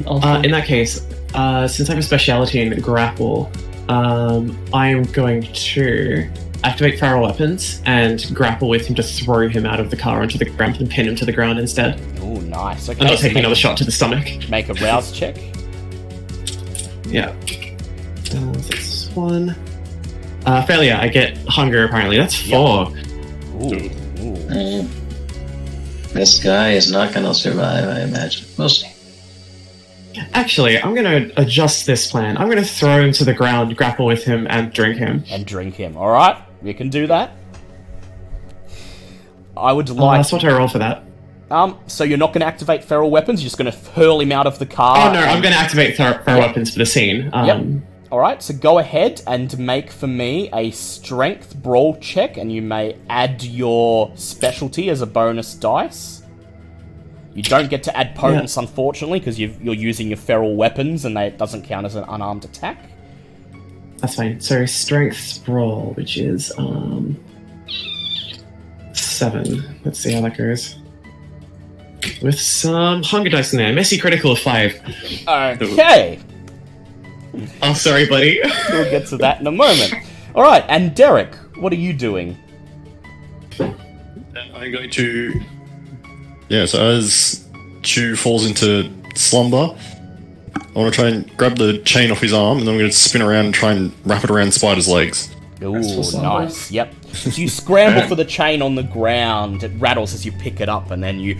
Uh, 0.06 0.42
in 0.44 0.50
that 0.52 0.66
case, 0.66 1.00
uh, 1.34 1.66
since 1.66 1.88
I 1.88 1.92
have 1.94 2.00
a 2.00 2.06
speciality 2.06 2.60
in 2.60 2.78
grapple, 2.80 3.50
um, 3.88 4.56
I 4.72 4.88
am 4.88 5.02
going 5.04 5.42
to 5.42 6.28
activate 6.64 6.98
feral 6.98 7.22
weapons 7.22 7.82
and 7.84 8.26
grapple 8.34 8.68
with 8.68 8.86
him 8.86 8.94
to 8.96 9.02
throw 9.02 9.48
him 9.48 9.66
out 9.66 9.78
of 9.78 9.90
the 9.90 9.96
car 9.96 10.22
onto 10.22 10.38
the 10.38 10.46
ground 10.46 10.76
and 10.80 10.90
pin 10.90 11.06
him 11.06 11.14
to 11.16 11.24
the 11.24 11.32
ground 11.32 11.58
instead. 11.58 12.00
Oh, 12.20 12.40
nice. 12.40 12.88
Okay. 12.88 12.98
And 12.98 13.08
not 13.08 13.18
so 13.18 13.22
taking 13.22 13.34
make, 13.34 13.42
another 13.42 13.54
shot 13.54 13.76
to 13.78 13.84
the 13.84 13.92
stomach. 13.92 14.48
make 14.48 14.68
a 14.68 14.74
rouse 14.74 15.12
check. 15.12 15.36
Yeah. 17.06 17.28
Uh, 18.34 18.52
that's 18.52 19.10
one. 19.10 19.54
Uh, 20.46 20.64
failure. 20.66 20.98
I 21.00 21.08
get 21.08 21.36
hunger. 21.46 21.84
Apparently, 21.84 22.16
that's 22.16 22.34
four. 22.34 22.88
Ooh. 22.88 23.74
Ooh. 24.20 24.36
Mm. 24.48 24.88
This 26.12 26.42
guy 26.42 26.72
is 26.72 26.90
not 26.90 27.12
going 27.12 27.26
to 27.26 27.34
survive, 27.34 27.88
I 27.88 28.02
imagine. 28.02 28.46
We'll 28.56 28.68
see. 28.68 28.88
Actually, 30.32 30.80
I'm 30.80 30.94
going 30.94 31.28
to 31.28 31.40
adjust 31.40 31.86
this 31.86 32.10
plan. 32.10 32.36
I'm 32.36 32.48
going 32.48 32.62
to 32.62 32.68
throw 32.68 33.00
him 33.00 33.12
to 33.12 33.24
the 33.24 33.34
ground, 33.34 33.76
grapple 33.76 34.06
with 34.06 34.24
him, 34.24 34.46
and 34.48 34.72
drink 34.72 34.96
him. 34.96 35.24
And 35.30 35.44
drink 35.44 35.74
him. 35.74 35.96
Alright, 35.96 36.36
you 36.64 36.74
can 36.74 36.88
do 36.90 37.06
that. 37.06 37.32
I 39.56 39.72
would 39.72 39.88
Uh, 39.90 39.94
like. 39.94 40.24
so 40.24 40.36
what 40.36 40.44
I 40.44 40.56
roll 40.56 40.68
for 40.68 40.78
that? 40.78 41.04
Um, 41.50 41.78
so 41.86 42.04
you're 42.04 42.18
not 42.18 42.32
going 42.32 42.40
to 42.40 42.46
activate 42.46 42.82
feral 42.82 43.10
weapons. 43.10 43.40
You're 43.42 43.46
just 43.50 43.58
going 43.58 43.70
to 43.70 43.78
hurl 43.92 44.20
him 44.20 44.32
out 44.32 44.46
of 44.46 44.58
the 44.58 44.66
car. 44.66 45.08
Oh 45.10 45.12
no, 45.12 45.20
I'm 45.20 45.42
going 45.42 45.54
to 45.54 45.60
activate 45.60 45.96
feral 45.96 46.18
throw 46.24 46.38
weapons 46.38 46.72
for 46.72 46.78
the 46.78 46.86
scene. 46.86 47.30
Um, 47.32 47.82
Alright, 48.10 48.42
so 48.42 48.54
go 48.54 48.78
ahead 48.78 49.22
and 49.26 49.56
make 49.58 49.90
for 49.90 50.06
me 50.06 50.48
a 50.52 50.70
strength 50.70 51.56
brawl 51.56 51.96
check, 51.96 52.36
and 52.36 52.50
you 52.52 52.62
may 52.62 52.96
add 53.08 53.42
your 53.42 54.12
specialty 54.14 54.88
as 54.88 55.00
a 55.02 55.06
bonus 55.06 55.54
dice. 55.54 56.22
You 57.34 57.42
don't 57.42 57.68
get 57.68 57.82
to 57.84 57.96
add 57.96 58.14
potence, 58.14 58.56
unfortunately, 58.56 59.18
because 59.18 59.40
you're 59.40 59.74
using 59.74 60.08
your 60.08 60.16
feral 60.16 60.54
weapons, 60.54 61.04
and 61.04 61.16
they, 61.16 61.26
it 61.26 61.38
doesn't 61.38 61.62
count 61.62 61.86
as 61.86 61.96
an 61.96 62.04
unarmed 62.08 62.44
attack. 62.44 62.78
That's 64.04 64.16
fine. 64.16 64.38
So 64.38 64.66
strength 64.66 65.16
sprawl, 65.16 65.94
which 65.94 66.18
is 66.18 66.52
um 66.58 67.18
seven. 68.92 69.64
Let's 69.82 69.98
see 69.98 70.12
how 70.12 70.20
that 70.20 70.36
goes. 70.36 70.76
With 72.20 72.38
some 72.38 73.02
hunger 73.02 73.30
dice 73.30 73.54
in 73.54 73.60
there. 73.60 73.72
Messy 73.72 73.96
critical 73.96 74.32
of 74.32 74.40
five. 74.40 74.78
Alright. 75.26 75.62
Okay, 75.62 76.18
Oh, 77.62 77.72
sorry, 77.72 78.06
buddy. 78.06 78.42
we'll 78.68 78.90
get 78.90 79.06
to 79.06 79.16
that 79.16 79.40
in 79.40 79.46
a 79.46 79.50
moment. 79.50 79.94
Alright, 80.34 80.66
and 80.68 80.94
Derek, 80.94 81.34
what 81.56 81.72
are 81.72 81.76
you 81.76 81.94
doing? 81.94 82.36
I'm 83.58 84.70
going 84.70 84.90
to. 84.90 85.40
Yeah, 86.50 86.66
so 86.66 86.90
as 86.90 87.48
Chew 87.82 88.16
falls 88.16 88.44
into 88.44 88.92
slumber, 89.14 89.74
I 90.74 90.78
want 90.80 90.92
to 90.92 91.00
try 91.00 91.08
and 91.08 91.36
grab 91.36 91.56
the 91.56 91.78
chain 91.78 92.10
off 92.10 92.20
his 92.20 92.32
arm, 92.32 92.58
and 92.58 92.66
then 92.66 92.74
I'm 92.74 92.80
going 92.80 92.90
to 92.90 92.96
spin 92.96 93.22
around 93.22 93.46
and 93.46 93.54
try 93.54 93.72
and 93.72 93.92
wrap 94.04 94.24
it 94.24 94.30
around 94.30 94.52
Spider's 94.52 94.88
legs. 94.88 95.34
Ooh, 95.62 96.02
nice. 96.20 96.70
Yep. 96.70 96.92
So 97.12 97.30
you 97.30 97.48
scramble 97.48 98.08
for 98.08 98.16
the 98.16 98.24
chain 98.24 98.60
on 98.60 98.74
the 98.74 98.82
ground. 98.82 99.62
It 99.62 99.70
rattles 99.78 100.12
as 100.14 100.26
you 100.26 100.32
pick 100.32 100.60
it 100.60 100.68
up, 100.68 100.90
and 100.90 101.02
then 101.02 101.20
you 101.20 101.36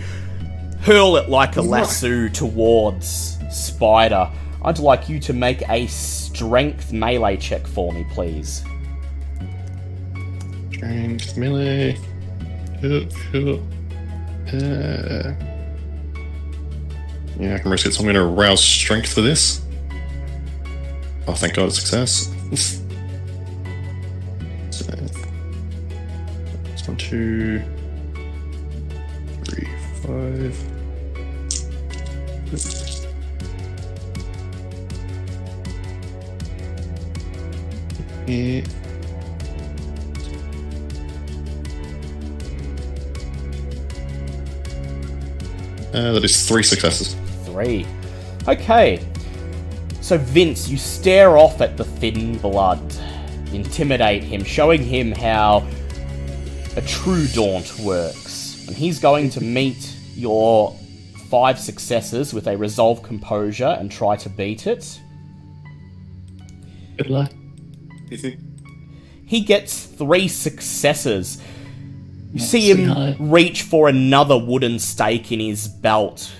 hurl 0.81 1.17
it 1.17 1.29
like 1.29 1.57
a 1.57 1.61
lasso 1.61 2.29
towards 2.29 3.37
Spider. 3.51 4.31
I'd 4.63 4.79
like 4.79 5.09
you 5.09 5.19
to 5.19 5.33
make 5.33 5.67
a 5.69 5.85
strength 5.87 6.93
melee 6.93 7.37
check 7.37 7.67
for 7.67 7.91
me, 7.91 8.05
please. 8.11 8.63
Strength 10.71 11.37
melee. 11.37 11.97
Uh, 12.83 13.01
uh, 13.33 14.55
uh. 14.55 15.54
Yeah, 17.39 17.55
I 17.55 17.59
can 17.59 17.69
risk 17.69 17.85
it, 17.85 17.93
so 17.93 17.99
I'm 17.99 18.05
going 18.05 18.15
to 18.15 18.23
rouse 18.23 18.63
strength 18.63 19.13
for 19.13 19.21
this. 19.21 19.61
Oh, 21.27 21.33
thank 21.33 21.55
God, 21.55 21.73
success. 21.73 22.31
so, 24.69 24.85
one, 26.85 26.97
two, 26.97 27.61
three, 29.43 29.67
five. 30.01 30.55
Yeah. 38.27 38.63
Uh, 45.93 46.11
that 46.11 46.23
is 46.23 46.47
three 46.47 46.63
successes. 46.63 47.15
Three. 47.55 47.85
Okay. 48.49 48.99
So, 50.01 50.17
Vince, 50.17 50.67
you 50.67 50.75
stare 50.75 51.37
off 51.37 51.61
at 51.61 51.77
the 51.77 51.85
thin 51.85 52.37
blood, 52.37 52.83
intimidate 53.53 54.23
him, 54.23 54.43
showing 54.43 54.83
him 54.83 55.13
how 55.13 55.65
a 56.75 56.81
true 56.81 57.25
daunt 57.27 57.79
works. 57.79 58.67
And 58.67 58.75
he's 58.75 58.99
going 58.99 59.29
to 59.31 59.41
meet 59.41 59.95
your 60.15 60.77
five 61.29 61.57
successes 61.57 62.33
with 62.33 62.47
a 62.47 62.57
resolve 62.57 63.01
composure 63.03 63.77
and 63.79 63.89
try 63.89 64.17
to 64.17 64.27
beat 64.27 64.67
it. 64.67 64.99
Good 66.97 67.09
luck. 67.09 67.31
He 69.25 69.41
gets 69.41 69.85
three 69.85 70.27
successes. 70.27 71.41
You 72.33 72.41
see 72.41 72.69
him 72.69 72.77
sweetheart. 72.77 73.15
reach 73.17 73.61
for 73.61 73.87
another 73.87 74.37
wooden 74.37 74.77
stake 74.77 75.31
in 75.31 75.39
his 75.39 75.69
belt. 75.69 76.33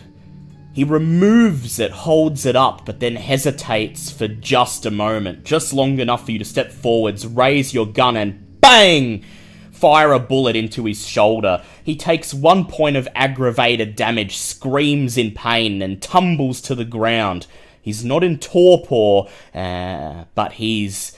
He 0.76 0.84
removes 0.84 1.80
it, 1.80 1.92
holds 1.92 2.46
it 2.46 2.58
up, 2.58 2.86
but 2.86 3.00
then 3.00 3.16
hesitates 3.16 4.12
for 4.12 4.28
just 4.28 4.86
a 4.86 4.92
moment, 4.92 5.46
just 5.46 5.72
long 5.72 6.00
enough 6.00 6.26
for 6.26 6.34
you 6.34 6.40
to 6.40 6.44
step 6.44 6.70
forwards, 6.70 7.26
raise 7.26 7.74
your 7.74 7.86
gun, 7.86 8.18
and 8.18 8.60
bang! 8.60 9.24
Fire 9.72 10.12
a 10.12 10.20
bullet 10.20 10.58
into 10.58 10.84
his 10.84 11.08
shoulder. 11.08 11.64
He 11.82 11.96
takes 11.96 12.34
one 12.34 12.66
point 12.66 12.98
of 12.98 13.08
aggravated 13.16 13.96
damage, 13.96 14.36
screams 14.36 15.18
in 15.18 15.32
pain, 15.32 15.82
and 15.82 16.02
tumbles 16.02 16.60
to 16.64 16.76
the 16.76 16.84
ground. 16.84 17.48
He's 17.82 18.04
not 18.04 18.22
in 18.22 18.38
torpor, 18.38 19.30
uh, 19.54 20.26
but 20.36 20.54
he's 20.54 21.18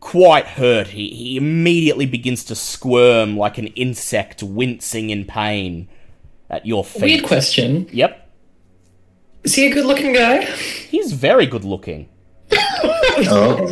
quite 0.00 0.48
hurt. 0.48 0.88
He, 0.88 1.08
he 1.14 1.38
immediately 1.38 2.04
begins 2.04 2.44
to 2.44 2.54
squirm 2.54 3.38
like 3.38 3.56
an 3.56 3.68
insect 3.68 4.42
wincing 4.42 5.08
in 5.08 5.24
pain 5.24 5.88
at 6.50 6.66
your 6.66 6.84
feet. 6.84 7.02
Weird 7.02 7.24
question. 7.24 7.88
Yep. 7.90 8.24
Is 9.46 9.54
he 9.54 9.66
a 9.66 9.72
good 9.72 9.86
looking 9.86 10.12
guy? 10.12 10.42
He's 10.44 11.12
very 11.12 11.46
good 11.46 11.64
looking. 11.64 12.08
Oh, 13.18 13.66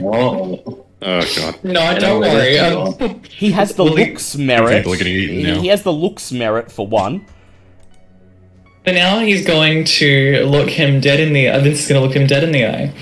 whoa. 0.00 0.86
Oh, 1.02 1.20
God. 1.36 1.62
No, 1.62 1.98
don't 1.98 2.20
worry. 2.20 2.58
Um, 2.58 3.20
He 3.28 3.50
has 3.50 3.74
the 3.74 3.84
Well, 3.84 3.94
he- 3.96 4.06
looks 4.06 4.34
merit. 4.36 4.78
People 4.78 4.94
are 4.94 4.96
getting 4.96 5.12
eaten 5.12 5.36
He, 5.36 5.42
now. 5.42 5.60
he 5.60 5.68
has 5.68 5.82
the 5.82 5.92
looks 5.92 6.32
merit 6.32 6.72
for 6.72 6.86
one. 6.86 7.26
but 8.84 8.94
now 8.94 9.18
he's 9.18 9.44
going 9.46 9.84
to 9.84 10.46
look 10.46 10.70
him 10.70 11.00
dead 11.00 11.20
in 11.20 11.34
the 11.34 11.50
eye. 11.50 11.58
Vince 11.60 11.80
is 11.80 11.88
going 11.88 12.00
to 12.00 12.06
look 12.06 12.16
him 12.16 12.26
dead 12.26 12.42
in 12.42 12.52
the 12.52 12.64
eye. 12.66 12.94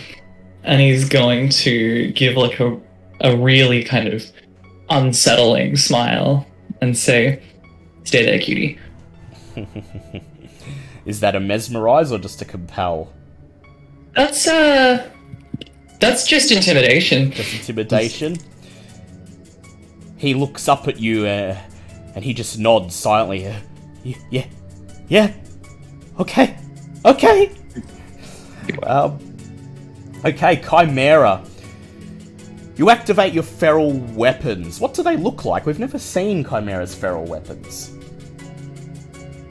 And 0.64 0.80
he's 0.80 1.08
going 1.08 1.50
to 1.50 2.10
give 2.12 2.36
like 2.36 2.58
a, 2.58 2.76
a 3.20 3.36
really 3.36 3.84
kind 3.84 4.08
of 4.08 4.24
unsettling 4.90 5.76
smile 5.76 6.44
and 6.80 6.96
say, 6.98 7.40
Stay 8.02 8.24
there, 8.26 8.40
cutie. 8.40 8.78
Is 11.06 11.20
that 11.20 11.34
a 11.34 11.40
mesmerize 11.40 12.10
or 12.12 12.18
just 12.18 12.40
a 12.42 12.44
compel? 12.44 13.12
That's, 14.14 14.46
uh. 14.46 15.10
That's 16.00 16.26
just 16.26 16.50
intimidation. 16.52 17.30
Just 17.30 17.54
intimidation. 17.54 18.36
He 20.16 20.34
looks 20.34 20.68
up 20.68 20.88
at 20.88 20.98
you 20.98 21.26
uh, 21.26 21.56
and 22.14 22.24
he 22.24 22.34
just 22.34 22.58
nods 22.58 22.94
silently. 22.94 23.46
Uh, 23.46 23.54
"Y- 24.04 24.16
yeah, 24.30 24.46
yeah, 25.08 25.32
okay, 26.18 26.56
okay. 27.04 27.50
Um, 28.82 29.18
okay, 30.24 30.56
Chimera. 30.56 31.42
You 32.76 32.90
activate 32.90 33.32
your 33.32 33.42
feral 33.44 33.92
weapons. 33.92 34.80
What 34.80 34.94
do 34.94 35.02
they 35.02 35.16
look 35.16 35.44
like? 35.44 35.64
We've 35.66 35.78
never 35.78 35.98
seen 35.98 36.44
Chimera's 36.44 36.94
feral 36.94 37.24
weapons. 37.24 37.93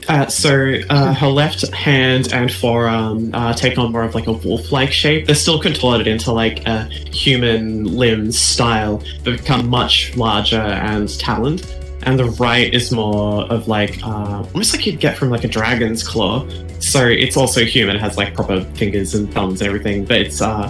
Uh, 0.08 0.28
so 0.28 0.76
uh, 0.90 1.14
her 1.14 1.28
left 1.28 1.68
hand 1.74 2.34
and 2.34 2.52
forearm 2.52 3.32
uh, 3.34 3.54
take 3.54 3.78
on 3.78 3.92
more 3.92 4.04
of 4.04 4.16
like 4.16 4.28
a 4.28 4.32
wolf-like 4.32 4.92
shape. 4.92 5.26
They're 5.26 5.36
still 5.36 5.60
contorted 5.60 6.08
into 6.08 6.32
like 6.32 6.66
a 6.68 6.84
human 6.86 7.84
limb 7.86 8.32
style, 8.32 9.04
but 9.24 9.38
become 9.38 9.68
much 9.70 10.16
larger 10.16 10.62
and 10.62 11.08
taloned. 11.20 11.66
And 12.04 12.20
the 12.20 12.26
right 12.26 12.74
is 12.74 12.92
more 12.92 13.44
of 13.46 13.68
like 13.68 14.04
uh, 14.04 14.44
almost 14.54 14.76
like 14.76 14.86
you'd 14.86 15.00
get 15.00 15.18
from 15.18 15.30
like 15.30 15.46
a 15.46 15.48
dragon's 15.48 16.06
claw. 16.06 16.48
So 16.80 17.08
it's 17.08 17.38
also 17.38 17.64
human, 17.64 17.98
has 17.98 18.18
like 18.18 18.34
proper 18.34 18.62
fingers 18.76 19.16
and 19.16 19.34
thumbs 19.34 19.62
and 19.62 19.68
everything, 19.70 20.04
but 20.04 20.18
it's 20.20 20.42
uh, 20.42 20.70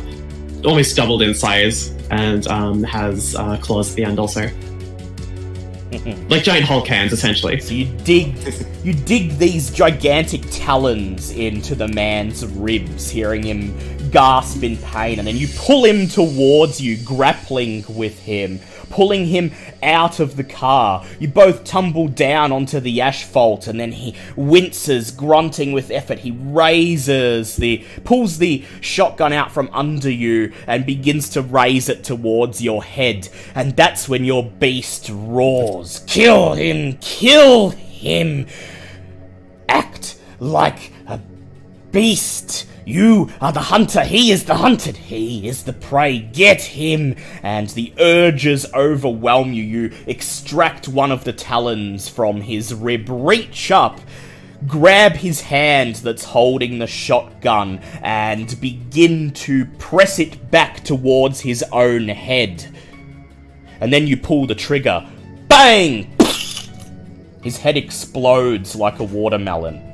almost 0.63 0.95
doubled 0.95 1.23
in 1.23 1.33
size 1.33 1.89
and 2.11 2.45
um, 2.47 2.83
has 2.83 3.35
uh, 3.35 3.57
claws 3.57 3.89
at 3.89 3.95
the 3.95 4.05
end 4.05 4.19
also. 4.19 4.47
like 6.29 6.43
giant 6.43 6.65
Hulk 6.65 6.87
hands, 6.87 7.11
essentially. 7.13 7.59
So 7.59 7.73
you 7.73 7.85
dig, 8.03 8.35
you 8.83 8.93
dig 8.93 9.37
these 9.37 9.71
gigantic 9.71 10.41
talons 10.51 11.31
into 11.31 11.75
the 11.75 11.87
man's 11.87 12.45
ribs, 12.45 13.09
hearing 13.09 13.43
him 13.43 13.75
gasp 14.11 14.63
in 14.63 14.77
pain, 14.77 15.19
and 15.19 15.27
then 15.27 15.37
you 15.37 15.47
pull 15.57 15.83
him 15.83 16.07
towards 16.07 16.79
you, 16.79 16.97
grappling 16.97 17.83
with 17.89 18.19
him, 18.19 18.59
pulling 18.89 19.25
him 19.25 19.51
out 19.81 20.19
of 20.19 20.35
the 20.35 20.43
car. 20.43 21.05
You 21.19 21.27
both 21.27 21.63
tumble 21.63 22.07
down 22.07 22.51
onto 22.51 22.79
the 22.79 23.01
asphalt, 23.01 23.67
and 23.67 23.79
then 23.79 23.91
he 23.91 24.15
winces, 24.35 25.11
grunting 25.11 25.71
with 25.71 25.91
effort. 25.91 26.19
He 26.19 26.31
raises 26.31 27.55
the, 27.55 27.85
pulls 28.03 28.37
the 28.37 28.63
shotgun 28.81 29.33
out 29.33 29.51
from 29.51 29.69
under 29.73 30.09
you, 30.09 30.53
and 30.67 30.85
begins 30.85 31.29
to 31.29 31.41
raise 31.41 31.89
it 31.89 32.03
towards 32.03 32.61
your 32.61 32.83
head. 32.83 33.29
And 33.55 33.75
that's 33.75 34.07
when 34.07 34.25
your 34.25 34.43
beast 34.43 35.09
roars, 35.11 36.03
"Kill 36.07 36.53
him! 36.53 36.97
Kill 37.01 37.69
him! 37.71 38.47
Act 39.69 40.17
like 40.39 40.91
a 41.07 41.19
beast. 41.91 42.67
You 42.85 43.29
are 43.39 43.53
the 43.53 43.61
hunter, 43.61 44.03
he 44.03 44.31
is 44.31 44.43
the 44.43 44.55
hunted, 44.55 44.97
he 44.97 45.47
is 45.47 45.63
the 45.63 45.71
prey. 45.71 46.19
Get 46.19 46.61
him! 46.61 47.15
And 47.41 47.69
the 47.69 47.93
urges 47.97 48.65
overwhelm 48.73 49.53
you. 49.53 49.63
You 49.63 49.91
extract 50.05 50.89
one 50.89 51.11
of 51.11 51.23
the 51.23 51.31
talons 51.31 52.09
from 52.09 52.41
his 52.41 52.73
rib, 52.73 53.07
reach 53.09 53.71
up, 53.71 54.01
grab 54.67 55.13
his 55.13 55.39
hand 55.41 55.95
that's 55.97 56.25
holding 56.25 56.79
the 56.79 56.87
shotgun 56.87 57.79
and 58.01 58.59
begin 58.59 59.31
to 59.31 59.65
press 59.77 60.19
it 60.19 60.51
back 60.51 60.83
towards 60.83 61.39
his 61.39 61.63
own 61.71 62.09
head. 62.09 62.69
And 63.79 63.93
then 63.93 64.07
you 64.07 64.17
pull 64.17 64.45
the 64.45 64.55
trigger. 64.55 65.09
Bang! 65.47 66.13
His 67.41 67.57
head 67.57 67.77
explodes 67.77 68.75
like 68.75 68.99
a 68.99 69.03
watermelon. 69.03 69.92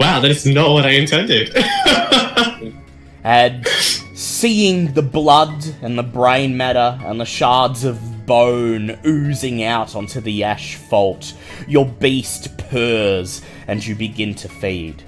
Wow, 0.00 0.20
that 0.20 0.30
is 0.30 0.46
not 0.46 0.70
what 0.70 0.86
I 0.86 0.92
intended. 0.92 1.54
and 3.22 3.66
seeing 4.14 4.94
the 4.94 5.02
blood 5.02 5.62
and 5.82 5.98
the 5.98 6.02
brain 6.02 6.56
matter 6.56 6.98
and 7.04 7.20
the 7.20 7.26
shards 7.26 7.84
of 7.84 8.00
bone 8.24 8.98
oozing 9.04 9.62
out 9.62 9.94
onto 9.94 10.22
the 10.22 10.42
asphalt, 10.42 11.34
your 11.68 11.84
beast 11.84 12.56
purrs 12.56 13.42
and 13.68 13.86
you 13.86 13.94
begin 13.94 14.34
to 14.36 14.48
feed. 14.48 15.04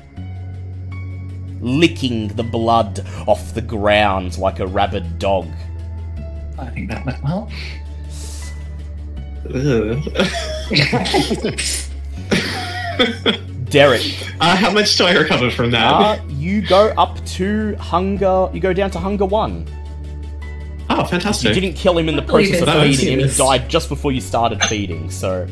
Licking 1.62 2.28
the 2.28 2.42
blood 2.42 3.02
off 3.26 3.54
the 3.54 3.62
ground 3.62 4.36
like 4.36 4.60
a 4.60 4.66
rabid 4.66 5.18
dog. 5.18 5.48
I 6.58 6.66
think 6.66 6.90
that 6.90 7.06
went 7.06 7.24
well. 7.24 7.50
Derek, 13.72 14.02
uh, 14.38 14.54
how 14.54 14.70
much 14.70 14.96
do 14.96 15.04
I 15.04 15.12
recover 15.12 15.50
from 15.50 15.70
that? 15.70 15.92
uh, 16.20 16.22
you 16.28 16.60
go 16.60 16.88
up 16.98 17.24
to 17.26 17.74
hunger. 17.76 18.50
You 18.52 18.60
go 18.60 18.72
down 18.72 18.90
to 18.92 18.98
hunger 18.98 19.24
one. 19.24 19.66
oh, 20.90 21.04
fantastic! 21.06 21.54
You 21.54 21.60
didn't 21.60 21.76
kill 21.76 21.96
him 21.98 22.08
in 22.08 22.16
the 22.16 22.22
process 22.22 22.60
of 22.60 22.68
feeding 22.68 23.20
him. 23.20 23.28
He 23.28 23.36
died 23.36 23.68
just 23.70 23.88
before 23.88 24.12
you 24.12 24.20
started 24.20 24.62
feeding. 24.68 25.10
So, 25.10 25.46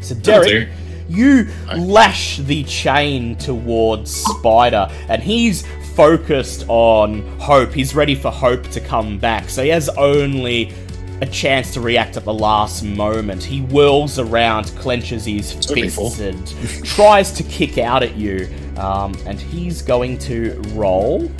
so 0.00 0.14
Derek, 0.14 0.68
you 1.08 1.48
lash 1.76 2.38
the 2.38 2.62
chain 2.64 3.34
towards 3.36 4.14
Spider, 4.14 4.88
and 5.08 5.20
he's 5.20 5.66
focused 5.96 6.64
on 6.68 7.22
Hope. 7.40 7.72
He's 7.72 7.94
ready 7.94 8.14
for 8.14 8.30
Hope 8.30 8.62
to 8.68 8.80
come 8.80 9.18
back. 9.18 9.48
So 9.48 9.62
he 9.64 9.68
has 9.70 9.88
only 9.90 10.72
a 11.20 11.26
chance 11.26 11.72
to 11.74 11.80
react 11.80 12.16
at 12.16 12.24
the 12.24 12.34
last 12.34 12.82
moment. 12.82 13.42
He 13.42 13.60
whirls 13.60 14.18
around, 14.18 14.66
clenches 14.76 15.24
his 15.24 15.52
fists, 15.52 16.18
and 16.20 16.46
tries 16.84 17.32
to 17.32 17.42
kick 17.44 17.78
out 17.78 18.02
at 18.02 18.16
you. 18.16 18.48
Um, 18.76 19.14
and 19.26 19.40
he's 19.40 19.82
going 19.82 20.18
to 20.18 20.60
roll. 20.72 21.30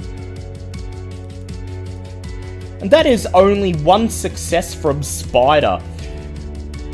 And 2.81 2.91
that 2.91 3.07
is 3.07 3.27
only 3.35 3.73
one 3.77 4.09
success 4.09 4.75
from 4.75 5.03
Spider. 5.03 5.81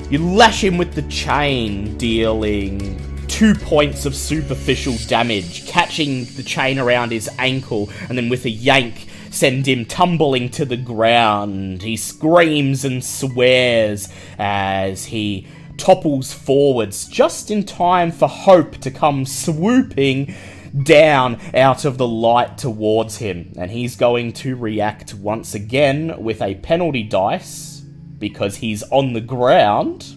You 0.08 0.18
lash 0.18 0.64
him 0.64 0.78
with 0.78 0.94
the 0.94 1.02
chain, 1.02 1.96
dealing 1.98 2.98
two 3.28 3.54
points 3.54 4.06
of 4.06 4.14
superficial 4.14 4.96
damage, 5.06 5.66
catching 5.66 6.24
the 6.36 6.42
chain 6.42 6.78
around 6.78 7.12
his 7.12 7.28
ankle, 7.38 7.88
and 8.08 8.18
then 8.18 8.28
with 8.28 8.44
a 8.44 8.50
yank, 8.50 9.06
send 9.30 9.66
him 9.66 9.86
tumbling 9.86 10.50
to 10.50 10.64
the 10.64 10.76
ground. 10.76 11.82
He 11.82 11.96
screams 11.96 12.84
and 12.84 13.04
swears 13.04 14.08
as 14.38 15.06
he 15.06 15.46
topples 15.76 16.32
forwards 16.32 17.08
just 17.08 17.50
in 17.50 17.64
time 17.64 18.12
for 18.12 18.28
Hope 18.28 18.76
to 18.78 18.90
come 18.90 19.24
swooping 19.24 20.34
down 20.82 21.40
out 21.54 21.84
of 21.84 21.98
the 21.98 22.06
light 22.06 22.58
towards 22.58 23.16
him. 23.16 23.52
And 23.56 23.70
he's 23.70 23.96
going 23.96 24.32
to 24.34 24.56
react 24.56 25.14
once 25.14 25.54
again 25.54 26.22
with 26.22 26.42
a 26.42 26.56
penalty 26.56 27.02
dice 27.02 27.82
because 28.18 28.56
he's 28.56 28.82
on 28.84 29.14
the 29.14 29.20
ground. 29.20 30.16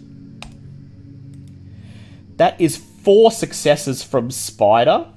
That 2.37 2.59
is 2.59 2.77
four 2.77 3.31
successes 3.31 4.03
from 4.03 4.31
Spider. 4.31 5.12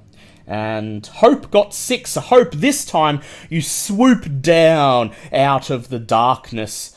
And 0.46 1.04
Hope 1.06 1.50
got 1.50 1.74
six. 1.74 2.14
Hope, 2.14 2.52
this 2.52 2.84
time 2.84 3.20
you 3.50 3.60
swoop 3.60 4.40
down 4.40 5.12
out 5.32 5.70
of 5.70 5.88
the 5.88 5.98
darkness, 5.98 6.96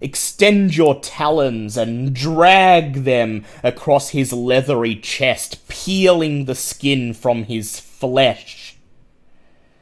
extend 0.00 0.76
your 0.76 1.00
talons, 1.00 1.76
and 1.76 2.14
drag 2.14 3.04
them 3.04 3.44
across 3.64 4.10
his 4.10 4.32
leathery 4.32 4.94
chest, 4.94 5.66
peeling 5.66 6.44
the 6.44 6.54
skin 6.54 7.14
from 7.14 7.44
his 7.44 7.80
flesh. 7.80 8.76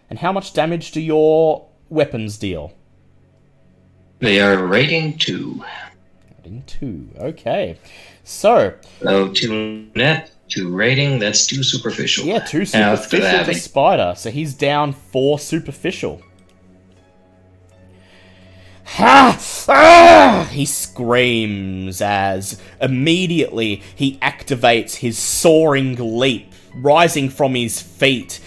And 0.08 0.18
how 0.20 0.32
much 0.32 0.52
damage 0.52 0.92
do 0.92 1.00
your 1.00 1.66
weapons 1.90 2.38
deal? 2.38 2.72
They 4.20 4.40
are 4.40 4.66
rating 4.66 5.18
two. 5.18 5.64
Rating 6.38 6.62
two. 6.66 7.08
Okay. 7.18 7.78
So, 8.24 8.74
So 9.02 9.28
two 9.28 9.90
two 10.52 10.74
rating. 10.74 11.18
That's 11.18 11.46
two 11.46 11.62
superficial. 11.62 12.24
yeah, 12.26 12.40
two 12.40 12.62
After 12.62 12.68
superficial 12.68 13.20
that, 13.20 13.46
to 13.46 13.54
Spider. 13.54 14.14
So 14.16 14.30
he's 14.30 14.54
down 14.54 14.92
four 14.92 15.38
superficial. 15.38 16.22
Ha! 18.84 19.38
Ah! 19.68 20.48
He 20.52 20.66
screams 20.66 22.02
as 22.02 22.60
immediately 22.80 23.82
he 23.94 24.18
activates 24.18 24.96
his 24.96 25.18
soaring 25.18 26.18
leap, 26.18 26.52
rising 26.74 27.30
from 27.30 27.54
his 27.54 27.80
feet, 27.80 28.40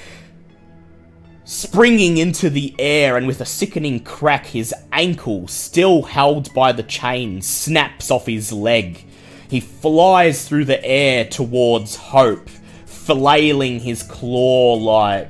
springing 1.46 2.18
into 2.18 2.50
the 2.50 2.76
air, 2.78 3.18
and 3.18 3.26
with 3.26 3.42
a 3.42 3.46
sickening 3.46 4.02
crack, 4.02 4.46
his 4.46 4.74
ankle, 4.92 5.48
still 5.48 6.04
held 6.04 6.54
by 6.54 6.72
the 6.72 6.84
chain, 6.84 7.42
snaps 7.42 8.12
off 8.12 8.28
his 8.28 8.52
leg. 8.52 9.04
He 9.50 9.60
flies 9.60 10.48
through 10.48 10.66
the 10.66 10.84
air 10.84 11.26
towards 11.26 11.96
Hope, 11.96 12.50
flailing 12.86 13.80
his 13.80 14.04
claw 14.04 14.74
like 14.76 15.30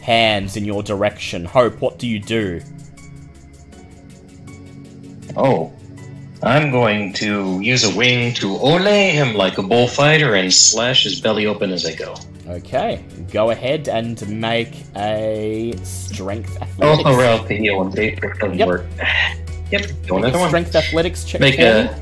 hands 0.00 0.56
in 0.56 0.64
your 0.64 0.82
direction. 0.82 1.44
Hope, 1.44 1.80
what 1.80 1.98
do 1.98 2.06
you 2.06 2.20
do? 2.20 2.60
Oh, 5.36 5.72
I'm 6.42 6.70
going 6.70 7.12
to 7.14 7.60
use 7.60 7.84
a 7.84 7.94
wing 7.96 8.32
to 8.34 8.56
ole 8.56 8.78
him 8.78 9.34
like 9.34 9.58
a 9.58 9.62
bullfighter 9.62 10.34
and 10.34 10.52
slash 10.52 11.04
his 11.04 11.20
belly 11.20 11.46
open 11.46 11.72
as 11.72 11.84
I 11.84 11.94
go. 11.94 12.14
Okay, 12.48 13.04
go 13.30 13.50
ahead 13.50 13.88
and 13.88 14.26
make 14.40 14.72
a 14.96 15.74
strength 15.82 16.56
oh, 16.60 16.62
athletics. 16.62 17.02
Oh, 17.06 17.18
around 17.18 17.48
the 17.48 17.56
heel 17.56 17.82
and 17.82 17.94
doesn't 17.94 18.54
Yep. 18.58 18.68
work. 18.68 18.86
Yep, 19.70 19.82
Make 19.82 20.10
another 20.10 20.38
a 20.38 20.40
one. 20.40 20.48
strength 20.48 20.74
athletics 20.74 21.24
check. 21.24 21.42
Make 21.42 21.58
a 21.58 21.94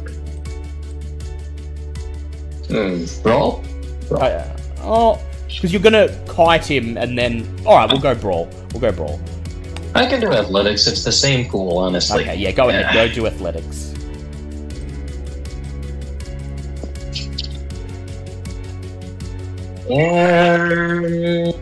me. 2.68 3.06
hmm, 3.06 3.22
brawl. 3.22 3.64
Uh, 4.10 4.56
oh, 4.80 5.20
because 5.48 5.72
you're 5.72 5.82
gonna 5.82 6.08
kite 6.26 6.64
him 6.64 6.96
and 6.96 7.16
then. 7.16 7.48
All 7.64 7.76
right, 7.76 7.90
we'll 7.90 8.00
go 8.00 8.14
brawl. 8.14 8.48
We'll 8.72 8.80
go 8.80 8.92
brawl. 8.92 9.20
I 9.94 10.06
can 10.06 10.20
do 10.20 10.32
athletics. 10.32 10.86
It's 10.86 11.04
the 11.04 11.12
same 11.12 11.48
pool, 11.48 11.78
honestly. 11.78 12.22
Okay, 12.22 12.36
yeah, 12.36 12.52
go 12.52 12.68
ahead. 12.68 12.92
Go 12.92 13.08
do 13.12 13.26
athletics. 13.26 13.94
And 19.88 21.54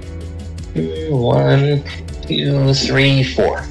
one, 1.10 1.84
two, 2.26 2.74
three, 2.74 3.22
four. 3.22 3.62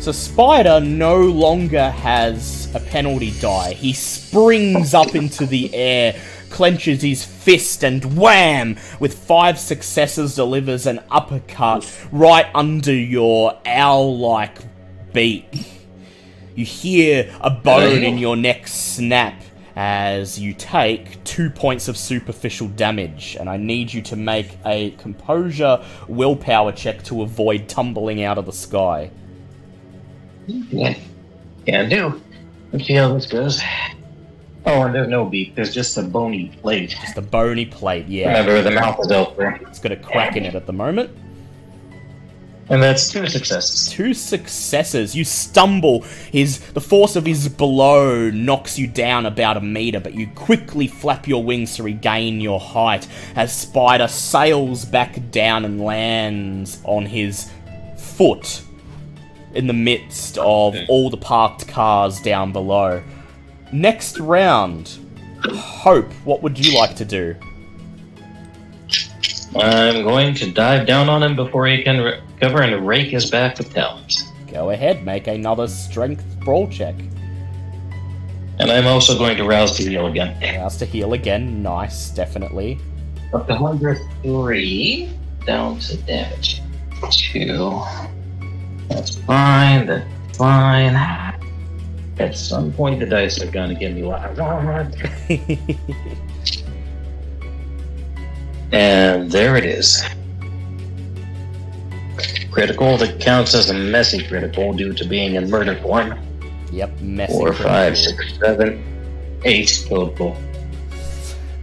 So 0.00 0.12
Spider 0.12 0.80
no 0.80 1.20
longer 1.20 1.90
has 1.90 2.72
a 2.74 2.80
penalty 2.80 3.32
die. 3.40 3.74
He 3.74 3.92
springs 3.92 4.94
up 4.94 5.14
into 5.14 5.46
the 5.46 5.74
air, 5.74 6.14
clenches 6.52 7.02
his 7.02 7.24
fist, 7.24 7.82
and 7.82 8.16
wham! 8.16 8.76
With 9.00 9.18
five 9.18 9.58
successes, 9.58 10.36
delivers 10.36 10.86
an 10.86 11.00
uppercut 11.10 11.90
right 12.12 12.46
under 12.54 12.94
your 12.94 13.58
owl-like 13.66 14.58
beak. 15.12 15.66
You 16.54 16.64
hear 16.64 17.34
a 17.40 17.50
bone 17.50 18.02
in 18.02 18.18
your 18.18 18.36
neck 18.36 18.68
snap 18.68 19.42
as 19.74 20.38
you 20.38 20.52
take 20.52 21.24
two 21.24 21.48
points 21.48 21.88
of 21.88 21.96
superficial 21.96 22.68
damage, 22.68 23.36
and 23.40 23.48
I 23.48 23.56
need 23.56 23.92
you 23.92 24.02
to 24.02 24.16
make 24.16 24.58
a 24.66 24.90
composure 24.92 25.82
willpower 26.08 26.72
check 26.72 27.02
to 27.04 27.22
avoid 27.22 27.68
tumbling 27.68 28.22
out 28.22 28.36
of 28.36 28.44
the 28.44 28.52
sky. 28.52 29.10
Yeah, 30.46 30.94
can 31.66 31.88
do. 31.88 32.20
Let's 32.72 32.86
see 32.86 32.94
how 32.94 33.14
this 33.14 33.26
goes. 33.26 33.62
Oh, 34.64 34.82
and 34.82 34.94
there's 34.94 35.08
no 35.08 35.24
beak. 35.24 35.54
There's 35.54 35.74
just 35.74 35.96
a 35.98 36.02
bony 36.02 36.52
plate. 36.60 36.90
Just 36.90 37.16
a 37.16 37.22
bony 37.22 37.66
plate, 37.66 38.06
yeah. 38.06 38.28
Remember, 38.28 38.62
the 38.62 38.70
mouth 38.70 39.00
is 39.00 39.10
out 39.10 39.36
there. 39.36 39.56
It's 39.66 39.80
got 39.80 39.92
a 39.92 39.96
crack 39.96 40.36
in 40.36 40.44
it 40.44 40.54
at 40.54 40.66
the 40.66 40.72
moment. 40.72 41.10
And 42.68 42.82
that's 42.82 43.10
two 43.10 43.26
successes. 43.26 43.90
Two 43.90 44.14
successes. 44.14 45.16
You 45.16 45.24
stumble. 45.24 46.02
His 46.30 46.60
the 46.72 46.80
force 46.80 47.16
of 47.16 47.26
his 47.26 47.48
blow 47.48 48.30
knocks 48.30 48.78
you 48.78 48.86
down 48.86 49.26
about 49.26 49.56
a 49.56 49.60
meter, 49.60 49.98
but 49.98 50.14
you 50.14 50.28
quickly 50.28 50.86
flap 50.86 51.26
your 51.26 51.42
wings 51.42 51.76
to 51.76 51.82
regain 51.82 52.40
your 52.40 52.60
height 52.60 53.08
as 53.34 53.52
Spider 53.52 54.08
sails 54.08 54.84
back 54.84 55.30
down 55.30 55.64
and 55.64 55.80
lands 55.80 56.80
on 56.84 57.04
his 57.04 57.50
foot 57.98 58.62
in 59.54 59.66
the 59.66 59.72
midst 59.72 60.38
of 60.38 60.74
hmm. 60.74 60.84
all 60.88 61.10
the 61.10 61.16
parked 61.16 61.66
cars 61.68 62.20
down 62.20 62.52
below. 62.52 63.02
Next 63.72 64.18
round, 64.18 64.98
Hope, 65.44 66.12
what 66.24 66.42
would 66.42 66.58
you 66.58 66.78
like 66.78 66.94
to 66.96 67.04
do? 67.04 67.34
I'm 69.56 70.02
going 70.04 70.34
to 70.36 70.50
dive 70.50 70.86
down 70.86 71.08
on 71.08 71.22
him 71.22 71.34
before 71.34 71.66
he 71.66 71.82
can 71.82 71.98
recover 71.98 72.62
and 72.62 72.86
rake 72.86 73.08
his 73.08 73.30
back 73.30 73.58
with 73.58 73.72
talons. 73.72 74.30
Go 74.50 74.70
ahead, 74.70 75.04
make 75.04 75.26
another 75.26 75.66
strength 75.68 76.24
brawl 76.40 76.68
check. 76.68 76.94
And 78.58 78.70
I'm 78.70 78.86
also 78.86 79.16
going 79.16 79.36
to 79.38 79.44
rouse 79.44 79.76
to 79.78 79.88
heal 79.88 80.06
again. 80.06 80.38
Rouse 80.60 80.76
to 80.76 80.84
heal 80.84 81.14
again. 81.14 81.62
Nice, 81.62 82.10
definitely. 82.10 82.78
Up 83.32 83.46
to 83.46 83.54
103, 83.54 85.10
down 85.46 85.78
to 85.80 85.96
damage. 85.98 86.60
Two. 87.10 87.82
That's 88.88 89.16
fine, 89.16 89.86
that's 89.86 90.36
fine. 90.36 91.41
At 92.22 92.36
some 92.36 92.72
point, 92.72 93.00
the 93.00 93.06
dice 93.06 93.42
are 93.42 93.50
gonna 93.50 93.74
give 93.74 93.94
me 93.94 94.02
what 94.02 94.20
I 94.20 94.30
want. 94.32 94.94
And 98.72 99.30
there 99.30 99.56
it 99.56 99.64
is. 99.64 100.02
Critical 102.50 102.96
that 102.98 103.20
counts 103.20 103.54
as 103.54 103.70
a 103.70 103.74
messy 103.74 104.26
critical 104.26 104.72
due 104.72 104.92
to 104.94 105.04
being 105.04 105.34
in 105.34 105.50
murder 105.50 105.74
form. 105.82 106.18
yep, 106.70 106.98
messy. 107.00 107.32
Four, 107.32 107.48
critical. 107.48 107.70
five, 107.70 107.98
six, 107.98 108.38
seven, 108.38 108.82
eight 109.44 109.84
total. 109.88 110.36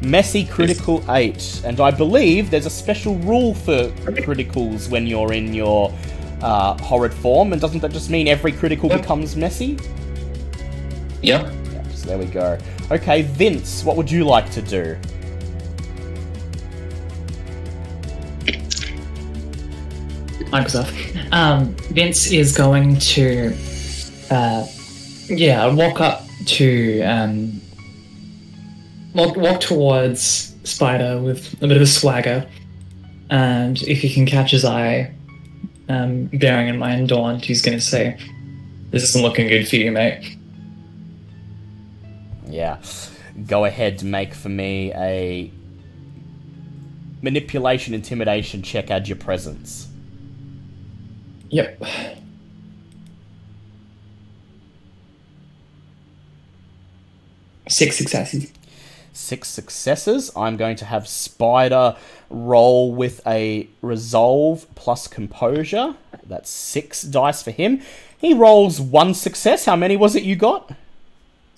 Messy 0.01 0.45
critical 0.45 1.03
8. 1.11 1.61
And 1.65 1.79
I 1.81 1.91
believe 1.91 2.49
there's 2.51 2.65
a 2.65 2.69
special 2.69 3.15
rule 3.17 3.53
for 3.53 3.89
criticals 4.05 4.89
when 4.89 5.05
you're 5.05 5.33
in 5.33 5.53
your 5.53 5.93
uh, 6.41 6.77
horrid 6.81 7.13
form. 7.13 7.51
And 7.51 7.61
doesn't 7.61 7.81
that 7.81 7.91
just 7.91 8.09
mean 8.09 8.27
every 8.29 8.53
critical 8.53 8.87
Yep. 8.89 9.01
becomes 9.01 9.35
messy? 9.35 9.77
Yep. 11.21 11.51
Yep, 11.71 11.85
so 11.91 12.07
there 12.07 12.17
we 12.17 12.25
go. 12.25 12.57
Okay, 12.91 13.23
Vince, 13.23 13.83
what 13.83 13.97
would 13.97 14.09
you 14.09 14.25
like 14.25 14.49
to 14.51 14.61
do? 14.61 14.97
Microsoft. 20.51 21.31
Um, 21.31 21.75
Vince 21.91 22.31
is 22.31 22.57
going 22.57 22.97
to, 22.99 23.55
uh, 24.31 24.65
yeah, 25.27 25.67
walk 25.67 26.01
up 26.01 26.25
to, 26.47 27.01
um, 27.03 27.61
walk, 29.13 29.35
walk 29.35 29.59
towards 29.59 30.55
Spider 30.63 31.19
with 31.21 31.53
a 31.61 31.67
bit 31.67 31.77
of 31.77 31.83
a 31.83 31.87
swagger, 31.87 32.47
and 33.29 33.81
if 33.83 34.01
he 34.01 34.11
can 34.11 34.25
catch 34.25 34.51
his 34.51 34.65
eye, 34.65 35.11
um, 35.87 36.25
bearing 36.33 36.67
in 36.67 36.77
mind 36.77 37.09
Daunt, 37.09 37.45
he's 37.45 37.61
going 37.61 37.77
to 37.77 37.83
say, 37.83 38.17
"This 38.91 39.03
isn't 39.03 39.21
looking 39.21 39.47
good 39.47 39.67
for 39.67 39.77
you, 39.77 39.91
mate." 39.91 40.37
Yeah. 42.49 42.79
Go 43.47 43.65
ahead, 43.65 43.99
to 43.99 44.05
make 44.05 44.33
for 44.33 44.49
me 44.49 44.91
a 44.93 45.51
manipulation 47.21 47.93
intimidation 47.93 48.61
check, 48.61 48.89
add 48.89 49.07
your 49.07 49.17
presence. 49.17 49.87
Yep. 51.49 51.83
Six 57.67 57.97
successes. 57.97 58.51
Six 59.13 59.47
successes. 59.47 60.31
I'm 60.35 60.57
going 60.57 60.75
to 60.77 60.85
have 60.85 61.07
Spider 61.07 61.95
roll 62.29 62.93
with 62.93 63.21
a 63.27 63.69
resolve 63.81 64.65
plus 64.75 65.07
composure. 65.07 65.95
That's 66.25 66.49
six 66.49 67.03
dice 67.03 67.43
for 67.43 67.51
him. 67.51 67.81
He 68.17 68.33
rolls 68.33 68.81
one 68.81 69.13
success. 69.13 69.65
How 69.65 69.75
many 69.75 69.97
was 69.97 70.15
it 70.15 70.23
you 70.23 70.35
got? 70.35 70.71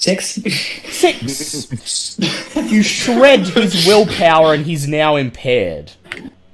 Six. 0.01 0.39
Six. 0.89 2.17
you 2.71 2.81
shred 2.81 3.41
his 3.41 3.85
willpower 3.85 4.53
and 4.55 4.65
he's 4.65 4.87
now 4.87 5.15
impaired. 5.15 5.91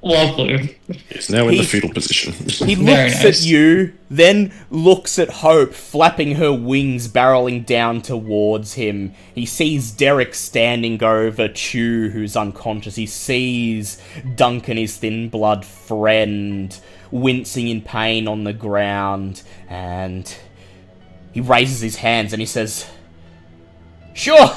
Lovely. 0.01 0.77
He's 1.09 1.29
now 1.29 1.47
in 1.47 1.53
He- 1.53 1.59
the 1.61 1.65
fetal 1.65 1.89
position. 1.93 2.33
He 2.67 2.75
looks 2.75 3.23
nice. 3.23 3.23
at 3.25 3.45
you, 3.45 3.93
then 4.09 4.51
looks 4.69 5.17
at 5.17 5.29
Hope, 5.29 5.73
flapping 5.73 6.35
her 6.35 6.51
wings, 6.53 7.07
barreling 7.07 7.65
down 7.65 8.01
towards 8.01 8.73
him. 8.73 9.13
He 9.33 9.45
sees 9.45 9.91
Derek 9.91 10.35
standing 10.35 11.01
over 11.01 11.47
Chew, 11.47 12.09
who's 12.09 12.35
unconscious. 12.37 12.95
He 12.95 13.05
sees 13.07 13.97
Duncan, 14.35 14.77
his 14.77 14.97
thin 14.97 15.29
blood 15.29 15.65
friend, 15.65 16.77
wincing 17.11 17.67
in 17.69 17.81
pain 17.81 18.27
on 18.27 18.43
the 18.43 18.53
ground, 18.53 19.41
and 19.69 20.33
he 21.33 21.41
raises 21.41 21.79
his 21.81 21.95
hands 21.97 22.33
and 22.33 22.41
he 22.41 22.45
says, 22.45 22.85
Sure, 24.17 24.49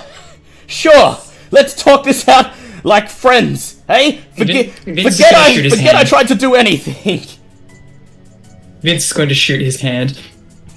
sure, 0.67 1.19
let's 1.51 1.75
talk 1.75 2.03
this 2.05 2.27
out 2.27 2.51
like 2.83 3.11
friends, 3.11 3.83
hey? 3.87 4.23
Forget, 4.35 4.71
Vince 4.71 5.19
forget, 5.19 5.35
I, 5.35 5.69
forget 5.69 5.95
I 5.95 6.05
tried 6.05 6.29
to 6.29 6.35
do 6.35 6.55
anything. 6.55 7.21
Vince 8.81 9.05
is 9.05 9.13
going 9.13 9.29
to 9.29 9.35
shoot 9.35 9.61
his 9.61 9.83
hand. 9.83 10.19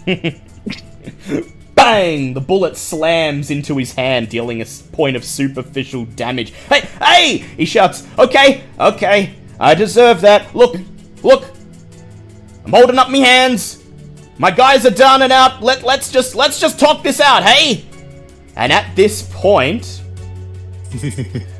Bang! 1.75 2.33
The 2.33 2.41
bullet 2.41 2.75
slams 2.75 3.49
into 3.49 3.77
his 3.77 3.93
hand, 3.93 4.27
dealing 4.27 4.61
a 4.61 4.65
point 4.91 5.15
of 5.15 5.23
superficial 5.23 6.03
damage. 6.03 6.51
Hey, 6.51 6.81
hey! 7.01 7.37
He 7.55 7.63
shouts, 7.63 8.05
Okay, 8.19 8.65
okay, 8.77 9.33
I 9.61 9.75
deserve 9.75 10.19
that. 10.21 10.53
Look, 10.53 10.75
look, 11.23 11.45
I'm 12.65 12.73
holding 12.73 12.99
up 12.99 13.09
my 13.09 13.19
hands. 13.19 13.81
My 14.37 14.51
guys 14.51 14.85
are 14.85 14.91
down 14.91 15.21
and 15.21 15.31
out. 15.31 15.63
Let 15.63 15.83
let's 15.83 16.11
just 16.11 16.35
let's 16.35 16.59
just 16.59 16.77
talk 16.81 17.01
this 17.01 17.21
out, 17.21 17.43
hey? 17.43 17.85
And 18.55 18.71
at 18.71 18.95
this 18.95 19.27
point, 19.31 20.01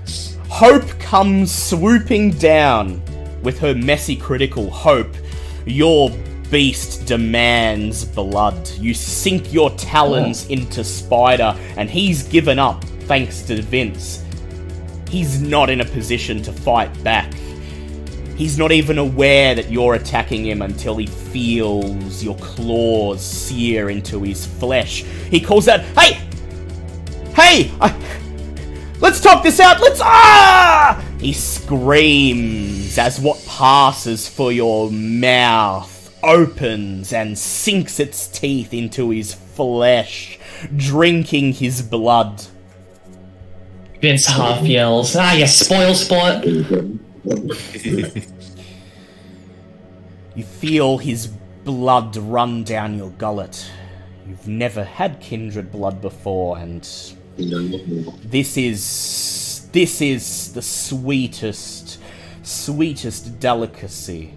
Hope 0.50 0.88
comes 1.00 1.52
swooping 1.52 2.32
down 2.34 3.02
with 3.42 3.58
her 3.60 3.74
messy 3.74 4.16
critical. 4.16 4.70
Hope, 4.70 5.16
your 5.66 6.12
beast 6.52 7.08
demands 7.08 8.06
blood. 8.06 8.70
You 8.78 8.94
sink 8.94 9.52
your 9.52 9.72
talons 9.72 10.46
oh. 10.48 10.54
into 10.54 10.84
Spider, 10.84 11.58
and 11.76 11.90
he's 11.90 12.22
given 12.24 12.60
up 12.60 12.84
thanks 12.84 13.42
to 13.44 13.64
Vince. 13.64 14.24
He's 15.10 15.42
not 15.42 15.72
in 15.72 15.82
a 15.82 15.86
position 15.86 16.44
to 16.44 16.54
fight 16.54 17.04
back. 17.04 17.34
He's 18.36 18.58
not 18.60 18.72
even 18.72 19.00
aware 19.00 19.56
that 19.56 19.72
you're 19.72 19.96
attacking 19.96 20.46
him 20.46 20.62
until 20.62 20.98
he 20.98 21.08
feels 21.08 22.24
your 22.24 22.36
claws 22.38 23.24
sear 23.24 23.90
into 23.90 24.22
his 24.22 24.46
flesh. 24.46 25.04
He 25.32 25.40
calls 25.40 25.68
out, 25.68 25.82
Hey! 25.98 26.20
Hey! 27.44 27.72
I, 27.82 27.94
let's 29.02 29.20
talk 29.20 29.44
this 29.44 29.60
out! 29.60 29.82
Let's. 29.82 30.00
Ah! 30.02 31.04
He 31.20 31.34
screams 31.34 32.98
as 32.98 33.20
what 33.20 33.46
passes 33.46 34.28
for 34.30 34.52
your 34.52 34.90
mouth 34.90 36.18
opens 36.24 37.12
and 37.12 37.38
sinks 37.38 38.00
its 38.00 38.28
teeth 38.28 38.74
into 38.74 39.10
his 39.10 39.34
flesh, 39.34 40.40
drinking 40.78 41.54
his 41.54 41.82
blood. 41.82 42.44
Vince 44.00 44.26
half 44.26 44.64
yells, 44.64 45.16
"Ah, 45.18 45.34
you 45.34 45.46
spoil 45.48 45.94
sport!" 45.94 46.46
You 50.36 50.44
feel 50.44 50.98
his 50.98 51.28
blood 51.28 52.18
run 52.18 52.64
down 52.64 52.98
your 52.98 53.12
gullet. 53.12 53.70
You've 54.28 54.48
never 54.48 54.84
had 54.84 55.20
kindred 55.20 55.72
blood 55.72 56.02
before, 56.02 56.58
and 56.58 56.84
this 57.38 58.58
is 58.58 59.68
this 59.72 60.02
is 60.02 60.54
the 60.54 60.62
sweetest, 60.62 62.00
sweetest 62.44 63.40
delicacy. 63.40 64.34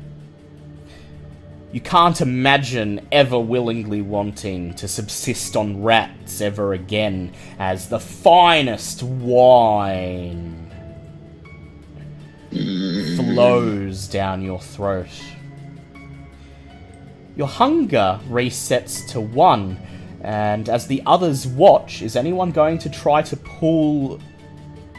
You 1.72 1.80
can't 1.82 2.18
imagine 2.22 3.06
ever 3.12 3.38
willingly 3.38 4.00
wanting 4.00 4.72
to 4.74 4.88
subsist 4.88 5.56
on 5.56 5.82
rats 5.82 6.40
ever 6.40 6.72
again 6.72 7.34
as 7.58 7.90
the 7.90 8.00
finest 8.00 9.02
wine 9.02 10.72
flows 13.16 14.08
down 14.08 14.40
your 14.40 14.60
throat. 14.60 15.08
Your 17.36 17.48
hunger 17.48 18.20
resets 18.30 19.06
to 19.08 19.20
one, 19.20 19.76
and 20.26 20.68
as 20.68 20.88
the 20.88 21.02
others 21.06 21.46
watch, 21.46 22.02
is 22.02 22.16
anyone 22.16 22.50
going 22.50 22.78
to 22.78 22.90
try 22.90 23.22
to 23.22 23.36
pull 23.36 24.20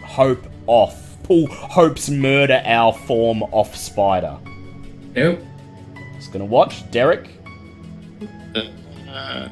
Hope 0.02 0.48
off? 0.68 1.18
Pull 1.24 1.48
Hope's 1.48 2.10
murder 2.10 2.62
owl 2.64 2.94
form 2.94 3.44
off 3.52 3.76
Spider? 3.76 4.38
Nope. 5.14 5.42
Just 6.16 6.32
gonna 6.32 6.46
watch. 6.46 6.90
Derek? 6.92 7.30
Uh, 8.56 9.50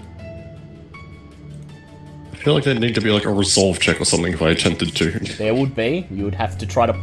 I 2.31 2.35
feel 2.37 2.53
like 2.53 2.63
there'd 2.63 2.79
need 2.79 2.95
to 2.95 3.01
be 3.01 3.09
like 3.09 3.25
a 3.25 3.33
resolve 3.33 3.79
check 3.81 3.99
or 3.99 4.05
something 4.05 4.31
if 4.31 4.41
I 4.41 4.51
attempted 4.51 4.95
to. 4.95 5.11
There 5.37 5.53
would 5.53 5.75
be. 5.75 6.07
You 6.09 6.23
would 6.23 6.35
have 6.35 6.57
to 6.59 6.65
try 6.65 6.85
to 6.85 6.97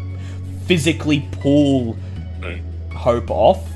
physically 0.65 1.29
pull 1.33 1.99
Hope 2.95 3.31
off. 3.31 3.69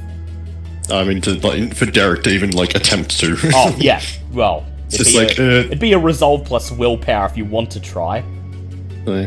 I 0.89 1.05
mean, 1.05 1.21
to, 1.23 1.35
like, 1.35 1.75
for 1.75 1.85
Derek 1.85 2.23
to 2.23 2.31
even 2.31 2.53
like 2.53 2.75
attempt 2.75 3.21
to. 3.21 3.37
Oh, 3.53 3.77
yeah. 3.79 4.01
Well, 4.33 4.65
It's 4.87 4.95
it'd 4.95 5.07
just 5.07 5.17
be, 5.17 5.25
like, 5.27 5.39
a, 5.39 5.43
uh, 5.61 5.65
it'd 5.65 5.79
be 5.81 5.93
a 5.93 5.99
resolve 5.99 6.45
plus 6.45 6.71
willpower 6.73 7.27
if 7.27 7.37
you 7.37 7.45
want 7.45 7.71
to 7.73 7.81
try. 7.81 8.23
So, 9.05 9.27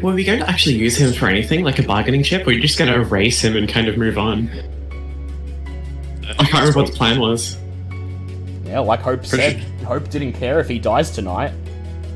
Were 0.00 0.14
we 0.14 0.24
going 0.24 0.38
to 0.40 0.48
actually 0.48 0.76
use 0.76 0.96
him 0.96 1.12
for 1.12 1.26
anything, 1.28 1.62
like 1.64 1.78
a 1.78 1.82
bargaining 1.82 2.22
chip, 2.22 2.46
or 2.46 2.50
are 2.50 2.52
you 2.52 2.60
just 2.60 2.78
going 2.78 2.90
to 2.92 2.98
erase 3.00 3.42
him 3.42 3.56
and 3.56 3.68
kind 3.68 3.88
of 3.88 3.98
move 3.98 4.16
on? 4.18 4.48
I 6.38 6.44
can't 6.44 6.52
remember 6.54 6.78
what 6.80 6.90
the 6.90 6.96
plan 6.96 7.20
was. 7.20 7.58
Yeah, 8.64 8.78
like 8.78 9.00
Hope 9.00 9.26
Pretty 9.28 9.60
said, 9.60 9.84
Hope 9.84 10.08
didn't 10.08 10.32
care 10.32 10.58
if 10.60 10.68
he 10.68 10.78
dies 10.78 11.10
tonight. 11.10 11.52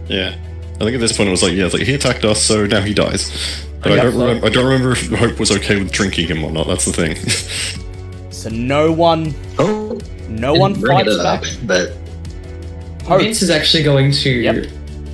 yeah. 0.09 0.35
I 0.77 0.79
think 0.81 0.95
at 0.95 1.01
this 1.01 1.17
point 1.17 1.29
it 1.29 1.31
was 1.31 1.43
like, 1.43 1.55
yeah, 1.55 1.65
it's 1.65 1.73
like 1.75 1.85
he 1.85 1.95
attacked 1.95 2.23
us, 2.27 2.43
so 2.43 2.67
now 2.67 2.83
he 2.83 2.93
dies. 2.93 3.67
But 3.83 3.93
I 3.93 3.97
Yeah, 3.97 4.03
don't 4.03 4.13
so- 4.13 4.19
remember. 4.27 4.47
I 4.47 4.51
don't 4.51 4.65
remember 4.67 4.93
if 4.93 5.11
Hope 5.11 5.39
was 5.41 5.51
okay 5.51 5.79
with 5.79 5.91
drinking 5.91 6.29
him 6.29 6.45
or 6.45 6.51
not. 6.53 6.67
That's 6.67 6.85
the 6.85 6.93
thing. 6.93 7.17
So 8.47 8.53
no 8.53 8.93
one, 8.93 9.35
Oh, 9.59 9.99
no 10.29 10.55
one 10.55 10.73
bring 10.75 10.99
fights 10.99 11.17
it 11.17 11.19
up, 11.19 11.43
but 11.65 11.91
Hope. 13.03 13.21
Vince 13.21 13.43
is 13.43 13.51
actually 13.51 13.83
going 13.83 14.13
to. 14.13 14.31
Yep. 14.31 14.67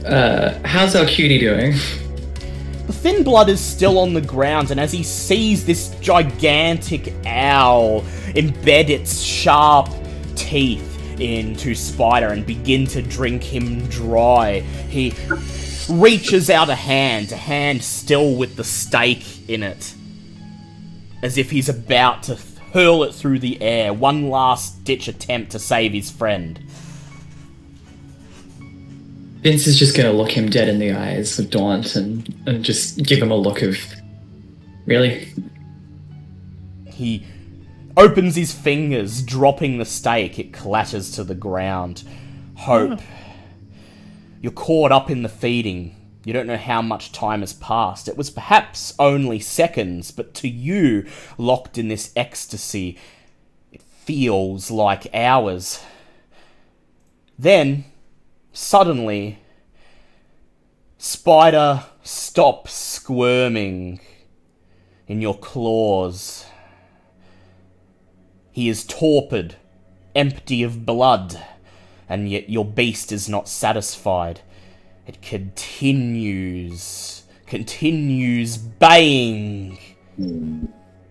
Uh, 0.05 0.59
how's 0.67 0.95
our 0.95 1.07
cutie 1.07 1.39
doing? 1.39 1.73
The 2.87 2.93
thin 2.93 3.23
blood 3.23 3.49
is 3.49 3.61
still 3.61 3.99
on 4.01 4.13
the 4.13 4.21
ground, 4.21 4.71
and 4.73 4.79
as 4.79 4.93
he 4.93 5.03
sees 5.05 5.65
this 5.65 5.95
gigantic 6.01 7.15
owl 7.25 8.03
embed 8.35 8.91
its 8.91 9.21
sharp 9.23 9.89
teeth 10.35 11.21
into 11.21 11.75
Spider 11.77 12.29
and 12.29 12.45
begin 12.45 12.87
to 12.89 13.01
drink 13.01 13.45
him 13.45 13.87
dry, 13.87 14.61
he 14.91 15.15
reaches 15.89 16.51
out 16.51 16.69
a 16.69 16.75
hand, 16.75 17.31
a 17.33 17.37
hand 17.37 17.83
still 17.83 18.35
with 18.35 18.57
the 18.57 18.65
stake 18.65 19.49
in 19.49 19.63
it, 19.63 19.95
as 21.23 21.39
if 21.39 21.53
he's 21.53 21.69
about 21.69 22.25
to 22.25 22.37
hurl 22.73 23.03
it 23.03 23.15
through 23.15 23.39
the 23.39 23.61
air. 23.61 23.93
One 23.93 24.31
last 24.31 24.85
ditch 24.85 25.09
attempt 25.09 25.53
to 25.53 25.59
save 25.59 25.93
his 25.93 26.11
friend. 26.11 26.59
Vince 29.43 29.67
is 29.67 29.79
just 29.79 29.97
going 29.97 30.11
to 30.11 30.17
look 30.17 30.31
him 30.31 30.49
dead 30.49 30.69
in 30.69 30.79
the 30.79 30.93
eyes 30.93 31.37
with 31.37 31.51
Daunt 31.51 31.97
and, 31.97 32.35
and 32.47 32.65
just 32.65 33.03
give 33.03 33.19
him 33.19 33.31
a 33.31 33.37
look 33.37 33.63
of. 33.63 33.77
Really? 34.87 35.33
He 36.87 37.27
opens 37.97 38.37
his 38.37 38.53
fingers, 38.53 39.23
dropping 39.23 39.79
the 39.79 39.85
stake. 39.85 40.39
It 40.39 40.53
clatters 40.53 41.11
to 41.13 41.25
the 41.25 41.35
ground. 41.35 42.05
Hope. 42.55 43.01
Oh. 43.01 43.05
You're 44.41 44.53
caught 44.53 44.93
up 44.93 45.11
in 45.11 45.23
the 45.23 45.29
feeding. 45.29 45.97
You 46.25 46.33
don't 46.33 46.47
know 46.47 46.57
how 46.57 46.83
much 46.83 47.13
time 47.13 47.41
has 47.41 47.53
passed. 47.53 48.07
It 48.07 48.17
was 48.17 48.31
perhaps 48.31 48.95
only 48.99 49.41
seconds, 49.41 50.11
but 50.13 50.35
to 50.35 50.49
you, 50.49 51.07
locked 51.37 51.79
in 51.79 51.89
this 51.89 52.13
ecstasy, 52.15 52.97
it 53.73 53.83
feels 53.83 54.71
like 54.71 55.13
hours. 55.15 55.83
Then, 57.39 57.85
suddenly, 58.53 59.39
Spider 60.97 61.83
stops 62.05 62.73
squirming 62.73 63.99
in 65.09 65.21
your 65.21 65.37
claws. 65.37 66.47
He 68.53 68.69
is 68.69 68.85
torpid, 68.85 69.57
empty 70.15 70.63
of 70.63 70.87
blood, 70.87 71.43
and 72.09 72.31
yet 72.31 72.49
your 72.49 72.65
beast 72.65 73.11
is 73.11 73.29
not 73.29 73.49
satisfied. 73.49 74.43
It 75.07 75.21
continues, 75.21 77.25
continues 77.47 78.57
baying, 78.57 79.79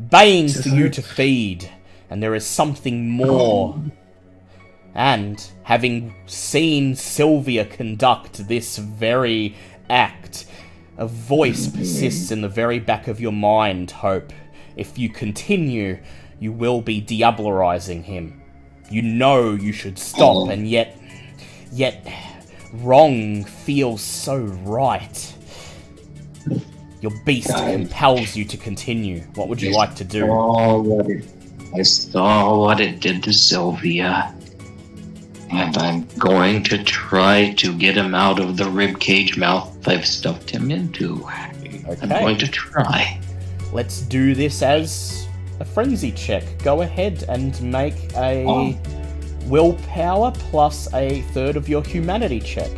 baying 0.09 0.49
for 0.49 0.69
you 0.69 0.89
to 0.89 1.01
feed, 1.01 1.69
and 2.09 2.23
there 2.23 2.33
is 2.33 2.45
something 2.45 3.09
more. 3.09 3.79
And 4.93 5.45
having 5.63 6.13
seen 6.25 6.95
Sylvia 6.95 7.65
conduct 7.65 8.47
this 8.47 8.77
very 8.77 9.55
act, 9.89 10.45
a 10.97 11.07
voice 11.07 11.67
persists 11.67 12.31
in 12.31 12.41
the 12.41 12.49
very 12.49 12.79
back 12.79 13.07
of 13.07 13.19
your 13.19 13.31
mind, 13.31 13.91
Hope. 13.91 14.31
If 14.75 14.97
you 14.97 15.09
continue, 15.09 15.99
you 16.39 16.51
will 16.51 16.81
be 16.81 17.01
diablerizing 17.01 18.03
him. 18.03 18.41
You 18.89 19.01
know 19.01 19.51
you 19.51 19.71
should 19.71 19.99
stop, 19.99 20.35
oh. 20.35 20.49
and 20.49 20.67
yet. 20.67 20.97
Yet. 21.71 22.05
Wrong 22.73 23.43
feels 23.43 24.01
so 24.01 24.37
right. 24.37 25.35
Your 27.01 27.11
beast 27.25 27.49
compels 27.49 28.35
you 28.35 28.45
to 28.45 28.57
continue. 28.57 29.21
What 29.35 29.47
would 29.49 29.61
you 29.61 29.73
like 29.73 29.95
to 29.95 30.03
do? 30.03 30.25
I 31.75 31.81
saw 31.83 32.59
what 32.59 32.79
it 32.79 32.99
did 32.99 33.23
to 33.23 33.33
Sylvia. 33.33 34.35
And 35.51 35.77
I'm 35.77 36.07
going 36.17 36.63
to 36.63 36.81
try 36.83 37.53
to 37.55 37.77
get 37.77 37.97
him 37.97 38.15
out 38.15 38.39
of 38.39 38.55
the 38.55 38.63
ribcage 38.65 39.35
mouth 39.37 39.85
I've 39.87 40.05
stuffed 40.05 40.49
him 40.49 40.71
into. 40.71 41.25
I'm 41.27 42.07
going 42.07 42.37
to 42.37 42.47
try. 42.47 43.19
Let's 43.73 44.01
do 44.01 44.33
this 44.33 44.61
as 44.61 45.27
a 45.59 45.65
frenzy 45.65 46.11
check. 46.11 46.43
Go 46.63 46.81
ahead 46.81 47.25
and 47.27 47.61
make 47.61 47.95
a 48.15 48.45
Oh. 48.47 48.77
Willpower 49.47 50.31
plus 50.31 50.91
a 50.93 51.21
third 51.33 51.55
of 51.55 51.67
your 51.69 51.83
humanity 51.83 52.39
check. 52.39 52.71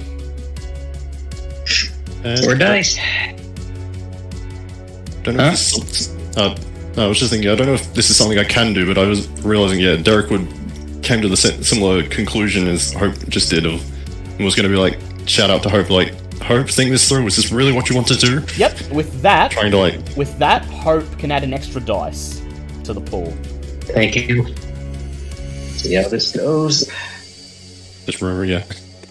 And 2.24 2.40
Four 2.44 2.56
dice. 2.56 2.98
Don't 5.24 5.38
know 5.38 5.46
if 5.46 5.52
this 5.52 6.14
uh, 6.38 6.58
no, 6.96 7.06
I 7.06 7.08
was 7.08 7.18
just 7.18 7.32
thinking. 7.32 7.50
I 7.50 7.56
don't 7.56 7.68
know 7.68 7.74
if 7.74 7.94
this 7.94 8.10
is 8.10 8.18
something 8.18 8.38
I 8.38 8.44
can 8.44 8.74
do, 8.74 8.86
but 8.86 8.98
I 8.98 9.08
was 9.08 9.28
realizing, 9.42 9.80
yeah, 9.80 9.96
Derek 9.96 10.30
would 10.30 10.48
came 11.02 11.22
to 11.22 11.28
the 11.28 11.36
similar 11.36 12.04
conclusion 12.08 12.68
as 12.68 12.94
Hope 12.94 13.14
just 13.28 13.50
did, 13.50 13.66
of 13.66 13.74
was 14.40 14.56
going 14.56 14.64
to 14.64 14.70
be 14.70 14.78
like 14.78 15.00
shout 15.26 15.50
out 15.50 15.64
to 15.64 15.70
Hope, 15.70 15.90
like 15.90 16.14
Hope, 16.42 16.70
think 16.70 16.92
this 16.92 17.08
through. 17.08 17.24
Was 17.24 17.36
this 17.36 17.52
really 17.52 17.72
what 17.72 17.90
you 17.90 17.96
want 17.96 18.08
to 18.08 18.16
do? 18.16 18.44
Yep, 18.58 18.92
with 18.92 19.22
that, 19.22 19.52
Trying 19.52 19.72
to 19.72 19.78
like, 19.78 20.00
with 20.16 20.38
that, 20.40 20.66
Hope 20.66 21.18
can 21.18 21.32
add 21.32 21.44
an 21.44 21.54
extra 21.54 21.82
dice 21.82 22.42
to 22.84 22.94
the 22.94 23.02
pool. 23.02 23.32
Thank 23.82 24.16
you. 24.16 24.54
See 25.78 25.96
how 25.96 26.08
this 26.08 26.32
goes. 26.32 26.90
just 28.06 28.22
remember, 28.22 28.46
yeah, 28.46 28.64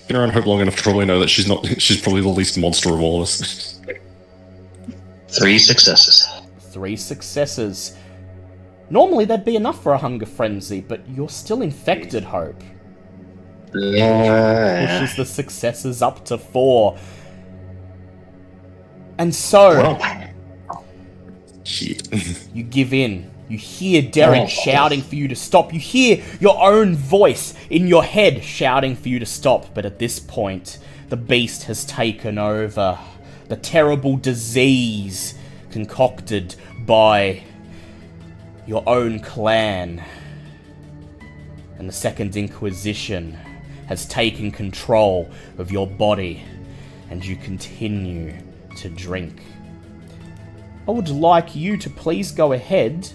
been 0.09 0.17
around 0.17 0.31
Hope 0.31 0.47
long 0.47 0.61
enough 0.61 0.77
to 0.77 0.83
probably 0.83 1.05
know 1.05 1.21
that 1.21 1.29
she's 1.29 1.49
not. 1.49 1.67
She's 1.81 2.01
probably 2.01 2.23
the 2.23 2.29
least 2.29 2.59
monster 2.59 2.93
of 2.93 3.01
all 3.01 3.17
of 3.17 3.23
us. 3.23 3.81
Three 5.29 5.59
successes. 5.59 6.29
Three 6.71 6.97
successes. 6.97 7.97
Normally 8.91 9.25
that'd 9.25 9.45
be 9.45 9.57
enough 9.57 9.83
for 9.83 9.93
a 9.93 9.99
hunger 9.99 10.27
frenzy, 10.27 10.81
but 10.81 11.09
you're 11.09 11.29
still 11.31 11.63
infected, 11.63 12.25
Hope. 12.25 12.63
Yeah. 13.75 15.01
Pushes 15.01 15.17
the 15.17 15.25
successes 15.25 16.03
up 16.03 16.27
to 16.27 16.37
four. 16.37 16.99
And 19.19 19.35
so, 19.35 19.71
Well, 19.71 20.33
Shit. 21.65 22.09
You 22.55 22.65
give 22.65 22.93
in. 22.93 23.32
You 23.53 23.59
hear 23.59 24.01
Derek 24.01 24.45
Oh. 24.45 24.47
shouting 24.47 25.03
for 25.03 25.15
you 25.15 25.29
to 25.29 25.37
stop. 25.37 25.75
You 25.75 25.79
hear 25.79 26.23
your 26.41 26.59
own 26.59 26.97
voice 26.97 27.53
in 27.69 27.87
your 27.87 28.03
head 28.03 28.43
shouting 28.43 28.97
for 28.97 29.11
you 29.11 29.19
to 29.19 29.27
stop. 29.27 29.75
But 29.75 29.85
at 29.85 29.99
this 29.99 30.19
point, 30.19 30.79
the 31.11 31.19
beast 31.19 31.65
has 31.65 31.85
taken 31.85 32.39
over. 32.39 32.99
The 33.49 33.57
terrible 33.57 34.17
disease 34.17 35.35
concocted 35.71 36.55
by 36.87 37.43
your 38.67 38.83
own 38.87 39.21
clan. 39.21 40.03
And 41.79 41.87
the 41.87 41.93
Second 41.93 42.35
Inquisition 42.35 43.37
has 43.85 44.07
taken 44.07 44.51
control 44.51 45.29
of 45.59 45.71
your 45.71 45.87
body. 45.87 46.43
And 47.11 47.23
you 47.23 47.37
continue 47.37 48.33
to 48.79 48.89
drink. 48.89 49.43
I 50.89 50.91
would 50.91 51.11
like 51.11 51.55
you 51.55 51.77
to 51.77 51.91
please 51.91 52.33
go 52.33 52.55
ahead 52.55 53.11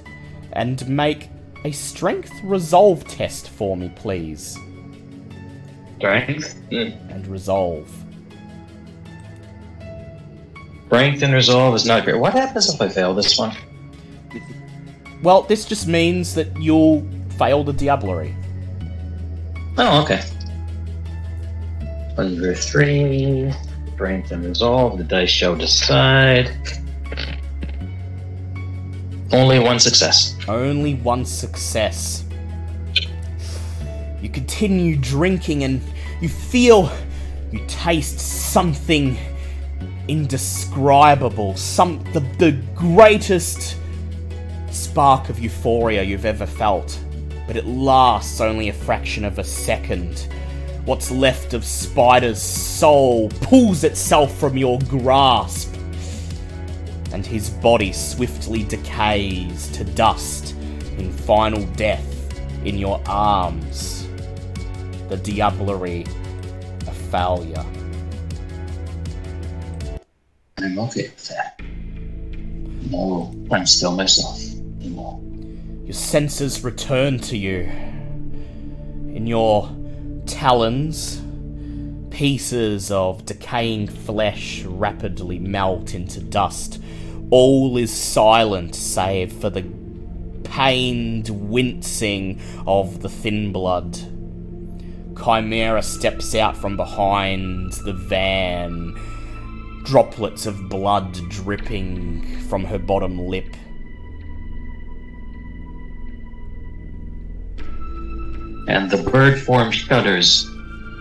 and 0.58 0.86
make 0.90 1.30
a 1.64 1.72
strength 1.72 2.34
resolve 2.44 3.06
test 3.08 3.48
for 3.50 3.78
me, 3.78 3.90
please. 3.96 4.58
strength. 5.98 6.54
Hmm. 6.70 6.90
And 7.10 7.26
resolve. 7.28 7.90
Strength 10.88 11.22
and 11.22 11.34
resolve 11.34 11.76
is 11.76 11.86
not 11.86 12.04
great. 12.04 12.18
What 12.20 12.34
happens 12.34 12.74
if 12.74 12.82
I 12.82 12.90
fail 12.90 13.14
this 13.14 13.38
one? 13.38 13.56
Well, 15.22 15.44
this 15.44 15.66
just 15.66 15.88
means 15.88 16.34
that 16.36 16.56
you'll 16.62 17.08
fail 17.38 17.64
the 17.64 17.74
diablerie. 17.74 18.36
Oh, 19.78 20.02
okay. 20.04 20.24
Under 22.18 22.54
three. 22.56 23.52
Strength 23.94 24.32
and 24.32 24.46
resolve. 24.46 24.98
The 24.98 25.04
dice 25.04 25.30
shall 25.30 25.56
decide. 25.56 26.52
Only 29.32 29.60
one 29.60 29.80
success. 29.80 30.36
Only 30.48 30.96
one 30.96 31.26
success. 31.26 32.24
You 34.22 34.30
continue 34.30 34.96
drinking 34.96 35.64
and 35.64 35.82
you 36.22 36.30
feel, 36.30 36.92
you 37.52 37.64
taste 37.68 38.20
something 38.20 39.18
indescribable. 40.08 41.56
Some 41.58 42.04
the, 42.14 42.22
the 42.40 42.52
greatest 42.74 43.78
spark 44.72 45.30
of 45.30 45.40
euphoria 45.40 46.04
you've 46.04 46.26
ever 46.26 46.46
felt. 46.46 47.00
But 47.46 47.56
it 47.58 47.66
lasts 47.66 48.42
only 48.42 48.70
a 48.70 48.74
fraction 48.74 49.24
of 49.26 49.40
a 49.40 49.44
second. 49.44 50.28
what's 50.88 51.12
left 51.12 51.54
of 51.54 51.66
Spider's 51.66 52.42
soul 52.42 53.28
pulls 53.42 53.84
itself 53.84 54.34
from 54.38 54.56
your 54.58 54.80
grasp, 54.88 55.76
and 57.14 57.26
his 57.26 57.50
body 57.50 57.92
swiftly 57.92 58.64
decays 58.64 59.70
to 59.70 59.84
dust 59.84 60.56
in 60.98 61.12
final 61.12 61.66
death 61.74 62.06
in 62.66 62.78
your 62.78 63.02
arms. 63.08 64.08
The 65.10 65.18
diablerie 65.18 66.08
of 66.88 66.98
failure. 67.10 67.66
I'm 70.58 70.80
okay 70.80 71.04
with 71.04 71.28
that. 71.30 71.62
No, 72.90 73.34
I'm 73.52 73.66
still 73.66 73.96
myself. 73.96 74.42
No. 74.80 75.22
Your 75.84 75.94
senses 75.94 76.64
return 76.64 77.20
to 77.20 77.38
you. 77.38 77.62
In 79.14 79.26
your 79.28 79.70
talons, 80.26 81.22
pieces 82.18 82.90
of 82.90 83.24
decaying 83.28 83.86
flesh 83.88 84.64
rapidly 84.64 85.38
melt 85.38 85.94
into 85.94 86.20
dust. 86.20 86.82
All 87.30 87.78
is 87.78 87.94
silent 87.94 88.74
save 88.74 89.32
for 89.32 89.52
the 89.52 89.64
pained 90.44 91.30
wincing 91.30 92.42
of 92.66 93.04
the 93.04 93.10
thin 93.10 93.54
blood. 93.54 94.00
Chimera 95.24 95.84
steps 95.84 96.34
out 96.34 96.58
from 96.58 96.76
behind 96.76 97.74
the 97.86 97.94
van, 97.94 98.96
droplets 99.84 100.48
of 100.48 100.70
blood 100.70 101.14
dripping 101.30 102.40
from 102.50 102.64
her 102.64 102.80
bottom 102.80 103.28
lip. 103.28 103.56
And 108.68 108.90
the 108.90 109.08
bird 109.12 109.40
form 109.40 109.70
shudders 109.70 110.50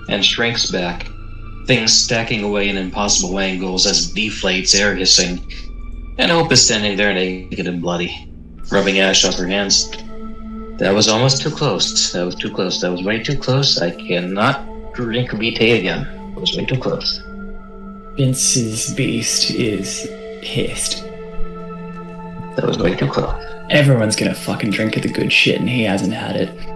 and 0.09 0.24
shrinks 0.24 0.70
back, 0.70 1.09
things 1.66 1.93
stacking 1.93 2.45
away 2.45 2.69
in 2.69 2.77
impossible 2.77 3.39
angles 3.39 3.87
as 3.87 4.11
it 4.11 4.15
deflates, 4.15 4.78
air 4.78 4.95
hissing. 4.95 5.53
And 6.19 6.31
Hope 6.31 6.53
is 6.53 6.65
standing 6.65 6.97
there 6.97 7.12
naked 7.12 7.66
and 7.66 7.83
bloody, 7.83 8.28
rubbing 8.70 9.01
ash 9.01 9.24
off 9.24 9.37
her 9.37 9.47
hands. 9.47 9.91
That 10.78 10.95
was 10.95 11.09
almost 11.09 11.43
too 11.43 11.51
close. 11.51 12.12
That 12.12 12.24
was 12.24 12.35
too 12.35 12.53
close. 12.53 12.81
That 12.81 12.91
was 12.91 13.03
way 13.03 13.23
too 13.23 13.39
close. 13.39 13.81
I 13.81 13.91
cannot 13.91 14.95
drink 14.95 15.33
Vitae 15.33 15.78
again. 15.78 16.07
It 16.37 16.41
was 16.41 16.57
way 16.57 16.66
too 16.66 16.78
close. 16.78 17.23
Vince's 18.16 18.93
beast 18.95 19.51
is 19.51 20.07
pissed. 20.43 21.03
That 22.57 22.65
was 22.66 22.78
way 22.78 22.95
too 22.95 23.09
close. 23.09 23.43
Everyone's 23.70 24.16
gonna 24.16 24.35
fucking 24.35 24.70
drink 24.70 24.97
of 24.97 25.03
the 25.03 25.09
good 25.09 25.33
shit, 25.33 25.61
and 25.61 25.69
he 25.69 25.83
hasn't 25.83 26.15
had 26.15 26.37
it. 26.37 26.76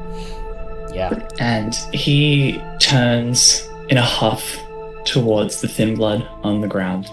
Yeah. 0.93 1.29
And 1.39 1.75
he 1.93 2.61
turns 2.79 3.69
in 3.89 3.97
a 3.97 4.03
huff 4.03 4.57
towards 5.05 5.61
the 5.61 5.69
thin 5.69 5.95
blood 5.97 6.27
on 6.43 6.61
the 6.61 6.69
ground. 6.69 7.09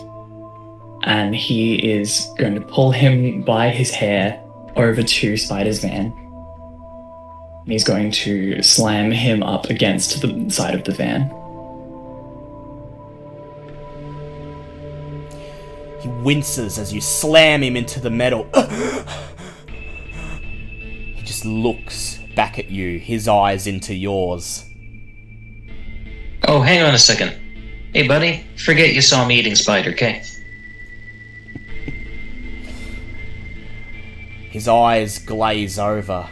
And 1.03 1.35
he 1.35 1.75
is 1.75 2.27
going 2.37 2.55
to 2.55 2.61
pull 2.61 2.91
him 2.91 3.43
by 3.43 3.69
his 3.69 3.91
hair 3.91 4.43
over 4.75 5.03
to 5.03 5.37
Spider's 5.37 5.79
van. 5.79 6.13
And 7.63 7.71
he's 7.71 7.83
going 7.83 8.11
to 8.11 8.61
slam 8.61 9.11
him 9.11 9.43
up 9.43 9.65
against 9.65 10.21
the 10.21 10.49
side 10.49 10.75
of 10.75 10.83
the 10.83 10.93
van. 10.93 11.29
He 16.01 16.09
winces 16.23 16.77
as 16.77 16.93
you 16.93 17.01
slam 17.01 17.63
him 17.63 17.75
into 17.75 17.99
the 17.99 18.09
metal. 18.09 18.47
he 21.15 21.21
just 21.23 21.45
looks 21.45 22.19
back 22.37 22.59
at 22.59 22.69
you, 22.69 22.99
his 22.99 23.27
eyes 23.27 23.65
into 23.65 23.93
yours. 23.95 24.63
Oh, 26.47 26.61
hang 26.61 26.83
on 26.83 26.93
a 26.93 26.99
second. 26.99 27.31
Hey, 27.93 28.07
buddy, 28.07 28.45
forget 28.55 28.93
you 28.93 29.01
saw 29.01 29.27
me 29.27 29.39
eating 29.39 29.55
spider, 29.55 29.89
okay? 29.89 30.21
His 34.51 34.67
eyes 34.67 35.17
glaze 35.17 35.79
over. 35.79 36.27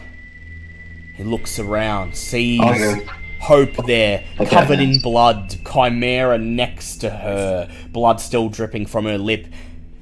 He 1.17 1.23
looks 1.23 1.57
around, 1.59 2.15
sees 2.15 2.61
Oh. 2.63 3.01
Hope 3.41 3.85
there, 3.85 4.23
Okay. 4.39 4.49
covered 4.49 4.79
in 4.79 4.99
blood, 5.01 5.57
Chimera 5.71 6.37
next 6.37 6.97
to 6.97 7.09
her, 7.09 7.69
blood 7.91 8.19
still 8.19 8.49
dripping 8.49 8.85
from 8.85 9.05
her 9.05 9.17
lip, 9.17 9.47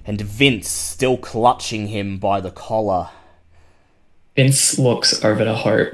and 0.05 0.19
Vince 0.19 0.69
still 0.69 1.17
clutching 1.17 1.87
him 1.87 2.17
by 2.17 2.39
the 2.41 2.51
collar. 2.51 3.09
Vince 4.35 4.77
looks 4.79 5.23
over 5.23 5.43
to 5.43 5.53
Hope 5.55 5.93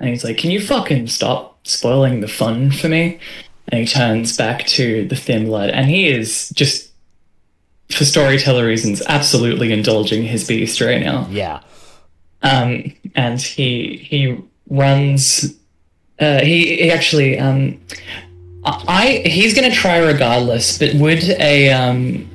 and 0.00 0.08
he's 0.10 0.24
like, 0.24 0.38
Can 0.38 0.50
you 0.50 0.60
fucking 0.60 1.06
stop 1.08 1.58
spoiling 1.66 2.20
the 2.20 2.28
fun 2.28 2.70
for 2.70 2.88
me? 2.88 3.18
And 3.68 3.80
he 3.80 3.86
turns 3.86 4.36
back 4.36 4.66
to 4.68 5.06
the 5.06 5.16
thin 5.16 5.46
blood 5.46 5.70
and 5.70 5.88
he 5.88 6.08
is 6.08 6.48
just, 6.50 6.90
for 7.90 8.04
storyteller 8.04 8.66
reasons, 8.66 9.02
absolutely 9.06 9.72
indulging 9.72 10.22
his 10.24 10.46
beast 10.46 10.80
right 10.80 11.00
now. 11.02 11.26
Yeah. 11.30 11.60
Um, 12.42 12.92
and 13.14 13.40
he 13.40 13.96
he 13.96 14.38
runs. 14.68 15.54
Uh, 16.20 16.40
he, 16.40 16.76
he 16.76 16.90
actually 16.90 17.38
um, 17.38 17.80
I 18.64 19.22
I- 19.24 19.28
he's 19.28 19.54
gonna 19.54 19.70
try 19.72 19.98
regardless. 19.98 20.78
But 20.78 20.94
would 20.94 21.24
a 21.24 21.70
um, 21.72 22.28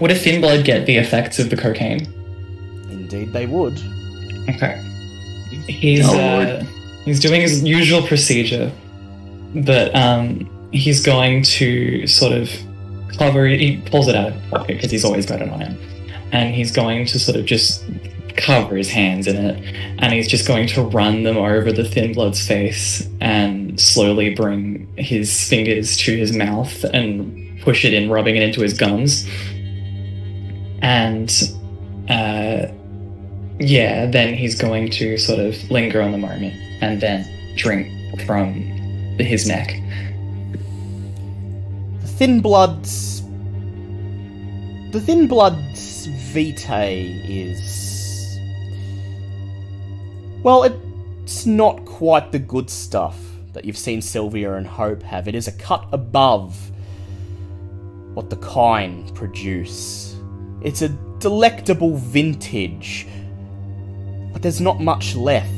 would 0.00 0.10
a 0.10 0.14
thin 0.14 0.40
blood 0.40 0.64
get 0.64 0.86
the 0.86 0.96
effects 0.96 1.38
of 1.38 1.50
the 1.50 1.56
cocaine? 1.56 2.06
Indeed, 2.90 3.32
they 3.32 3.46
would. 3.46 3.78
Okay. 4.48 4.82
He's 5.68 6.04
Oh, 6.08 6.18
uh, 6.18 6.64
he's 7.04 7.20
doing 7.20 7.40
his 7.40 7.62
usual 7.62 8.02
procedure, 8.06 8.72
but 9.54 9.94
um, 9.94 10.48
he's 10.72 11.04
going 11.04 11.42
to 11.44 12.06
sort 12.06 12.32
of 12.32 12.50
cover. 13.16 13.46
He 13.46 13.78
pulls 13.86 14.08
it 14.08 14.16
out 14.16 14.28
of 14.28 14.34
his 14.34 14.50
pocket 14.50 14.66
because 14.68 14.90
he's 14.90 15.04
always 15.04 15.26
got 15.26 15.40
it 15.40 15.48
on 15.48 15.60
him, 15.60 15.78
and 16.32 16.54
he's 16.54 16.72
going 16.72 17.06
to 17.06 17.18
sort 17.18 17.36
of 17.36 17.44
just 17.44 17.84
cover 18.36 18.76
his 18.76 18.90
hands 18.90 19.26
in 19.26 19.36
it, 19.36 19.62
and 19.98 20.12
he's 20.12 20.26
just 20.26 20.48
going 20.48 20.66
to 20.68 20.82
run 20.82 21.22
them 21.22 21.36
over 21.36 21.70
the 21.70 21.84
thin 21.84 22.12
blood's 22.12 22.44
face 22.44 23.06
and 23.20 23.78
slowly 23.78 24.34
bring 24.34 24.88
his 24.96 25.48
fingers 25.48 25.96
to 25.98 26.16
his 26.16 26.32
mouth 26.34 26.82
and 26.92 27.60
push 27.60 27.84
it 27.84 27.92
in, 27.94 28.10
rubbing 28.10 28.36
it 28.36 28.42
into 28.42 28.62
his 28.62 28.74
gums, 28.74 29.28
and. 30.82 31.30
Uh, 32.08 32.66
yeah, 33.62 34.06
then 34.06 34.34
he's 34.34 34.60
going 34.60 34.90
to 34.90 35.16
sort 35.16 35.38
of 35.38 35.70
linger 35.70 36.02
on 36.02 36.12
the 36.12 36.18
moment 36.18 36.54
and 36.80 37.00
then 37.00 37.26
drink 37.56 37.88
from 38.26 38.54
his 39.18 39.46
neck. 39.46 39.74
The 42.00 42.08
Thin 42.08 42.40
Blood's. 42.40 43.22
The 44.90 45.00
Thin 45.00 45.26
Blood's 45.28 46.06
vitae 46.06 47.22
is. 47.24 48.38
Well, 50.42 50.64
it's 50.64 51.46
not 51.46 51.84
quite 51.84 52.32
the 52.32 52.38
good 52.38 52.68
stuff 52.68 53.18
that 53.52 53.64
you've 53.64 53.78
seen 53.78 54.02
Sylvia 54.02 54.54
and 54.54 54.66
Hope 54.66 55.02
have. 55.02 55.28
It 55.28 55.34
is 55.34 55.46
a 55.46 55.52
cut 55.52 55.86
above 55.92 56.72
what 58.14 58.28
the 58.28 58.36
kine 58.36 59.08
produce. 59.14 60.16
It's 60.62 60.82
a 60.82 60.88
delectable 61.18 61.96
vintage, 61.96 63.06
but 64.32 64.42
there's 64.42 64.60
not 64.60 64.80
much 64.80 65.14
left. 65.14 65.48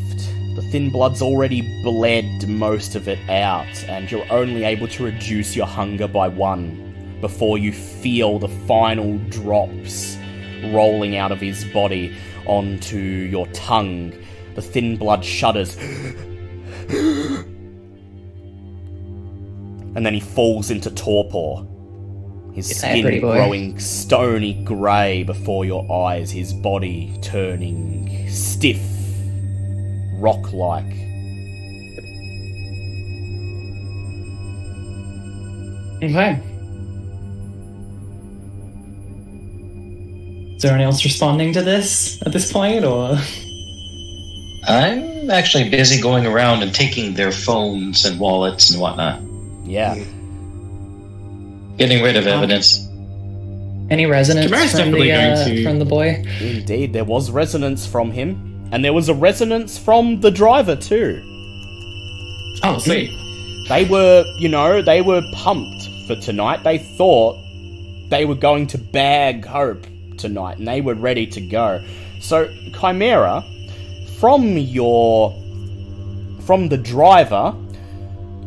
The 0.55 0.63
thin 0.71 0.91
blood's 0.91 1.23
already 1.23 1.63
bled 1.83 2.49
most 2.49 2.95
of 2.95 3.09
it 3.09 3.19
out, 3.29 3.85
and 3.89 4.11
you're 4.11 4.27
only 4.31 4.65
able 4.65 4.89
to 4.89 5.05
reduce 5.05 5.57
your 5.57 5.67
hunger 5.67 6.07
by 6.07 6.29
one 6.29 7.19
before 7.21 7.59
you 7.59 7.73
feel 7.73 8.39
the 8.39 8.49
final 8.49 9.19
drops 9.31 10.17
rolling 10.67 11.17
out 11.17 11.33
of 11.33 11.41
his 11.41 11.65
body 11.67 12.15
onto 12.47 12.99
your 12.99 13.47
tongue. 13.49 14.13
The 14.55 14.63
thin 14.63 14.97
blood 14.97 15.25
shudders. 15.25 15.77
and 19.95 20.07
then 20.07 20.15
he 20.15 20.21
falls 20.21 20.71
into 20.71 20.91
torpor. 20.91 21.67
His 22.55 22.69
Good 22.69 22.77
skin 22.77 23.21
growing 23.21 23.79
stony 23.81 24.55
grey 24.63 25.25
before 25.25 25.65
your 25.65 25.91
eyes, 25.91 26.31
his 26.31 26.53
body 26.53 27.13
turning 27.21 28.29
stiff, 28.31 28.81
rock 30.21 30.53
like. 30.53 30.85
Okay. 36.03 36.39
Is 40.55 40.63
there 40.63 40.73
anyone 40.73 40.93
else 40.93 41.05
responding 41.05 41.53
to 41.55 41.63
this 41.63 42.23
at 42.25 42.33
this 42.33 42.53
point, 42.53 42.85
or 42.85 43.19
I'm 44.69 45.29
actually 45.29 45.69
busy 45.69 46.01
going 46.01 46.25
around 46.27 46.63
and 46.63 46.73
taking 46.73 47.15
their 47.15 47.33
phones 47.33 48.05
and 48.05 48.21
wallets 48.21 48.71
and 48.71 48.81
whatnot, 48.81 49.21
Yeah. 49.65 49.97
Getting 51.77 52.03
rid 52.03 52.17
of 52.17 52.27
evidence. 52.27 52.87
any 53.91 54.07
resonance 54.07 54.47
Tamara's 54.51 54.71
from 54.73 54.79
definitely 54.79 55.11
the 55.11 55.15
going 55.17 55.33
uh, 55.33 55.45
to- 55.45 55.63
from 55.65 55.79
the 55.79 55.85
boy? 55.85 56.25
Indeed, 56.41 56.93
there 56.93 57.05
was 57.05 57.31
resonance 57.31 57.87
from 57.87 58.11
him, 58.11 58.69
and 58.73 58.85
there 58.85 58.93
was 58.93 59.09
a 59.09 59.15
resonance 59.15 59.79
from 59.79 60.21
the 60.21 60.31
driver 60.31 60.77
too. 60.77 61.21
Oh, 62.63 62.79
sweet. 62.79 63.11
They 63.69 63.85
were, 63.85 64.25
you 64.39 64.49
know, 64.49 64.83
they 64.83 65.01
were 65.03 65.23
pumped 65.35 65.89
for 66.07 66.17
tonight. 66.17 66.63
They 66.65 66.79
thought 66.79 67.37
they 68.11 68.25
were 68.25 68.35
going 68.35 68.67
to 68.69 68.79
bag 68.79 69.45
Hope 69.45 69.87
tonight 70.19 70.59
and 70.59 70.69
they 70.69 70.81
were 70.81 70.95
ready 70.95 71.27
to 71.27 71.41
go. 71.41 71.83
So, 72.21 72.49
Chimera, 72.79 73.43
from 74.19 74.57
your. 74.57 75.31
from 76.43 76.69
the 76.69 76.77
driver, 76.79 77.55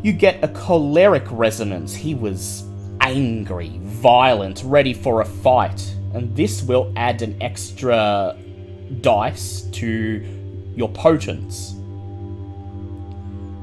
you 0.04 0.14
get 0.14 0.44
a 0.44 0.48
choleric 0.50 1.26
resonance. 1.32 1.94
He 1.96 2.14
was 2.16 2.64
angry, 3.08 3.80
violent, 3.84 4.62
ready 4.66 4.94
for 4.94 5.22
a 5.22 5.26
fight. 5.26 5.96
And 6.14 6.36
this 6.36 6.62
will 6.62 6.92
add 6.98 7.22
an 7.22 7.42
extra 7.42 8.38
dice 9.02 9.62
to 9.62 10.26
your 10.76 10.90
potence. 10.90 11.74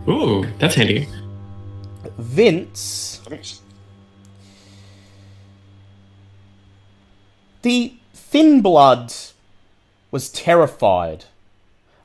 Ooh, 0.08 0.46
that's 0.58 0.74
handy. 0.74 1.08
Vince, 2.18 3.20
the 7.62 7.94
thin 8.14 8.62
blood 8.62 9.12
was 10.10 10.30
terrified, 10.30 11.24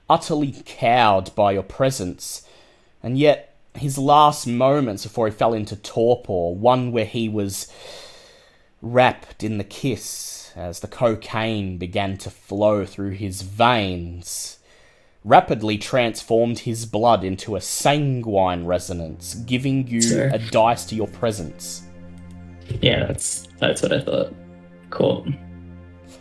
utterly 0.10 0.62
cowed 0.66 1.34
by 1.36 1.52
your 1.54 1.64
presence, 1.64 2.46
and 3.04 3.18
yet 3.18 3.49
his 3.76 3.98
last 3.98 4.48
moments 4.48 5.04
before 5.04 5.28
he 5.28 5.32
fell 5.34 5.54
into 5.54 5.76
torpor, 5.76 6.54
one 6.54 6.92
where 6.92 7.06
he 7.06 7.30
was 7.30 7.72
wrapped 8.82 9.44
in 9.44 9.58
the 9.58 9.64
kiss 9.64 10.52
as 10.56 10.80
the 10.80 10.88
cocaine 10.88 11.78
began 11.78 12.18
to 12.18 12.30
flow 12.30 12.86
through 12.86 13.12
his 13.12 13.42
veins, 13.42 14.60
rapidly 15.24 15.78
transformed 15.78 16.60
his 16.60 16.86
blood 16.86 17.24
into 17.24 17.56
a 17.56 17.62
sanguine 17.62 18.66
resonance, 18.66 19.36
giving 19.36 19.88
you 19.88 20.02
Sure. 20.02 20.28
a 20.28 20.40
dice 20.40 20.86
to 20.86 20.96
your 20.96 21.08
presence. 21.08 21.84
Yeah, 22.82 23.06
that's 23.08 23.48
that's 23.60 23.82
what 23.82 23.92
I 23.94 24.02
thought. 24.02 24.34
Cool. 24.90 25.28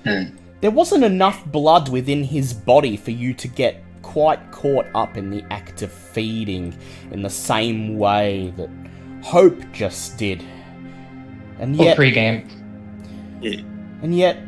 Hmm. 0.04 0.22
There 0.60 0.70
wasn't 0.70 1.04
enough 1.04 1.44
blood 1.46 1.88
within 1.88 2.24
his 2.24 2.52
body 2.52 2.96
for 2.96 3.12
you 3.12 3.32
to 3.34 3.48
get 3.48 3.82
quite 4.08 4.50
caught 4.52 4.86
up 4.94 5.18
in 5.18 5.28
the 5.28 5.44
act 5.50 5.82
of 5.82 5.92
feeding 5.92 6.74
in 7.10 7.20
the 7.20 7.28
same 7.28 7.98
way 7.98 8.54
that 8.56 8.70
Hope 9.22 9.60
just 9.70 10.16
did. 10.16 10.42
And 11.58 11.76
yet, 11.76 11.94
pre-game. 11.94 12.48
and 14.00 14.16
yet, 14.16 14.38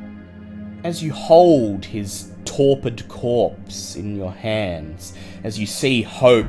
as 0.83 1.03
you 1.03 1.13
hold 1.13 1.85
his 1.85 2.33
torpid 2.47 3.07
corpse 3.09 3.97
in 3.97 4.17
your 4.17 4.33
hands, 4.33 5.13
as 5.45 5.59
you 5.59 5.67
see 5.67 6.01
Hope 6.01 6.49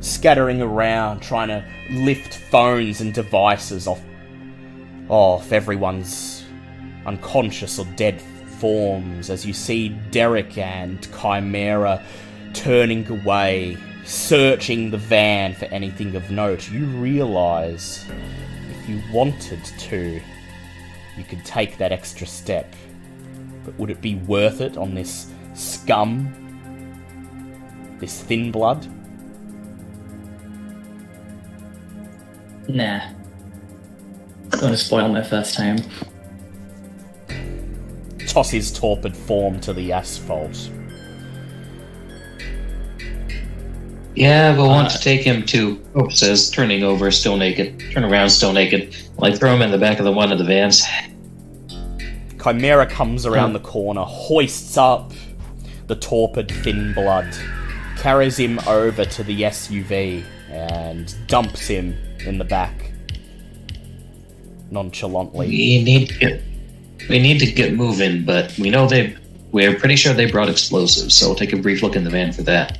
scattering 0.00 0.62
around 0.62 1.20
trying 1.20 1.48
to 1.48 1.62
lift 1.90 2.38
phones 2.50 3.02
and 3.02 3.12
devices 3.12 3.86
off 3.86 4.00
off 5.10 5.52
everyone's 5.52 6.46
unconscious 7.04 7.78
or 7.78 7.84
dead 7.96 8.22
forms, 8.58 9.30
as 9.30 9.46
you 9.46 9.52
see 9.52 9.90
Derek 10.10 10.58
and 10.58 11.06
Chimera 11.20 12.02
turning 12.54 13.06
away, 13.08 13.76
searching 14.04 14.90
the 14.90 14.98
van 14.98 15.54
for 15.54 15.66
anything 15.66 16.16
of 16.16 16.30
note, 16.30 16.70
you 16.70 16.86
realize 16.86 18.06
if 18.70 18.88
you 18.88 19.00
wanted 19.12 19.64
to, 19.64 20.20
you 21.16 21.24
could 21.24 21.44
take 21.44 21.78
that 21.78 21.92
extra 21.92 22.26
step. 22.26 22.74
But 23.64 23.78
would 23.78 23.90
it 23.90 24.00
be 24.00 24.14
worth 24.14 24.60
it 24.60 24.76
on 24.76 24.94
this 24.94 25.30
scum? 25.54 26.34
This 28.00 28.22
thin 28.22 28.50
blood? 28.50 28.86
Nah. 32.68 33.00
Want 34.52 34.74
to 34.74 34.76
spoil 34.76 35.08
my 35.08 35.22
first 35.22 35.54
time. 35.54 35.78
Toss 38.28 38.50
his 38.50 38.70
torpid 38.72 39.16
form 39.16 39.58
to 39.60 39.72
the 39.72 39.92
asphalt. 39.92 40.70
Yeah, 44.14 44.54
but 44.54 44.66
want 44.66 44.90
to 44.90 44.96
uh, 44.96 45.00
take 45.00 45.22
him 45.22 45.46
to 45.46 45.80
Hope 45.94 46.12
says, 46.12 46.50
turning 46.50 46.82
over 46.82 47.10
still 47.10 47.36
naked. 47.36 47.80
Turn 47.92 48.04
around 48.04 48.30
still 48.30 48.52
naked. 48.52 48.94
Like 49.16 49.38
throw 49.38 49.54
him 49.54 49.62
in 49.62 49.70
the 49.70 49.78
back 49.78 49.98
of 49.98 50.04
the 50.04 50.12
one 50.12 50.32
of 50.32 50.38
the 50.38 50.44
vans. 50.44 50.82
Chimera 52.42 52.86
comes 52.86 53.26
around 53.26 53.52
the 53.52 53.60
corner, 53.60 54.02
hoists 54.02 54.76
up 54.76 55.12
the 55.86 55.96
torpid 55.96 56.50
thin 56.50 56.92
blood, 56.94 57.32
carries 57.96 58.36
him 58.36 58.58
over 58.66 59.04
to 59.04 59.22
the 59.22 59.42
SUV, 59.42 60.24
and 60.50 61.14
dumps 61.26 61.66
him 61.66 61.96
in 62.26 62.38
the 62.38 62.44
back. 62.44 62.92
Nonchalantly. 64.70 65.48
We 65.48 65.82
need 65.82 66.08
to 66.08 66.42
we 67.08 67.18
need 67.18 67.38
to 67.40 67.50
get 67.50 67.74
moving, 67.74 68.24
but 68.24 68.56
we 68.58 68.70
know 68.70 68.86
they 68.86 69.16
we're 69.52 69.78
pretty 69.78 69.96
sure 69.96 70.12
they 70.12 70.30
brought 70.30 70.48
explosives, 70.48 71.16
so 71.16 71.28
we'll 71.28 71.36
take 71.36 71.52
a 71.52 71.56
brief 71.56 71.82
look 71.82 71.96
in 71.96 72.04
the 72.04 72.10
van 72.10 72.32
for 72.32 72.42
that. 72.42 72.78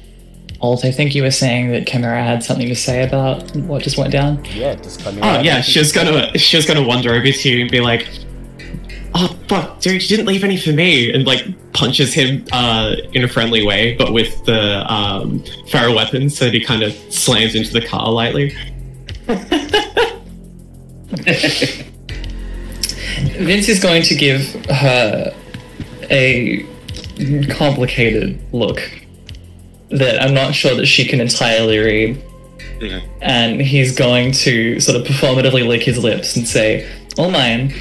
Alt, 0.61 0.85
I 0.85 0.90
think 0.90 1.15
you 1.15 1.23
were 1.23 1.31
saying 1.31 1.70
that 1.70 1.86
Chimera 1.86 2.23
had 2.23 2.43
something 2.43 2.69
to 2.69 2.74
say 2.74 3.05
about 3.05 3.55
what 3.57 3.82
just 3.82 3.97
went 3.97 4.12
down. 4.12 4.45
Yeah, 4.47 4.74
does 4.74 4.97
Chimera. 4.97 5.24
Oh 5.24 5.40
yeah, 5.40 5.55
anything 5.55 5.62
she 5.62 5.78
was 5.78 5.93
gonna 5.93 6.36
she 6.36 6.57
was 6.57 6.66
gonna 6.66 6.82
wander 6.82 7.15
over 7.15 7.31
to 7.31 7.49
you 7.49 7.62
and 7.62 7.70
be 7.70 7.81
like, 7.81 8.09
"Oh 9.15 9.28
fuck, 9.49 9.81
dude, 9.81 10.03
you 10.03 10.09
didn't 10.09 10.27
leave 10.27 10.45
any 10.45 10.57
for 10.57 10.73
me," 10.73 11.12
and 11.12 11.27
like 11.27 11.45
punches 11.73 12.12
him 12.12 12.45
uh, 12.53 12.97
in 13.12 13.24
a 13.24 13.28
friendly 13.28 13.65
way, 13.65 13.95
but 13.95 14.12
with 14.12 14.45
the 14.47 14.85
um, 14.93 15.43
feral 15.69 15.95
weapon, 15.95 16.28
so 16.28 16.47
that 16.47 16.55
he 16.55 16.61
kind 16.61 16.82
of 16.82 16.93
slams 17.12 17.55
into 17.55 17.73
the 17.73 17.86
car 17.86 18.11
lightly. 18.11 18.55
Vince 23.19 23.69
is 23.69 23.81
going 23.81 24.03
to 24.03 24.15
give 24.15 24.55
her 24.66 25.35
a 26.11 26.66
complicated 27.51 28.40
look 28.53 28.81
that 29.90 30.23
I'm 30.23 30.35
not 30.35 30.55
sure 30.55 30.74
that 30.77 30.86
she 30.86 31.05
can 31.07 31.20
entirely 31.20 31.78
read. 31.78 32.23
And 33.23 33.61
he's 33.61 33.95
going 33.97 34.32
to 34.32 34.78
sort 34.81 35.01
of 35.01 35.07
performatively 35.07 35.66
lick 35.66 35.82
his 35.82 35.99
lips 35.99 36.36
and 36.36 36.47
say, 36.47 36.89
All 37.16 37.31
mine. 37.31 37.74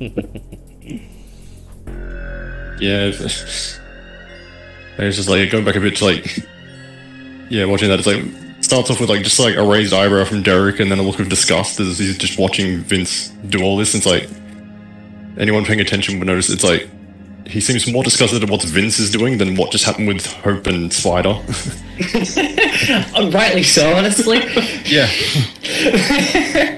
Yeah. 2.78 3.06
It's, 3.06 3.78
it's 4.98 5.16
just 5.16 5.28
like 5.28 5.50
going 5.50 5.64
back 5.64 5.76
a 5.76 5.80
bit 5.80 5.96
to 5.96 6.04
like, 6.04 6.38
yeah, 7.48 7.64
watching 7.64 7.88
that. 7.88 7.98
It's 7.98 8.06
like 8.06 8.22
starts 8.60 8.90
off 8.90 9.00
with 9.00 9.10
like 9.10 9.22
just 9.22 9.38
like 9.38 9.56
a 9.56 9.66
raised 9.66 9.92
eyebrow 9.92 10.24
from 10.24 10.42
Derek, 10.42 10.80
and 10.80 10.90
then 10.90 10.98
a 10.98 11.02
look 11.02 11.18
of 11.20 11.28
disgust 11.28 11.80
as 11.80 11.98
he's 11.98 12.16
just 12.18 12.38
watching 12.38 12.78
Vince 12.80 13.28
do 13.48 13.62
all 13.62 13.76
this. 13.76 13.94
And 13.94 14.04
It's 14.04 14.06
like 14.06 14.28
anyone 15.38 15.64
paying 15.64 15.80
attention 15.80 16.18
would 16.18 16.26
notice. 16.26 16.50
It's 16.50 16.64
like 16.64 16.88
he 17.46 17.60
seems 17.60 17.90
more 17.90 18.02
disgusted 18.02 18.42
at 18.42 18.50
what 18.50 18.62
Vince 18.62 18.98
is 18.98 19.10
doing 19.10 19.38
than 19.38 19.54
what 19.54 19.70
just 19.70 19.84
happened 19.84 20.08
with 20.08 20.26
Hope 20.26 20.66
and 20.66 20.92
Spider. 20.92 21.40
Uh, 21.98 23.30
rightly 23.32 23.62
so, 23.62 23.94
honestly. 23.94 24.36
yeah. 24.84 25.06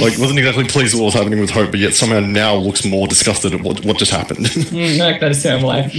like 0.00 0.18
wasn't 0.18 0.36
exactly 0.38 0.64
pleased 0.64 0.94
with 0.94 1.00
what 1.00 1.06
was 1.06 1.14
happening 1.14 1.38
with 1.38 1.50
Hope, 1.50 1.70
but 1.70 1.78
yet 1.78 1.94
somehow 1.94 2.18
now 2.18 2.56
looks 2.56 2.84
more 2.84 3.06
disgusted 3.06 3.54
at 3.54 3.60
what 3.60 3.84
what 3.84 3.98
just 3.98 4.10
happened. 4.10 4.46
Mm, 4.46 5.20
that 5.20 5.30
is 5.30 5.40
same 5.40 5.62
life. 5.62 5.94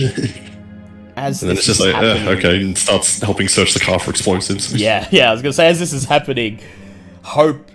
As 1.15 1.41
And 1.43 1.49
then 1.51 1.57
it's 1.57 1.67
this 1.67 1.77
just 1.77 1.87
is 1.87 1.93
like, 1.93 2.03
uh, 2.03 2.15
happening- 2.15 2.37
okay, 2.37 2.61
and 2.61 2.77
starts 2.77 3.21
helping 3.21 3.47
search 3.47 3.73
the 3.73 3.79
car 3.79 3.99
for 3.99 4.09
explosives. 4.11 4.73
Yeah, 4.73 5.07
yeah, 5.11 5.29
I 5.29 5.33
was 5.33 5.41
gonna 5.41 5.53
say, 5.53 5.67
as 5.67 5.79
this 5.79 5.93
is 5.93 6.05
happening, 6.05 6.59
Hope. 7.23 7.69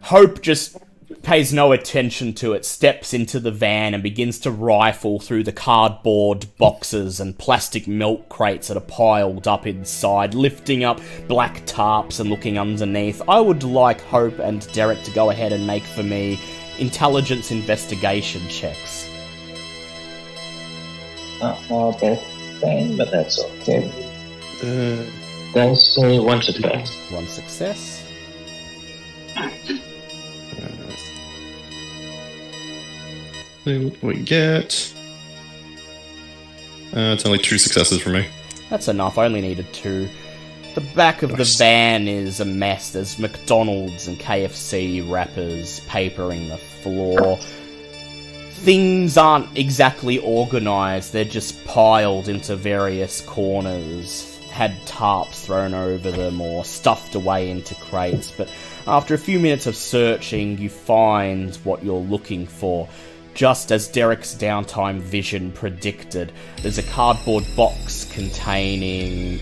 Hope 0.00 0.40
just 0.42 0.76
pays 1.22 1.52
no 1.52 1.72
attention 1.72 2.32
to 2.32 2.54
it, 2.54 2.64
steps 2.64 3.12
into 3.12 3.38
the 3.38 3.50
van 3.50 3.92
and 3.92 4.02
begins 4.02 4.38
to 4.38 4.50
rifle 4.50 5.20
through 5.20 5.42
the 5.44 5.52
cardboard 5.52 6.46
boxes 6.56 7.20
and 7.20 7.36
plastic 7.38 7.86
milk 7.86 8.28
crates 8.28 8.68
that 8.68 8.76
are 8.76 8.80
piled 8.80 9.46
up 9.46 9.66
inside, 9.66 10.32
lifting 10.34 10.84
up 10.84 11.00
black 11.26 11.66
tarps 11.66 12.20
and 12.20 12.30
looking 12.30 12.58
underneath. 12.58 13.20
I 13.28 13.40
would 13.40 13.62
like 13.62 14.00
Hope 14.02 14.38
and 14.38 14.66
Derek 14.72 15.02
to 15.02 15.10
go 15.10 15.30
ahead 15.30 15.52
and 15.52 15.66
make 15.66 15.82
for 15.82 16.02
me 16.02 16.40
intelligence 16.78 17.50
investigation 17.50 18.40
checks. 18.48 19.06
Oh, 21.40 21.92
okay. 21.94 22.22
But 22.60 23.10
that's 23.10 23.42
okay. 23.44 23.90
Uh, 24.62 25.04
that's 25.54 25.96
only 25.98 26.18
one 26.18 26.42
success. 26.42 27.10
One 27.10 27.26
success. 27.26 28.04
See 33.64 33.84
what 33.84 34.02
we 34.02 34.16
get. 34.22 34.94
Uh, 36.92 37.12
it's 37.12 37.26
only 37.26 37.38
two 37.38 37.58
successes 37.58 38.00
for 38.00 38.10
me. 38.10 38.26
That's 38.70 38.88
enough. 38.88 39.18
I 39.18 39.26
only 39.26 39.40
needed 39.40 39.72
two. 39.72 40.08
The 40.74 40.80
back 40.94 41.22
of 41.22 41.36
the 41.36 41.44
van 41.58 42.08
is 42.08 42.40
a 42.40 42.44
mess. 42.44 42.92
There's 42.92 43.18
McDonald's 43.18 44.06
and 44.06 44.18
KFC 44.18 45.08
wrappers 45.10 45.80
papering 45.80 46.48
the 46.48 46.56
floor. 46.56 47.38
Things 48.62 49.16
aren't 49.16 49.56
exactly 49.56 50.18
organized, 50.18 51.12
they're 51.12 51.24
just 51.24 51.64
piled 51.64 52.28
into 52.28 52.56
various 52.56 53.20
corners. 53.22 54.38
had 54.50 54.72
tarps 54.86 55.44
thrown 55.44 55.72
over 55.72 56.10
them 56.10 56.40
or 56.40 56.64
stuffed 56.64 57.14
away 57.14 57.50
into 57.50 57.74
crates, 57.76 58.30
but 58.30 58.48
after 58.86 59.14
a 59.14 59.18
few 59.18 59.38
minutes 59.38 59.66
of 59.66 59.76
searching, 59.76 60.58
you 60.58 60.68
find 60.68 61.54
what 61.56 61.84
you're 61.84 62.00
looking 62.00 62.46
for. 62.46 62.88
Just 63.34 63.70
as 63.70 63.86
Derek's 63.86 64.34
downtime 64.34 64.98
vision 64.98 65.52
predicted, 65.52 66.32
there's 66.60 66.78
a 66.78 66.82
cardboard 66.82 67.46
box 67.56 68.04
containing 68.12 69.38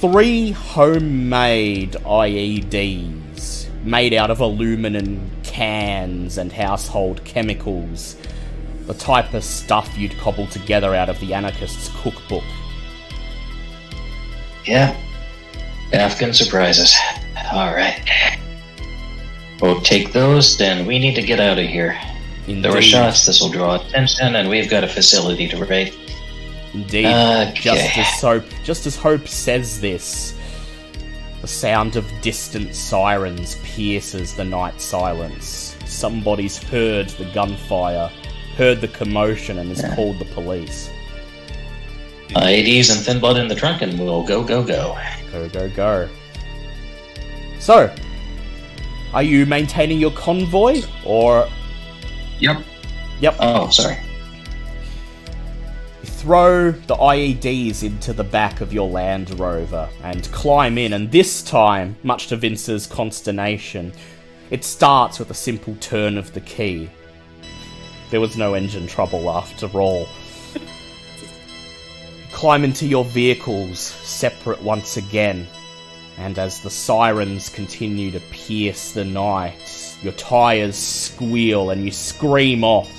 three 0.00 0.52
homemade 0.52 1.92
IEDs 1.92 3.66
made 3.84 4.14
out 4.14 4.30
of 4.30 4.40
aluminum 4.40 5.30
cans 5.58 6.38
and 6.38 6.52
household 6.52 7.24
chemicals. 7.24 8.16
The 8.86 8.94
type 8.94 9.34
of 9.34 9.42
stuff 9.42 9.98
you'd 9.98 10.16
cobble 10.18 10.46
together 10.46 10.94
out 10.94 11.08
of 11.08 11.18
the 11.18 11.34
anarchist's 11.34 11.90
cookbook. 12.00 12.44
Yeah. 14.64 14.96
Afghan 15.92 16.32
surprises. 16.32 16.94
All 17.52 17.74
right. 17.74 18.00
We'll 19.60 19.80
take 19.80 20.12
those, 20.12 20.56
then 20.56 20.86
we 20.86 21.00
need 21.00 21.16
to 21.16 21.22
get 21.22 21.40
out 21.40 21.58
of 21.58 21.66
here. 21.66 21.98
There 22.46 22.72
were 22.72 22.80
shots, 22.80 23.26
this 23.26 23.40
will 23.40 23.50
draw 23.50 23.74
attention, 23.74 24.36
and 24.36 24.48
we've 24.48 24.70
got 24.70 24.84
a 24.84 24.88
facility 24.88 25.48
to 25.48 25.64
raid. 25.64 25.92
Indeed. 26.72 27.06
Okay. 27.06 27.52
Just 27.54 27.98
as 27.98 28.20
Hope, 28.20 28.44
just 28.62 28.86
as 28.86 28.94
Hope 28.96 29.26
says 29.26 29.80
this, 29.80 30.37
the 31.40 31.46
sound 31.46 31.96
of 31.96 32.04
distant 32.20 32.74
sirens 32.74 33.56
pierces 33.62 34.34
the 34.34 34.44
night 34.44 34.80
silence. 34.80 35.76
Somebody's 35.84 36.62
heard 36.62 37.08
the 37.10 37.24
gunfire, 37.32 38.10
heard 38.56 38.80
the 38.80 38.88
commotion, 38.88 39.58
and 39.58 39.68
has 39.68 39.94
called 39.94 40.18
the 40.18 40.24
police. 40.26 40.90
IEDs 42.30 42.90
and 42.94 43.00
thin 43.00 43.20
blood 43.20 43.36
in 43.36 43.48
the 43.48 43.54
trunk, 43.54 43.82
and 43.82 43.98
we'll 43.98 44.22
go, 44.22 44.42
go, 44.42 44.62
go. 44.62 44.98
Go, 45.32 45.48
go, 45.48 45.68
go. 45.70 46.08
So, 47.58 47.94
are 49.12 49.22
you 49.22 49.46
maintaining 49.46 49.98
your 49.98 50.10
convoy, 50.10 50.82
or 51.04 51.48
Yep. 52.40 52.62
Yep. 53.20 53.36
Oh, 53.40 53.68
sorry. 53.70 53.98
Throw 56.18 56.72
the 56.72 56.96
IEDs 56.96 57.84
into 57.84 58.12
the 58.12 58.24
back 58.24 58.60
of 58.60 58.72
your 58.72 58.90
Land 58.90 59.38
Rover 59.38 59.88
and 60.02 60.24
climb 60.32 60.76
in, 60.76 60.92
and 60.92 61.12
this 61.12 61.44
time, 61.44 61.94
much 62.02 62.26
to 62.26 62.36
Vince's 62.36 62.88
consternation, 62.88 63.92
it 64.50 64.64
starts 64.64 65.20
with 65.20 65.30
a 65.30 65.34
simple 65.34 65.76
turn 65.76 66.18
of 66.18 66.34
the 66.34 66.40
key. 66.40 66.90
There 68.10 68.20
was 68.20 68.36
no 68.36 68.54
engine 68.54 68.88
trouble 68.88 69.30
after 69.30 69.68
all. 69.78 70.08
Climb 72.32 72.64
into 72.64 72.88
your 72.88 73.04
vehicles, 73.04 73.78
separate 73.78 74.60
once 74.60 74.96
again, 74.96 75.46
and 76.16 76.36
as 76.36 76.60
the 76.60 76.68
sirens 76.68 77.48
continue 77.48 78.10
to 78.10 78.20
pierce 78.32 78.90
the 78.90 79.04
night, 79.04 79.96
your 80.02 80.14
tires 80.14 80.74
squeal 80.74 81.70
and 81.70 81.84
you 81.84 81.92
scream 81.92 82.64
off 82.64 82.90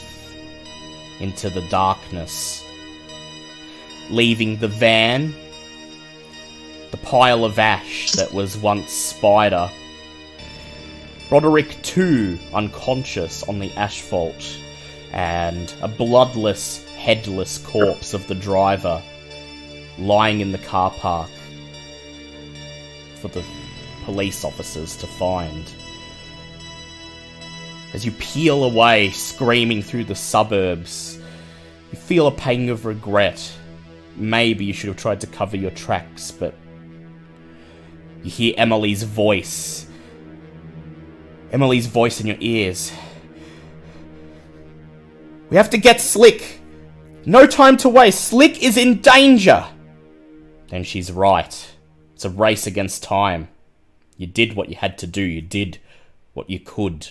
into 1.19 1.49
the 1.49 1.67
darkness, 1.67 2.63
leaving 4.09 4.57
the 4.57 4.67
van, 4.67 5.33
the 6.91 6.97
pile 6.97 7.45
of 7.45 7.59
ash 7.59 8.11
that 8.13 8.33
was 8.33 8.57
once 8.57 8.91
Spider, 8.91 9.69
Roderick 11.29 11.81
too 11.83 12.39
unconscious 12.53 13.43
on 13.43 13.59
the 13.59 13.71
asphalt, 13.73 14.57
and 15.11 15.73
a 15.81 15.87
bloodless, 15.87 16.83
headless 16.95 17.59
corpse 17.59 18.13
of 18.13 18.27
the 18.27 18.35
driver 18.35 19.01
lying 19.97 20.39
in 20.39 20.51
the 20.51 20.57
car 20.57 20.91
park 20.91 21.29
for 23.21 23.27
the 23.27 23.43
police 24.05 24.43
officers 24.43 24.95
to 24.97 25.07
find. 25.07 25.71
As 27.93 28.05
you 28.05 28.11
peel 28.13 28.63
away, 28.63 29.09
screaming 29.11 29.81
through 29.81 30.05
the 30.05 30.15
suburbs, 30.15 31.19
you 31.91 31.97
feel 31.97 32.27
a 32.27 32.31
pang 32.31 32.69
of 32.69 32.85
regret. 32.85 33.51
Maybe 34.19 34.65
you 34.65 34.73
should 34.73 34.89
have 34.89 34.97
tried 34.97 35.21
to 35.21 35.27
cover 35.27 35.55
your 35.55 35.71
tracks, 35.71 36.29
but 36.29 36.53
you 38.21 38.29
hear 38.29 38.53
Emily's 38.57 39.03
voice. 39.03 39.87
Emily's 41.51 41.87
voice 41.87 42.19
in 42.19 42.27
your 42.27 42.37
ears. 42.39 42.91
We 45.49 45.57
have 45.57 45.69
to 45.71 45.77
get 45.77 46.01
Slick! 46.01 46.59
No 47.25 47.47
time 47.47 47.77
to 47.77 47.89
waste! 47.89 48.25
Slick 48.25 48.61
is 48.61 48.77
in 48.77 49.01
danger! 49.01 49.65
Then 50.67 50.83
she's 50.83 51.11
right. 51.11 51.75
It's 52.13 52.25
a 52.25 52.29
race 52.29 52.67
against 52.67 53.01
time. 53.01 53.47
You 54.17 54.27
did 54.27 54.53
what 54.53 54.69
you 54.69 54.75
had 54.75 54.97
to 54.99 55.07
do, 55.07 55.21
you 55.21 55.41
did 55.41 55.79
what 56.33 56.49
you 56.49 56.59
could. 56.59 57.09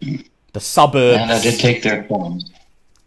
The 0.00 0.60
suburbs. 0.60 1.22
And 1.22 1.32
I 1.32 1.40
did 1.40 1.58
take 1.58 1.82
their 1.82 2.04
phones. 2.04 2.50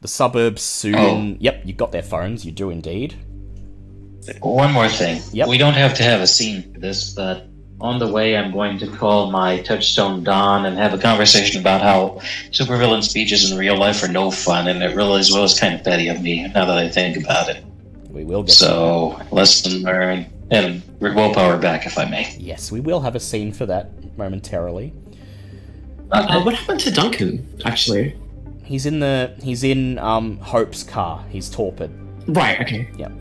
The 0.02 0.08
suburbs 0.08 0.62
soon. 0.62 0.96
Oh. 0.96 1.38
Yep, 1.40 1.62
you 1.66 1.74
got 1.74 1.92
their 1.92 2.04
phones. 2.04 2.46
You 2.46 2.52
do 2.52 2.70
indeed. 2.70 3.16
One 4.42 4.72
more 4.72 4.88
thing. 4.88 5.22
Yep. 5.34 5.48
We 5.48 5.58
don't 5.58 5.74
have 5.74 5.94
to 5.96 6.04
have 6.04 6.22
a 6.22 6.28
scene 6.28 6.74
for 6.74 6.80
this, 6.80 7.14
but 7.14 7.48
on 7.82 8.00
the 8.00 8.08
way, 8.08 8.38
I'm 8.38 8.52
going 8.52 8.78
to 8.80 8.88
call 8.88 9.32
my 9.32 9.62
touchstone 9.62 10.24
Don 10.24 10.66
and 10.66 10.78
have 10.78 10.94
a 10.94 10.98
conversation 10.98 11.62
about 11.62 11.82
how 11.82 12.20
supervillain 12.52 13.04
speeches 13.04 13.50
in 13.50 13.58
real 13.58 13.78
life 13.78 14.04
are 14.04 14.08
no 14.10 14.32
fun, 14.32 14.68
and 14.68 14.84
it 14.84 14.96
really 14.96 15.20
as 15.20 15.32
well 15.32 15.44
is 15.44 15.60
kind 15.60 15.74
of 15.76 15.84
petty 15.84 16.10
of 16.10 16.22
me 16.22 16.48
now 16.48 16.66
that 16.66 16.78
I 16.78 16.90
think 16.90 17.18
about 17.18 17.50
it. 17.50 17.64
We 18.10 18.24
will 18.24 18.44
get. 18.44 18.54
So, 18.54 19.20
lesson 19.32 19.84
learned, 19.84 20.28
and 20.52 20.82
willpower 21.00 21.58
back, 21.58 21.86
if 21.86 21.98
I 21.98 22.06
may. 22.06 22.36
Yes, 22.38 22.72
we 22.72 22.80
will 22.82 23.00
have 23.00 23.16
a 23.16 23.20
scene 23.20 23.54
for 23.54 23.66
that 23.68 24.18
momentarily. 24.18 24.94
Uh, 26.12 26.42
what 26.42 26.56
happened 26.56 26.80
to 26.82 26.92
Duncan, 26.92 27.48
actually? 27.66 28.18
He's 28.70 28.86
in 28.86 29.00
the. 29.00 29.34
He's 29.42 29.64
in 29.64 29.98
um 29.98 30.38
Hope's 30.38 30.84
car. 30.84 31.26
He's 31.32 31.50
torpid. 31.50 31.90
Right, 32.28 32.62
okay. 32.62 32.88
Yep. 32.98 33.12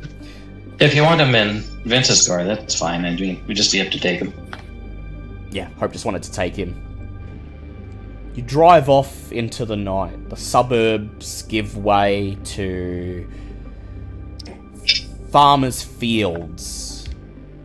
If 0.79 0.95
you 0.95 1.03
want 1.03 1.23
him 1.23 1.35
in 1.35 1.61
Vince's 1.87 2.29
car, 2.29 2.45
that's 2.45 2.79
fine, 2.79 3.07
and 3.07 3.19
we, 3.19 3.43
we 3.49 3.55
just 3.55 3.75
have 3.75 3.91
to 3.91 3.99
take 3.99 4.20
him. 4.20 4.35
Yeah, 5.51 5.70
Hope 5.79 5.93
just 5.93 6.05
wanted 6.05 6.23
to 6.25 6.33
take 6.33 6.55
him. 6.55 6.77
You 8.35 8.43
drive 8.43 8.91
off 8.91 9.33
into 9.33 9.65
the 9.65 9.75
night. 9.75 10.29
The 10.29 10.37
suburbs 10.37 11.43
give 11.45 11.79
way 11.79 12.37
to 12.45 13.27
farmers' 15.33 15.83
fields 15.83 17.09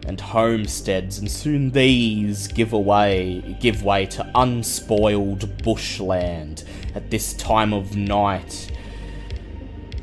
and 0.08 0.22
homesteads, 0.22 1.20
and 1.20 1.30
soon 1.30 1.72
these 1.72 2.48
give 2.48 2.72
away 2.72 3.58
give 3.60 3.84
way 3.84 4.06
to 4.06 4.32
unspoiled 4.36 5.62
bushland 5.64 6.64
at 6.96 7.10
this 7.10 7.34
time 7.34 7.74
of 7.74 7.96
night, 7.96 8.72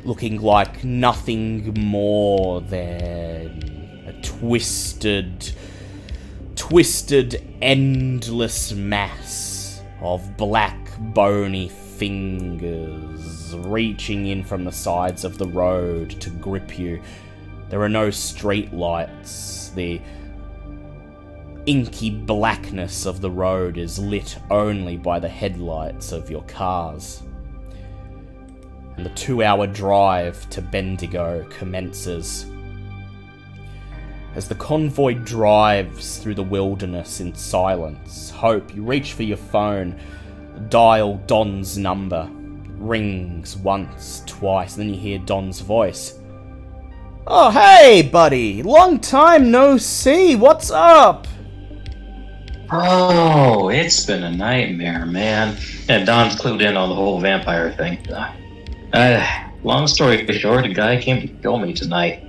looking 0.03 0.41
like 0.41 0.83
nothing 0.83 1.73
more 1.79 2.61
than 2.61 4.03
a 4.07 4.21
twisted 4.21 5.53
twisted, 6.71 7.43
endless 7.61 8.71
mass 8.71 9.81
of 9.99 10.37
black, 10.37 10.77
bony 11.13 11.67
fingers 11.67 13.53
reaching 13.55 14.27
in 14.27 14.43
from 14.43 14.63
the 14.63 14.71
sides 14.71 15.25
of 15.25 15.37
the 15.37 15.47
road 15.47 16.11
to 16.21 16.29
grip 16.29 16.79
you. 16.79 17.01
There 17.69 17.81
are 17.81 17.89
no 17.89 18.09
street 18.09 18.73
lights. 18.73 19.71
The 19.75 19.99
inky 21.65 22.09
blackness 22.09 23.05
of 23.05 23.21
the 23.21 23.31
road 23.31 23.77
is 23.77 23.99
lit 23.99 24.37
only 24.49 24.97
by 24.97 25.19
the 25.19 25.29
headlights 25.29 26.11
of 26.11 26.29
your 26.29 26.43
cars. 26.43 27.23
And 28.97 29.05
the 29.05 29.11
two 29.11 29.43
hour 29.43 29.67
drive 29.67 30.49
to 30.49 30.61
Bendigo 30.61 31.45
commences. 31.49 32.45
As 34.33 34.47
the 34.47 34.55
convoy 34.55 35.15
drives 35.15 36.17
through 36.17 36.35
the 36.35 36.43
wilderness 36.43 37.19
in 37.19 37.35
silence, 37.35 38.29
Hope, 38.29 38.73
you 38.73 38.83
reach 38.83 39.13
for 39.13 39.23
your 39.23 39.37
phone, 39.37 39.99
dial 40.69 41.17
Don's 41.27 41.77
number. 41.77 42.29
Rings 42.77 43.57
once, 43.57 44.23
twice, 44.25 44.75
then 44.75 44.89
you 44.89 44.99
hear 44.99 45.19
Don's 45.19 45.59
voice. 45.59 46.19
Oh, 47.27 47.51
hey, 47.51 48.01
buddy! 48.01 48.63
Long 48.63 48.99
time 48.99 49.51
no 49.51 49.77
see! 49.77 50.35
What's 50.35 50.71
up? 50.71 51.27
Oh, 52.73 53.67
it's 53.67 54.05
been 54.05 54.23
a 54.23 54.31
nightmare, 54.31 55.05
man. 55.05 55.57
And 55.89 56.05
Don's 56.05 56.35
clued 56.35 56.61
in 56.61 56.77
on 56.77 56.87
the 56.87 56.95
whole 56.95 57.19
vampire 57.19 57.73
thing. 57.73 57.99
Uh, 58.93 59.49
long 59.61 59.87
story 59.87 60.25
short, 60.31 60.65
a 60.65 60.73
guy 60.73 61.01
came 61.01 61.19
to 61.19 61.27
kill 61.27 61.57
me 61.59 61.73
tonight. 61.73 62.23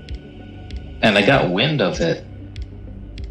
And 1.00 1.16
I 1.16 1.24
got 1.24 1.50
wind 1.50 1.80
of 1.80 2.00
it. 2.00 2.26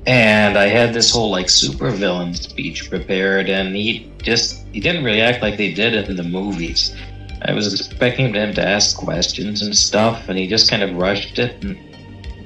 And 0.05 0.57
I 0.57 0.67
had 0.67 0.93
this 0.93 1.11
whole 1.11 1.29
like 1.29 1.47
supervillain 1.47 2.35
speech 2.35 2.89
prepared, 2.89 3.49
and 3.49 3.75
he 3.75 4.11
just 4.23 4.65
he 4.71 4.79
didn't 4.79 5.03
really 5.03 5.21
act 5.21 5.43
like 5.43 5.57
they 5.57 5.73
did 5.73 5.93
in 6.09 6.15
the 6.15 6.23
movies. 6.23 6.95
I 7.43 7.53
was 7.53 7.71
expecting 7.73 8.33
him 8.33 8.53
to 8.55 8.67
ask 8.67 8.97
questions 8.97 9.61
and 9.61 9.75
stuff, 9.75 10.27
and 10.27 10.39
he 10.39 10.47
just 10.47 10.69
kind 10.69 10.81
of 10.81 10.95
rushed 10.95 11.37
it. 11.37 11.63
And 11.63 11.77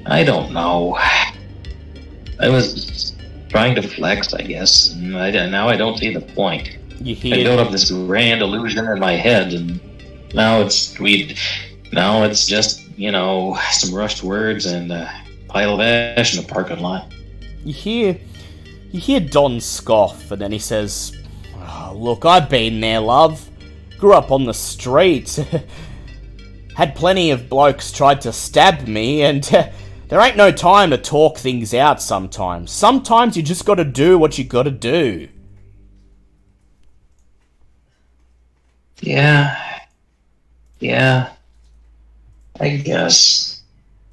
I 0.06 0.22
don't 0.22 0.52
know. 0.52 0.98
I 2.40 2.50
was 2.50 3.15
trying 3.56 3.74
to 3.74 3.80
flex, 3.80 4.34
I 4.34 4.42
guess. 4.42 4.92
And 4.92 5.16
I, 5.16 5.30
now 5.48 5.66
I 5.66 5.76
don't 5.76 5.96
see 5.96 6.12
the 6.12 6.20
point. 6.20 6.76
You 7.00 7.16
I 7.32 7.42
built 7.42 7.58
up 7.58 7.72
this 7.72 7.90
grand 7.90 8.42
illusion 8.42 8.86
in 8.86 9.00
my 9.00 9.12
head, 9.12 9.54
and 9.54 9.80
now 10.34 10.60
it's 10.60 10.98
we. 10.98 11.36
Now 11.92 12.24
it's 12.24 12.46
just 12.46 12.86
you 12.98 13.10
know 13.10 13.58
some 13.70 13.94
rushed 13.94 14.22
words 14.22 14.66
and 14.66 14.92
a 14.92 15.10
pile 15.48 15.74
of 15.74 15.80
ash 15.80 16.36
in 16.36 16.42
the 16.42 16.48
parking 16.52 16.80
lot. 16.80 17.12
you 17.64 17.72
hear 17.72 18.18
you 18.92 19.00
hear 19.00 19.20
Don 19.20 19.60
scoff, 19.60 20.30
and 20.30 20.40
then 20.40 20.52
he 20.52 20.58
says, 20.58 21.16
"Oh, 21.54 21.94
"Look, 21.96 22.26
I've 22.26 22.50
been 22.50 22.80
there, 22.80 23.00
love. 23.00 23.48
Grew 23.98 24.12
up 24.12 24.30
on 24.30 24.44
the 24.44 24.54
streets. 24.54 25.40
Had 26.76 26.94
plenty 26.94 27.30
of 27.30 27.48
blokes 27.48 27.90
tried 27.90 28.20
to 28.22 28.32
stab 28.32 28.86
me, 28.86 29.22
and 29.22 29.42
there 30.08 30.20
ain't 30.20 30.36
no 30.36 30.52
time 30.52 30.90
to 30.90 30.98
talk 30.98 31.38
things 31.38 31.74
out. 31.74 32.00
Sometimes, 32.00 32.70
sometimes 32.70 33.36
you 33.36 33.42
just 33.42 33.64
got 33.64 33.76
to 33.76 33.84
do 33.84 34.18
what 34.18 34.38
you 34.38 34.44
got 34.44 34.64
to 34.64 34.70
do." 34.70 35.28
Yeah, 39.00 39.80
yeah. 40.80 41.32
I 42.60 42.76
guess. 42.76 43.62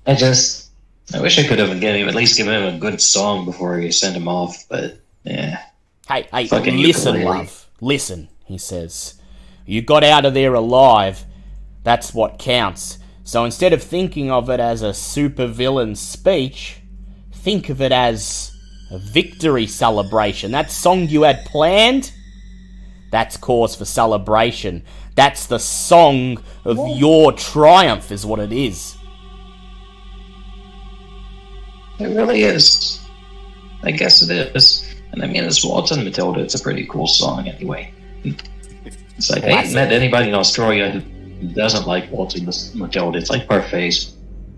I 0.06 0.16
just. 0.16 0.70
I 1.14 1.22
wish 1.22 1.38
I 1.38 1.48
could 1.48 1.60
have 1.60 1.80
given 1.80 2.02
him 2.02 2.08
at 2.08 2.16
least 2.16 2.38
given 2.38 2.54
him 2.54 2.76
a 2.76 2.80
good 2.80 3.00
song 3.02 3.46
before 3.46 3.80
you 3.80 3.92
sent 3.92 4.16
him 4.16 4.28
off, 4.28 4.66
but 4.70 5.00
yeah. 5.24 5.62
Hey, 6.08 6.28
hey, 6.34 6.48
Fucking 6.48 6.78
listen, 6.78 7.16
ukulele. 7.16 7.40
love. 7.40 7.70
Listen, 7.82 8.30
he 8.46 8.58
says. 8.58 9.16
You 9.66 9.82
got 9.82 10.04
out 10.04 10.26
of 10.26 10.34
there 10.34 10.54
alive. 10.54 11.26
That's 11.84 12.14
what 12.14 12.40
counts. 12.40 12.98
So 13.24 13.46
instead 13.46 13.74
of 13.74 13.82
thinking 13.82 14.30
of 14.30 14.50
it 14.50 14.60
as 14.60 14.82
a 14.82 14.90
supervillain 14.90 15.96
speech, 15.96 16.82
think 17.32 17.70
of 17.70 17.82
it 17.82 17.92
as 17.92 18.52
a 18.92 19.00
victory 19.00 19.66
celebration. 19.66 20.52
That 20.52 20.72
song 20.72 21.08
you 21.08 21.24
had 21.24 21.46
planned, 21.46 22.12
that's 23.12 23.38
cause 23.38 23.76
for 23.76 23.86
celebration. 23.86 24.84
That's 25.16 25.46
the 25.46 25.60
song 25.60 26.44
of 26.66 26.78
your 26.98 27.32
triumph, 27.32 28.12
is 28.12 28.26
what 28.26 28.40
it 28.40 28.52
is. 28.52 28.98
It 32.00 32.08
really 32.08 32.42
is. 32.44 33.00
I 33.84 33.92
guess 33.92 34.22
it 34.22 34.56
is. 34.56 34.96
And 35.12 35.24
I 35.24 35.28
mean, 35.28 35.44
it's 35.44 35.64
Waltzing 35.64 36.04
Matilda. 36.04 36.42
It's 36.42 36.56
a 36.56 36.62
pretty 36.62 36.88
cool 36.88 37.08
song 37.08 37.48
anyway. 37.48 37.94
It's 38.24 39.30
like, 39.30 39.44
I 39.44 39.52
haven't 39.52 39.74
met 39.74 39.92
anybody 39.92 40.30
in 40.30 40.36
Australia 40.36 40.90
who 40.90 41.02
doesn't 41.54 41.88
like 41.88 42.12
Waltzing 42.12 42.46
Matilda. 42.76 43.18
It's 43.18 43.30
like 43.30 43.48
parfaits. 43.48 44.14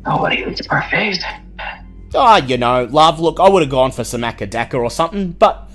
Nobody 0.05 0.45
likes 0.45 0.61
parfaits. 0.61 1.23
Ah, 2.13 2.37
you 2.37 2.57
know, 2.57 2.87
love, 2.91 3.19
look, 3.19 3.39
I 3.39 3.49
would 3.49 3.63
have 3.63 3.71
gone 3.71 3.91
for 3.91 4.03
some 4.03 4.21
Acca 4.21 4.47
Dacca 4.49 4.75
or 4.75 4.89
something, 4.89 5.31
but, 5.31 5.69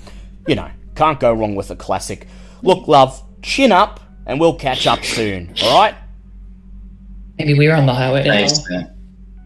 you 0.47 0.55
know, 0.55 0.69
can't 0.95 1.19
go 1.19 1.31
wrong 1.33 1.53
with 1.55 1.69
a 1.69 1.75
classic. 1.75 2.25
Look, 2.63 2.87
love, 2.87 3.21
chin 3.43 3.71
up, 3.71 3.99
and 4.25 4.39
we'll 4.39 4.55
catch 4.55 4.87
up 4.87 5.03
soon, 5.03 5.53
alright? 5.61 5.93
Maybe 7.37 7.53
we're 7.57 7.75
on 7.75 7.85
the 7.85 7.93
highway 7.93 8.23
now. 8.23 8.31
Thanks. 8.31 8.61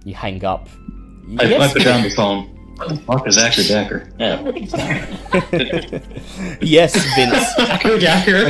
You 0.06 0.14
hang 0.14 0.46
up. 0.46 0.70
I, 1.40 1.44
I 1.44 1.48
Yes, 1.48 1.74
put 1.74 1.84
down 1.84 2.04
the 2.04 2.10
phone. 2.12 2.46
What 2.76 2.90
the 2.90 2.98
fuck 2.98 3.26
is 3.28 3.38
Acca 3.38 3.64
Dacca? 3.72 4.08
Yeah. 4.20 4.42
yes, 6.62 6.94
Vince. 7.16 7.54
Dacker, 7.58 7.98
Dacker. 8.00 8.46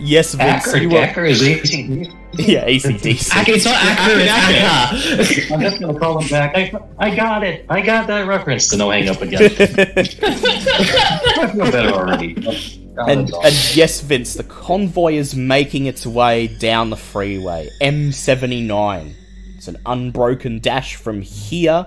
Yes, 0.00 0.34
Vince. 0.34 0.66
Actor 0.66 0.82
You 0.82 0.88
were, 0.88 0.94
Decker 1.00 1.24
is 1.24 1.42
ACDC. 1.42 2.14
yeah, 2.34 2.66
ACDC. 2.66 3.30
Acker, 3.34 3.52
it's 3.52 3.64
not 3.64 3.76
Acker, 3.76 4.18
it's 4.18 4.30
Acker. 4.30 5.54
I'm 5.54 5.60
just 5.60 5.80
gonna 5.80 5.98
call 5.98 6.20
him 6.20 6.28
back. 6.28 6.54
I, 6.56 6.72
I 6.98 7.14
got 7.14 7.42
it. 7.44 7.64
I 7.68 7.80
got 7.80 8.06
that 8.08 8.26
reference. 8.26 8.68
To 8.68 8.76
no 8.76 8.90
hang 8.90 9.08
up 9.08 9.20
again. 9.22 9.42
I 9.58 11.50
feel 11.52 11.70
better 11.70 11.90
already. 11.90 12.82
And, 12.98 13.30
and 13.30 13.76
yes, 13.76 14.00
Vince, 14.00 14.32
the 14.32 14.42
convoy 14.42 15.16
is 15.16 15.36
making 15.36 15.84
its 15.84 16.06
way 16.06 16.46
down 16.46 16.88
the 16.88 16.96
freeway. 16.96 17.68
M79. 17.82 19.12
It's 19.54 19.68
an 19.68 19.76
unbroken 19.84 20.60
dash 20.60 20.96
from 20.96 21.20
here 21.20 21.86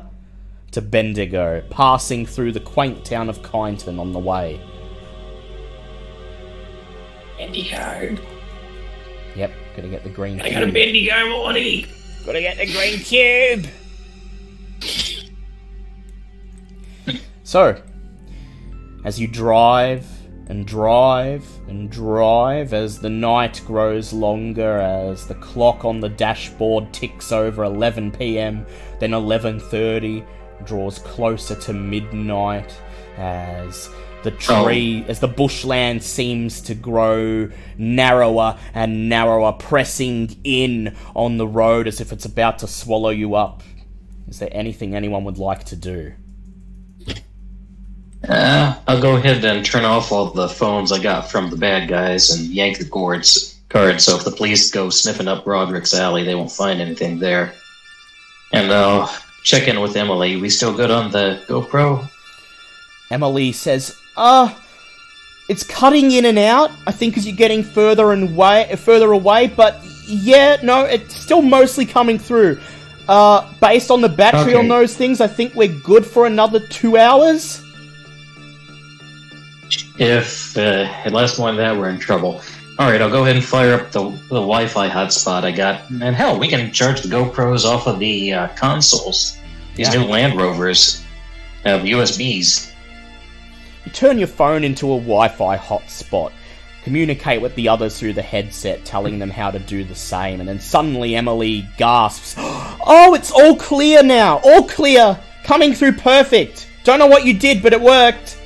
to 0.70 0.82
Bendigo, 0.82 1.64
passing 1.72 2.28
through 2.28 2.52
the 2.52 2.60
quaint 2.60 3.04
town 3.06 3.28
of 3.28 3.42
Kyneton 3.42 4.00
on 4.00 4.14
the 4.14 4.20
way. 4.20 4.62
Bendigo. 7.40 8.18
Yep, 9.36 9.52
gotta 9.76 9.88
get 9.88 10.04
the 10.04 10.10
green 10.10 10.42
I 10.42 10.50
got 10.52 10.64
a 10.64 10.66
cube. 10.66 10.74
Bendigo 10.74 11.30
Morty. 11.30 11.88
Gotta 12.26 12.42
get 12.42 12.58
the 12.58 12.66
green 12.66 13.00
cube! 13.00 13.68
So, 17.44 17.82
as 19.06 19.20
you 19.20 19.28
drive 19.28 20.06
and 20.48 20.68
drive 20.68 21.48
and 21.68 21.90
drive, 21.90 22.74
as 22.74 23.00
the 23.00 23.10
night 23.10 23.62
grows 23.66 24.12
longer, 24.12 24.78
as 24.80 25.26
the 25.26 25.36
clock 25.36 25.86
on 25.86 26.02
the 26.02 26.10
dashboard 26.10 26.92
ticks 26.94 27.32
over 27.32 27.64
11 27.64 28.12
pm, 28.12 28.66
then 29.00 29.12
11:30 29.12 30.26
draws 30.66 31.00
closer 31.00 31.56
to 31.56 31.74
midnight, 31.74 32.76
as 33.18 33.90
the 34.24 34.32
tree, 34.32 35.06
as 35.08 35.20
the 35.20 35.28
bushland 35.28 36.04
seems 36.04 36.62
to 36.62 36.76
grow 36.76 37.50
narrower 37.78 38.58
and 38.74 39.10
narrower, 39.10 39.54
pressing 39.54 40.38
in 40.44 40.96
on 41.16 41.38
the 41.38 41.48
road 41.48 41.88
as 41.88 42.02
if 42.02 42.12
it's 42.12 42.26
about 42.26 42.60
to 42.60 42.68
swallow 42.68 43.10
you 43.10 43.36
up. 43.36 43.64
Is 44.28 44.40
there 44.40 44.50
anything 44.52 44.96
anyone 44.96 45.24
would 45.24 45.38
like 45.38 45.64
to 45.66 45.76
do? 45.76 46.14
Uh, 48.28 48.76
I'll 48.88 49.02
go 49.02 49.16
ahead 49.16 49.44
and 49.46 49.66
turn 49.66 49.86
off 49.86 50.12
all 50.12 50.32
the 50.32 50.50
phones 50.50 50.92
I 50.92 51.00
got 51.00 51.32
from 51.32 51.50
the 51.50 51.56
bad 51.56 51.88
guys 51.88 52.30
and 52.30 52.50
yank 52.50 52.78
the 52.78 52.86
cords 52.86 53.58
card. 53.70 54.02
So 54.02 54.18
if 54.18 54.26
the 54.26 54.32
police 54.32 54.70
go 54.70 54.90
sniffing 54.90 55.28
up 55.28 55.46
Broderick's 55.46 55.94
alley, 55.94 56.24
they 56.24 56.36
won't 56.36 56.52
find 56.52 56.82
anything 56.82 57.20
there. 57.20 57.54
And 58.52 58.72
I'll 58.72 59.10
check 59.44 59.68
in 59.68 59.80
with 59.80 59.96
Emily. 59.96 60.36
We 60.36 60.50
still 60.50 60.76
good 60.76 60.92
on 60.92 61.12
the 61.12 61.44
GoPro? 61.48 62.10
Emily 63.10 63.52
says, 63.52 63.96
"Uh, 64.20 64.54
it's 65.48 65.64
cutting 65.64 66.12
in 66.12 66.26
and 66.26 66.38
out. 66.38 66.70
I 66.86 66.92
think 66.92 67.18
as 67.18 67.26
you're 67.26 67.36
getting 67.36 67.64
further 67.64 68.12
and 68.12 68.36
way 68.36 68.72
further 68.78 69.12
away, 69.12 69.48
but 69.48 69.80
yeah, 70.06 70.58
no, 70.62 70.84
it's 70.86 71.16
still 71.16 71.42
mostly 71.42 71.86
coming 71.86 72.20
through. 72.20 72.60
Uh, 73.08 73.52
based 73.60 73.90
on 73.90 74.02
the 74.02 74.10
battery 74.10 74.54
on 74.54 74.68
those 74.68 74.96
things, 74.96 75.20
I 75.22 75.28
think 75.28 75.56
we're 75.56 75.68
good 75.84 76.06
for 76.06 76.28
another 76.28 76.60
two 76.60 76.98
hours." 76.98 77.64
If 79.98 80.58
uh, 80.58 80.88
it 81.06 81.14
lasts 81.14 81.38
more 81.40 81.48
than 81.50 81.58
that, 81.58 81.78
we're 81.78 81.90
in 81.90 82.00
trouble. 82.00 82.42
All 82.80 82.90
right, 82.90 83.02
I'll 83.02 83.10
go 83.12 83.24
ahead 83.24 83.36
and 83.36 83.44
fire 83.44 83.74
up 83.74 83.92
the, 83.92 84.04
the 84.30 84.40
Wi-Fi 84.40 84.88
hotspot 84.90 85.44
I 85.44 85.52
got, 85.52 85.90
and 85.90 86.16
hell, 86.16 86.40
we 86.40 86.48
can 86.48 86.72
charge 86.72 87.02
the 87.02 87.10
GoPros 87.10 87.66
off 87.66 87.88
of 87.88 88.00
the 88.00 88.34
uh, 88.34 88.48
consoles. 88.56 89.38
These 89.76 89.94
Yeah. 89.94 90.02
new 90.02 90.08
Land 90.08 90.38
Rovers 90.40 91.04
have 91.66 91.82
USBs. 91.82 92.72
Turn 93.90 94.18
your 94.18 94.28
phone 94.28 94.64
into 94.64 94.94
a 94.94 94.98
Wi-Fi 94.98 95.58
hotspot, 95.58 96.32
communicate 96.84 97.42
with 97.42 97.56
the 97.56 97.70
others 97.70 98.00
through 98.00 98.14
the 98.14 98.22
headset, 98.22 98.86
telling 98.86 99.20
them 99.20 99.30
how 99.30 99.52
to 99.52 99.60
do 99.60 99.84
the 99.84 99.96
same, 99.96 100.40
and 100.40 100.48
then 100.48 100.60
suddenly 100.60 101.16
Emily 101.16 101.68
gasps, 101.78 102.36
"Oh, 102.40 103.14
it's 103.16 103.32
all 103.32 103.56
clear 103.56 104.04
now! 104.04 104.40
All 104.44 104.64
clear! 104.64 105.20
Coming 105.44 105.74
through 105.74 105.94
perfect! 105.94 106.68
Don't 106.84 107.00
know 107.00 107.08
what 107.08 107.26
you 107.26 107.34
did, 107.34 107.62
but 107.62 107.74
it 107.74 107.82
worked!" 107.82 108.38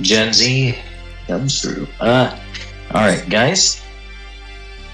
Gen 0.00 0.32
Z 0.32 0.78
comes 1.26 1.60
through. 1.60 1.86
Uh, 2.00 2.36
all 2.92 3.00
right, 3.00 3.28
guys. 3.28 3.80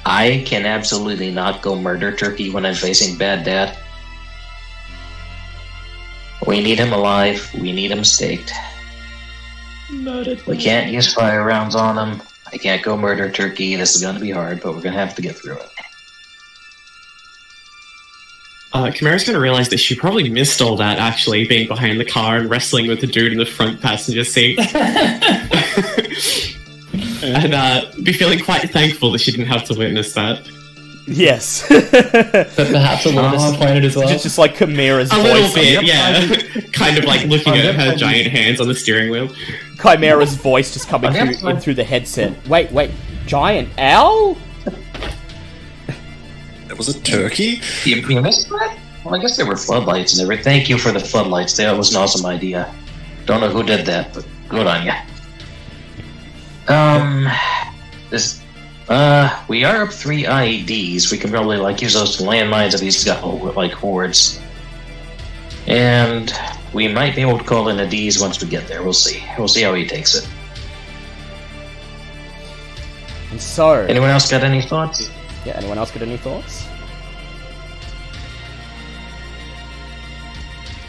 I 0.05 0.43
can 0.47 0.67
absolutely 0.67 1.31
not 1.31 1.63
go 1.63 1.77
murder 1.77 2.15
Turkey 2.15 2.51
when 2.51 2.65
I'm 2.65 2.75
facing 2.75 3.19
Bad 3.19 3.45
Dad. 3.45 3.77
We 6.47 6.63
need 6.63 6.79
him 6.79 6.93
alive. 6.93 7.51
We 7.55 7.73
need 7.73 7.91
him 7.91 8.05
staked. 8.05 8.53
Murdered. 9.91 10.47
We 10.47 10.57
can't 10.57 10.91
use 10.91 11.13
fire 11.13 11.45
rounds 11.45 11.75
on 11.75 11.99
him. 11.99 12.23
I 12.53 12.57
can't 12.57 12.83
go 12.83 12.97
murder 12.97 13.31
Turkey. 13.31 13.77
This 13.77 13.95
is 13.95 14.03
going 14.03 14.15
to 14.15 14.21
be 14.21 14.31
hard, 14.31 14.63
but 14.63 14.75
we're 14.75 14.83
going 14.83 14.95
to 14.95 15.01
have 15.01 15.15
to 15.17 15.23
get 15.23 15.37
through 15.37 15.59
it. 15.59 15.71
Uh, 18.73 18.91
Chimera's 18.91 19.25
going 19.25 19.35
to 19.35 19.41
realize 19.41 19.69
that 19.71 19.79
she 19.79 19.97
probably 19.97 20.29
missed 20.29 20.63
all 20.63 20.77
that, 20.77 20.99
actually, 20.99 21.47
being 21.47 21.67
behind 21.67 21.99
the 21.99 22.05
car 22.05 22.37
and 22.37 22.49
wrestling 22.49 22.87
with 22.87 23.01
the 23.01 23.07
dude 23.07 23.33
in 23.33 23.39
the 23.39 23.47
front 23.47 23.81
passenger 23.81 24.23
seat. 24.23 24.59
and 27.23 27.55
uh, 27.55 27.91
be 28.03 28.13
feeling 28.13 28.39
quite 28.39 28.71
thankful 28.71 29.11
that 29.13 29.19
she 29.19 29.33
didn't 29.33 29.47
have 29.47 29.65
to 29.65 29.75
witness 29.75 30.15
that. 30.15 30.49
Yes, 31.07 31.67
But 31.69 31.91
perhaps 32.55 33.05
a 33.05 33.09
little 33.09 33.25
Oh. 33.27 33.33
disappointed 33.33 33.85
as 33.85 33.97
well. 33.97 34.09
just, 34.09 34.23
just 34.23 34.39
like 34.39 34.55
Chimera's 34.55 35.11
A 35.13 35.17
voice. 35.17 35.25
little 35.25 35.55
bit, 35.55 35.83
Yep, 35.83 35.83
yeah. 35.85 36.61
kind 36.73 36.99
of 36.99 37.05
like 37.05 37.27
looking 37.27 37.55
at 37.55 37.75
her 37.75 37.97
giant 37.97 38.29
hands 38.29 38.61
on 38.61 38.69
the 38.69 38.75
steering 38.75 39.11
wheel. 39.11 39.29
Chimera's 39.79 40.35
voice 40.35 40.73
just 40.73 40.89
coming 40.89 41.13
through, 41.13 41.49
in 41.49 41.59
through 41.61 41.75
the 41.75 41.85
headset. 41.85 42.47
Wait, 42.47 42.71
wait, 42.71 42.91
giant 43.27 43.69
owl? 43.79 44.37
That 46.69 46.77
was 46.79 46.89
a 46.89 47.01
turkey? 47.01 47.61
You, 47.85 47.97
you 47.97 48.21
missed 48.21 48.49
that? 48.51 48.79
Well, 49.05 49.15
I 49.15 49.19
guess 49.19 49.37
there 49.37 49.47
were 49.47 49.57
floodlights 49.57 50.13
and 50.13 50.23
everything. 50.23 50.45
Thank 50.45 50.69
you 50.69 50.79
for 50.79 50.93
the 50.93 51.01
floodlights. 51.01 51.57
That 51.57 51.77
was 51.77 51.91
an 51.95 52.01
awesome 52.01 52.27
idea. 52.27 52.73
Don't 53.27 53.41
know 53.41 53.49
who 53.49 53.63
did 53.65 53.85
that, 53.87 54.15
but 54.15 54.25
good 54.49 54.67
on 54.67 54.87
you. 54.87 54.93
Um, 56.69 57.29
this, 58.11 58.41
uh, 58.91 59.45
we 59.49 59.65
are 59.65 59.83
up 59.85 59.93
three 59.93 60.25
IEDs. 60.25 61.11
We 61.11 61.17
can 61.19 61.31
probably 61.31 61.57
like 61.57 61.81
use 61.81 61.95
those 61.95 62.17
to 62.17 62.25
landmines 62.25 62.75
if 62.75 62.81
he's 62.81 63.03
got 63.05 63.23
like 63.57 63.73
hordes. 63.73 64.41
And 65.67 66.33
we 66.73 66.89
might 66.89 67.15
be 67.15 67.23
able 67.23 67.39
to 67.39 67.45
call 67.45 67.69
in 67.69 67.79
a 67.79 67.89
D's 67.89 68.21
once 68.21 68.43
we 68.43 68.49
get 68.49 68.67
there. 68.67 68.83
We'll 68.83 68.93
see. 68.93 69.23
We'll 69.39 69.49
see 69.49 69.63
how 69.63 69.75
he 69.75 69.87
takes 69.87 70.17
it. 70.17 70.29
And 73.31 73.41
so, 73.41 73.73
Anyone 73.73 74.11
else 74.11 74.29
got 74.29 74.43
any 74.43 74.61
thoughts? 74.61 75.09
yeah, 75.47 75.53
anyone 75.57 75.79
else 75.79 75.93
got 75.93 76.03
any 76.03 76.17
thoughts? 76.17 76.67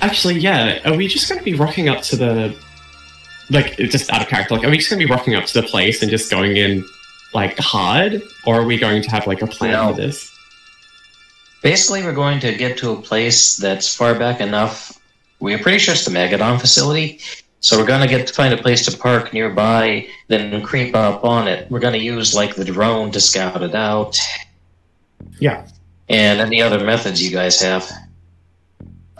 Actually, 0.02 0.40
yeah. 0.40 0.80
Are 0.86 0.98
we 0.98 1.08
just 1.08 1.30
going 1.30 1.38
to 1.38 1.46
be 1.46 1.54
rocking 1.54 1.88
up 1.88 2.02
to 2.04 2.16
the, 2.16 2.56
like, 3.52 3.78
just 3.78 4.12
out 4.12 4.24
of 4.24 4.28
character? 4.28 4.56
Like, 4.56 4.64
are 4.64 4.72
we 4.72 4.78
just 4.78 4.90
going 4.90 5.00
to 5.00 5.06
be 5.06 5.12
rocking 5.12 5.36
up 5.36 5.46
to 5.46 5.62
the 5.62 5.68
place 5.68 6.02
and 6.02 6.10
just 6.10 6.32
going 6.32 6.58
in, 6.58 6.84
like, 7.34 7.58
hard, 7.60 8.22
or 8.46 8.62
are 8.62 8.66
we 8.66 8.78
going 8.78 9.02
to 9.04 9.10
have 9.12 9.28
like 9.28 9.42
a 9.42 9.48
plan 9.48 9.72
No. 9.74 9.94
for 9.94 10.02
this? 10.02 10.32
Basically, 11.62 12.02
we're 12.04 12.14
going 12.14 12.40
to 12.40 12.54
get 12.56 12.78
to 12.80 12.92
a 12.92 13.02
place 13.02 13.58
that's 13.58 13.94
far 13.96 14.18
back 14.18 14.42
enough. 14.42 14.98
We're 15.40 15.60
pretty 15.60 15.78
sure 15.80 15.94
it's 15.94 16.06
the 16.06 16.12
Magadon 16.12 16.60
facility. 16.60 17.20
So 17.60 17.78
we're 17.78 17.86
going 17.86 18.02
to 18.02 18.08
get 18.08 18.26
to 18.28 18.34
find 18.34 18.52
a 18.54 18.58
place 18.58 18.86
to 18.86 18.98
park 18.98 19.34
nearby, 19.34 20.08
then 20.28 20.64
creep 20.64 20.96
up 20.96 21.24
on 21.24 21.48
it. 21.48 21.70
We're 21.70 21.80
going 21.80 21.94
to 21.94 22.00
use 22.04 22.34
like 22.34 22.56
the 22.56 22.66
drone 22.66 23.12
to 23.12 23.22
scout 23.22 23.62
it 23.62 23.76
out, 23.76 24.18
Yeah. 25.40 25.68
and 26.10 26.40
any 26.42 26.60
other 26.62 26.84
methods 26.84 27.22
you 27.22 27.30
guys 27.30 27.62
have. 27.62 27.88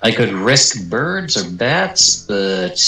I 0.02 0.12
could 0.12 0.30
risk 0.34 0.90
birds 0.90 1.38
or 1.38 1.48
bats, 1.52 2.26
but 2.26 2.80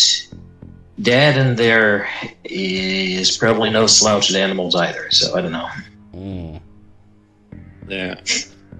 Dad 1.01 1.37
in 1.37 1.55
there 1.55 2.07
is 2.43 3.35
probably 3.37 3.69
no 3.71 3.87
slouch 3.87 4.29
at 4.29 4.35
animals 4.35 4.75
either. 4.75 5.09
So 5.11 5.35
I 5.35 5.41
don't 5.41 5.51
know. 5.51 5.69
Mm. 6.13 6.61
Yeah. 7.87 8.15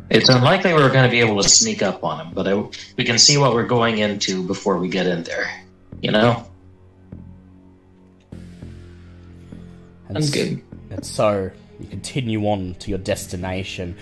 It's 0.09 0.29
unlikely 0.29 0.73
we're 0.73 0.91
going 0.91 1.05
to 1.05 1.09
be 1.11 1.21
able 1.21 1.41
to 1.41 1.49
sneak 1.49 1.81
up 1.81 2.03
on 2.03 2.25
him, 2.25 2.33
but 2.33 2.47
I, 2.47 2.53
we 2.97 3.03
can 3.03 3.17
see 3.17 3.37
what 3.37 3.53
we're 3.53 3.65
going 3.65 3.97
into 3.97 4.45
before 4.45 4.77
we 4.77 4.89
get 4.89 5.07
in 5.07 5.23
there. 5.23 5.49
You 6.01 6.11
know? 6.11 6.45
And 10.07 10.23
Sounds 10.23 10.29
s- 10.29 10.35
good. 10.35 10.61
And 10.91 11.05
so, 11.05 11.49
you 11.79 11.87
continue 11.87 12.45
on 12.47 12.75
to 12.75 12.89
your 12.89 12.99
destination. 12.99 13.97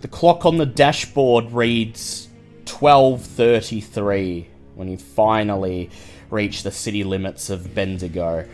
The 0.00 0.08
clock 0.08 0.44
on 0.44 0.56
the 0.56 0.66
dashboard 0.66 1.52
reads 1.52 2.28
12:33 2.64 4.46
when 4.74 4.88
you 4.88 4.96
finally 4.96 5.90
reach 6.30 6.62
the 6.62 6.70
city 6.70 7.04
limits 7.04 7.50
of 7.50 7.74
Bendigo. 7.74 8.46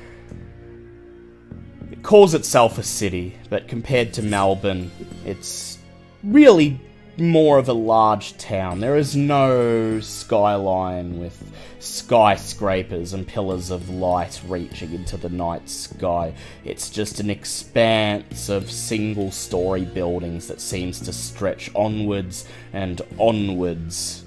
It 1.91 2.03
calls 2.03 2.35
itself 2.35 2.79
a 2.79 2.83
city, 2.83 3.37
but 3.51 3.69
compared 3.69 4.13
to 4.15 4.23
Melbourne, 4.23 4.91
it's 5.25 5.79
really 6.25 6.81
more 7.19 7.59
of 7.59 7.69
a 7.69 7.75
large 7.75 8.37
town. 8.39 8.81
There 8.81 8.97
is 8.97 9.15
no 9.15 10.01
skyline 10.01 11.19
with 11.19 11.53
skyscrapers 11.79 13.13
and 13.13 13.27
pillars 13.27 13.71
of 13.71 13.91
light 13.91 14.41
reaching 14.47 14.95
into 14.95 15.17
the 15.17 15.29
night 15.29 15.69
sky. 15.69 16.33
It's 16.65 16.91
just 16.91 17.21
an 17.21 17.29
expanse 17.29 18.49
of 18.49 18.71
single 18.71 19.31
story 19.31 19.85
buildings 19.85 20.49
that 20.49 20.61
seems 20.61 21.01
to 21.01 21.13
stretch 21.13 21.71
onwards 21.75 22.47
and 22.73 23.03
onwards 23.19 24.22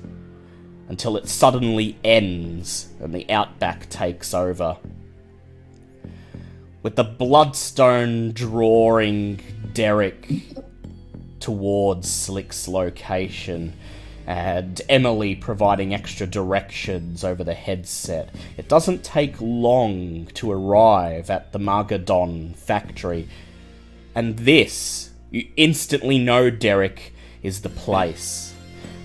until 0.88 1.18
it 1.18 1.28
suddenly 1.28 1.98
ends 2.04 2.90
and 3.00 3.14
the 3.14 3.30
outback 3.32 3.90
takes 3.90 4.34
over. 4.34 4.78
With 6.84 6.96
the 6.96 7.04
bloodstone 7.04 8.32
drawing 8.32 9.40
Derek 9.74 10.32
towards 11.40 12.10
Slick's 12.10 12.68
location, 12.68 13.74
and 14.28 14.82
Emily 14.90 15.36
providing 15.36 15.94
extra 15.94 16.26
directions 16.26 17.24
over 17.24 17.44
the 17.44 17.54
headset. 17.54 18.34
It 18.58 18.68
doesn't 18.68 19.04
take 19.04 19.36
long 19.40 20.26
to 20.34 20.52
arrive 20.52 21.30
at 21.30 21.52
the 21.52 21.60
Magadon 21.60 22.56
factory, 22.56 23.28
and 24.16 24.38
this, 24.40 25.12
you 25.30 25.48
instantly 25.56 26.18
know, 26.18 26.50
Derek, 26.50 27.14
is 27.44 27.62
the 27.62 27.70
place. 27.70 28.55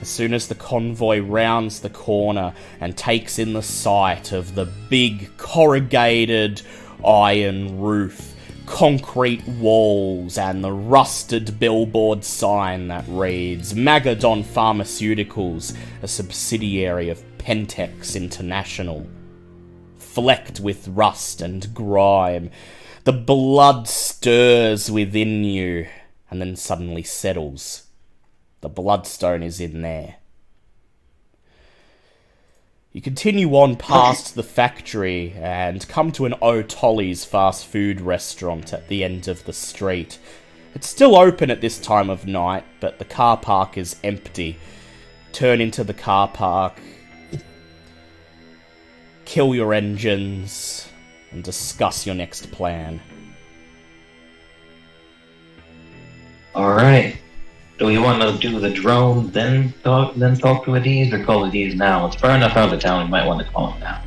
As 0.01 0.09
soon 0.09 0.33
as 0.33 0.49
the 0.49 0.55
convoy 0.55 1.21
rounds 1.21 1.81
the 1.81 1.91
corner 1.91 2.55
and 2.81 2.97
takes 2.97 3.39
in 3.39 3.53
the 3.53 3.63
sight 3.63 4.33
of 4.33 4.55
the 4.55 4.65
big 4.89 5.37
corrugated 5.37 6.63
iron 7.05 7.79
roof, 7.79 8.35
concrete 8.65 9.47
walls, 9.47 10.39
and 10.39 10.65
the 10.65 10.73
rusted 10.73 11.59
billboard 11.59 12.25
sign 12.25 12.89
that 12.89 13.05
reads 13.09 13.75
Magadon 13.75 14.43
Pharmaceuticals, 14.43 15.77
a 16.03 16.09
subsidiary 16.09 17.11
of 17.11 17.23
Pentex 17.37 18.17
International. 18.17 19.07
Flecked 19.99 20.61
with 20.61 20.89
rust 20.89 21.43
and 21.43 21.75
grime, 21.75 22.51
the 23.05 23.13
blood 23.13 23.87
stirs 23.87 24.91
within 24.91 25.45
you 25.45 25.87
and 26.31 26.41
then 26.41 26.57
suddenly 26.57 27.03
settles. 27.03 27.90
The 28.61 28.69
bloodstone 28.69 29.43
is 29.43 29.61
in 29.61 29.83
there. 29.83 30.17
You 32.93 33.01
continue 33.01 33.55
on 33.55 33.77
past 33.77 34.35
the 34.35 34.43
factory 34.43 35.33
and 35.37 35.87
come 35.89 36.11
to 36.13 36.27
an 36.27 36.35
O'Tolly's 36.43 37.25
fast 37.25 37.67
food 37.67 38.01
restaurant 38.01 38.73
at 38.73 38.89
the 38.89 39.05
end 39.05 39.29
of 39.29 39.45
the 39.45 39.53
street. 39.53 40.19
It's 40.75 40.89
still 40.89 41.17
open 41.17 41.51
at 41.51 41.61
this 41.61 41.79
time 41.79 42.11
of 42.11 42.27
night, 42.27 42.65
but 42.81 42.99
the 42.99 43.05
car 43.05 43.37
park 43.37 43.79
is 43.79 43.97
empty. 44.03 44.59
Turn 45.33 45.61
into 45.61 45.85
the 45.85 45.95
car 45.95 46.27
park, 46.27 46.81
kill 49.25 49.55
your 49.55 49.73
engines, 49.73 50.89
and 51.31 51.45
discuss 51.45 52.05
your 52.05 52.17
next 52.17 52.51
plan. 52.51 53.01
Alright. 56.57 57.19
Do 57.81 57.87
we 57.87 57.97
want 57.97 58.21
to 58.21 58.37
do 58.37 58.61
the 58.61 58.69
drone, 58.69 59.31
then 59.31 59.73
talk, 59.83 60.15
then 60.15 60.37
talk 60.37 60.67
to 60.67 60.73
Adiz, 60.73 61.15
or 61.15 61.25
call 61.25 61.51
Adiz 61.51 61.75
now? 61.75 62.07
It's 62.07 62.15
far 62.15 62.33
enough 62.33 62.55
out 62.55 62.75
of 62.75 62.79
town, 62.79 63.07
we 63.07 63.11
might 63.11 63.27
want 63.27 63.41
to 63.45 63.51
call 63.51 63.73
him 63.73 63.81
now. 63.81 64.03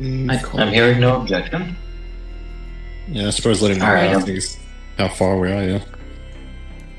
Mm, 0.00 0.32
I'd 0.32 0.42
call 0.42 0.60
I'm 0.60 0.72
hearing 0.72 0.98
no 0.98 1.20
objection. 1.20 1.76
Yeah, 3.06 3.28
I 3.28 3.30
suppose 3.30 3.62
let 3.62 3.70
him 3.70 3.78
know 3.78 3.86
All 3.86 3.92
right, 3.92 4.10
how, 4.10 4.18
um, 4.18 4.38
how 4.98 5.08
far 5.14 5.38
we 5.38 5.52
are, 5.52 5.62
yeah. 5.62 5.84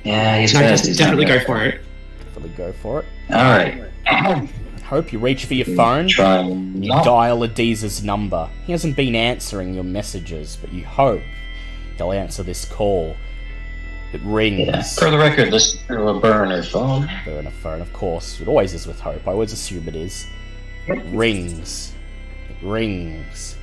Yeah, 0.05 0.39
he's 0.39 0.53
No, 0.53 0.61
fast. 0.61 0.85
he's 0.85 0.97
definitely 0.97 1.26
go 1.26 1.41
for 1.41 1.65
it. 1.65 1.81
Definitely 2.19 2.55
go 2.55 2.72
for 2.81 3.01
it. 3.01 3.05
Alright. 3.30 3.84
Hope 4.85 5.11
you 5.11 5.19
reach 5.19 5.43
for 5.47 5.53
your 5.55 5.65
mm, 5.65 5.76
phone. 5.76 6.07
Try 6.07 6.43
You 6.43 6.53
not. 6.88 7.03
dial 7.03 7.43
Adiz's 7.43 8.05
number. 8.05 8.49
He 8.65 8.72
hasn't 8.72 8.95
been 8.95 9.15
answering 9.15 9.73
your 9.73 9.84
messages, 9.84 10.57
but 10.61 10.72
you 10.72 10.85
hope 10.85 11.22
he'll 11.97 12.11
answer 12.11 12.43
this 12.43 12.65
call. 12.65 13.15
It 14.13 14.21
rings. 14.23 14.67
Yeah. 14.67 14.83
For 14.83 15.09
the 15.09 15.17
record, 15.17 15.51
this 15.51 15.73
is 15.73 15.81
through 15.81 16.07
a 16.07 16.19
burner 16.19 16.61
phone. 16.61 17.09
Burner 17.25 17.49
phone, 17.49 17.81
of 17.81 17.91
course. 17.93 18.39
It 18.39 18.47
always 18.47 18.73
is 18.73 18.85
with 18.85 18.99
Hope. 18.99 19.27
I 19.27 19.31
always 19.31 19.51
assume 19.51 19.87
it 19.87 19.95
is. 19.95 20.27
It 20.87 21.03
rings. 21.15 21.93
It 22.49 22.57
rings. 22.65 23.57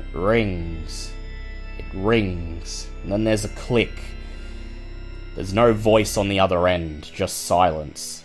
It 0.00 0.18
rings. 0.18 1.12
It 1.78 1.84
rings. 1.94 2.88
And 3.02 3.12
then 3.12 3.24
there's 3.24 3.44
a 3.44 3.50
click. 3.50 3.92
There's 5.36 5.52
no 5.52 5.72
voice 5.72 6.16
on 6.16 6.28
the 6.28 6.40
other 6.40 6.66
end, 6.68 7.10
just 7.12 7.46
silence. 7.46 8.24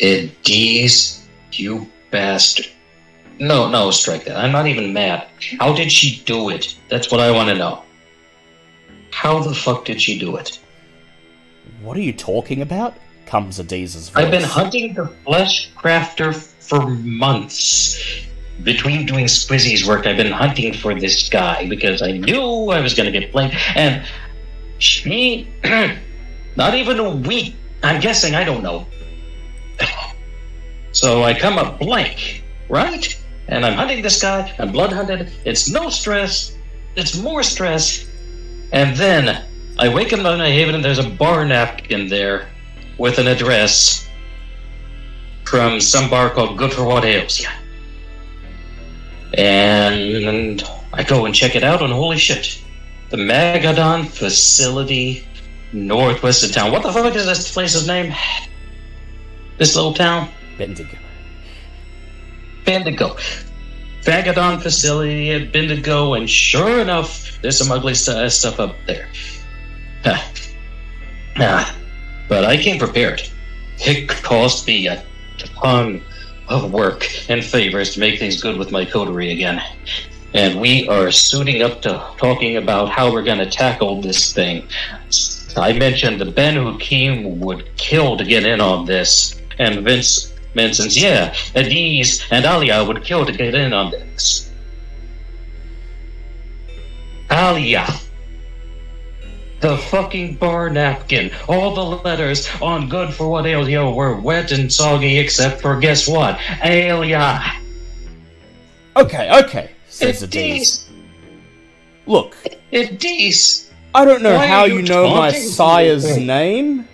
Adiz, 0.00 1.24
you 1.52 1.88
bastard. 2.10 2.68
No, 3.38 3.68
no, 3.68 3.90
strike 3.90 4.24
that. 4.24 4.36
I'm 4.36 4.52
not 4.52 4.66
even 4.66 4.92
mad. 4.92 5.26
How 5.58 5.74
did 5.74 5.90
she 5.90 6.22
do 6.24 6.50
it? 6.50 6.76
That's 6.88 7.10
what 7.10 7.20
I 7.20 7.30
want 7.30 7.48
to 7.48 7.54
know. 7.54 7.82
How 9.10 9.40
the 9.40 9.54
fuck 9.54 9.84
did 9.84 10.00
she 10.00 10.18
do 10.18 10.36
it? 10.36 10.58
What 11.80 11.96
are 11.96 12.00
you 12.00 12.12
talking 12.12 12.62
about? 12.62 12.94
Comes 13.26 13.58
Adiz's 13.58 14.08
voice. 14.08 14.24
I've 14.24 14.30
been 14.30 14.42
hunting 14.42 14.94
the 14.94 15.06
flesh 15.24 15.70
crafter 15.72 16.34
for 16.34 16.86
months. 16.88 18.26
Between 18.62 19.06
doing 19.06 19.26
Squizzy's 19.26 19.86
work, 19.86 20.06
I've 20.06 20.16
been 20.16 20.32
hunting 20.32 20.72
for 20.72 20.98
this 20.98 21.28
guy 21.28 21.66
because 21.68 22.02
I 22.02 22.12
knew 22.12 22.70
I 22.70 22.80
was 22.80 22.94
going 22.94 23.10
to 23.10 23.18
get 23.18 23.32
blamed. 23.32 23.54
And 23.74 24.04
she, 24.78 25.48
not 26.56 26.74
even 26.74 26.98
a 27.00 27.10
week, 27.10 27.56
I'm 27.82 28.00
guessing, 28.00 28.34
I 28.34 28.44
don't 28.44 28.62
know. 28.62 28.86
So 30.92 31.22
I 31.24 31.32
come 31.32 31.58
up 31.58 31.78
blank, 31.78 32.44
right? 32.68 33.18
And 33.48 33.66
I'm 33.66 33.74
hunting 33.74 34.02
this 34.02 34.20
guy, 34.20 34.54
I'm 34.58 34.72
blood 34.72 34.92
hunted, 34.92 35.32
it's 35.44 35.70
no 35.70 35.90
stress. 35.90 36.56
it's 36.96 37.16
more 37.16 37.42
stress. 37.42 38.08
And 38.72 38.96
then 38.96 39.44
I 39.78 39.88
wake 39.88 40.12
up 40.12 40.18
in 40.20 40.24
my 40.24 40.50
haven 40.50 40.74
and 40.74 40.84
there's 40.84 40.98
a 40.98 41.08
bar 41.08 41.44
napkin 41.44 42.08
there 42.08 42.48
with 42.98 43.18
an 43.18 43.26
address 43.26 44.08
from 45.44 45.80
some 45.80 46.08
bar 46.08 46.30
called 46.30 46.56
Good 46.56 46.72
for 46.72 46.84
What 46.84 47.04
Ails 47.04 47.40
Ya. 47.40 47.50
And 49.34 50.62
I 50.92 51.02
go 51.02 51.24
and 51.24 51.34
check 51.34 51.56
it 51.56 51.64
out, 51.64 51.82
and 51.82 51.92
holy 51.92 52.18
shit, 52.18 52.62
the 53.10 53.16
Magadon 53.16 54.06
facility 54.06 55.26
northwest 55.72 56.44
of 56.44 56.52
town. 56.52 56.70
What 56.70 56.82
the 56.82 56.92
fuck 56.92 57.14
is 57.14 57.26
this 57.26 57.52
place's 57.52 57.86
name? 57.86 58.14
This 59.58 59.74
little 59.74 59.94
town? 59.94 60.28
Bendigo. 60.58 60.98
Bendigo. 62.64 63.16
Magadon 64.04 64.60
facility 64.60 65.30
at 65.30 65.52
Bendigo, 65.52 66.14
and 66.14 66.28
sure 66.28 66.80
enough, 66.80 67.40
there's 67.40 67.56
some 67.56 67.70
ugly 67.70 67.94
st- 67.94 68.30
stuff 68.32 68.58
up 68.58 68.74
there. 68.86 69.08
Huh. 70.04 70.20
Ah, 71.36 71.76
but 72.28 72.44
I 72.44 72.56
came 72.56 72.78
prepared. 72.78 73.22
It 73.78 74.08
cost 74.08 74.66
me 74.66 74.88
a 74.88 75.04
ton 75.38 76.02
of 76.48 76.72
work 76.72 77.06
and 77.28 77.44
favors 77.44 77.94
to 77.94 78.00
make 78.00 78.18
things 78.18 78.42
good 78.42 78.58
with 78.58 78.72
my 78.72 78.84
coterie 78.84 79.32
again. 79.32 79.62
And 80.34 80.60
we 80.60 80.88
are 80.88 81.10
suiting 81.10 81.62
up 81.62 81.82
to 81.82 82.04
talking 82.18 82.56
about 82.56 82.88
how 82.88 83.12
we're 83.12 83.22
going 83.22 83.38
to 83.38 83.50
tackle 83.50 84.00
this 84.00 84.32
thing. 84.32 84.66
I 85.56 85.72
mentioned 85.72 86.20
the 86.20 86.24
Banu 86.24 86.72
Haqim 86.72 87.38
would 87.38 87.76
kill 87.76 88.16
to 88.16 88.24
get 88.24 88.44
in 88.44 88.60
on 88.60 88.86
this, 88.86 89.40
and 89.58 89.84
Vince 89.84 90.31
mentions, 90.54 91.00
yeah, 91.00 91.32
Adiz 91.54 92.26
and 92.30 92.44
Alia 92.44 92.84
would 92.84 93.02
kill 93.04 93.24
to 93.26 93.32
get 93.32 93.54
in 93.54 93.72
on 93.72 93.90
this. 93.90 94.50
Alia. 97.30 97.86
The 99.60 99.78
fucking 99.78 100.36
bar 100.36 100.70
napkin. 100.70 101.30
All 101.48 101.74
the 101.74 102.02
letters 102.02 102.48
on 102.60 102.88
Good 102.88 103.14
for 103.14 103.28
What 103.28 103.46
Ails 103.46 103.68
You 103.68 103.90
were 103.90 104.20
wet 104.20 104.50
and 104.50 104.72
soggy, 104.72 105.18
except 105.18 105.62
for 105.62 105.78
guess 105.78 106.08
what? 106.08 106.40
Alia. 106.62 107.40
Okay, 108.96 109.44
okay, 109.44 109.70
says 109.88 110.22
Adiz. 110.22 110.88
Look, 112.06 112.36
Adiz. 112.72 113.70
I 113.94 114.04
don't 114.04 114.22
know 114.22 114.34
Why 114.34 114.46
how 114.46 114.64
you 114.64 114.78
you 114.78 114.82
know 114.82 115.14
my 115.14 115.30
sire's 115.30 116.16
name. 116.16 116.88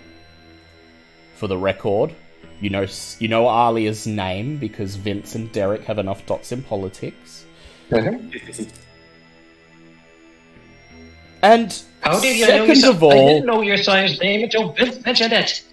For 1.35 1.47
the 1.47 1.57
record, 1.57 2.13
you 2.61 2.69
know 2.69 2.85
you 3.19 3.27
know 3.27 3.47
Alia's 3.47 4.05
name 4.07 4.57
because 4.57 4.95
Vince 4.95 5.35
and 5.35 5.51
Derek 5.51 5.83
have 5.85 5.97
enough 5.97 6.25
dots 6.25 6.51
in 6.51 6.63
politics. 6.63 7.45
And 11.41 11.81
How 12.01 12.19
did 12.19 12.35
you 12.37 12.47
know 12.47 12.67
second 12.67 12.81
your 12.81 12.91
of 12.91 13.03
I 13.03 13.15
didn't 13.15 13.45
know 13.45 13.61
your 13.61 13.77
sire's 13.77 14.19
name 14.19 14.43
until 14.43 14.73
Vince 14.73 15.03
mentioned 15.05 15.33
it. 15.33 15.63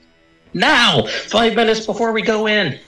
Now, 0.54 1.06
five 1.06 1.54
minutes 1.56 1.84
before 1.84 2.12
we 2.12 2.22
go 2.22 2.46
in. 2.46 2.78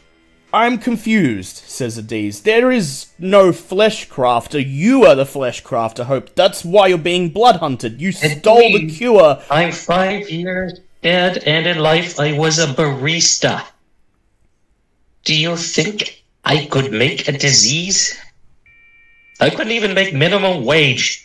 I'm 0.53 0.79
confused, 0.79 1.57
says 1.57 2.01
Adiz. 2.01 2.43
There 2.43 2.71
is 2.73 3.09
no 3.19 3.53
flesh 3.53 4.09
crafter. 4.09 4.65
You 4.65 5.05
are 5.05 5.15
the 5.15 5.27
flesh 5.27 5.63
crafter, 5.63 6.05
Hope. 6.05 6.35
That's 6.35 6.65
why 6.65 6.87
you're 6.87 6.97
being 6.97 7.29
blood 7.29 7.57
hunted. 7.57 8.01
You 8.01 8.13
stole 8.13 8.73
the 8.73 8.89
cure. 8.89 9.43
I'm 9.51 9.73
five 9.73 10.31
years 10.31 10.81
dead, 11.03 11.43
and 11.45 11.67
in 11.67 11.79
life 11.81 12.19
I 12.19 12.39
was 12.39 12.59
a 12.59 12.67
barista. 12.67 13.63
Do 15.25 15.35
you 15.35 15.57
think 15.57 16.25
I 16.45 16.67
could 16.67 16.93
make 16.93 17.29
a 17.29 17.33
disease? 17.33 18.19
I 19.41 19.51
couldn't 19.51 19.73
even 19.73 19.95
make 19.95 20.15
minimum 20.15 20.65
wage. 20.65 21.25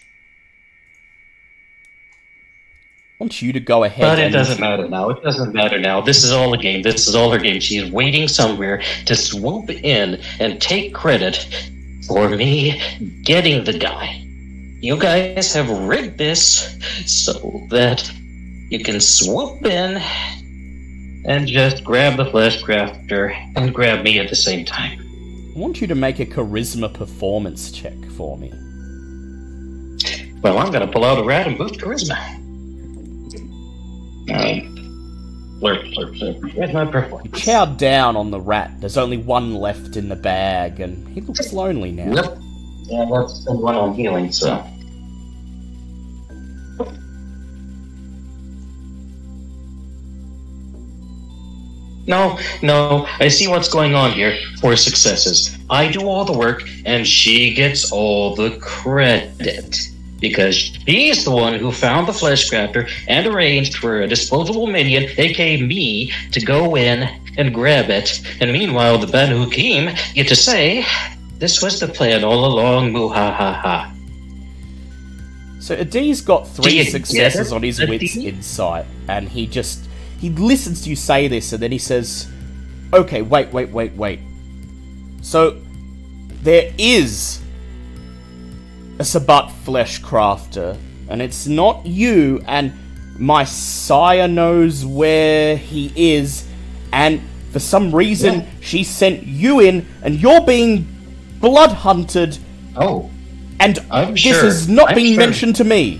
I 3.19 3.23
want 3.23 3.41
you 3.41 3.53
to 3.53 3.59
go 3.59 3.83
ahead 3.85 4.01
But 4.01 4.19
it 4.19 4.31
doesn't 4.31 4.59
matter 4.59 4.87
now. 4.87 5.09
It 5.09 5.23
doesn't 5.23 5.53
matter 5.53 5.79
now. 5.79 6.01
This 6.01 6.23
is 6.23 6.31
all 6.31 6.53
a 6.53 6.57
game. 6.57 6.81
This 6.81 7.07
is 7.07 7.15
all 7.15 7.31
her 7.31 7.39
game. 7.39 7.59
She 7.61 7.77
is 7.77 7.89
waiting 7.91 8.27
somewhere 8.27 8.81
to 9.05 9.15
swoop 9.15 9.69
in 9.69 10.21
and 10.39 10.61
take 10.61 10.93
credit 10.93 11.47
for 12.07 12.29
me 12.29 12.81
getting 13.23 13.63
the 13.63 13.73
guy. 13.73 14.19
You 14.81 14.97
guys 14.97 15.53
have 15.53 15.69
rigged 15.69 16.17
this 16.17 16.77
so 17.05 17.65
that 17.69 18.11
you 18.69 18.83
can 18.83 18.99
swoop 18.99 19.65
in 19.65 20.01
and 21.25 21.47
just 21.47 21.83
grab 21.83 22.17
the 22.17 22.25
flesh 22.25 22.61
crafter 22.63 23.33
and 23.55 23.73
grab 23.73 24.03
me 24.03 24.19
at 24.19 24.29
the 24.29 24.35
same 24.35 24.65
time. 24.65 24.99
I 25.55 25.59
want 25.59 25.81
you 25.81 25.87
to 25.87 25.95
make 25.95 26.19
a 26.19 26.25
charisma 26.25 26.91
performance 26.93 27.71
check 27.71 27.93
for 28.17 28.37
me. 28.37 28.51
Well, 30.41 30.57
I'm 30.57 30.71
gonna 30.71 30.87
pull 30.87 31.05
out 31.05 31.19
a 31.19 31.23
rat 31.23 31.47
and 31.47 31.57
boost 31.57 31.75
charisma. 31.75 32.17
Um, 34.29 35.59
blurp, 35.61 35.93
blurp, 35.93 36.17
blurp. 36.19 36.55
Where's 36.55 36.73
my 36.73 36.83
You 36.83 36.91
performance? 36.91 37.39
chow 37.41 37.65
down 37.65 38.15
on 38.15 38.31
the 38.31 38.39
rat. 38.39 38.71
There's 38.79 38.97
only 38.97 39.17
one 39.17 39.55
left 39.55 39.95
in 39.95 40.09
the 40.09 40.15
bag, 40.15 40.79
and 40.79 41.07
he 41.09 41.21
looks 41.21 41.53
lonely 41.53 41.91
now. 41.91 42.13
Yep. 42.13 42.37
Yeah, 42.85 43.05
that's 43.11 43.45
the 43.45 43.53
one 43.53 43.75
on 43.75 43.93
healing, 43.95 44.31
so. 44.31 44.65
No, 52.05 52.37
no, 52.61 53.07
I 53.19 53.29
see 53.29 53.47
what's 53.47 53.69
going 53.69 53.95
on 53.95 54.11
here. 54.11 54.37
Four 54.59 54.75
successes. 54.75 55.57
I 55.69 55.89
do 55.89 56.01
all 56.05 56.25
the 56.25 56.37
work, 56.37 56.63
and 56.85 57.07
she 57.07 57.53
gets 57.53 57.91
all 57.91 58.35
the 58.35 58.57
credit. 58.59 59.77
Because 60.19 60.55
she's 60.55 61.25
the 61.25 61.31
one 61.31 61.59
who 61.59 61.71
found 61.71 62.07
the 62.07 62.13
flesh 62.13 62.49
crafter 62.49 62.89
and 63.07 63.27
arranged 63.27 63.75
for 63.75 64.01
a 64.01 64.07
disposable 64.07 64.67
minion, 64.67 65.09
aka 65.17 65.61
me, 65.61 66.11
to 66.31 66.39
go 66.39 66.75
in 66.75 67.09
and 67.37 67.53
grab 67.53 67.89
it. 67.89 68.21
And 68.39 68.51
meanwhile, 68.51 68.97
the 68.97 69.07
Banu 69.07 69.45
Haqim 69.45 69.97
get 70.13 70.27
to 70.29 70.35
say, 70.35 70.85
this 71.39 71.61
was 71.61 71.79
the 71.79 71.87
plan 71.87 72.23
all 72.23 72.45
along, 72.45 72.93
muhahaha. 72.93 73.91
So 75.59 75.75
Adi's 75.75 76.21
got 76.21 76.47
three 76.47 76.83
successes 76.83 77.51
on 77.53 77.63
his 77.63 77.79
wits 77.79 78.15
insight, 78.17 78.85
and 79.07 79.27
he 79.29 79.47
just 79.47 79.87
he 80.19 80.29
listens 80.29 80.81
to 80.83 80.89
you 80.89 80.95
say 80.95 81.27
this, 81.27 81.53
and 81.53 81.61
then 81.61 81.71
he 81.71 81.77
says, 81.77 82.27
"Okay, 82.93 83.21
wait, 83.21 83.51
wait, 83.51 83.69
wait, 83.69 83.93
wait. 83.95 84.19
So 85.21 85.57
there 86.43 86.71
is 86.77 87.39
a 88.99 89.03
Sabbat 89.03 89.51
flesh 89.63 90.01
crafter, 90.01 90.77
and 91.09 91.21
it's 91.21 91.47
not 91.47 91.85
you, 91.85 92.41
and 92.47 92.73
my 93.17 93.43
sire 93.43 94.27
knows 94.27 94.85
where 94.85 95.55
he 95.57 95.91
is, 95.95 96.45
and 96.91 97.21
for 97.51 97.59
some 97.59 97.93
reason 97.93 98.33
Yeah. 98.41 98.45
she 98.61 98.83
sent 98.83 99.25
you 99.27 99.59
in, 99.59 99.85
and 100.01 100.19
you're 100.19 100.41
being 100.41 100.87
blood 101.39 101.71
hunted, 101.71 102.37
Oh, 102.75 103.09
and 103.59 103.79
I'm 103.91 104.11
this 104.13 104.21
sure. 104.21 104.43
has 104.43 104.67
not 104.67 104.89
I'm 104.89 104.95
been 104.95 105.13
sure. 105.13 105.17
mentioned 105.25 105.55
to 105.57 105.63
me." 105.63 105.99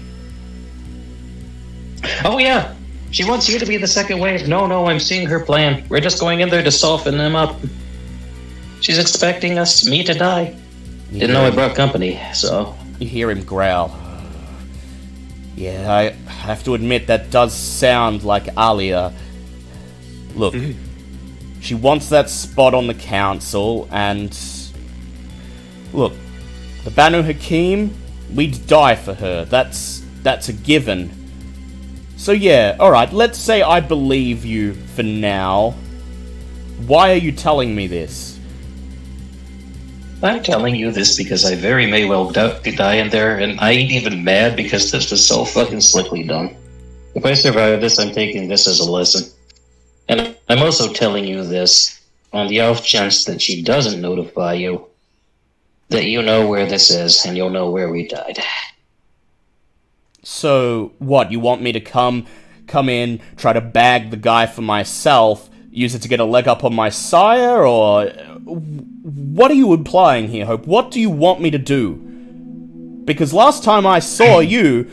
oh 2.26 2.38
yeah. 2.38 2.74
She 3.14 3.24
wants 3.24 3.48
you 3.48 3.60
to 3.60 3.66
be 3.68 3.78
the 3.78 3.86
second 3.86 4.18
wave. 4.18 4.48
No, 4.48 4.66
no, 4.66 4.88
I'm 4.88 5.00
seeing 5.00 5.28
her 5.28 5.40
plan. 5.40 5.86
We're 5.88 6.00
just 6.00 6.20
going 6.20 6.40
in 6.40 6.50
there 6.50 6.64
to 6.64 6.72
soften 6.72 7.16
them 7.16 7.36
up. 7.36 7.56
She's 8.82 8.98
expecting 8.98 9.60
us, 9.60 9.88
me 9.88 10.04
to 10.04 10.16
die. 10.16 10.60
Didn't 11.12 11.32
know 11.32 11.46
I 11.46 11.52
brought 11.52 11.76
company, 11.76 12.20
so. 12.34 12.76
You 12.98 13.08
hear 13.08 13.30
him 13.30 13.44
growl. 13.44 13.96
Yeah, 15.56 15.94
I 15.94 16.10
have 16.28 16.64
to 16.64 16.74
admit 16.74 17.06
that 17.06 17.30
does 17.30 17.54
sound 17.54 18.24
like 18.24 18.48
Alia. 18.58 19.14
Look, 20.36 20.56
mm-hmm. 20.56 21.62
she 21.62 21.76
wants 21.76 22.10
that 22.10 22.32
spot 22.32 22.74
on 22.74 22.88
the 22.88 22.96
council, 22.96 23.88
and. 23.92 24.36
Look, 25.94 26.14
the 26.84 26.90
Banu 26.90 27.22
Haqim, 27.22 27.92
we'd 28.34 28.66
die 28.66 28.96
for 28.96 29.14
her. 29.14 29.46
That's 29.46 30.04
that's 30.24 30.50
a 30.50 30.54
given. 30.54 31.23
So 32.24 32.32
yeah, 32.32 32.78
alright, 32.80 33.12
let's 33.12 33.38
say 33.38 33.64
I 33.64 33.82
believe 33.82 34.46
you 34.46 34.76
for 34.96 35.04
now. 35.04 35.72
Why 36.88 37.12
are 37.12 37.18
you 37.18 37.34
telling 37.34 37.76
me 37.76 37.86
this? 37.86 38.40
I'm 40.22 40.42
telling 40.42 40.74
you 40.74 40.90
this 40.94 41.18
because 41.18 41.44
I 41.44 41.56
very 41.56 41.86
may 41.86 42.06
well 42.06 42.32
die 42.32 42.94
in 42.94 43.10
there, 43.10 43.40
and 43.40 43.60
I 43.60 43.72
ain't 43.72 43.92
even 43.92 44.24
mad 44.24 44.56
because 44.56 44.90
this 44.90 45.12
was 45.12 45.28
so 45.28 45.44
fucking 45.44 45.82
slickly 45.82 46.24
done. 46.24 46.56
If 47.14 47.26
I 47.26 47.34
survive 47.34 47.82
this, 47.82 48.00
I'm 48.00 48.14
taking 48.14 48.48
this 48.48 48.68
as 48.68 48.80
a 48.80 48.90
lesson. 48.90 49.30
And 50.08 50.34
I'm 50.48 50.64
also 50.64 50.94
telling 50.94 51.26
you 51.26 51.44
this 51.44 52.00
on 52.32 52.48
the 52.48 52.62
off 52.62 52.86
chance 52.86 53.26
that 53.26 53.42
she 53.42 53.62
doesn't 53.62 54.00
notify 54.00 54.54
you, 54.54 54.88
that 55.90 56.06
you 56.06 56.22
know 56.22 56.48
where 56.48 56.68
this 56.68 56.90
is 56.90 57.26
and 57.26 57.36
you'll 57.36 57.50
know 57.50 57.70
where 57.70 57.90
we 57.90 58.08
died. 58.08 58.40
So 60.24 60.94
what? 61.00 61.32
You 61.32 61.40
want 61.40 61.62
me 61.62 61.72
to 61.74 61.80
come, 61.82 62.26
come 62.68 62.90
in, 62.90 63.20
try 63.36 63.54
to 63.54 63.62
bag 63.62 64.10
the 64.10 64.18
guy 64.18 64.46
for 64.46 64.62
myself, 64.62 65.50
use 65.70 65.94
it 65.96 66.02
to 66.04 66.08
get 66.08 66.20
a 66.20 66.26
leg 66.26 66.48
up 66.48 66.64
on 66.64 66.74
my 66.74 66.90
sire, 66.90 67.66
or 67.66 68.08
what 68.46 69.52
are 69.52 69.56
you 69.56 69.74
implying 69.74 70.30
here, 70.30 70.46
Hope? 70.46 70.66
What 70.66 70.92
do 70.92 71.00
you 71.02 71.10
want 71.10 71.42
me 71.42 71.52
to 71.52 71.58
do? 71.58 71.96
Because 73.06 73.34
last 73.34 73.64
time 73.64 73.86
I 73.86 74.00
saw 74.00 74.40
you, 74.56 74.90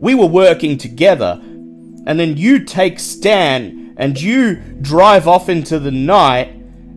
we 0.00 0.14
were 0.14 0.26
working 0.26 0.78
together, 0.78 1.38
and 1.42 2.18
then 2.18 2.36
you 2.38 2.64
take 2.64 2.98
Stan 2.98 3.94
and 3.98 4.18
you 4.18 4.56
drive 4.80 5.28
off 5.28 5.50
into 5.50 5.78
the 5.78 5.90
night, 5.90 6.48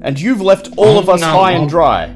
and 0.01 0.19
you've 0.19 0.39
left 0.41 0.69
all 0.77 0.95
Oh, 0.95 0.99
of 0.99 1.09
us 1.09 1.19
no. 1.19 1.27
high 1.27 1.51
and 1.51 1.69
dry. 1.69 2.15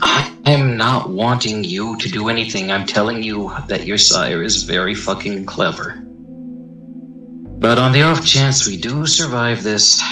I'm 0.00 0.76
not 0.76 1.08
wanting 1.08 1.64
you 1.64 1.96
to 1.98 2.08
do 2.08 2.28
anything. 2.28 2.70
I'm 2.70 2.86
telling 2.86 3.22
you 3.22 3.52
that 3.68 3.86
your 3.86 3.98
sire 3.98 4.42
is 4.42 4.62
very 4.64 4.94
fucking 4.94 5.46
clever. 5.46 6.00
But 7.58 7.78
on 7.78 7.92
the 7.92 8.02
off 8.02 8.26
chance 8.26 8.66
we 8.66 8.76
do 8.76 9.06
survive 9.06 9.62
this, 9.62 10.02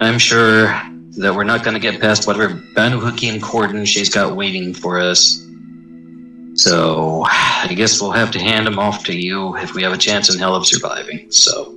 I'm 0.00 0.18
sure 0.18 0.66
that 1.16 1.34
we're 1.34 1.44
not 1.44 1.64
going 1.64 1.74
to 1.74 1.80
get 1.80 2.00
past 2.00 2.26
whatever 2.26 2.60
Banu 2.74 3.00
Haqim 3.00 3.40
cordon 3.40 3.84
she's 3.84 4.10
got 4.10 4.36
waiting 4.36 4.74
for 4.74 4.98
us. 4.98 5.40
So, 6.56 7.24
I 7.26 7.72
guess 7.74 8.00
we'll 8.00 8.12
have 8.12 8.30
to 8.32 8.38
hand 8.38 8.66
him 8.68 8.78
off 8.78 9.04
to 9.06 9.16
you 9.16 9.56
if 9.56 9.74
we 9.74 9.82
have 9.82 9.92
a 9.92 9.98
chance 9.98 10.32
in 10.32 10.38
hell 10.38 10.54
of 10.54 10.66
surviving. 10.66 11.30
So, 11.30 11.76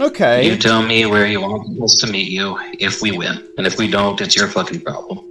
Okay. 0.00 0.46
you 0.46 0.56
tell 0.56 0.82
me 0.82 1.04
where 1.04 1.26
you 1.26 1.42
want 1.42 1.80
us 1.82 1.96
to 1.96 2.06
meet 2.06 2.32
you 2.32 2.58
if 2.78 3.02
we 3.02 3.10
win. 3.10 3.46
And 3.58 3.66
if 3.66 3.76
we 3.76 3.90
don't, 3.90 4.18
it's 4.20 4.34
your 4.34 4.48
fucking 4.48 4.80
problem. 4.80 5.26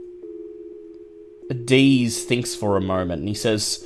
Dees 1.66 2.24
thinks 2.24 2.54
for 2.54 2.78
a 2.78 2.82
moment 2.82 3.22
and 3.22 3.28
he 3.28 3.34
says, 3.34 3.84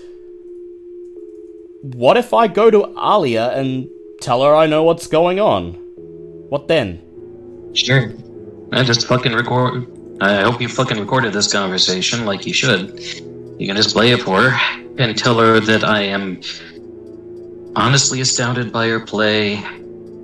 What 1.82 2.18
if 2.18 2.34
I 2.34 2.48
go 2.48 2.70
to 2.70 2.94
Alia 3.00 3.52
and 3.52 3.90
tell 4.20 4.44
her 4.44 4.54
I 4.54 4.68
know 4.68 4.84
what's 4.84 5.08
going 5.08 5.40
on? 5.40 5.74
What 6.50 6.68
then? 6.68 7.02
Sure. 7.74 8.12
I 8.74 8.84
just 8.84 9.08
fucking 9.08 9.34
record. 9.34 9.88
I 10.20 10.42
hope 10.42 10.60
you 10.60 10.68
fucking 10.68 11.00
recorded 11.00 11.32
this 11.32 11.52
conversation 11.52 12.26
like 12.26 12.46
you 12.46 12.54
should. 12.54 13.00
You 13.58 13.68
can 13.68 13.78
just 13.78 13.94
play 13.96 14.12
it 14.12 14.22
for 14.22 14.50
her 14.50 14.84
and 14.98 15.18
tell 15.18 15.40
her 15.40 15.62
that 15.62 15.86
I 15.86 16.02
am 16.02 16.42
honestly 17.78 18.20
astounded 18.20 18.74
by 18.74 18.90
her 18.90 19.00
play 19.00 19.64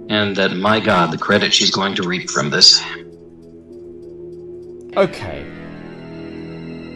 and 0.10 0.36
that, 0.36 0.52
my 0.54 0.80
god, 0.80 1.12
the 1.12 1.18
credit 1.18 1.54
she's 1.54 1.72
going 1.72 1.96
to 1.96 2.04
reap 2.04 2.30
from 2.30 2.50
this. 2.50 2.84
Okay. 4.98 5.46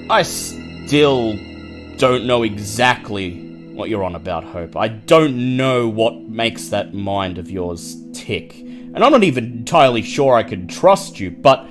I 0.09 0.23
still 0.23 1.37
don't 1.97 2.25
know 2.25 2.43
exactly 2.43 3.39
what 3.73 3.89
you're 3.89 4.03
on 4.03 4.15
about, 4.15 4.43
Hope. 4.43 4.75
I 4.75 4.87
don't 4.87 5.55
know 5.55 5.87
what 5.87 6.21
makes 6.21 6.69
that 6.69 6.93
mind 6.93 7.37
of 7.37 7.49
yours 7.49 7.95
tick. 8.13 8.59
And 8.59 9.03
I'm 9.03 9.11
not 9.11 9.23
even 9.23 9.45
entirely 9.45 10.01
sure 10.01 10.35
I 10.35 10.43
can 10.43 10.67
trust 10.67 11.19
you, 11.19 11.31
but. 11.31 11.65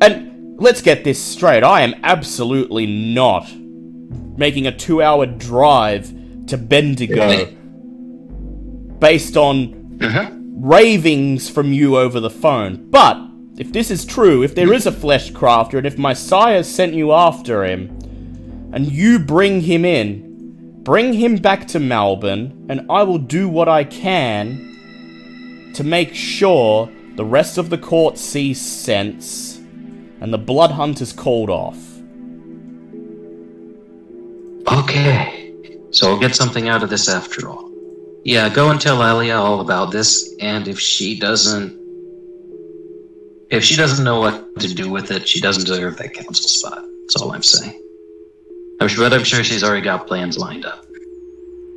And 0.00 0.60
let's 0.60 0.80
get 0.80 1.04
this 1.04 1.22
straight 1.22 1.62
I 1.62 1.82
am 1.82 1.94
absolutely 2.02 2.86
not 2.86 3.50
making 4.36 4.66
a 4.66 4.76
two 4.76 5.02
hour 5.02 5.26
drive 5.26 6.12
to 6.46 6.56
Bendigo 6.56 7.46
based 9.00 9.36
on 9.36 9.77
Uh-huh. 10.00 10.30
ravings 10.32 11.48
from 11.50 11.72
you 11.72 11.98
over 11.98 12.20
the 12.20 12.30
phone. 12.30 12.88
But 12.90 13.18
if 13.58 13.72
this 13.72 13.90
is 13.90 14.04
true, 14.04 14.42
if 14.42 14.54
there 14.54 14.72
is 14.72 14.86
a 14.86 14.92
flesh 14.92 15.32
crafter, 15.32 15.78
and 15.78 15.86
if 15.86 15.98
my 15.98 16.12
sire 16.12 16.62
sent 16.62 16.94
you 16.94 17.12
after 17.12 17.64
him, 17.64 17.88
and 18.72 18.90
you 18.92 19.18
bring 19.18 19.62
him 19.62 19.84
in, 19.84 20.82
bring 20.84 21.12
him 21.12 21.36
back 21.36 21.66
to 21.68 21.80
Melbourne, 21.80 22.66
and 22.68 22.86
I 22.90 23.02
will 23.02 23.18
do 23.18 23.48
what 23.48 23.68
I 23.68 23.84
can 23.84 25.72
to 25.74 25.84
make 25.84 26.14
sure 26.14 26.90
the 27.16 27.24
rest 27.24 27.58
of 27.58 27.70
the 27.70 27.78
court 27.78 28.18
sees 28.18 28.60
sense 28.60 29.58
and 30.20 30.32
the 30.32 30.38
blood 30.38 30.70
hunt 30.70 31.00
is 31.00 31.12
called 31.12 31.50
off. 31.50 31.78
Okay. 34.70 35.54
So 35.90 36.08
we'll 36.08 36.20
get 36.20 36.34
something 36.34 36.68
out 36.68 36.82
of 36.82 36.90
this 36.90 37.08
after 37.08 37.48
all. 37.48 37.67
Yeah, 38.28 38.50
go 38.50 38.70
and 38.70 38.78
tell 38.78 39.02
Alia 39.02 39.36
all 39.36 39.62
about 39.62 39.90
this, 39.90 40.34
and 40.38 40.68
if 40.68 40.78
she 40.78 41.18
doesn't. 41.18 41.72
If 43.50 43.64
she 43.64 43.74
doesn't 43.74 44.04
know 44.04 44.20
what 44.20 44.60
to 44.60 44.74
do 44.74 44.90
with 44.90 45.10
it, 45.10 45.26
she 45.26 45.40
doesn't 45.40 45.64
deserve 45.64 45.96
that 45.96 46.12
council 46.12 46.46
spot. 46.46 46.84
That's 47.00 47.16
all 47.16 47.32
I'm 47.32 47.42
saying. 47.42 47.82
I'm 48.82 48.88
sure, 48.88 49.08
but 49.08 49.14
I'm 49.14 49.24
sure 49.24 49.42
she's 49.42 49.64
already 49.64 49.80
got 49.80 50.06
plans 50.06 50.36
lined 50.36 50.66
up. 50.66 50.84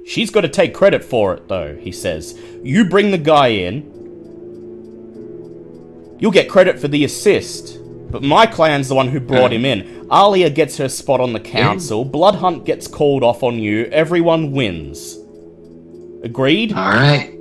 She's 0.06 0.30
got 0.30 0.42
to 0.42 0.50
take 0.50 0.74
credit 0.74 1.06
for 1.06 1.34
it, 1.36 1.48
though, 1.48 1.78
he 1.78 1.94
says. 1.94 2.38
You 2.62 2.84
bring 2.84 3.12
the 3.12 3.18
guy 3.18 3.48
in, 3.48 3.84
you'll 6.20 6.32
get 6.32 6.50
credit 6.50 6.80
for 6.80 6.90
the 6.90 7.06
assist. 7.06 7.80
But 8.12 8.24
my 8.24 8.46
clan's 8.46 8.90
the 8.90 8.96
one 8.96 9.08
who 9.08 9.22
brought 9.22 9.54
him 9.54 9.64
in. 9.64 10.10
Alia 10.12 10.50
gets 10.50 10.76
her 10.80 10.90
spot 10.90 11.22
on 11.22 11.32
the 11.32 11.40
council, 11.40 12.06
Bloodhunt 12.06 12.66
gets 12.66 12.90
called 12.90 13.24
off 13.24 13.42
on 13.42 13.58
you, 13.58 13.86
everyone 13.86 14.52
wins. 14.52 15.21
Agreed? 16.24 16.74
Alright. 16.74 17.34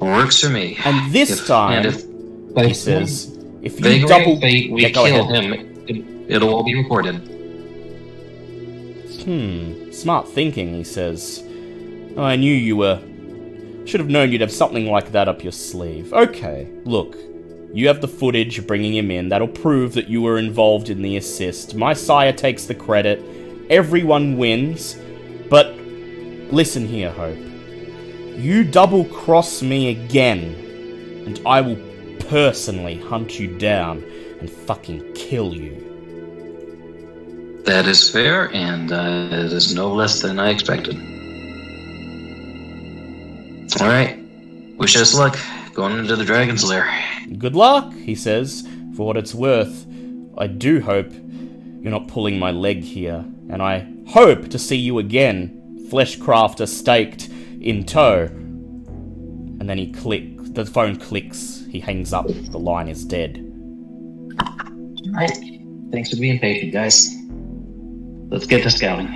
Works 0.00 0.40
for 0.40 0.50
me. 0.50 0.76
And 0.84 1.12
this 1.12 1.30
If- 1.40 1.46
time, 1.46 1.86
and 1.86 1.86
if 2.56 2.66
he 2.66 2.74
says, 2.74 3.36
if 3.62 3.80
you 3.80 4.06
double. 4.06 4.40
fate, 4.40 4.70
we 4.70 4.82
Yeah, 4.82 4.90
kill 4.90 5.04
ahead. 5.06 5.44
him, 5.44 5.52
it, 5.88 6.04
it'll 6.28 6.50
all 6.54 6.62
be 6.64 6.74
recorded. 6.74 7.16
Hmm, 9.24 9.90
smart 9.90 10.28
thinking, 10.28 10.74
he 10.74 10.84
says. 10.84 11.42
Oh, 12.16 12.22
I 12.22 12.36
knew 12.36 12.52
you 12.54 12.76
were. 12.76 13.00
Should 13.84 14.00
have 14.00 14.08
known 14.08 14.30
you'd 14.32 14.40
have 14.40 14.52
something 14.52 14.86
like 14.86 15.12
that 15.12 15.28
up 15.28 15.42
your 15.42 15.52
sleeve. 15.52 16.12
Okay, 16.12 16.68
look. 16.84 17.16
You 17.72 17.88
have 17.88 18.00
the 18.00 18.08
footage 18.08 18.66
bringing 18.66 18.94
him 18.94 19.10
in. 19.10 19.28
That'll 19.28 19.48
prove 19.48 19.94
that 19.94 20.08
you 20.08 20.22
were 20.22 20.38
involved 20.38 20.88
in 20.88 21.02
the 21.02 21.16
assist. 21.16 21.74
My 21.74 21.92
sire 21.92 22.32
takes 22.32 22.64
the 22.64 22.74
credit. 22.74 23.22
Everyone 23.68 24.36
wins. 24.38 24.96
But 25.50 25.75
listen 26.50 26.86
here, 26.86 27.10
Hope. 27.10 27.38
You 28.36 28.64
double 28.64 29.04
cross 29.06 29.62
me 29.62 29.88
again, 29.90 30.54
and 31.26 31.40
I 31.46 31.60
will 31.60 31.78
personally 32.28 32.96
hunt 33.00 33.38
you 33.38 33.56
down 33.56 34.04
and 34.40 34.50
fucking 34.50 35.14
kill 35.14 35.54
you. 35.54 35.82
That 37.64 37.86
is 37.86 38.08
fair, 38.08 38.52
and 38.54 38.92
uh, 38.92 39.28
it 39.32 39.52
is 39.52 39.74
no 39.74 39.92
less 39.92 40.20
than 40.20 40.38
I 40.38 40.50
expected. 40.50 40.96
Alright. 43.80 44.18
Wish 44.76 44.96
us 44.96 45.14
luck 45.14 45.36
going 45.74 45.98
into 45.98 46.16
the 46.16 46.24
Dragon's 46.24 46.64
Lair. 46.64 46.88
Good 47.38 47.56
luck, 47.56 47.92
he 47.92 48.14
says. 48.14 48.66
For 48.94 49.06
what 49.06 49.16
it's 49.16 49.34
worth, 49.34 49.86
I 50.38 50.46
do 50.46 50.80
hope 50.80 51.12
you're 51.12 51.90
not 51.90 52.08
pulling 52.08 52.38
my 52.38 52.50
leg 52.50 52.82
here, 52.82 53.24
and 53.50 53.62
I 53.62 53.86
hope 54.08 54.48
to 54.50 54.58
see 54.58 54.76
you 54.76 54.98
again, 54.98 55.65
fleshcrafter 55.90 56.68
staked 56.68 57.28
in 57.60 57.84
tow. 57.84 58.28
And 59.58 59.68
then 59.68 59.78
he 59.78 59.92
click, 59.92 60.24
the 60.54 60.64
phone 60.66 60.96
clicks, 60.96 61.64
he 61.70 61.80
hangs 61.80 62.12
up, 62.12 62.26
the 62.26 62.58
line 62.58 62.88
is 62.88 63.04
dead. 63.04 63.42
Alright. 65.08 65.38
Thanks 65.92 66.10
for 66.10 66.16
being 66.16 66.38
patient, 66.38 66.72
guys. 66.72 67.14
Let's 68.28 68.46
get 68.46 68.62
to 68.64 68.70
scouting. 68.70 69.06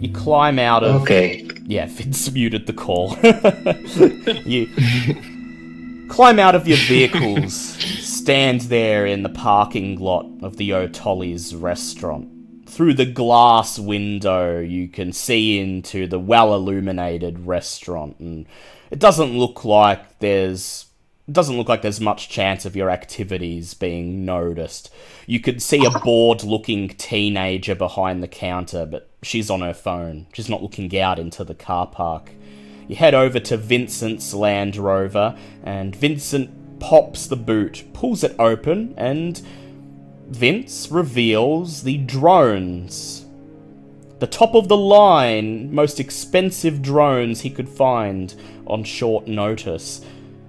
You 0.00 0.12
climb 0.12 0.58
out 0.58 0.84
of. 0.84 1.02
Okay. 1.02 1.48
Yeah, 1.66 1.86
Vince 1.90 2.30
muted 2.30 2.66
the 2.66 2.72
call. 2.72 3.16
you 4.46 4.68
climb 6.08 6.38
out 6.38 6.54
of 6.54 6.68
your 6.68 6.78
vehicles, 6.78 7.76
stand 8.28 8.60
there 8.60 9.06
in 9.06 9.22
the 9.22 9.30
parking 9.30 9.98
lot 9.98 10.26
of 10.42 10.58
the 10.58 10.74
O'Tolly's 10.74 11.54
restaurant. 11.54 12.28
Through 12.68 12.92
the 12.92 13.06
glass 13.06 13.78
window, 13.78 14.60
you 14.60 14.86
can 14.86 15.14
see 15.14 15.58
into 15.58 16.06
the 16.06 16.18
well 16.18 16.54
illuminated 16.54 17.46
restaurant, 17.46 18.18
and 18.18 18.44
it 18.90 18.98
doesn't 18.98 19.32
look 19.32 19.64
like 19.64 20.18
there's. 20.18 20.84
Doesn't 21.32 21.56
look 21.56 21.70
like 21.70 21.80
there's 21.80 22.02
much 22.02 22.28
chance 22.28 22.66
of 22.66 22.76
your 22.76 22.90
activities 22.90 23.72
being 23.72 24.26
noticed. 24.26 24.92
You 25.26 25.40
could 25.40 25.62
see 25.62 25.86
a 25.86 25.90
bored 25.90 26.44
looking 26.44 26.88
teenager 26.88 27.74
behind 27.74 28.22
the 28.22 28.28
counter, 28.28 28.84
but 28.84 29.08
she's 29.22 29.48
on 29.48 29.62
her 29.62 29.72
phone. 29.72 30.26
She's 30.34 30.50
not 30.50 30.62
looking 30.62 30.94
out 30.98 31.18
into 31.18 31.44
the 31.44 31.54
car 31.54 31.86
park. 31.86 32.32
You 32.88 32.96
head 32.96 33.14
over 33.14 33.40
to 33.40 33.56
Vincent's 33.56 34.34
Land 34.34 34.76
Rover, 34.76 35.34
and 35.62 35.96
Vincent 35.96 36.57
pops 36.80 37.26
the 37.26 37.36
boot, 37.36 37.84
pulls 37.92 38.24
it 38.24 38.34
open, 38.38 38.94
and 38.96 39.40
Vince 40.28 40.88
reveals 40.90 41.82
the 41.82 41.98
drones. 41.98 43.26
The 44.18 44.26
top 44.26 44.54
of 44.54 44.68
the 44.68 44.76
line, 44.76 45.72
most 45.72 46.00
expensive 46.00 46.82
drones 46.82 47.40
he 47.40 47.50
could 47.50 47.68
find 47.68 48.34
on 48.66 48.84
short 48.84 49.28
notice. 49.28 50.00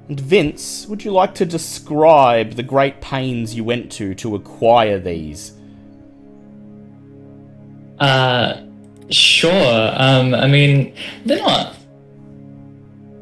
And 0.08 0.20
Vince, 0.20 0.88
would 0.88 1.06
you 1.06 1.12
like 1.12 1.36
to 1.36 1.46
describe 1.46 2.54
the 2.54 2.64
great 2.64 3.00
pains 3.00 3.54
you 3.54 3.64
went 3.64 3.92
to 3.94 4.16
to 4.16 4.36
acquire 4.36 5.00
these? 5.00 5.54
Uh, 8.00 8.64
sure. 9.10 9.94
Um, 9.96 10.34
I 10.34 10.48
mean, 10.48 10.96
they're 11.26 11.38
not 11.38 11.76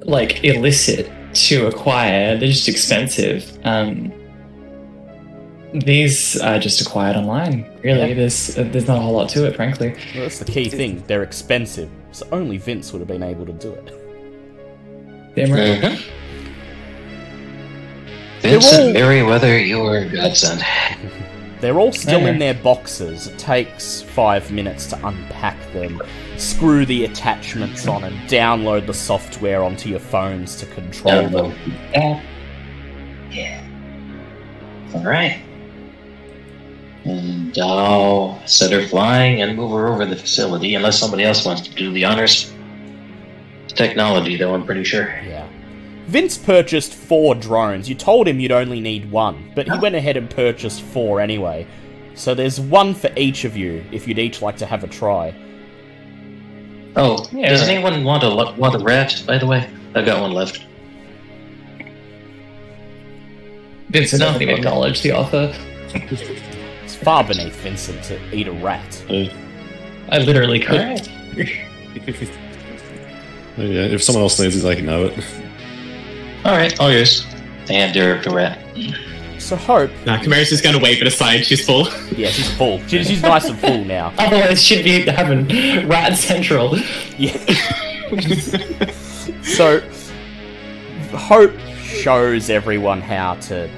like 0.02 0.46
illicit 0.46 1.12
to 1.48 1.68
acquire. 1.68 2.38
They're 2.38 2.50
just 2.50 2.68
expensive. 2.68 3.58
Um, 3.64 4.12
these 5.74 6.40
are 6.42 6.60
just 6.60 6.82
acquired 6.82 7.16
online. 7.16 7.66
Really, 7.84 8.10
Yeah. 8.10 8.14
there's 8.16 8.58
uh, 8.58 8.64
there's 8.72 8.88
not 8.88 8.98
a 8.98 9.02
whole 9.02 9.14
lot 9.14 9.30
to 9.30 9.46
it, 9.46 9.56
frankly. 9.56 9.90
Well, 10.14 10.24
that's 10.24 10.40
the 10.40 10.46
key 10.46 10.70
thing. 10.70 11.04
They're 11.08 11.24
expensive, 11.24 11.90
so 12.12 12.28
only 12.32 12.58
Vince 12.58 12.92
would 12.94 13.00
have 13.00 13.08
been 13.08 13.24
able 13.24 13.46
to 13.46 13.54
do 13.54 13.72
it. 13.74 13.94
Damn 15.36 15.52
right. 15.52 15.82
Mhm. 15.82 16.04
Vincent 18.42 18.94
Merriweather, 18.94 19.60
you're 19.60 19.98
a 19.98 20.06
godsend. 20.10 20.64
They're 21.60 21.80
all 21.80 21.92
still 21.92 22.26
in 22.28 22.38
their 22.38 22.54
boxes. 22.54 23.28
It 23.28 23.40
takes 23.40 24.02
five 24.02 24.52
minutes 24.52 24.86
to 24.88 25.08
unpack 25.08 25.58
them, 25.74 26.02
screw 26.38 26.86
the 26.86 27.06
attachments 27.06 27.88
on, 27.88 28.04
and 28.04 28.16
download 28.30 28.86
the 28.86 28.94
software 28.94 29.64
onto 29.64 29.90
your 29.90 30.00
phones 30.00 30.56
to 30.58 30.66
control 30.68 31.28
them. 31.30 31.54
Yeah. 31.92 32.22
Yeah. 33.32 33.64
All 34.94 35.04
right. 35.04 35.42
And 37.06 37.58
I'll 37.58 38.42
set 38.46 38.72
her 38.72 38.86
flying 38.88 39.42
and 39.42 39.56
move 39.56 39.72
her 39.72 39.88
over 39.88 40.06
the 40.06 40.16
facility, 40.16 40.76
unless 40.76 41.00
somebody 41.00 41.24
else 41.24 41.46
wants 41.46 41.62
to 41.62 41.74
do 41.74 41.92
the 41.92 42.06
honors. 42.06 42.54
It's 43.64 43.74
technology, 43.74 44.36
though, 44.36 44.54
I'm 44.54 44.66
pretty 44.66 44.84
sure. 44.84 45.08
Yeah. 45.26 45.37
Vince 46.08 46.38
purchased 46.38 46.94
four 46.94 47.36
drones. 47.36 47.90
You 47.90 47.96
told 47.96 48.28
him 48.28 48.40
you'd 48.40 48.52
only 48.52 48.80
need 48.80 49.12
one, 49.12 49.52
but 49.56 49.68
he 49.68 49.78
went 49.78 49.94
ahead 49.96 50.16
and 50.16 50.30
purchased 50.30 50.82
four 50.82 51.20
anyway. 51.20 51.68
So 52.16 52.34
there's 52.34 52.60
one 52.60 52.94
for 52.94 53.10
each 53.18 53.44
of 53.44 53.58
you, 53.58 53.84
if 53.92 54.08
you'd 54.08 54.18
each 54.18 54.42
like 54.42 54.56
to 54.58 54.66
have 54.66 54.84
a 54.84 54.88
try. 54.88 55.36
Oh, 56.96 57.28
Yeah, 57.32 57.50
does 57.50 57.68
anyone 57.68 58.04
want 58.06 58.24
a 58.24 58.30
want 58.58 58.76
a 58.76 58.80
rat? 58.80 59.22
By 59.28 59.38
the 59.38 59.46
way, 59.46 59.70
I've 59.94 60.06
got 60.06 60.22
one 60.22 60.32
left. 60.32 60.66
Vincent 63.90 64.20
No, 64.22 64.28
doesn't 64.28 64.42
even 64.42 64.56
acknowledge 64.56 65.02
the 65.02 65.12
offer. 65.12 65.54
It's 65.94 66.96
far 66.96 67.24
beneath 67.24 67.56
Vincent 67.58 68.02
to 68.06 68.36
eat 68.36 68.48
a 68.48 68.52
rat. 68.52 69.04
I 70.10 70.20
literally 70.20 70.60
could. 70.60 70.80
Alright. 70.80 71.10
Yeah, 73.58 73.86
if 73.86 74.04
someone 74.04 74.22
else 74.22 74.40
needs 74.40 74.56
it, 74.56 74.60
they 74.60 74.76
can 74.76 74.86
know 74.86 75.06
it. 75.06 75.24
All 76.46 76.56
right, 76.56 76.78
all 76.80 76.92
yours. 76.92 77.26
And 77.70 77.94
Derek 77.94 78.24
the 78.24 78.30
rat. 78.30 78.60
So 79.40 79.56
Hope, 79.56 79.92
Nah, 80.06 80.18
Chimera's 80.22 80.50
just 80.50 80.64
gonna 80.64 80.80
wave 80.80 81.02
it 81.02 81.08
aside. 81.08 81.46
She's 81.46 81.66
full. 81.66 81.88
yeah, 82.16 82.30
she's 82.30 82.50
full. 82.58 82.80
She- 82.88 83.04
She's 83.04 83.22
nice 83.22 83.46
and 83.46 83.58
full 83.58 83.84
now. 83.86 84.14
Otherwise, 84.18 84.62
she'd 84.64 84.84
be 84.84 85.02
having 85.10 85.48
Rat 85.88 86.18
Central. 86.18 86.78
Yeah. 87.18 87.38
so, 89.44 89.82
Hope 91.12 91.58
shows 91.84 92.50
everyone 92.50 93.02
how 93.02 93.36
to 93.36 93.70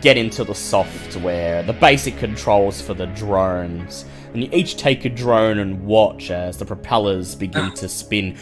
get 0.00 0.16
into 0.16 0.44
the 0.44 0.54
software, 0.54 1.62
the 1.64 1.72
basic 1.72 2.16
controls 2.18 2.80
for 2.80 2.94
the 2.94 3.06
drones. 3.06 4.04
And 4.32 4.44
you 4.44 4.50
each 4.52 4.76
take 4.76 5.04
a 5.04 5.08
drone 5.08 5.58
and 5.58 5.84
watch 5.84 6.30
as 6.30 6.58
the 6.58 6.64
propellers 6.64 7.34
begin 7.34 7.72
to 7.74 7.88
spin. 7.88 8.36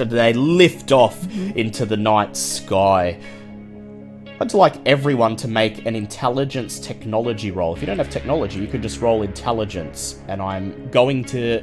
And 0.00 0.10
they 0.10 0.32
lift 0.32 0.92
off 0.92 1.22
into 1.56 1.86
the 1.86 1.96
night 1.96 2.36
sky. 2.36 3.18
I'd 4.40 4.52
like 4.52 4.74
everyone 4.86 5.36
to 5.36 5.48
make 5.48 5.86
an 5.86 5.94
intelligence 5.94 6.80
technology 6.80 7.50
roll. 7.50 7.74
If 7.74 7.80
you 7.80 7.86
don't 7.86 7.98
have 7.98 8.10
technology, 8.10 8.58
you 8.58 8.66
could 8.66 8.82
just 8.82 9.00
roll 9.00 9.22
intelligence. 9.22 10.20
And 10.28 10.42
I'm 10.42 10.90
going 10.90 11.24
to 11.26 11.62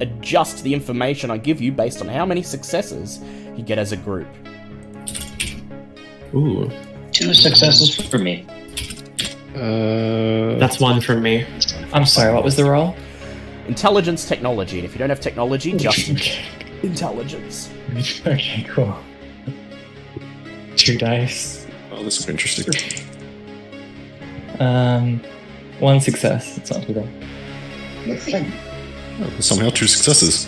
adjust 0.00 0.62
the 0.62 0.72
information 0.74 1.30
I 1.30 1.38
give 1.38 1.60
you 1.60 1.72
based 1.72 2.00
on 2.00 2.08
how 2.08 2.26
many 2.26 2.42
successes 2.42 3.20
you 3.56 3.62
get 3.62 3.78
as 3.78 3.92
a 3.92 3.96
group. 3.96 4.28
Ooh, 6.34 6.70
Two 7.12 7.34
successes 7.34 7.94
for 8.08 8.18
me. 8.18 8.46
Uh, 9.54 10.58
that's 10.58 10.78
one 10.78 11.00
for 11.00 11.16
me. 11.16 11.44
I'm 11.92 12.06
sorry, 12.06 12.32
what 12.32 12.44
was 12.44 12.56
the 12.56 12.64
roll? 12.64 12.94
Intelligence 13.66 14.26
technology, 14.26 14.78
and 14.78 14.84
if 14.84 14.92
you 14.92 14.98
don't 14.98 15.10
have 15.10 15.20
technology, 15.20 15.72
just 15.72 16.08
intelligence. 16.82 17.70
okay, 18.26 18.66
cool. 18.68 18.96
Two 20.76 20.98
dice. 20.98 21.66
oh, 21.92 22.02
this 22.02 22.18
will 22.18 22.26
be 22.26 22.32
interesting. 22.32 23.06
Um, 24.58 25.20
one 25.78 26.00
success. 26.00 26.58
It's 26.58 26.70
not 26.70 26.82
too 26.82 26.94
bad. 26.94 27.08
Oh, 29.22 29.40
somehow 29.40 29.70
two 29.70 29.86
successes. 29.86 30.46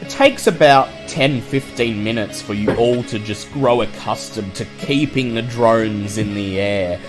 It 0.00 0.08
takes 0.08 0.46
about 0.46 0.88
10 1.08 1.40
15 1.40 2.02
minutes 2.02 2.42
for 2.42 2.54
you 2.54 2.74
all 2.76 3.02
to 3.04 3.18
just 3.18 3.50
grow 3.52 3.82
accustomed 3.82 4.54
to 4.56 4.64
keeping 4.78 5.34
the 5.34 5.42
drones 5.42 6.18
in 6.18 6.34
the 6.34 6.60
air. 6.60 7.00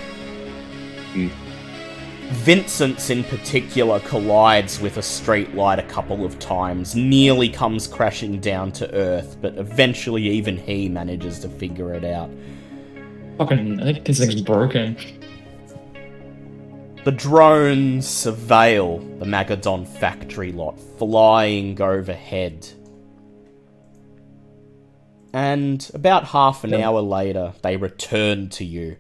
Vincent's 2.30 3.10
in 3.10 3.24
particular 3.24 4.00
collides 4.02 4.80
with 4.80 4.98
a 4.98 5.02
streetlight 5.02 5.78
a 5.78 5.84
couple 5.84 6.26
of 6.26 6.38
times, 6.40 6.96
nearly 6.96 7.50
comes 7.50 7.88
crashing 7.88 8.40
down 8.40 8.72
to 8.74 8.92
Earth, 8.94 9.38
but 9.42 9.56
eventually 9.58 10.24
even 10.24 10.58
he 10.58 10.90
manages 10.90 11.40
to 11.40 11.50
figure 11.50 11.94
it 11.94 12.04
out. 12.04 12.30
Fucking, 13.38 13.80
I 13.80 13.94
think 13.94 14.06
this 14.06 14.20
thing's 14.20 14.42
broken. 14.42 14.98
The 17.04 17.12
drones 17.12 18.08
surveil 18.08 19.20
the 19.20 19.26
Magadon 19.26 19.88
factory 19.88 20.52
lot, 20.52 20.80
flying 20.98 21.80
overhead. 21.80 22.68
And 25.32 25.88
about 25.94 26.26
half 26.26 26.64
an 26.64 26.74
hour 26.74 27.02
later, 27.02 27.54
they 27.62 27.78
return 27.78 28.50
to 28.50 28.66
you. 28.66 28.98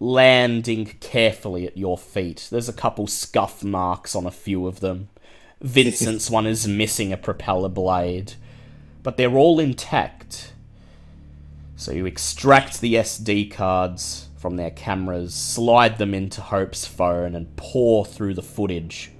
Landing 0.00 0.86
carefully 1.00 1.66
at 1.66 1.76
your 1.76 1.96
feet. 1.96 2.48
There's 2.50 2.68
a 2.68 2.72
couple 2.72 3.06
scuff 3.06 3.62
marks 3.62 4.16
on 4.16 4.26
a 4.26 4.30
few 4.32 4.66
of 4.66 4.80
them. 4.80 5.10
Vincent's 5.60 6.30
one 6.30 6.46
is 6.46 6.66
missing 6.66 7.12
a 7.12 7.16
propeller 7.16 7.68
blade. 7.68 8.32
But 9.02 9.16
they're 9.16 9.36
all 9.36 9.60
intact. 9.60 10.52
So 11.76 11.92
you 11.92 12.06
extract 12.06 12.80
the 12.80 12.94
SD 12.94 13.52
cards 13.52 14.28
from 14.36 14.56
their 14.56 14.70
cameras, 14.70 15.34
slide 15.34 15.98
them 15.98 16.14
into 16.14 16.40
Hope's 16.40 16.86
phone, 16.86 17.34
and 17.34 17.54
pour 17.56 18.06
through 18.06 18.34
the 18.34 18.42
footage. 18.42 19.10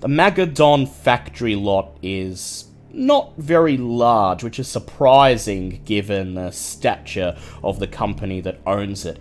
The 0.00 0.08
Magadon 0.08 0.86
factory 0.86 1.56
lot 1.56 1.96
is 2.02 2.67
not 2.92 3.36
very 3.36 3.76
large, 3.76 4.42
which 4.42 4.58
is 4.58 4.68
surprising 4.68 5.82
given 5.84 6.34
the 6.34 6.50
stature 6.50 7.36
of 7.62 7.78
the 7.78 7.86
company 7.86 8.40
that 8.40 8.58
owns 8.66 9.04
it. 9.04 9.18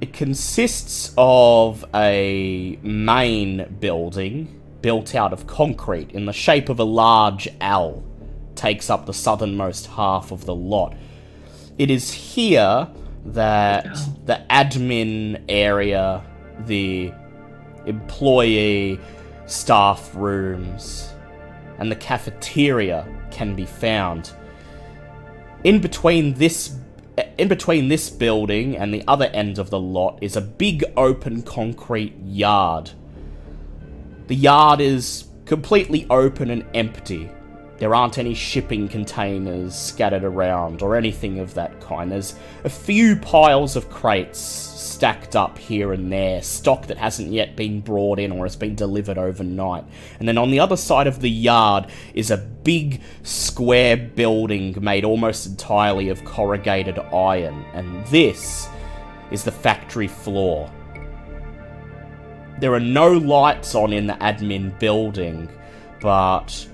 It 0.00 0.12
consists 0.12 1.12
of 1.18 1.84
a 1.94 2.78
main 2.82 3.76
building 3.80 4.60
built 4.80 5.14
out 5.14 5.32
of 5.32 5.46
concrete 5.46 6.10
in 6.12 6.24
the 6.26 6.32
shape 6.32 6.68
of 6.68 6.78
a 6.78 6.84
large 6.84 7.48
L 7.60 8.02
takes 8.54 8.90
up 8.90 9.06
the 9.06 9.14
southernmost 9.14 9.86
half 9.88 10.32
of 10.32 10.46
the 10.46 10.54
lot. 10.54 10.94
It 11.78 11.90
is 11.90 12.12
here 12.12 12.88
that 13.26 13.84
the 14.26 14.42
admin 14.50 15.42
area, 15.48 16.22
the 16.66 17.12
employee 17.86 18.98
staff 19.46 20.10
rooms, 20.14 21.09
and 21.80 21.90
the 21.90 21.96
cafeteria 21.96 23.06
can 23.30 23.56
be 23.56 23.66
found. 23.66 24.32
In 25.64 25.80
between 25.80 26.34
this 26.34 26.76
in 27.38 27.48
between 27.48 27.88
this 27.88 28.08
building 28.08 28.76
and 28.76 28.94
the 28.94 29.02
other 29.08 29.26
end 29.26 29.58
of 29.58 29.68
the 29.68 29.80
lot 29.80 30.18
is 30.22 30.36
a 30.36 30.40
big 30.40 30.84
open 30.96 31.42
concrete 31.42 32.14
yard. 32.24 32.90
The 34.28 34.36
yard 34.36 34.80
is 34.80 35.26
completely 35.44 36.06
open 36.08 36.50
and 36.50 36.64
empty. 36.72 37.30
There 37.80 37.94
aren't 37.94 38.18
any 38.18 38.34
shipping 38.34 38.88
containers 38.88 39.74
scattered 39.74 40.22
around 40.22 40.82
or 40.82 40.96
anything 40.96 41.40
of 41.40 41.54
that 41.54 41.80
kind. 41.80 42.12
There's 42.12 42.34
a 42.62 42.68
few 42.68 43.16
piles 43.16 43.74
of 43.74 43.88
crates 43.88 44.38
stacked 44.38 45.34
up 45.34 45.56
here 45.56 45.94
and 45.94 46.12
there, 46.12 46.42
stock 46.42 46.86
that 46.88 46.98
hasn't 46.98 47.32
yet 47.32 47.56
been 47.56 47.80
brought 47.80 48.18
in 48.18 48.32
or 48.32 48.44
has 48.44 48.54
been 48.54 48.74
delivered 48.74 49.16
overnight. 49.16 49.84
And 50.18 50.28
then 50.28 50.36
on 50.36 50.50
the 50.50 50.60
other 50.60 50.76
side 50.76 51.06
of 51.06 51.22
the 51.22 51.30
yard 51.30 51.86
is 52.12 52.30
a 52.30 52.36
big 52.36 53.00
square 53.22 53.96
building 53.96 54.76
made 54.78 55.06
almost 55.06 55.46
entirely 55.46 56.10
of 56.10 56.22
corrugated 56.26 56.98
iron, 56.98 57.64
and 57.72 58.06
this 58.08 58.68
is 59.30 59.42
the 59.42 59.52
factory 59.52 60.08
floor. 60.08 60.70
There 62.58 62.74
are 62.74 62.80
no 62.80 63.10
lights 63.10 63.74
on 63.74 63.94
in 63.94 64.06
the 64.06 64.12
admin 64.14 64.78
building, 64.78 65.48
but 66.02 66.68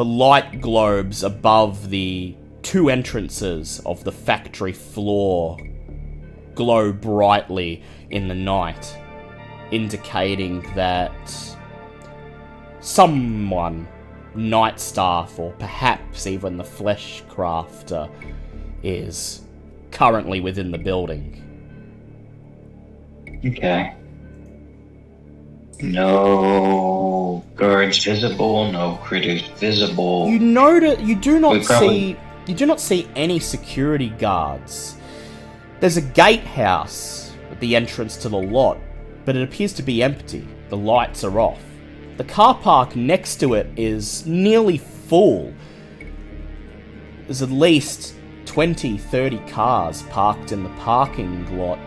the 0.00 0.04
light 0.06 0.62
globes 0.62 1.22
above 1.22 1.90
the 1.90 2.34
two 2.62 2.88
entrances 2.88 3.82
of 3.84 4.02
the 4.02 4.10
factory 4.10 4.72
floor 4.72 5.58
glow 6.54 6.90
brightly 6.90 7.82
in 8.08 8.26
the 8.26 8.34
night, 8.34 8.96
indicating 9.70 10.62
that 10.74 11.58
someone 12.80 13.86
night 14.34 14.80
staff 14.80 15.38
or 15.38 15.52
perhaps 15.58 16.26
even 16.26 16.56
the 16.56 16.64
flesh 16.64 17.22
crafter 17.28 18.10
is 18.82 19.42
currently 19.90 20.40
within 20.40 20.70
the 20.70 20.78
building. 20.78 21.44
Okay. 23.44 23.94
No 25.82 27.44
guards 27.56 28.02
visible, 28.04 28.70
no 28.72 28.98
critters 29.02 29.42
visible. 29.58 30.28
You 30.28 30.38
notice 30.38 31.00
you 31.00 31.14
do 31.16 31.38
not 31.38 31.62
probably- 31.62 31.88
see 31.88 32.16
you 32.46 32.54
do 32.54 32.66
not 32.66 32.80
see 32.80 33.06
any 33.14 33.38
security 33.38 34.08
guards. 34.18 34.96
There's 35.78 35.96
a 35.96 36.00
gatehouse 36.00 37.32
at 37.50 37.60
the 37.60 37.76
entrance 37.76 38.16
to 38.18 38.28
the 38.28 38.38
lot, 38.38 38.78
but 39.24 39.36
it 39.36 39.42
appears 39.42 39.72
to 39.74 39.82
be 39.82 40.02
empty. 40.02 40.46
The 40.68 40.76
lights 40.76 41.22
are 41.22 41.38
off. 41.38 41.60
The 42.16 42.24
car 42.24 42.54
park 42.54 42.96
next 42.96 43.36
to 43.36 43.54
it 43.54 43.70
is 43.76 44.26
nearly 44.26 44.78
full. 44.78 45.52
There's 47.26 47.42
at 47.42 47.50
least 47.50 48.14
20, 48.46 48.98
30 48.98 49.38
cars 49.48 50.02
parked 50.10 50.50
in 50.50 50.62
the 50.64 50.70
parking 50.80 51.56
lot. 51.56 51.78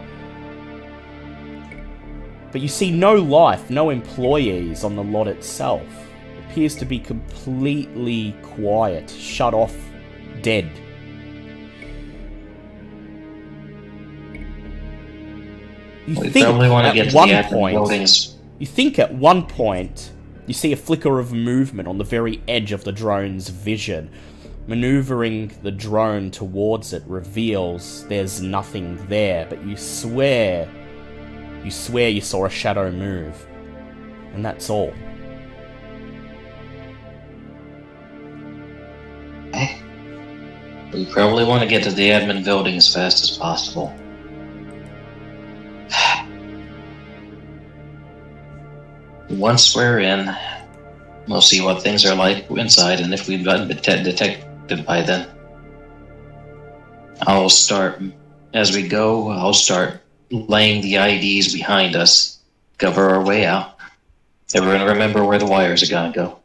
But 2.53 2.61
you 2.61 2.67
see 2.67 2.91
no 2.91 3.15
life, 3.15 3.71
no 3.71 3.89
employees 3.89 4.83
on 4.83 4.95
the 4.95 5.03
lot 5.03 5.27
itself. 5.27 5.81
It 6.37 6.51
appears 6.51 6.75
to 6.75 6.85
be 6.85 6.99
completely 6.99 8.35
quiet, 8.43 9.09
shut 9.09 9.55
off, 9.55 9.75
dead. 10.43 10.71
You 16.05 16.19
we 16.19 16.29
think 16.29 16.45
probably 16.45 16.69
want 16.69 16.95
to 16.95 17.01
at 17.01 17.11
one 17.11 17.43
point, 17.45 18.35
you 18.59 18.67
think 18.67 18.99
at 18.99 19.11
one 19.15 19.47
point 19.47 20.11
you 20.45 20.53
see 20.53 20.73
a 20.73 20.77
flicker 20.77 21.19
of 21.19 21.33
movement 21.33 21.87
on 21.87 21.97
the 21.97 22.03
very 22.03 22.43
edge 22.47 22.71
of 22.71 22.83
the 22.83 22.91
drone's 22.91 23.49
vision. 23.49 24.11
Maneuvering 24.67 25.51
the 25.63 25.71
drone 25.71 26.29
towards 26.29 26.93
it 26.93 27.03
reveals 27.07 28.05
there's 28.09 28.41
nothing 28.41 29.03
there, 29.07 29.47
but 29.49 29.65
you 29.65 29.75
swear, 29.75 30.69
you 31.63 31.71
swear 31.71 32.09
you 32.09 32.21
saw 32.21 32.45
a 32.45 32.49
shadow 32.49 32.91
move. 32.91 33.47
And 34.33 34.45
that's 34.45 34.69
all. 34.69 34.93
We 40.93 41.05
probably 41.07 41.43
want 41.43 41.63
to 41.63 41.67
get 41.67 41.81
to 41.83 41.91
the 41.91 42.09
admin 42.09 42.45
building 42.45 42.77
as 42.77 42.93
fast 42.93 43.23
as 43.23 43.35
possible. 43.35 43.91
Once 49.29 49.75
we're 49.75 50.01
in, 50.01 50.31
we'll 51.27 51.41
see 51.41 51.61
what 51.61 51.81
things 51.81 52.05
are 52.05 52.13
like 52.13 52.47
inside 52.51 52.99
and 52.99 53.11
if 53.11 53.27
we've 53.27 53.43
gotten 53.43 53.67
det- 53.67 54.03
detected 54.03 54.85
by 54.85 55.01
then. 55.01 55.27
I'll 57.23 57.49
start, 57.49 57.99
as 58.53 58.75
we 58.75 58.87
go, 58.87 59.29
I'll 59.29 59.53
start 59.53 60.02
laying 60.33 60.81
the 60.81 60.95
IDs 60.95 61.53
behind 61.53 61.95
us, 61.95 62.39
cover 62.77 63.09
our 63.09 63.23
way 63.23 63.45
out. 63.45 63.77
Everyone 64.53 64.87
remember 64.87 65.23
where 65.23 65.37
the 65.37 65.45
wires 65.45 65.83
are 65.83 65.91
gonna 65.91 66.13
go. 66.13 66.39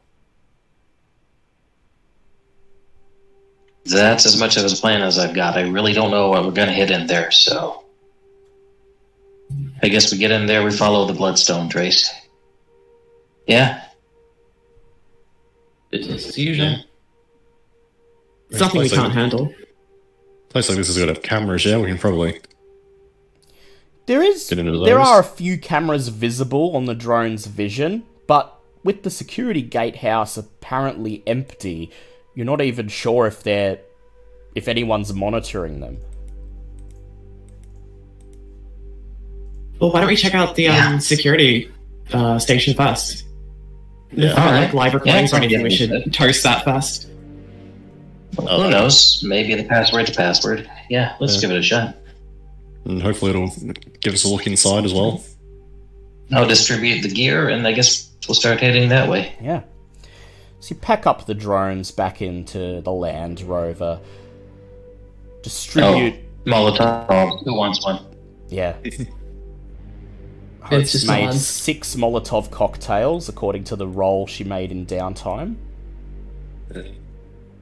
That's 3.85 4.27
as 4.27 4.39
much 4.39 4.57
of 4.57 4.65
a 4.65 4.69
plan 4.69 5.03
as 5.03 5.19
I've 5.19 5.35
got. 5.35 5.57
I 5.57 5.63
really 5.69 5.95
don't 5.95 6.11
know 6.11 6.29
what 6.29 6.45
we're 6.45 6.53
gonna 6.53 6.73
hit 6.73 6.91
in 6.91 7.07
there, 7.07 7.31
so. 7.31 7.85
I 9.83 9.89
guess 9.89 10.13
we 10.13 10.19
get 10.19 10.31
in 10.31 10.47
there, 10.47 10.63
we 10.63 10.71
follow 10.71 11.07
the 11.07 11.15
bloodstone 11.15 11.71
trace. 11.71 12.13
Yeah? 13.47 13.83
Business 15.91 16.29
as 16.29 16.39
usual. 16.39 16.77
It's 18.51 18.61
nothing 18.61 18.83
we 18.83 18.91
can't 18.91 19.13
handle. 19.13 19.55
Place 20.51 20.69
like 20.69 20.77
this 20.77 20.91
is 20.91 20.99
gonna 20.99 21.15
have 21.15 21.23
cameras. 21.23 21.65
Yeah, 21.65 21.79
we 21.79 21.87
can 21.87 21.99
probably 21.99 22.41
There 24.09 24.23
is 24.23 24.49
Get 24.49 24.59
into 24.59 24.79
there 24.87 24.99
are 24.99 25.21
a 25.21 25.23
few 25.23 25.59
cameras 25.59 26.09
visible 26.09 26.75
on 26.75 26.87
the 26.87 26.95
drone's 26.95 27.47
vision, 27.47 28.05
but 28.27 28.59
with 28.83 29.03
the 29.03 29.11
security 29.11 29.61
gatehouse 29.61 30.39
apparently 30.39 31.23
empty, 31.27 31.91
you're 32.35 32.47
not 32.47 32.63
even 32.63 32.89
sure 32.89 33.27
if 33.27 33.43
they're 33.43 33.81
if 34.55 34.67
anyone's 34.67 35.13
monitoring 35.13 35.81
them. 35.81 35.99
Well, 39.79 39.93
why 39.93 40.01
don't 40.01 40.09
we 40.09 40.17
check 40.17 40.35
out 40.35 40.57
the 40.57 40.63
Yeah. 40.65 40.89
um, 40.89 41.01
security 41.01 41.71
uh, 42.11 42.39
station 42.39 42.73
first? 42.75 43.25
Yeah. 44.11 44.31
If 44.31 44.37
not, 44.39 44.55
like 44.55 44.73
live 44.73 44.95
recordings 44.95 45.35
or 45.35 45.37
anything, 45.37 45.63
we 45.63 45.69
yeah. 45.69 45.77
should 45.77 46.15
toast 46.15 46.43
that 46.45 46.65
first. 46.65 47.09
Oh, 48.39 48.63
Who 48.63 48.71
knows? 48.71 49.23
Maybe 49.23 49.55
the 49.55 49.65
password's 49.65 50.09
a 50.09 50.15
password. 50.15 50.67
Yeah, 50.89 51.15
let's 51.21 51.35
Yeah. 51.35 51.41
give 51.43 51.51
it 51.51 51.59
a 51.59 51.63
shot. 51.63 51.95
And 52.89 53.03
hopefully 53.03 53.31
it'll 53.31 53.53
give 54.01 54.15
us 54.15 54.25
a 54.25 54.29
look 54.29 54.47
inside 54.47 54.85
as 54.85 54.93
well. 54.93 55.23
I'll 56.33 56.47
distribute 56.49 57.03
the 57.03 57.09
gear, 57.09 57.49
and 57.49 57.67
I 57.67 57.73
guess 57.73 58.11
we'll 58.27 58.35
start 58.35 58.61
heading 58.61 58.89
that 58.91 59.09
way. 59.09 59.35
Yeah. 59.41 59.63
So 60.61 60.75
you 60.75 60.81
pack 60.81 61.07
up 61.07 61.27
the 61.27 61.35
drones 61.35 61.91
back 61.91 62.21
into 62.21 62.81
the 62.81 62.93
Land 62.93 63.41
Rover. 63.43 64.01
Distribute. 65.43 66.15
Oh, 66.47 66.51
Molotov. 66.51 67.45
Who 67.45 67.55
wants 67.55 67.85
one? 67.85 68.05
Yeah. 68.49 68.77
It's 70.71 70.77
Hope's 70.77 70.93
just 70.93 71.07
made 71.07 71.29
on. 71.29 71.33
six 71.33 71.97
Molotov 71.97 72.51
cocktails 72.51 73.31
according 73.31 73.65
to 73.65 73.77
the 73.77 73.87
roll 73.87 74.27
she 74.27 74.45
made 74.45 74.71
in 74.71 74.85
downtime. 74.85 75.57
Uh, 76.75 76.83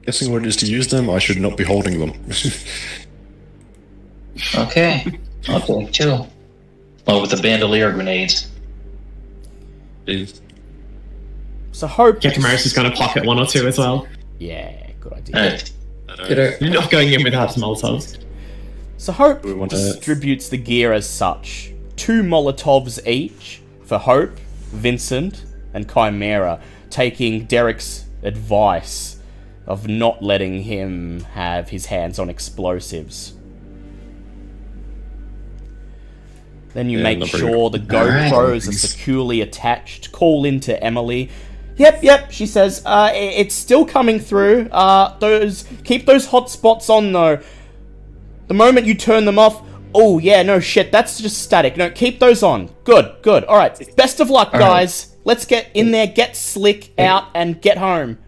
guessing 0.01 0.29
what 0.29 0.41
it 0.41 0.47
is 0.47 0.57
to 0.57 0.65
use 0.65 0.87
them, 0.89 1.09
I 1.09 1.17
should 1.19 1.39
not 1.39 1.55
be 1.55 1.63
holding 1.63 1.99
them. 1.99 2.11
Okay. 4.55 5.19
I'll 5.47 5.61
take 5.61 5.91
two. 5.91 6.25
Oh, 7.07 7.21
with 7.21 7.31
the 7.31 7.37
bandolier 7.41 7.91
grenades. 7.91 8.49
Jeez. 10.05 10.41
So 11.71 11.87
Hope. 11.87 12.19
Gekamaris 12.21 12.65
is 12.65 12.73
going 12.73 12.89
to 12.89 12.95
pocket 12.97 13.25
one 13.25 13.39
or 13.39 13.45
two 13.45 13.67
as 13.67 13.77
well. 13.77 14.07
Yeah, 14.39 14.89
good 14.99 15.13
idea. 15.13 15.35
Alright. 15.35 15.71
Good. 16.27 16.61
You're 16.61 16.71
not 16.71 16.89
going 16.89 17.11
in 17.13 17.23
without 17.23 17.49
Molotovs. 17.49 18.23
So 18.97 19.11
Hope 19.11 19.43
we 19.43 19.53
want 19.53 19.71
to- 19.71 19.77
distributes 19.77 20.49
the 20.49 20.57
gear 20.57 20.91
as 20.93 21.07
such. 21.07 21.71
Two 21.95 22.23
Molotovs 22.23 23.05
each 23.07 23.61
for 23.83 23.97
Hope, 23.97 24.37
Vincent, 24.71 25.45
and 25.73 25.87
Chimera, 25.91 26.59
taking 26.89 27.45
Derek's 27.45 28.05
advice 28.23 29.19
of 29.67 29.87
not 29.87 30.23
letting 30.23 30.63
him 30.63 31.21
have 31.33 31.69
his 31.69 31.87
hands 31.87 32.17
on 32.19 32.29
explosives. 32.29 33.33
Then 36.77 36.91
you 36.91 36.99
Yeah, 36.99 37.05
make 37.05 37.17
not 37.17 37.29
sure 37.29 37.71
the 37.71 37.79
All 37.97 38.05
right. 38.05 38.31
GoPros 38.31 38.67
are 38.67 38.71
securely 38.71 39.41
attached. 39.41 40.11
Call 40.11 40.45
into 40.45 40.79
Emily. 40.83 41.31
Yep, 41.77 42.03
yep, 42.03 42.31
she 42.31 42.45
says. 42.45 42.83
Uh, 42.85 43.09
it's 43.15 43.55
still 43.55 43.83
coming 43.83 44.19
through. 44.19 44.69
Uh, 44.71 45.17
those 45.17 45.65
keep 45.83 46.05
those 46.05 46.27
hotspots 46.27 46.87
on 46.91 47.11
though. 47.13 47.41
The 48.45 48.53
moment 48.53 48.85
you 48.85 48.93
turn 48.93 49.25
them 49.25 49.39
off, 49.39 49.63
oh 49.95 50.19
yeah, 50.19 50.43
no 50.43 50.59
shit, 50.59 50.91
that's 50.91 51.19
just 51.19 51.41
static. 51.41 51.77
No, 51.77 51.89
keep 51.89 52.19
those 52.19 52.43
on. 52.43 52.69
Good, 52.83 53.23
good. 53.23 53.43
All 53.45 53.57
right. 53.57 53.95
Best 53.95 54.19
of 54.19 54.29
luck, 54.29 54.49
All 54.53 54.59
right. 54.59 54.67
guys. 54.67 55.15
Let's 55.23 55.45
get 55.45 55.71
in 55.73 55.89
there, 55.89 56.05
get 56.05 56.35
slick 56.35 56.91
out, 56.99 57.23
and 57.33 57.59
get 57.59 57.79
home. 57.79 58.19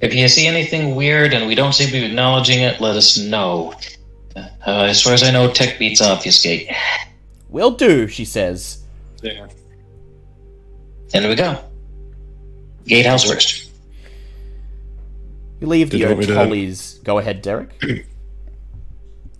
If 0.00 0.12
you 0.12 0.26
see 0.26 0.48
anything 0.48 0.96
weird 0.96 1.34
and 1.34 1.46
we 1.46 1.54
don't 1.54 1.72
seem 1.72 1.86
to 1.86 1.92
be 1.92 2.04
acknowledging 2.04 2.62
it, 2.62 2.80
let 2.80 2.96
us 2.96 3.16
know. 3.16 3.74
Uh, 4.66 4.82
as 4.84 5.02
far 5.02 5.12
as 5.14 5.22
I 5.22 5.30
know, 5.30 5.50
tech 5.52 5.78
beats 5.78 6.00
obfuscate. 6.00 6.70
Will 7.48 7.70
do, 7.72 8.06
she 8.08 8.24
says. 8.24 8.82
In 9.22 9.48
we 11.28 11.34
go. 11.34 11.58
Gatehouse 12.86 13.24
first. 13.30 13.70
You 15.60 15.66
leave 15.66 15.90
Did 15.90 16.00
the 16.00 16.08
you 16.08 16.14
want 16.14 16.26
to- 16.26 16.32
O'Tollies. 16.32 17.00
Go 17.04 17.18
ahead, 17.18 17.42
Derek. 17.42 17.70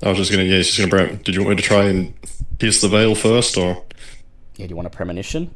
I 0.03 0.09
was 0.09 0.17
just 0.19 0.31
gonna, 0.31 0.45
yeah, 0.45 0.59
just 0.59 0.79
gonna 0.79 0.89
bring. 0.89 1.17
Did 1.19 1.35
you 1.35 1.41
want 1.43 1.51
me 1.51 1.57
to 1.57 1.63
try 1.63 1.85
and 1.85 2.15
pierce 2.59 2.81
the 2.81 2.89
veil 2.89 3.15
first, 3.15 3.57
or? 3.57 3.85
Yeah, 4.57 4.67
do 4.67 4.71
you 4.71 4.77
want 4.77 4.87
a 4.87 4.91
premonition? 4.91 5.55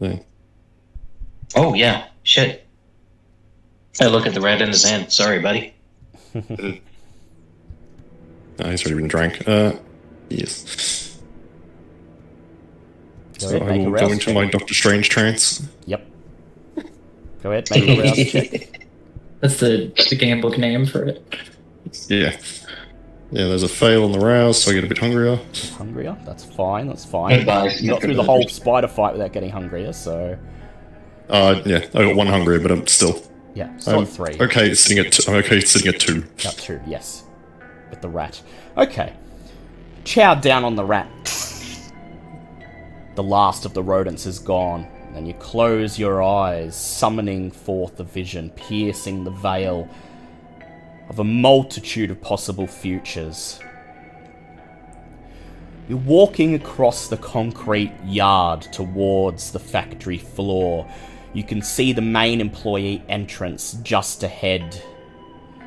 Yeah. 0.00 0.18
Oh, 1.54 1.74
yeah. 1.74 2.06
Shit. 2.22 2.66
I 4.00 4.06
look 4.06 4.26
at 4.26 4.34
the 4.34 4.40
rat 4.40 4.60
in 4.62 4.68
his 4.68 4.84
hand. 4.84 5.12
Sorry, 5.12 5.38
buddy. 5.40 5.74
He's 8.70 8.82
already 8.84 9.00
been 9.00 9.08
drank. 9.08 9.46
Uh, 9.48 9.74
yes. 10.28 11.18
Go 13.40 13.48
So 13.48 13.56
ahead, 13.56 13.62
I 13.70 13.78
will 13.78 13.90
go 13.92 14.06
into 14.08 14.26
check. 14.26 14.34
my 14.34 14.46
Doctor 14.46 14.74
Strange 14.74 15.08
trance. 15.08 15.66
Yep. 15.86 16.06
Go 17.42 17.50
ahead, 17.50 17.68
make 17.70 17.88
a 17.88 18.02
rouse 18.02 18.30
check. 18.30 18.86
That's 19.40 19.56
the 19.58 19.92
the 20.10 20.16
game 20.16 20.40
book 20.40 20.56
name 20.58 20.86
for 20.86 21.04
it. 21.04 21.36
Yeah. 22.08 22.36
Yeah, 23.32 23.46
there's 23.48 23.62
a 23.64 23.68
fail 23.68 24.04
on 24.04 24.12
the 24.12 24.20
rouse, 24.20 24.62
so 24.62 24.70
I 24.70 24.74
get 24.74 24.84
a 24.84 24.86
bit 24.86 24.98
hungrier. 24.98 25.40
Hungrier? 25.78 26.16
That's 26.24 26.44
fine, 26.44 26.86
that's 26.86 27.04
fine. 27.06 27.38
Goodbye. 27.38 27.70
You 27.80 27.90
got 27.92 28.02
through 28.02 28.14
the 28.14 28.22
whole 28.22 28.46
spider 28.46 28.86
fight 28.88 29.14
without 29.14 29.32
getting 29.32 29.48
hungrier, 29.50 29.92
so. 29.94 30.38
Uh, 31.30 31.62
yeah, 31.64 31.78
I 31.94 32.04
got 32.04 32.14
one 32.14 32.26
hungrier, 32.26 32.60
but 32.60 32.70
I'm 32.70 32.86
still. 32.86 33.22
Yeah, 33.54 33.74
still 33.78 34.00
I'm 34.00 34.06
three. 34.06 34.36
Okay, 34.38 34.74
sitting 34.74 34.98
at. 35.04 35.12
Two, 35.12 35.22
I'm 35.30 35.38
okay, 35.38 35.60
sitting 35.60 35.92
at 35.94 35.98
two. 35.98 36.20
Got 36.42 36.54
two, 36.58 36.78
yes. 36.86 37.24
With 37.92 38.00
the 38.00 38.08
rat. 38.08 38.40
Okay. 38.76 39.12
Chow 40.04 40.34
down 40.34 40.64
on 40.64 40.76
the 40.76 40.84
rat. 40.84 41.06
The 43.16 43.22
last 43.22 43.66
of 43.66 43.74
the 43.74 43.82
rodents 43.82 44.24
is 44.24 44.38
gone, 44.38 44.86
and 45.14 45.28
you 45.28 45.34
close 45.34 45.98
your 45.98 46.22
eyes, 46.22 46.74
summoning 46.74 47.50
forth 47.50 47.98
the 47.98 48.04
vision, 48.04 48.48
piercing 48.56 49.24
the 49.24 49.30
veil 49.30 49.90
of 51.10 51.18
a 51.18 51.24
multitude 51.24 52.10
of 52.10 52.22
possible 52.22 52.66
futures. 52.66 53.60
You're 55.86 55.98
walking 55.98 56.54
across 56.54 57.08
the 57.08 57.18
concrete 57.18 57.92
yard 58.06 58.62
towards 58.62 59.52
the 59.52 59.58
factory 59.58 60.16
floor. 60.16 60.90
You 61.34 61.44
can 61.44 61.60
see 61.60 61.92
the 61.92 62.00
main 62.00 62.40
employee 62.40 63.04
entrance 63.10 63.74
just 63.82 64.22
ahead. 64.22 64.82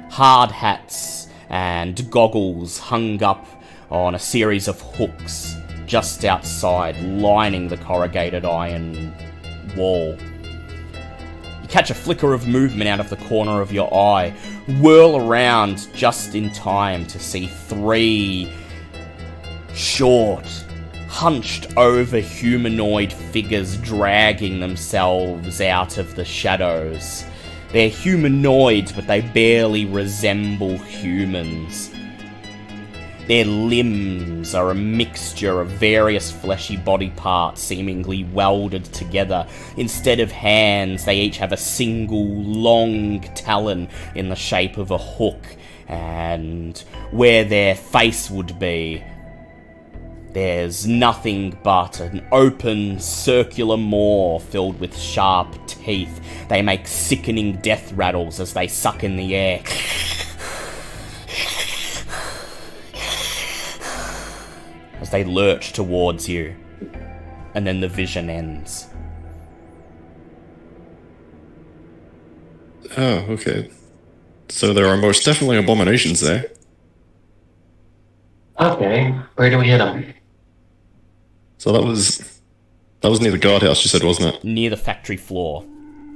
Hard 0.10 0.50
hats 0.50 1.25
and 1.50 2.10
goggles 2.10 2.78
hung 2.78 3.22
up 3.24 3.46
on 3.90 4.16
a 4.16 4.20
series 4.20 4.68
of 4.68 4.82
hooks 4.82 5.56
just 5.86 6.26
outside, 6.26 7.00
lining 7.02 7.68
the 7.68 7.78
corrugated 7.78 8.46
iron 8.46 9.14
wall. 9.76 10.18
You 11.62 11.68
catch 11.68 11.90
a 11.90 11.96
flicker 11.96 12.34
of 12.34 12.48
movement 12.48 12.90
out 12.90 13.00
of 13.00 13.10
the 13.10 13.18
corner 13.18 13.62
of 13.62 13.72
your 13.72 13.94
eye, 13.94 14.32
whirl 14.82 15.18
around 15.18 15.88
just 15.94 16.36
in 16.36 16.52
time 16.52 17.06
to 17.08 17.20
see 17.20 17.48
three 17.48 18.52
short, 19.74 20.48
hunched 21.08 21.76
over 21.78 22.20
humanoid 22.20 23.12
figures 23.12 23.78
dragging 23.78 24.60
themselves 24.60 25.62
out 25.62 25.98
of 25.98 26.16
the 26.16 26.26
shadows. 26.26 27.26
They're 27.76 27.90
humanoids, 27.90 28.94
but 28.94 29.06
they 29.06 29.20
barely 29.20 29.84
resemble 29.84 30.78
humans. 30.78 31.92
Their 33.28 33.44
limbs 33.44 34.56
are 34.56 34.72
a 34.72 34.74
mixture 34.74 35.60
of 35.60 35.72
various 35.72 36.32
fleshy 36.32 36.78
body 36.78 37.10
parts 37.18 37.62
seemingly 37.62 38.24
welded 38.24 38.86
together. 38.86 39.46
Instead 39.76 40.22
of 40.22 40.32
hands, 40.32 41.04
they 41.04 41.20
each 41.20 41.38
have 41.40 41.52
a 41.52 41.58
single 41.58 42.26
long 42.26 43.20
talon 43.34 43.90
in 44.16 44.30
the 44.30 44.38
shape 44.38 44.78
of 44.78 44.92
a 44.92 44.98
hook, 44.98 45.44
and 45.90 46.82
where 47.12 47.44
their 47.44 47.76
face 47.76 48.32
would 48.32 48.58
be, 48.58 49.04
there's 50.36 50.86
nothing 50.86 51.58
but 51.64 52.02
an 52.02 52.22
open 52.34 53.00
circular 53.00 53.78
maw 53.78 54.38
filled 54.38 54.78
with 54.82 54.96
sharp 54.96 55.56
teeth. 55.66 56.20
They 56.50 56.62
make 56.62 56.90
sickening 56.90 57.54
death 57.62 57.94
rattles 57.94 58.42
as 58.42 58.52
they 58.52 58.68
suck 58.68 59.06
in 59.06 59.16
the 59.16 59.34
air. 59.34 59.64
As 65.00 65.10
they 65.10 65.24
lurch 65.24 65.72
towards 65.72 66.28
you. 66.28 66.54
And 67.54 67.66
then 67.66 67.80
the 67.80 67.88
vision 67.88 68.30
ends. 68.30 68.90
Oh, 72.98 73.26
okay. 73.30 73.72
So 74.50 74.74
there 74.74 74.88
are 74.88 74.98
most 74.98 75.24
definitely 75.24 75.60
abominations 75.60 76.20
there. 76.20 76.52
Okay, 78.60 79.12
where 79.36 79.50
do 79.50 79.58
we 79.60 79.68
hit 79.68 79.78
them? 79.78 80.14
So 81.58 81.72
that 81.72 81.84
was 81.84 82.40
that 83.02 83.10
was 83.10 83.22
near 83.22 83.32
the 83.32 83.38
guardhouse. 83.38 83.84
You 83.84 83.90
said, 83.90 84.04
wasn't 84.04 84.36
it? 84.36 84.44
Near 84.44 84.70
the 84.70 84.78
factory 84.78 85.18
floor. 85.18 85.66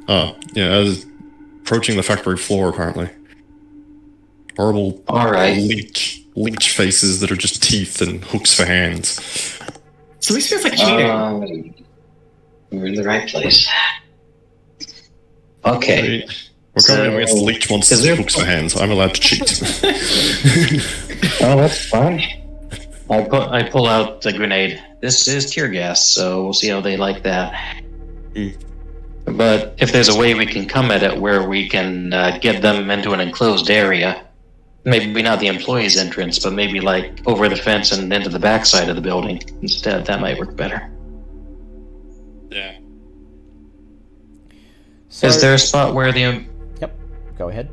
Oh, 0.07 0.35
yeah. 0.53 0.75
I 0.75 0.79
was 0.79 1.05
approaching 1.61 1.95
the 1.97 2.03
factory 2.03 2.37
floor. 2.37 2.69
Apparently, 2.69 3.09
horrible 4.57 5.03
All 5.07 5.31
right. 5.31 5.57
leech 5.57 6.23
leech 6.35 6.71
faces 6.71 7.19
that 7.21 7.31
are 7.31 7.35
just 7.35 7.61
teeth 7.63 8.01
and 8.01 8.23
hooks 8.23 8.53
for 8.53 8.65
hands. 8.65 9.19
So 10.19 10.33
this 10.33 10.49
feels 10.49 10.63
like 10.63 10.73
cheating. 10.75 11.09
Um, 11.09 11.73
we're 12.71 12.85
in 12.87 12.93
the 12.95 13.03
right 13.03 13.27
place. 13.27 13.67
Okay. 15.65 16.25
We're 16.75 16.83
going 16.87 17.11
So- 17.11 17.15
against 17.17 17.37
leech 17.37 17.69
monsters 17.69 17.99
is 17.99 18.05
there- 18.05 18.15
hooks 18.15 18.35
for 18.35 18.45
hands. 18.45 18.75
I'm 18.79 18.91
allowed 18.91 19.15
to 19.15 19.21
cheat. 19.21 19.61
Oh, 21.41 21.55
that's 21.57 21.85
fine. 21.89 22.21
I 23.09 23.21
put 23.23 23.49
I 23.49 23.63
pull 23.69 23.87
out 23.87 24.21
the 24.21 24.31
grenade. 24.33 24.81
This 25.01 25.27
is 25.27 25.51
tear 25.51 25.69
gas, 25.69 26.05
so 26.13 26.43
we'll 26.43 26.53
see 26.53 26.67
how 26.67 26.81
they 26.81 26.97
like 26.97 27.23
that. 27.23 27.83
Hmm. 28.35 28.49
But 29.25 29.75
if 29.77 29.91
there's 29.91 30.09
a 30.09 30.17
way 30.17 30.33
we 30.33 30.45
can 30.45 30.65
come 30.67 30.91
at 30.91 31.03
it 31.03 31.17
where 31.17 31.47
we 31.47 31.69
can 31.69 32.11
uh, 32.13 32.37
get 32.41 32.61
them 32.61 32.89
into 32.89 33.11
an 33.11 33.19
enclosed 33.19 33.69
area, 33.69 34.25
maybe 34.85 35.21
not 35.21 35.39
the 35.39 35.47
employees' 35.47 35.97
entrance, 35.97 36.39
but 36.39 36.53
maybe 36.53 36.79
like 36.79 37.25
over 37.27 37.47
the 37.47 37.55
fence 37.55 37.91
and 37.91 38.11
into 38.11 38.29
the 38.29 38.39
backside 38.39 38.89
of 38.89 38.95
the 38.95 39.01
building 39.01 39.41
instead, 39.61 40.05
that 40.05 40.19
might 40.19 40.37
work 40.37 40.55
better. 40.55 40.91
yeah. 42.49 42.77
So, 45.09 45.27
is 45.27 45.41
there 45.41 45.53
a 45.55 45.59
spot 45.59 45.95
where 45.95 46.11
the 46.11 46.45
Yep. 46.81 46.99
Go 47.37 47.49
ahead. 47.49 47.69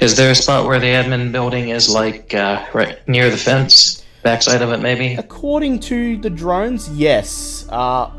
is 0.00 0.16
there 0.16 0.30
a 0.30 0.34
spot 0.34 0.66
where 0.66 0.80
the 0.80 0.86
admin 0.88 1.32
building 1.32 1.68
is 1.70 1.88
like 1.88 2.34
uh, 2.34 2.64
right 2.74 3.06
near 3.08 3.30
the 3.30 3.36
fence, 3.36 4.04
backside 4.28 4.60
of 4.60 4.70
it 4.72 4.80
maybe? 4.80 5.14
According 5.14 5.80
to 5.80 6.18
the 6.18 6.28
drones, 6.28 6.90
yes. 6.90 7.66
Uh, 7.70 8.10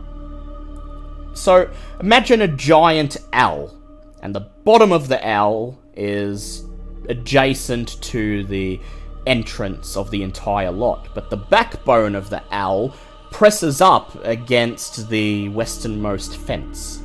so 1.36 1.72
imagine 2.00 2.42
a 2.42 2.48
giant 2.48 3.18
owl, 3.32 3.78
and 4.24 4.34
the 4.34 4.42
bottom 4.64 4.92
of 4.92 5.08
the 5.08 5.20
owl 5.28 5.80
is 5.96 6.64
adjacent 7.10 8.02
to 8.02 8.44
the 8.46 8.80
entrance 9.28 9.96
of 9.96 10.10
the 10.10 10.24
entire 10.24 10.72
lot, 10.72 11.10
but 11.14 11.30
the 11.30 11.38
backbone 11.38 12.16
of 12.16 12.32
the 12.32 12.42
owl 12.52 12.96
presses 13.32 13.80
up 13.80 14.16
against 14.26 15.10
the 15.10 15.50
westernmost 15.50 16.38
fence. 16.38 17.04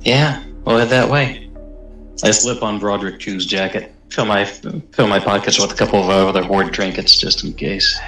Yeah, 0.00 0.42
we'll 0.64 0.78
head 0.78 0.88
that 0.88 1.08
way. 1.08 1.50
I 2.24 2.32
slip 2.32 2.64
on 2.64 2.80
Broderick 2.80 3.20
Chew's 3.20 3.46
jacket. 3.46 3.94
Fill 4.10 4.24
my 4.24 4.44
fill 4.44 5.06
my 5.06 5.20
pockets 5.20 5.60
with 5.60 5.72
a 5.72 5.74
couple 5.74 6.02
of 6.02 6.08
uh, 6.08 6.28
other 6.28 6.42
hoard 6.42 6.72
trinkets 6.72 7.16
just 7.16 7.44
in 7.44 7.52
case. 7.52 7.98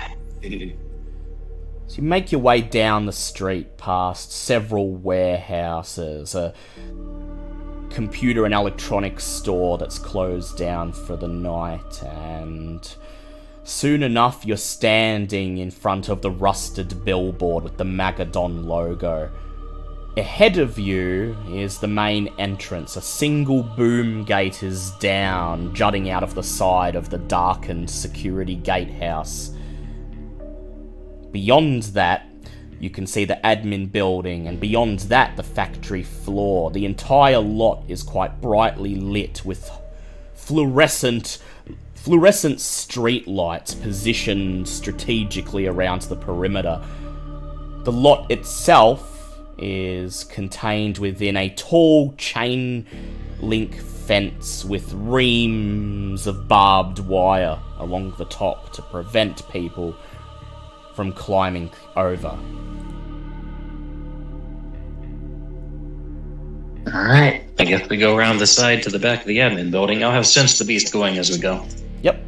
So 0.42 1.96
you 1.96 2.02
make 2.02 2.32
your 2.32 2.40
way 2.40 2.60
down 2.60 3.06
the 3.06 3.12
street 3.12 3.76
past 3.76 4.32
several 4.32 4.90
warehouses, 4.90 6.34
a 6.34 6.54
computer 7.90 8.44
and 8.44 8.54
electronics 8.54 9.24
store 9.24 9.78
that's 9.78 9.98
closed 9.98 10.56
down 10.56 10.92
for 10.92 11.16
the 11.16 11.28
night, 11.28 12.02
and 12.02 12.96
soon 13.62 14.02
enough 14.02 14.44
you're 14.44 14.56
standing 14.56 15.58
in 15.58 15.70
front 15.70 16.08
of 16.08 16.22
the 16.22 16.30
rusted 16.30 17.04
billboard 17.04 17.62
with 17.62 17.76
the 17.76 17.84
Magadon 17.84 18.64
logo. 18.64 19.30
Ahead 20.14 20.58
of 20.58 20.78
you 20.78 21.34
is 21.48 21.78
the 21.78 21.88
main 21.88 22.28
entrance. 22.38 22.96
A 22.96 23.00
single 23.00 23.62
boom 23.62 24.24
gate 24.24 24.62
is 24.62 24.90
down, 25.00 25.74
jutting 25.74 26.10
out 26.10 26.22
of 26.22 26.34
the 26.34 26.42
side 26.42 26.96
of 26.96 27.08
the 27.08 27.16
darkened 27.16 27.88
security 27.88 28.56
gatehouse. 28.56 29.52
Beyond 31.30 31.84
that, 31.94 32.28
you 32.78 32.90
can 32.90 33.06
see 33.06 33.24
the 33.24 33.40
admin 33.42 33.90
building, 33.90 34.48
and 34.48 34.60
beyond 34.60 34.98
that, 35.00 35.34
the 35.38 35.42
factory 35.42 36.02
floor. 36.02 36.70
The 36.70 36.84
entire 36.84 37.38
lot 37.38 37.82
is 37.88 38.02
quite 38.02 38.38
brightly 38.42 38.96
lit 38.96 39.42
with 39.46 39.70
fluorescent 40.34 41.38
fluorescent 41.94 42.60
street 42.60 43.26
lights 43.28 43.74
positioned 43.74 44.68
strategically 44.68 45.68
around 45.68 46.02
the 46.02 46.16
perimeter. 46.16 46.84
The 47.84 47.92
lot 47.92 48.30
itself 48.30 49.11
is 49.62 50.24
contained 50.24 50.98
within 50.98 51.36
a 51.36 51.48
tall 51.50 52.12
chain 52.14 52.86
link 53.40 53.76
fence 53.80 54.64
with 54.64 54.92
reams 54.94 56.26
of 56.26 56.48
barbed 56.48 56.98
wire 56.98 57.58
along 57.78 58.12
the 58.18 58.24
top 58.26 58.72
to 58.72 58.82
prevent 58.82 59.48
people 59.50 59.94
from 60.94 61.12
climbing 61.12 61.70
over. 61.96 62.36
Alright. 66.88 67.44
I 67.58 67.64
guess 67.64 67.88
we 67.88 67.96
go 67.96 68.16
around 68.16 68.38
the 68.38 68.46
side 68.46 68.82
to 68.82 68.90
the 68.90 68.98
back 68.98 69.20
of 69.20 69.26
the 69.26 69.38
admin 69.38 69.70
building. 69.70 70.02
I'll 70.02 70.10
have 70.10 70.26
Sense 70.26 70.58
the 70.58 70.64
Beast 70.64 70.92
going 70.92 71.16
as 71.16 71.30
we 71.30 71.38
go. 71.38 71.64
Yep, 72.02 72.20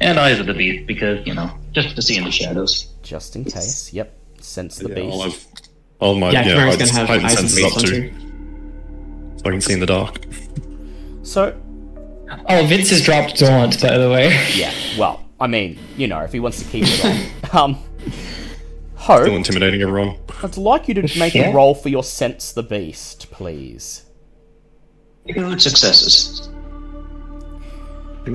And 0.00 0.18
Eyes 0.18 0.38
of 0.38 0.46
the 0.46 0.52
Beast, 0.54 0.86
because, 0.86 1.26
you 1.26 1.32
know, 1.34 1.50
just 1.72 1.96
to 1.96 2.02
see 2.02 2.16
in 2.18 2.24
the 2.24 2.30
shadows. 2.30 2.92
just 3.02 3.36
in 3.36 3.44
case. 3.44 3.90
Yep, 3.92 4.14
sense 4.40 4.76
the 4.76 4.90
Yeah, 4.90 5.04
I'll 5.10 5.24
beast. 5.24 5.69
Have 6.00 6.08
all 6.08 6.14
my 6.14 6.30
Yeah, 6.30 6.40
yeah, 6.46 6.54
Chimera's 6.54 6.76
heightened- 6.76 6.78
gonna 6.78 6.98
have 6.98 7.08
heightened 7.08 7.26
eyes 7.26 7.32
senses 7.38 7.64
up 7.64 7.72
beast 7.74 7.86
too, 7.86 8.00
too. 8.10 8.12
so 9.36 9.42
I 9.46 9.50
can 9.50 9.60
see 9.60 9.72
in 9.74 9.80
the 9.80 9.86
dark. 9.86 10.18
So, 11.22 11.54
Oh, 12.48 12.64
Vince 12.64 12.90
has 12.90 13.02
dropped 13.02 13.38
Daunt, 13.38 13.80
by 13.82 13.98
the 13.98 14.08
way. 14.08 14.28
yeah, 14.54 14.72
well, 14.98 15.20
I 15.40 15.46
mean, 15.48 15.78
you 15.96 16.06
know, 16.06 16.20
if 16.20 16.32
he 16.32 16.40
wants 16.40 16.58
to 16.62 16.64
keep 16.68 16.84
it 16.86 17.04
on. 17.54 17.70
Um, 17.70 17.74
Hope 18.94 19.20
Still 19.22 19.30
Hope, 19.32 19.36
intimidating 19.36 19.82
everyone. 19.82 20.16
I'd 20.42 20.56
like 20.56 20.86
you 20.88 20.94
to 20.94 21.18
make 21.18 21.34
Yeah. 21.34 21.50
a 21.50 21.52
roll 21.54 21.74
for 21.74 21.88
your 21.88 22.04
sense 22.04 22.52
the 22.52 22.62
beast, 22.62 23.30
please. 23.30 24.04
Successes. 25.26 26.48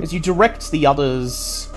As 0.02 0.14
you 0.14 0.20
direct 0.20 0.72
the 0.72 0.86
others, 0.86 1.70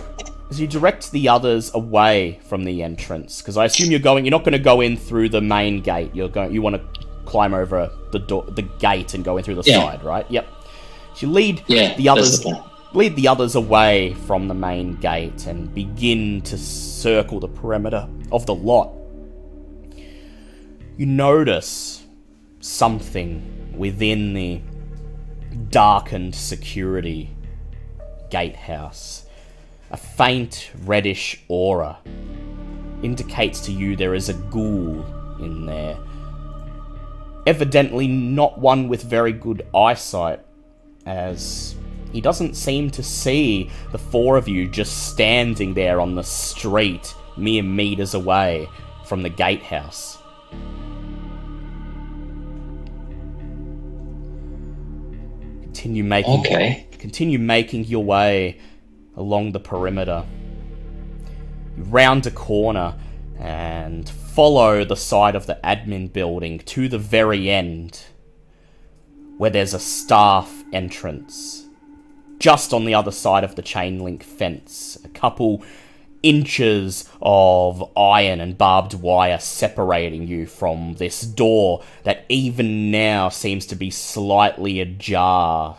as 0.50 0.60
you 0.60 0.66
direct 0.66 1.10
the 1.12 1.28
others 1.28 1.72
away 1.74 2.40
from 2.48 2.64
the 2.64 2.82
entrance, 2.82 3.42
because 3.42 3.56
I 3.56 3.66
assume 3.66 3.90
you're 3.90 4.00
going, 4.00 4.24
you're 4.24 4.30
not 4.30 4.44
going 4.44 4.52
to 4.52 4.58
go 4.58 4.80
in 4.80 4.96
through 4.96 5.28
the 5.28 5.40
main 5.40 5.80
gate. 5.80 6.14
You're 6.14 6.28
going, 6.28 6.52
you 6.52 6.62
want 6.62 6.76
to 6.76 7.00
climb 7.26 7.52
over 7.52 7.90
the 8.12 8.18
door, 8.18 8.44
the 8.44 8.62
gate, 8.62 9.12
and 9.14 9.22
go 9.24 9.36
in 9.36 9.44
through 9.44 9.56
the 9.56 9.62
Yeah. 9.66 9.80
side, 9.80 10.02
right? 10.02 10.24
Yep. 10.30 10.48
So 11.14 11.26
you 11.26 11.32
lead 11.32 11.62
Yeah, 11.66 11.94
the 11.96 12.08
others, 12.08 12.40
the 12.40 12.62
lead 12.94 13.16
the 13.16 13.28
others 13.28 13.54
away 13.54 14.14
from 14.26 14.48
the 14.48 14.54
main 14.54 14.94
gate, 14.94 15.46
and 15.46 15.72
begin 15.74 16.40
to 16.42 16.56
circle 16.56 17.40
the 17.40 17.48
perimeter 17.48 18.08
of 18.32 18.46
the 18.46 18.54
lot. 18.54 18.92
You 20.96 21.04
notice 21.06 22.02
something 22.60 23.74
within 23.76 24.32
the 24.32 24.60
darkened 25.70 26.34
security 26.34 27.30
gatehouse. 28.30 29.26
A 29.90 29.96
faint 29.96 30.70
reddish 30.84 31.40
aura 31.48 31.98
indicates 33.02 33.60
to 33.62 33.72
you 33.72 33.96
there 33.96 34.14
is 34.14 34.28
a 34.28 34.34
ghoul 34.34 35.04
in 35.40 35.66
there. 35.66 35.96
Evidently, 37.46 38.06
not 38.06 38.58
one 38.58 38.88
with 38.88 39.02
very 39.02 39.32
good 39.32 39.66
eyesight, 39.74 40.40
as 41.06 41.74
he 42.12 42.20
doesn't 42.20 42.54
seem 42.54 42.90
to 42.90 43.02
see 43.02 43.70
the 43.92 43.98
four 43.98 44.36
of 44.36 44.48
you 44.48 44.68
just 44.68 45.08
standing 45.08 45.72
there 45.72 46.00
on 46.00 46.14
the 46.14 46.24
street, 46.24 47.14
mere 47.38 47.62
meters 47.62 48.12
away 48.12 48.68
from 49.06 49.22
the 49.22 49.30
gatehouse. 49.30 50.18
Continue 55.62 56.04
making 56.04 56.40
Okay. 56.40 56.86
continue 56.98 57.38
making 57.38 57.84
your 57.84 58.04
way 58.04 58.58
along 59.18 59.52
the 59.52 59.60
perimeter. 59.60 60.24
You 61.76 61.82
round 61.82 62.26
a 62.26 62.30
corner 62.30 62.94
and 63.38 64.08
follow 64.08 64.84
the 64.84 64.96
side 64.96 65.34
of 65.34 65.46
the 65.46 65.58
admin 65.62 66.12
building 66.12 66.60
to 66.60 66.88
the 66.88 66.98
very 66.98 67.50
end, 67.50 68.04
where 69.36 69.50
there's 69.50 69.74
a 69.74 69.80
staff 69.80 70.64
entrance. 70.72 71.66
Just 72.38 72.72
on 72.72 72.84
the 72.84 72.94
other 72.94 73.10
side 73.10 73.42
of 73.42 73.56
the 73.56 73.62
chain 73.62 73.98
link 73.98 74.22
fence, 74.22 74.96
a 75.04 75.08
couple 75.08 75.62
inches 76.22 77.08
of 77.20 77.96
iron 77.96 78.40
and 78.40 78.58
barbed 78.58 78.94
wire 78.94 79.38
separating 79.38 80.26
you 80.26 80.46
from 80.46 80.94
this 80.94 81.20
door 81.20 81.82
that 82.04 82.24
even 82.28 82.90
now 82.90 83.28
seems 83.28 83.66
to 83.66 83.76
be 83.76 83.90
slightly 83.90 84.80
ajar, 84.80 85.76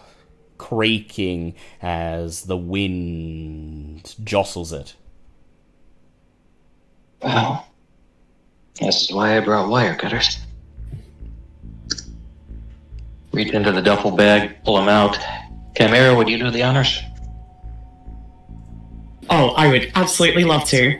creaking 0.59 1.55
as 1.81 2.43
the 2.43 2.57
wind 2.57 4.15
jostles 4.23 4.71
it. 4.71 4.93
Well, 7.23 7.65
this 8.79 9.01
is 9.03 9.11
why 9.11 9.35
I 9.38 9.39
brought 9.39 9.69
wire 9.69 9.95
cutters. 9.95 10.38
Reach 13.31 13.51
into 13.51 13.71
the 13.71 13.81
duffel 13.81 14.11
bag, 14.11 14.63
pull 14.63 14.75
them 14.77 14.89
out. 14.89 15.17
Chimera, 15.75 16.15
would 16.15 16.29
you 16.29 16.38
do 16.38 16.51
the 16.51 16.61
honors? 16.63 16.99
Oh, 19.29 19.49
I 19.49 19.67
would 19.67 19.91
absolutely 19.95 20.43
love 20.43 20.65
to. 20.69 20.99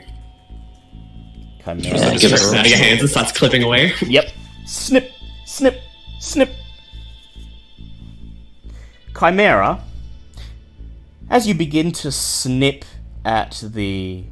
Chimera. 1.64 1.82
Yeah, 1.82 2.10
give 2.12 2.20
Strips 2.20 2.50
her- 2.52 2.56
out 2.58 2.64
of 2.64 2.70
your 2.70 2.78
hands 2.78 3.00
and 3.00 3.10
starts 3.10 3.32
clipping 3.32 3.62
away. 3.62 3.92
Yep. 4.02 4.30
Snip, 4.66 5.10
snip, 5.46 5.80
snip. 6.20 6.50
Chimera, 9.20 9.84
as 11.28 11.46
you 11.46 11.52
begin 11.52 11.92
to 11.92 12.10
snip 12.10 12.86
at 13.22 13.62
the 13.62 14.24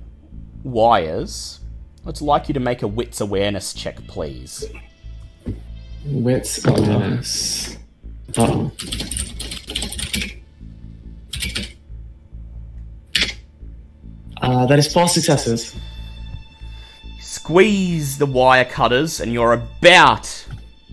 wires, 0.64 1.60
I'd 2.06 2.22
like 2.22 2.48
you 2.48 2.54
to 2.54 2.60
make 2.60 2.80
a 2.80 2.86
wits 2.86 3.20
awareness 3.20 3.74
check, 3.74 3.98
please. 4.06 4.64
Wits 6.06 6.64
awareness. 6.64 7.76
Oh. 8.38 8.72
Uh, 14.40 14.64
that 14.64 14.78
is 14.78 14.90
four 14.90 15.06
successes. 15.06 15.76
Squeeze 17.20 18.16
the 18.16 18.24
wire 18.24 18.64
cutters, 18.64 19.20
and 19.20 19.34
you're 19.34 19.52
about 19.52 20.47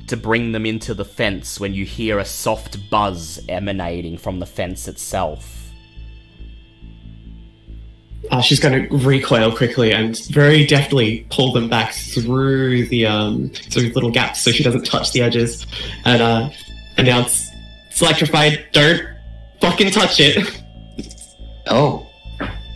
to 0.08 0.18
bring 0.18 0.52
them 0.52 0.66
into 0.66 0.94
the 0.94 1.06
fence 1.06 1.60
when 1.60 1.74
you 1.74 1.86
hear 1.86 2.20
a 2.20 2.26
soft 2.26 2.90
buzz 2.90 3.40
emanating 3.50 4.18
from 4.18 4.40
the 4.40 4.46
fence 4.46 4.88
itself. 4.88 5.72
Uh, 8.32 8.42
she's 8.42 8.60
going 8.60 8.88
to 8.88 8.98
recoil 8.98 9.56
quickly 9.56 9.92
and 9.92 10.18
very 10.30 10.66
deftly 10.66 11.28
pull 11.30 11.52
them 11.52 11.70
back 11.70 11.94
through 11.94 12.88
the 12.88 13.06
um, 13.06 13.50
through 13.50 13.90
little 13.90 14.10
gaps 14.10 14.42
so 14.42 14.52
she 14.52 14.64
doesn't 14.64 14.86
touch 14.86 15.12
the 15.12 15.22
edges, 15.22 15.68
and 16.06 16.22
uh, 16.22 16.50
announce, 16.98 17.48
"It's 17.88 18.02
electrified. 18.02 18.66
Don't 18.72 19.04
fucking 19.62 19.92
touch 19.92 20.20
it." 20.20 20.62
Oh. 21.68 22.06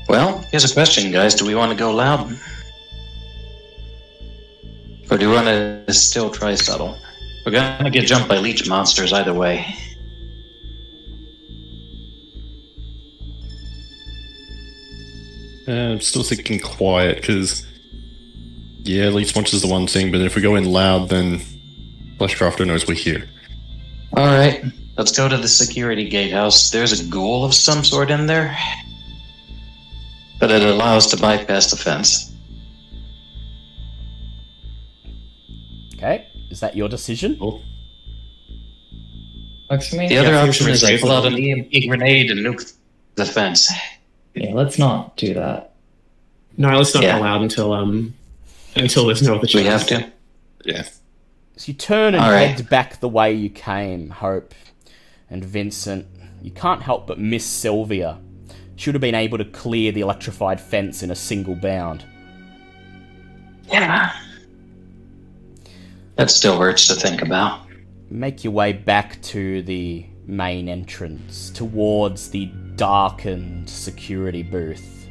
Well, 0.07 0.39
here's 0.49 0.69
a 0.69 0.73
question, 0.73 1.11
guys. 1.11 1.35
Do 1.35 1.45
we 1.45 1.53
want 1.53 1.71
to 1.71 1.77
go 1.77 1.91
loud? 1.91 2.35
Or 5.11 5.17
do 5.19 5.29
we 5.29 5.35
want 5.35 5.45
to 5.45 5.93
still 5.93 6.31
try 6.31 6.55
subtle? 6.55 6.97
We're 7.49 7.55
gonna 7.55 7.89
get 7.89 8.05
jumped 8.05 8.29
by 8.29 8.37
leech 8.37 8.69
monsters 8.69 9.11
either 9.11 9.33
way. 9.33 9.65
Uh, 15.67 15.71
I'm 15.71 15.99
still 15.99 16.21
thinking 16.21 16.59
quiet 16.59 17.15
because, 17.15 17.65
yeah, 18.83 19.07
Leech 19.07 19.33
monsters 19.35 19.55
is 19.55 19.61
the 19.63 19.67
one 19.67 19.87
thing, 19.87 20.11
but 20.11 20.21
if 20.21 20.35
we 20.35 20.43
go 20.43 20.57
in 20.57 20.65
loud, 20.65 21.09
then 21.09 21.39
Fleshcrafter 22.17 22.67
knows 22.67 22.87
we're 22.87 22.93
here. 22.93 23.27
Alright, 24.15 24.63
let's 24.95 25.17
go 25.17 25.27
to 25.27 25.37
the 25.37 25.47
security 25.47 26.07
gatehouse. 26.07 26.69
There's 26.69 27.01
a 27.01 27.03
ghoul 27.05 27.45
of 27.45 27.55
some 27.55 27.83
sort 27.83 28.11
in 28.11 28.27
there. 28.27 28.55
But 30.39 30.51
it 30.51 30.61
allows 30.61 31.07
to 31.07 31.17
bypass 31.17 31.71
the 31.71 31.77
fence. 31.77 32.31
Okay, 35.95 36.28
is 36.49 36.59
that 36.59 36.75
your 36.75 36.89
decision? 36.89 37.37
Works 39.69 39.89
for 39.89 39.97
me. 39.97 40.07
The 40.07 40.17
other 40.17 40.31
Yeah, 40.31 40.43
option 40.43 40.69
is 40.69 40.83
I 40.83 40.89
here's 40.89 41.01
pull 41.01 41.11
out 41.11 41.25
an 41.25 41.37
EMP 41.37 41.87
grenade 41.87 42.31
and 42.31 42.39
nuke 42.39 42.73
the 43.15 43.25
fence. 43.25 43.71
Yeah, 44.33 44.53
let's 44.53 44.79
not 44.79 45.15
do 45.17 45.33
that. 45.35 45.73
No, 46.57 46.75
let's 46.77 46.93
not 46.93 47.03
Yeah. 47.03 47.17
go 47.17 47.23
loud 47.23 47.41
until 47.41 47.73
um 47.73 48.13
until 48.75 49.05
there's 49.05 49.21
no 49.21 49.35
other 49.35 49.47
Do 49.47 49.57
we 49.59 49.65
have 49.65 49.85
to? 49.87 50.11
Yeah. 50.65 50.83
So 51.57 51.67
you 51.67 51.73
turn 51.73 52.15
and 52.15 52.23
All 52.23 52.31
right. 52.31 52.47
head 52.57 52.69
back 52.69 52.99
the 52.99 53.09
way 53.09 53.33
you 53.33 53.49
came, 53.49 54.09
Hope 54.09 54.53
and 55.29 55.43
Vincent. 55.43 56.07
You 56.41 56.51
can't 56.51 56.81
help 56.81 57.05
but 57.05 57.19
miss 57.19 57.45
Sylvia. 57.45 58.17
She 58.75 58.89
would 58.89 58.95
have 58.95 59.01
been 59.01 59.13
able 59.15 59.37
to 59.37 59.45
clear 59.45 59.91
the 59.91 59.99
electrified 60.01 60.61
fence 60.61 61.03
in 61.03 61.11
a 61.11 61.15
single 61.15 61.55
bound. 61.55 62.05
Yeah. 63.71 64.11
That 66.19 66.29
still 66.29 66.59
hurts 66.59 66.85
to 66.89 66.95
think 66.95 67.21
about. 67.21 67.61
Make 68.09 68.43
your 68.43 68.51
way 68.51 68.73
back 68.73 69.21
to 69.21 69.61
the 69.61 70.05
main 70.27 70.67
entrance, 70.67 71.49
towards 71.49 72.29
the 72.29 72.47
darkened 72.75 73.69
security 73.69 74.43
booth. 74.43 75.07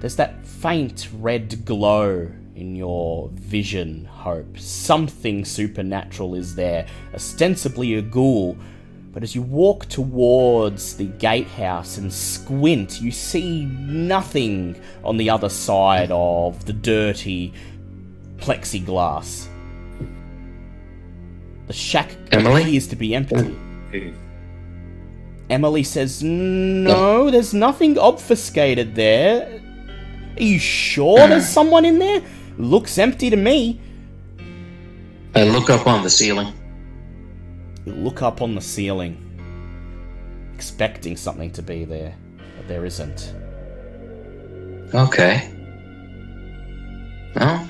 There's 0.00 0.16
that 0.16 0.44
faint 0.44 1.10
red 1.20 1.64
glow 1.64 2.28
in 2.56 2.74
your 2.74 3.28
vision, 3.34 4.06
Hope. 4.06 4.58
Something 4.58 5.44
supernatural 5.44 6.34
is 6.34 6.56
there, 6.56 6.84
ostensibly 7.14 7.94
a 7.94 8.02
ghoul. 8.02 8.56
But 9.12 9.22
as 9.22 9.36
you 9.36 9.42
walk 9.42 9.86
towards 9.86 10.96
the 10.96 11.06
gatehouse 11.06 11.98
and 11.98 12.12
squint, 12.12 13.00
you 13.00 13.12
see 13.12 13.64
nothing 13.64 14.78
on 15.04 15.16
the 15.16 15.30
other 15.30 15.48
side 15.48 16.10
of 16.10 16.64
the 16.66 16.72
dirty 16.72 17.54
plexiglass. 18.38 19.48
The 21.66 21.72
shack 21.72 22.10
Emily? 22.32 22.62
appears 22.62 22.86
to 22.88 22.96
be 22.96 23.14
empty. 23.14 23.36
Hmm. 23.36 24.10
Emily 25.50 25.82
says, 25.82 26.22
No, 26.22 27.30
there's 27.30 27.54
nothing 27.54 27.98
obfuscated 27.98 28.94
there. 28.94 29.60
Are 30.36 30.42
you 30.42 30.58
sure 30.58 31.18
there's 31.28 31.48
someone 31.58 31.84
in 31.84 31.98
there? 31.98 32.22
Looks 32.58 32.98
empty 32.98 33.30
to 33.30 33.36
me. 33.36 33.80
I 35.34 35.44
look 35.44 35.70
up 35.70 35.86
on 35.86 36.02
the 36.02 36.10
ceiling. 36.10 36.52
You 37.84 37.92
look 37.92 38.22
up 38.22 38.42
on 38.42 38.54
the 38.54 38.60
ceiling, 38.60 39.22
expecting 40.54 41.16
something 41.16 41.52
to 41.52 41.62
be 41.62 41.84
there, 41.84 42.16
but 42.56 42.66
there 42.66 42.84
isn't. 42.84 43.34
Okay. 44.94 45.52
Well, 47.36 47.68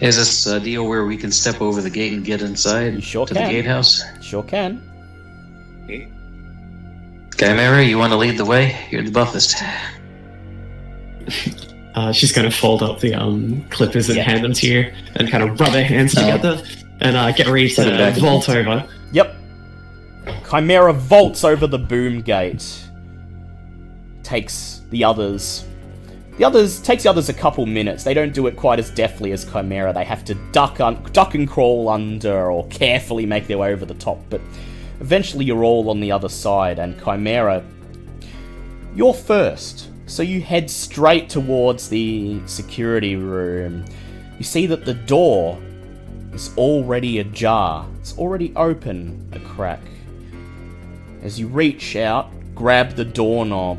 is 0.00 0.16
this 0.16 0.46
a 0.46 0.60
deal 0.60 0.86
where 0.88 1.04
we 1.04 1.16
can 1.16 1.30
step 1.32 1.60
over 1.60 1.80
the 1.82 1.90
gate 1.90 2.12
and 2.12 2.24
get 2.24 2.42
inside 2.42 2.94
You 2.94 3.00
sure 3.00 3.26
to 3.26 3.34
can. 3.34 3.44
the 3.46 3.50
gatehouse? 3.50 4.02
Sure 4.22 4.42
can. 4.42 4.80
Chimera, 7.36 7.82
you 7.84 7.98
want 7.98 8.12
to 8.12 8.16
lead 8.16 8.36
the 8.38 8.44
way? 8.44 8.76
You're 8.90 9.02
the 9.02 9.10
buffest. 9.10 9.56
Uh, 11.92 12.12
she's 12.12 12.30
going 12.30 12.48
to 12.48 12.56
fold 12.56 12.84
up 12.84 13.00
the 13.00 13.12
um, 13.12 13.64
clippers 13.68 14.08
and 14.08 14.16
Yeah. 14.16 14.22
hand 14.22 14.44
them 14.44 14.52
to 14.52 14.66
you, 14.68 14.92
and 15.16 15.28
kind 15.28 15.42
of 15.42 15.58
rub 15.58 15.70
her 15.72 15.82
hands 15.82 16.14
Oh. 16.16 16.20
together, 16.20 16.62
and 17.00 17.16
uh, 17.16 17.32
get 17.32 17.48
ready 17.48 17.68
Put 17.68 17.82
to 17.84 17.90
back 17.90 18.14
in. 18.16 18.22
vault 18.22 18.48
over. 18.48 18.86
Yep. 19.10 19.34
Chimera 20.48 20.92
vaults 20.92 21.42
over 21.42 21.66
the 21.66 21.80
boom 21.80 22.20
gate. 22.20 22.64
Takes 24.22 24.82
the 24.90 25.02
others. 25.02 25.64
The 26.40 26.46
others 26.46 26.80
takes 26.80 27.02
the 27.02 27.10
others 27.10 27.28
a 27.28 27.34
couple 27.34 27.66
minutes. 27.66 28.02
They 28.02 28.14
don't 28.14 28.32
do 28.32 28.46
it 28.46 28.56
quite 28.56 28.78
as 28.78 28.88
deftly 28.88 29.32
as 29.32 29.44
Chimera. 29.44 29.92
They 29.92 30.06
have 30.06 30.24
to 30.24 30.34
duck 30.52 30.80
un- 30.80 31.02
duck 31.12 31.34
and 31.34 31.46
crawl 31.46 31.90
under 31.90 32.50
or 32.50 32.66
carefully 32.68 33.26
make 33.26 33.46
their 33.46 33.58
way 33.58 33.74
over 33.74 33.84
the 33.84 33.92
top. 33.92 34.24
But 34.30 34.40
eventually, 35.00 35.44
you're 35.44 35.64
all 35.64 35.90
on 35.90 36.00
the 36.00 36.10
other 36.10 36.30
side, 36.30 36.78
and 36.78 36.98
Chimera, 37.04 37.62
you're 38.94 39.12
first. 39.12 39.90
So 40.06 40.22
you 40.22 40.40
head 40.40 40.70
straight 40.70 41.28
towards 41.28 41.90
the 41.90 42.40
security 42.46 43.16
room. 43.16 43.84
You 44.38 44.44
see 44.44 44.64
that 44.64 44.86
the 44.86 44.94
door 44.94 45.58
is 46.32 46.56
already 46.56 47.18
ajar. 47.18 47.86
It's 47.98 48.16
already 48.16 48.54
open 48.56 49.28
a 49.34 49.40
crack. 49.40 49.82
As 51.22 51.38
you 51.38 51.48
reach 51.48 51.96
out, 51.96 52.30
grab 52.54 52.96
the 52.96 53.04
doorknob, 53.04 53.78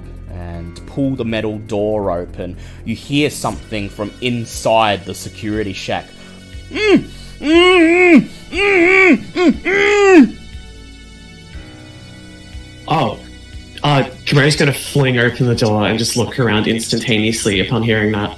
and 0.62 0.88
pull 0.88 1.16
the 1.16 1.26
metal 1.26 1.58
door 1.60 2.12
open, 2.12 2.56
you 2.86 2.96
hear 2.96 3.30
something 3.30 3.90
from 3.90 4.12
inside 4.22 5.06
the 5.06 5.14
security 5.14 5.74
shack. 5.74 6.06
Mm, 6.70 7.00
mm, 7.40 8.22
mm. 8.52 10.38
Oh, 12.88 13.20
uh, 13.84 14.10
Chimera's 14.26 14.56
going 14.56 14.72
to 14.72 14.78
fling 14.78 15.18
open 15.18 15.48
the 15.48 15.56
door 15.56 15.88
and 15.88 15.98
just 15.98 16.16
look 16.16 16.40
around 16.40 16.68
instantaneously 16.68 17.60
upon 17.60 17.84
hearing 17.84 18.12
that. 18.12 18.38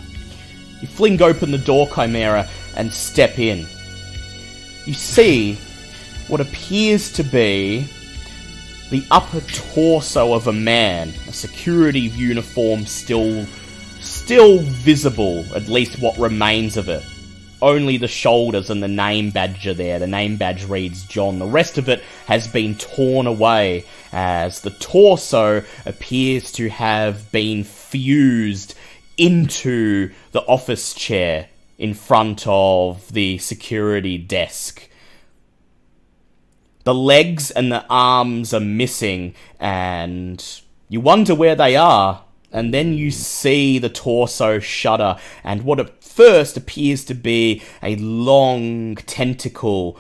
You 0.81 0.87
fling 0.87 1.21
open 1.21 1.51
the 1.51 1.57
door, 1.57 1.87
Chimera, 1.93 2.47
and 2.75 2.91
step 2.91 3.39
in. 3.39 3.67
You 4.85 4.93
see 4.93 5.57
what 6.27 6.39
appears 6.39 7.11
to 7.13 7.23
be 7.23 7.87
the 8.93 9.03
upper 9.09 9.41
torso 9.41 10.33
of 10.33 10.45
a 10.45 10.53
man, 10.53 11.09
a 11.27 11.33
security 11.33 11.99
uniform 11.99 12.85
still 12.85 13.43
still 13.99 14.59
visible, 14.59 15.43
at 15.55 15.67
least 15.67 15.99
what 15.99 16.15
remains 16.19 16.77
of 16.77 16.87
it. 16.89 17.03
Only 17.59 17.97
the 17.97 18.07
shoulders 18.07 18.69
and 18.69 18.83
the 18.83 18.87
name 18.87 19.31
badge 19.31 19.65
are 19.65 19.73
there. 19.73 19.97
The 19.97 20.05
name 20.05 20.37
badge 20.37 20.65
reads 20.65 21.07
John. 21.07 21.39
The 21.39 21.47
rest 21.47 21.79
of 21.79 21.89
it 21.89 22.03
has 22.27 22.47
been 22.47 22.75
torn 22.75 23.25
away 23.25 23.85
as 24.11 24.61
the 24.61 24.69
torso 24.69 25.63
appears 25.87 26.51
to 26.51 26.69
have 26.69 27.31
been 27.31 27.63
fused 27.63 28.75
into 29.17 30.11
the 30.33 30.41
office 30.41 30.93
chair 30.93 31.47
in 31.79 31.95
front 31.95 32.45
of 32.45 33.11
the 33.11 33.39
security 33.39 34.19
desk. 34.19 34.87
The 36.83 36.93
legs 36.93 37.49
and 37.51 37.71
the 37.71 37.85
arms 37.89 38.53
are 38.53 38.59
missing, 38.59 39.35
and 39.59 40.43
you 40.89 40.99
wonder 40.99 41.33
where 41.33 41.55
they 41.55 41.75
are. 41.75 42.23
And 42.51 42.71
then 42.73 42.93
you 42.93 43.09
see 43.09 43.79
the 43.79 43.89
torso 43.89 44.59
shudder, 44.59 45.17
and 45.43 45.63
what 45.63 45.79
at 45.79 46.03
first 46.03 46.55
appears 46.55 47.03
to 47.05 47.15
be 47.15 47.63
a 47.81 47.95
long 47.95 48.95
tentacle 48.95 49.97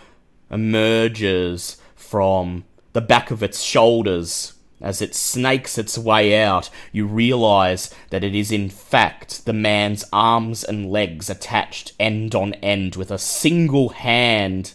emerges 0.51 1.77
from 1.95 2.65
the 2.91 3.01
back 3.01 3.31
of 3.31 3.41
its 3.41 3.61
shoulders. 3.61 4.53
As 4.79 5.01
it 5.01 5.15
snakes 5.15 5.77
its 5.77 5.97
way 5.97 6.39
out, 6.43 6.69
you 6.91 7.07
realize 7.07 7.93
that 8.09 8.23
it 8.23 8.35
is 8.35 8.51
in 8.51 8.69
fact 8.69 9.45
the 9.45 9.53
man's 9.53 10.03
arms 10.11 10.63
and 10.63 10.91
legs 10.91 11.29
attached 11.29 11.93
end 11.99 12.35
on 12.35 12.53
end 12.55 12.97
with 12.97 13.09
a 13.09 13.17
single 13.17 13.89
hand 13.89 14.73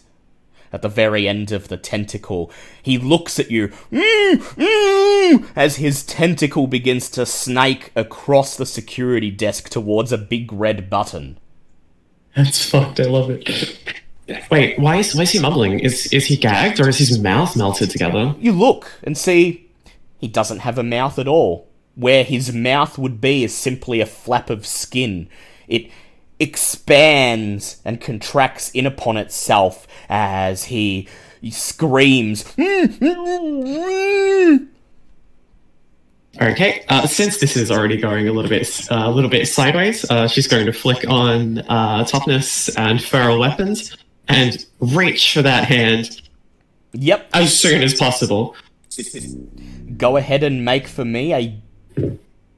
at 0.71 0.81
the 0.81 0.89
very 0.89 1.27
end 1.27 1.51
of 1.51 1.67
the 1.67 1.77
tentacle. 1.77 2.51
He 2.81 2.97
looks 2.97 3.39
at 3.39 3.51
you 3.51 3.69
mm, 3.91 4.35
mm, 4.35 5.47
as 5.55 5.77
his 5.77 6.03
tentacle 6.03 6.67
begins 6.67 7.09
to 7.11 7.25
snake 7.25 7.91
across 7.95 8.55
the 8.55 8.65
security 8.65 9.31
desk 9.31 9.69
towards 9.69 10.11
a 10.11 10.17
big 10.17 10.51
red 10.51 10.89
button. 10.89 11.37
That's 12.35 12.69
fucked. 12.69 12.99
I 12.99 13.05
love 13.05 13.29
it. 13.29 13.77
Wait, 14.51 14.77
why 14.77 14.97
is 14.97 15.15
why 15.15 15.23
is 15.23 15.31
he 15.31 15.39
mumbling? 15.39 15.79
Is 15.79 16.07
is 16.13 16.25
he 16.25 16.37
gagged 16.37 16.79
or 16.79 16.87
is 16.87 16.99
his 16.99 17.19
mouth 17.19 17.55
melted 17.55 17.89
together? 17.89 18.35
You 18.39 18.51
look 18.51 18.91
and 19.03 19.17
see 19.17 19.67
he 20.19 20.27
doesn't 20.27 20.59
have 20.59 20.77
a 20.77 20.83
mouth 20.83 21.17
at 21.17 21.27
all. 21.27 21.67
Where 21.95 22.23
his 22.23 22.53
mouth 22.53 22.97
would 22.97 23.19
be 23.19 23.43
is 23.43 23.53
simply 23.53 23.99
a 23.99 24.05
flap 24.05 24.49
of 24.49 24.65
skin. 24.65 25.27
It 25.67 25.89
expands 26.39 27.81
and 27.85 27.99
contracts 27.99 28.71
in 28.71 28.85
upon 28.85 29.17
itself 29.17 29.87
as 30.09 30.65
he, 30.65 31.07
screams. 31.51 32.45
Okay, 36.41 36.85
uh, 36.87 37.05
since 37.07 37.39
this 37.39 37.57
is 37.57 37.69
already 37.71 37.97
going 37.97 38.27
a 38.27 38.31
little 38.31 38.49
bit 38.49 38.87
uh, 38.91 39.03
a 39.05 39.11
little 39.11 39.29
bit 39.29 39.47
sideways, 39.47 40.09
uh, 40.09 40.27
she's 40.27 40.47
going 40.47 40.65
to 40.65 40.71
flick 40.71 41.05
on 41.07 41.59
uh, 41.59 42.05
toughness 42.05 42.69
and 42.77 43.03
feral 43.03 43.39
weapons 43.39 43.97
and 44.27 44.65
reach 44.79 45.33
for 45.33 45.41
that 45.41 45.65
hand 45.65 46.21
Yep, 46.93 47.29
as 47.33 47.59
soon 47.59 47.83
as 47.83 47.93
possible. 47.93 48.55
go 49.97 50.17
ahead 50.17 50.43
and 50.43 50.65
make 50.65 50.87
for 50.87 51.05
me 51.05 51.33
a 51.33 51.61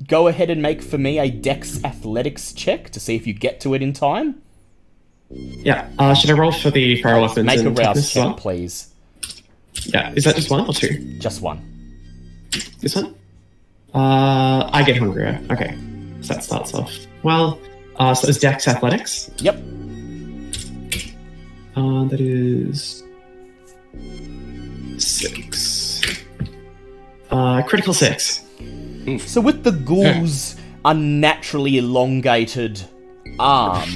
go 0.08 0.28
ahead 0.28 0.50
and 0.50 0.62
make 0.62 0.82
for 0.82 0.98
me 0.98 1.20
a 1.20 1.30
dex 1.30 1.84
athletics 1.84 2.54
check 2.54 2.90
to 2.90 3.00
see 3.00 3.16
if 3.16 3.28
you 3.28 3.34
get 3.34 3.60
to 3.62 3.74
it 3.74 3.82
in 3.82 3.94
time 3.94 4.42
Yeah, 5.30 5.90
uh, 6.00 6.14
should 6.14 6.30
I 6.30 6.34
roll 6.34 6.52
for 6.52 6.72
the 6.72 7.02
feral 7.02 7.22
weapons 7.22 7.46
make 7.46 7.60
a 7.60 7.68
and 7.68 7.78
rouse 7.78 8.12
check 8.12 8.24
well? 8.26 8.34
please 8.36 8.94
Yeah, 9.86 10.12
is 10.16 10.24
that 10.26 10.36
just 10.36 10.50
one 10.50 10.66
or 10.68 10.74
two? 10.74 11.18
just 11.20 11.42
one 11.42 11.60
This 12.80 12.96
one? 12.96 13.16
Uh, 13.94 14.70
I 14.72 14.84
get 14.86 14.98
hungrier. 14.98 15.42
Okay, 15.52 15.78
so 16.22 16.34
that 16.34 16.44
starts 16.44 16.74
off 16.74 16.92
well. 17.24 17.60
Uh, 17.98 18.14
so 18.14 18.28
it's 18.30 18.40
Dex 18.40 18.68
Athletics. 18.68 19.30
yep 19.38 19.56
Uh, 21.76 22.04
that 22.06 22.20
is 22.22 23.04
six. 24.98 26.02
Uh, 27.30 27.62
critical 27.64 27.94
six. 27.94 28.44
So 29.20 29.42
with 29.42 29.64
the 29.64 29.72
ghoul's 29.72 30.56
unnaturally 30.86 31.78
elongated 31.78 32.82
arm 33.40 33.90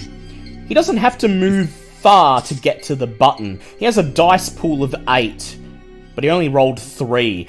he 0.67 0.73
doesn't 0.73 0.97
have 0.97 1.17
to 1.19 1.27
move 1.27 1.69
far 1.69 2.41
to 2.41 2.53
get 2.53 2.83
to 2.83 2.95
the 2.95 3.07
button. 3.07 3.59
He 3.79 3.85
has 3.85 3.97
a 3.97 4.03
dice 4.03 4.49
pool 4.49 4.83
of 4.83 4.95
eight 5.09 5.57
but 6.15 6.23
he 6.23 6.29
only 6.29 6.49
rolled 6.49 6.79
three. 6.79 7.47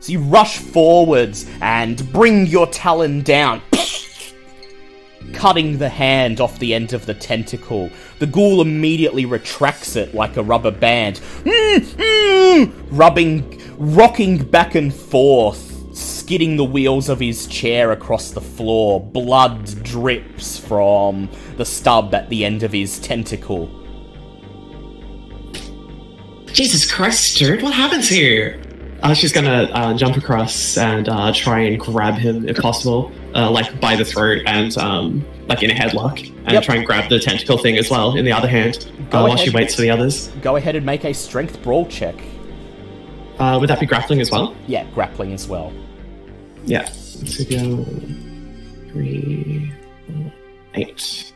So 0.00 0.12
you 0.12 0.20
rush 0.20 0.58
forwards 0.58 1.46
and 1.60 2.10
bring 2.12 2.46
your 2.46 2.66
talon 2.68 3.22
down 3.22 3.60
cutting 5.32 5.76
the 5.78 5.88
hand 5.88 6.40
off 6.40 6.58
the 6.58 6.72
end 6.72 6.92
of 6.94 7.04
the 7.06 7.14
tentacle. 7.14 7.90
The 8.18 8.26
ghoul 8.26 8.62
immediately 8.62 9.26
retracts 9.26 9.96
it 9.96 10.14
like 10.14 10.36
a 10.36 10.42
rubber 10.42 10.70
band, 10.70 11.16
Mm, 11.44 11.80
mm, 11.80 12.72
rubbing, 12.90 13.60
rocking 13.76 14.38
back 14.38 14.74
and 14.74 14.94
forth, 14.94 15.67
skidding 16.28 16.56
the 16.58 16.64
wheels 16.64 17.08
of 17.08 17.18
his 17.18 17.46
chair 17.46 17.90
across 17.90 18.32
the 18.32 18.40
floor. 18.42 19.00
Blood 19.00 19.64
drips 19.82 20.58
from 20.58 21.26
the 21.56 21.64
stub 21.64 22.12
at 22.14 22.28
the 22.28 22.44
end 22.44 22.62
of 22.62 22.70
his 22.70 22.98
tentacle. 22.98 23.66
Jesus 26.52 26.90
Christ, 26.92 27.32
Stuart, 27.32 27.62
what 27.62 27.72
happens 27.72 28.10
here? 28.10 28.60
Uh, 29.02 29.14
she's 29.14 29.32
gonna 29.32 29.70
uh, 29.72 29.94
jump 29.94 30.18
across 30.18 30.76
and 30.76 31.08
uh, 31.08 31.32
try 31.32 31.60
and 31.60 31.80
grab 31.80 32.16
him 32.16 32.46
if 32.46 32.58
possible, 32.58 33.10
uh, 33.34 33.50
like 33.50 33.80
by 33.80 33.96
the 33.96 34.04
throat 34.04 34.42
and 34.44 34.76
um, 34.76 35.24
like 35.46 35.62
in 35.62 35.70
a 35.70 35.74
headlock, 35.74 36.28
and 36.44 36.52
Yep. 36.52 36.62
try 36.62 36.74
and 36.76 36.84
grab 36.84 37.08
the 37.08 37.18
tentacle 37.18 37.56
thing 37.56 37.78
as 37.78 37.88
well 37.88 38.14
in 38.18 38.26
the 38.26 38.32
other 38.32 38.48
hand, 38.48 38.92
uh, 39.12 39.24
while 39.24 39.36
she 39.38 39.48
waits 39.48 39.76
for 39.76 39.80
the 39.80 39.88
others. 39.88 40.28
Go 40.42 40.56
ahead 40.56 40.76
and 40.76 40.84
make 40.84 41.04
a 41.04 41.14
strength 41.14 41.62
brawl 41.62 41.86
check. 41.86 42.16
Uh, 43.38 43.56
would 43.58 43.70
that 43.70 43.80
be 43.80 43.86
grappling 43.86 44.20
as 44.20 44.30
well? 44.30 44.54
Yeah, 44.66 44.84
grappling 44.92 45.32
as 45.32 45.48
well. 45.48 45.72
Yeah. 46.68 46.84
So 46.84 47.44
go 47.44 47.84
three, 48.92 49.72
four, 50.06 50.32
eight. 50.74 51.32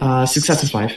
Uh, 0.00 0.26
success 0.26 0.62
of 0.62 0.70
five. 0.70 0.92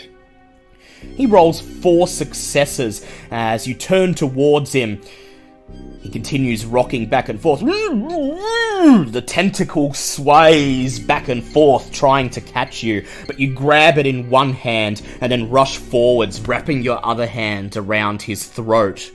He 1.15 1.25
rolls 1.25 1.61
four 1.61 2.07
successes 2.09 3.05
as 3.31 3.65
you 3.65 3.73
turn 3.73 4.13
towards 4.13 4.73
him. 4.73 5.01
He 6.01 6.09
continues 6.09 6.65
rocking 6.65 7.07
back 7.07 7.29
and 7.29 7.39
forth. 7.39 7.61
The 7.61 9.23
tentacle 9.25 9.93
sways 9.93 10.99
back 10.99 11.29
and 11.29 11.41
forth, 11.41 11.89
trying 11.93 12.29
to 12.31 12.41
catch 12.41 12.83
you, 12.83 13.05
but 13.27 13.39
you 13.39 13.53
grab 13.53 13.97
it 13.97 14.05
in 14.05 14.29
one 14.29 14.51
hand 14.51 15.01
and 15.21 15.31
then 15.31 15.49
rush 15.49 15.77
forwards, 15.77 16.41
wrapping 16.41 16.81
your 16.81 17.03
other 17.05 17.27
hand 17.27 17.77
around 17.77 18.21
his 18.21 18.45
throat. 18.45 19.09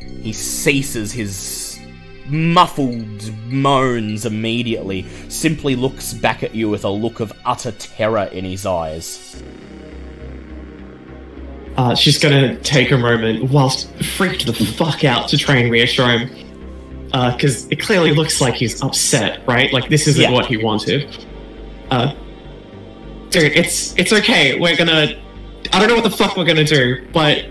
He 0.00 0.32
ceases 0.32 1.12
his 1.12 1.78
muffled 2.26 3.32
moans 3.46 4.26
immediately, 4.26 5.06
simply 5.28 5.74
looks 5.76 6.12
back 6.12 6.42
at 6.42 6.54
you 6.54 6.68
with 6.68 6.84
a 6.84 6.90
look 6.90 7.20
of 7.20 7.32
utter 7.44 7.72
terror 7.72 8.24
in 8.32 8.44
his 8.44 8.66
eyes. 8.66 9.42
Uh, 11.76 11.94
she's 11.94 12.18
gonna 12.18 12.56
take 12.60 12.90
a 12.90 12.98
moment 12.98 13.50
whilst 13.50 13.88
freaked 14.02 14.44
the 14.46 14.52
fuck 14.52 15.04
out 15.04 15.28
to 15.28 15.38
try 15.38 15.56
and 15.56 15.70
reassure 15.70 16.08
him. 16.18 16.30
Because 17.06 17.66
it 17.70 17.76
clearly 17.80 18.12
looks 18.12 18.40
like 18.40 18.54
he's 18.54 18.82
upset, 18.82 19.40
right? 19.46 19.72
Like 19.72 19.88
this 19.88 20.06
isn't 20.08 20.22
Yeah. 20.24 20.30
what 20.30 20.46
he 20.46 20.56
wanted. 20.58 21.08
Uh, 21.90 22.12
dude, 23.30 23.52
it's 23.56 23.94
it's 23.96 24.12
okay. 24.12 24.58
We're 24.58 24.76
gonna. 24.76 25.18
I 25.72 25.78
don't 25.78 25.88
know 25.88 25.94
what 25.94 26.04
the 26.04 26.10
fuck 26.16 26.36
we're 26.36 26.44
gonna 26.44 26.64
do, 26.64 27.06
but 27.12 27.46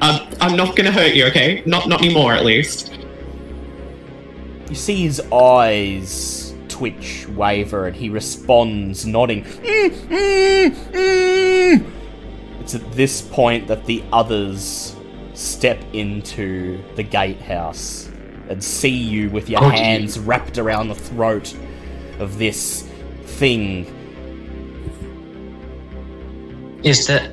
I'm 0.00 0.26
I'm 0.40 0.56
not 0.56 0.76
gonna 0.76 0.92
hurt 0.92 1.14
you, 1.14 1.26
okay? 1.26 1.62
Not 1.66 1.88
not 1.88 2.02
anymore, 2.02 2.32
at 2.32 2.44
least. 2.44 2.96
You 4.68 4.74
see 4.74 5.02
his 5.02 5.20
eyes 5.32 6.54
twitch, 6.68 7.26
waver, 7.36 7.86
and 7.86 7.94
he 7.96 8.08
responds, 8.08 9.04
nodding. 9.06 9.44
"Mm, 9.44 9.90
mm, 10.08 10.74
mm." 10.92 11.90
It's 12.60 12.74
at 12.74 12.92
this 12.92 13.20
point 13.20 13.66
that 13.68 13.84
the 13.86 14.02
others 14.12 14.94
step 15.34 15.78
into 15.92 16.82
the 16.96 17.02
gatehouse 17.02 18.08
and 18.48 18.62
see 18.62 18.88
you 18.90 19.28
with 19.30 19.48
your 19.48 19.60
Oh, 19.64 19.70
dear. 19.70 19.78
hands 19.78 20.18
wrapped 20.18 20.58
around 20.58 20.88
the 20.88 20.94
throat 20.94 21.54
of 22.18 22.38
this 22.38 22.88
thing. 23.24 23.86
Is 26.82 27.06
that? 27.08 27.30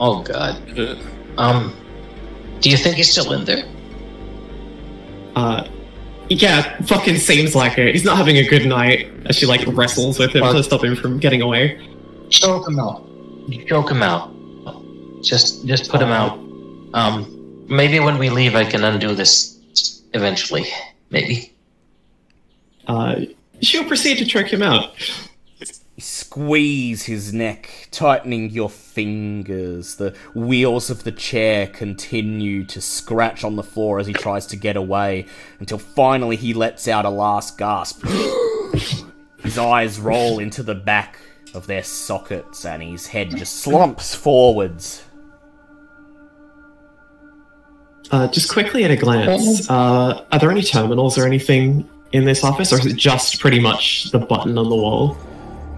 Oh 0.00 0.22
God. 0.22 0.56
Um, 1.38 1.74
do 2.60 2.68
you 2.68 2.76
think 2.76 2.96
he's 2.96 3.10
still 3.10 3.32
in 3.32 3.44
there? 3.44 3.64
Uh, 5.36 5.66
yeah, 6.28 6.82
fucking 6.82 7.16
seems 7.16 7.54
like 7.54 7.78
it. 7.78 7.94
He's 7.94 8.04
not 8.04 8.16
having 8.16 8.36
a 8.36 8.46
good 8.46 8.66
night 8.66 9.10
as 9.26 9.36
she 9.36 9.46
like 9.46 9.64
wrestles 9.68 10.18
with 10.18 10.34
him 10.34 10.42
to 10.42 10.62
stop 10.62 10.84
him 10.84 10.96
from 10.96 11.18
getting 11.18 11.40
away. 11.40 11.80
Choke 12.28 12.68
him 12.68 12.78
out. 12.78 13.06
Choke 13.66 13.90
him 13.90 14.02
out. 14.02 14.34
Just, 15.22 15.66
just 15.66 15.90
put 15.90 16.02
him 16.02 16.10
out. 16.10 16.38
Um, 16.92 17.64
maybe 17.68 18.00
when 18.00 18.18
we 18.18 18.30
leave, 18.30 18.54
I 18.54 18.64
can 18.64 18.84
undo 18.84 19.14
this 19.14 19.58
eventually. 20.12 20.66
Maybe. 21.10 21.54
Uh, 22.86 23.20
she'll 23.62 23.84
proceed 23.84 24.18
to 24.18 24.24
choke 24.24 24.52
him 24.52 24.62
out. 24.62 24.92
Squeeze 25.98 27.04
his 27.04 27.32
neck, 27.32 27.88
tightening 27.90 28.50
your 28.50 28.70
fingers. 28.70 29.96
The 29.96 30.14
wheels 30.34 30.90
of 30.90 31.04
the 31.04 31.12
chair 31.12 31.66
continue 31.66 32.64
to 32.66 32.80
scratch 32.80 33.44
on 33.44 33.56
the 33.56 33.62
floor 33.62 33.98
as 33.98 34.06
he 34.06 34.12
tries 34.12 34.46
to 34.46 34.56
get 34.56 34.76
away, 34.76 35.26
until 35.58 35.78
finally 35.78 36.36
he 36.36 36.54
lets 36.54 36.86
out 36.88 37.04
a 37.04 37.10
last 37.10 37.58
gasp. 37.58 38.04
his 39.42 39.58
eyes 39.58 39.98
roll 39.98 40.38
into 40.38 40.62
the 40.62 40.74
back 40.74 41.18
of 41.54 41.66
their 41.66 41.82
sockets, 41.82 42.64
and 42.64 42.82
his 42.82 43.06
head 43.08 43.30
just 43.36 43.56
slumps 43.56 44.14
forwards. 44.14 45.04
Uh, 48.10 48.26
just 48.28 48.50
quickly 48.50 48.84
at 48.84 48.90
a 48.90 48.96
glance, 48.96 49.68
uh, 49.68 50.24
are 50.32 50.38
there 50.38 50.50
any 50.50 50.62
terminals 50.62 51.18
or 51.18 51.26
anything 51.26 51.88
in 52.12 52.24
this 52.24 52.42
office, 52.42 52.72
or 52.72 52.78
is 52.78 52.86
it 52.86 52.96
just 52.96 53.38
pretty 53.40 53.60
much 53.60 54.10
the 54.12 54.18
button 54.18 54.56
on 54.56 54.68
the 54.68 54.76
wall? 54.76 55.16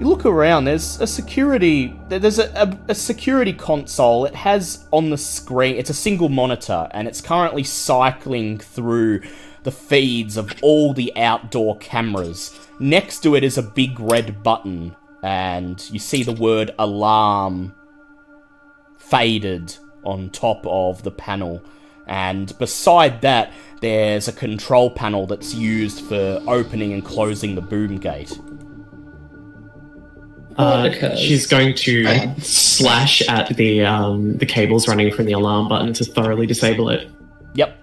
You 0.00 0.06
look 0.06 0.24
around. 0.24 0.64
There's 0.64 0.98
a 0.98 1.06
security. 1.06 1.94
There's 2.08 2.38
a, 2.38 2.50
a, 2.54 2.78
a 2.88 2.94
security 2.94 3.52
console. 3.52 4.24
It 4.24 4.34
has 4.34 4.86
on 4.92 5.10
the 5.10 5.18
screen. 5.18 5.76
It's 5.76 5.90
a 5.90 5.94
single 5.94 6.30
monitor, 6.30 6.88
and 6.92 7.06
it's 7.06 7.20
currently 7.20 7.64
cycling 7.64 8.56
through 8.56 9.20
the 9.62 9.70
feeds 9.70 10.38
of 10.38 10.54
all 10.62 10.94
the 10.94 11.14
outdoor 11.16 11.76
cameras. 11.76 12.58
Next 12.78 13.20
to 13.24 13.34
it 13.34 13.44
is 13.44 13.58
a 13.58 13.62
big 13.62 14.00
red 14.00 14.42
button, 14.42 14.96
and 15.22 15.86
you 15.90 15.98
see 15.98 16.22
the 16.22 16.32
word 16.32 16.74
alarm 16.78 17.74
faded 18.96 19.76
on 20.02 20.30
top 20.30 20.66
of 20.66 21.02
the 21.02 21.10
panel. 21.10 21.62
And 22.06 22.56
beside 22.58 23.20
that, 23.20 23.52
there's 23.82 24.28
a 24.28 24.32
control 24.32 24.88
panel 24.88 25.26
that's 25.26 25.52
used 25.52 26.00
for 26.06 26.42
opening 26.46 26.94
and 26.94 27.04
closing 27.04 27.54
the 27.54 27.60
boom 27.60 27.98
gate. 27.98 28.32
Uh, 30.56 31.14
she's 31.16 31.46
going 31.46 31.74
to 31.74 32.34
slash 32.40 33.22
at 33.28 33.56
the 33.56 33.84
um, 33.84 34.36
the 34.36 34.46
cables 34.46 34.88
running 34.88 35.12
from 35.12 35.24
the 35.26 35.32
alarm 35.32 35.68
button 35.68 35.92
to 35.94 36.04
thoroughly 36.04 36.46
disable 36.46 36.90
it. 36.90 37.08
Yep. 37.54 37.82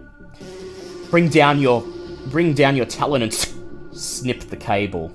Bring 1.10 1.30
down 1.30 1.60
your 1.60 1.82
bring 2.28 2.54
down 2.54 2.76
your 2.76 2.86
talon 2.86 3.22
and 3.22 3.34
snip 3.92 4.42
the 4.42 4.58
cable. 4.58 5.14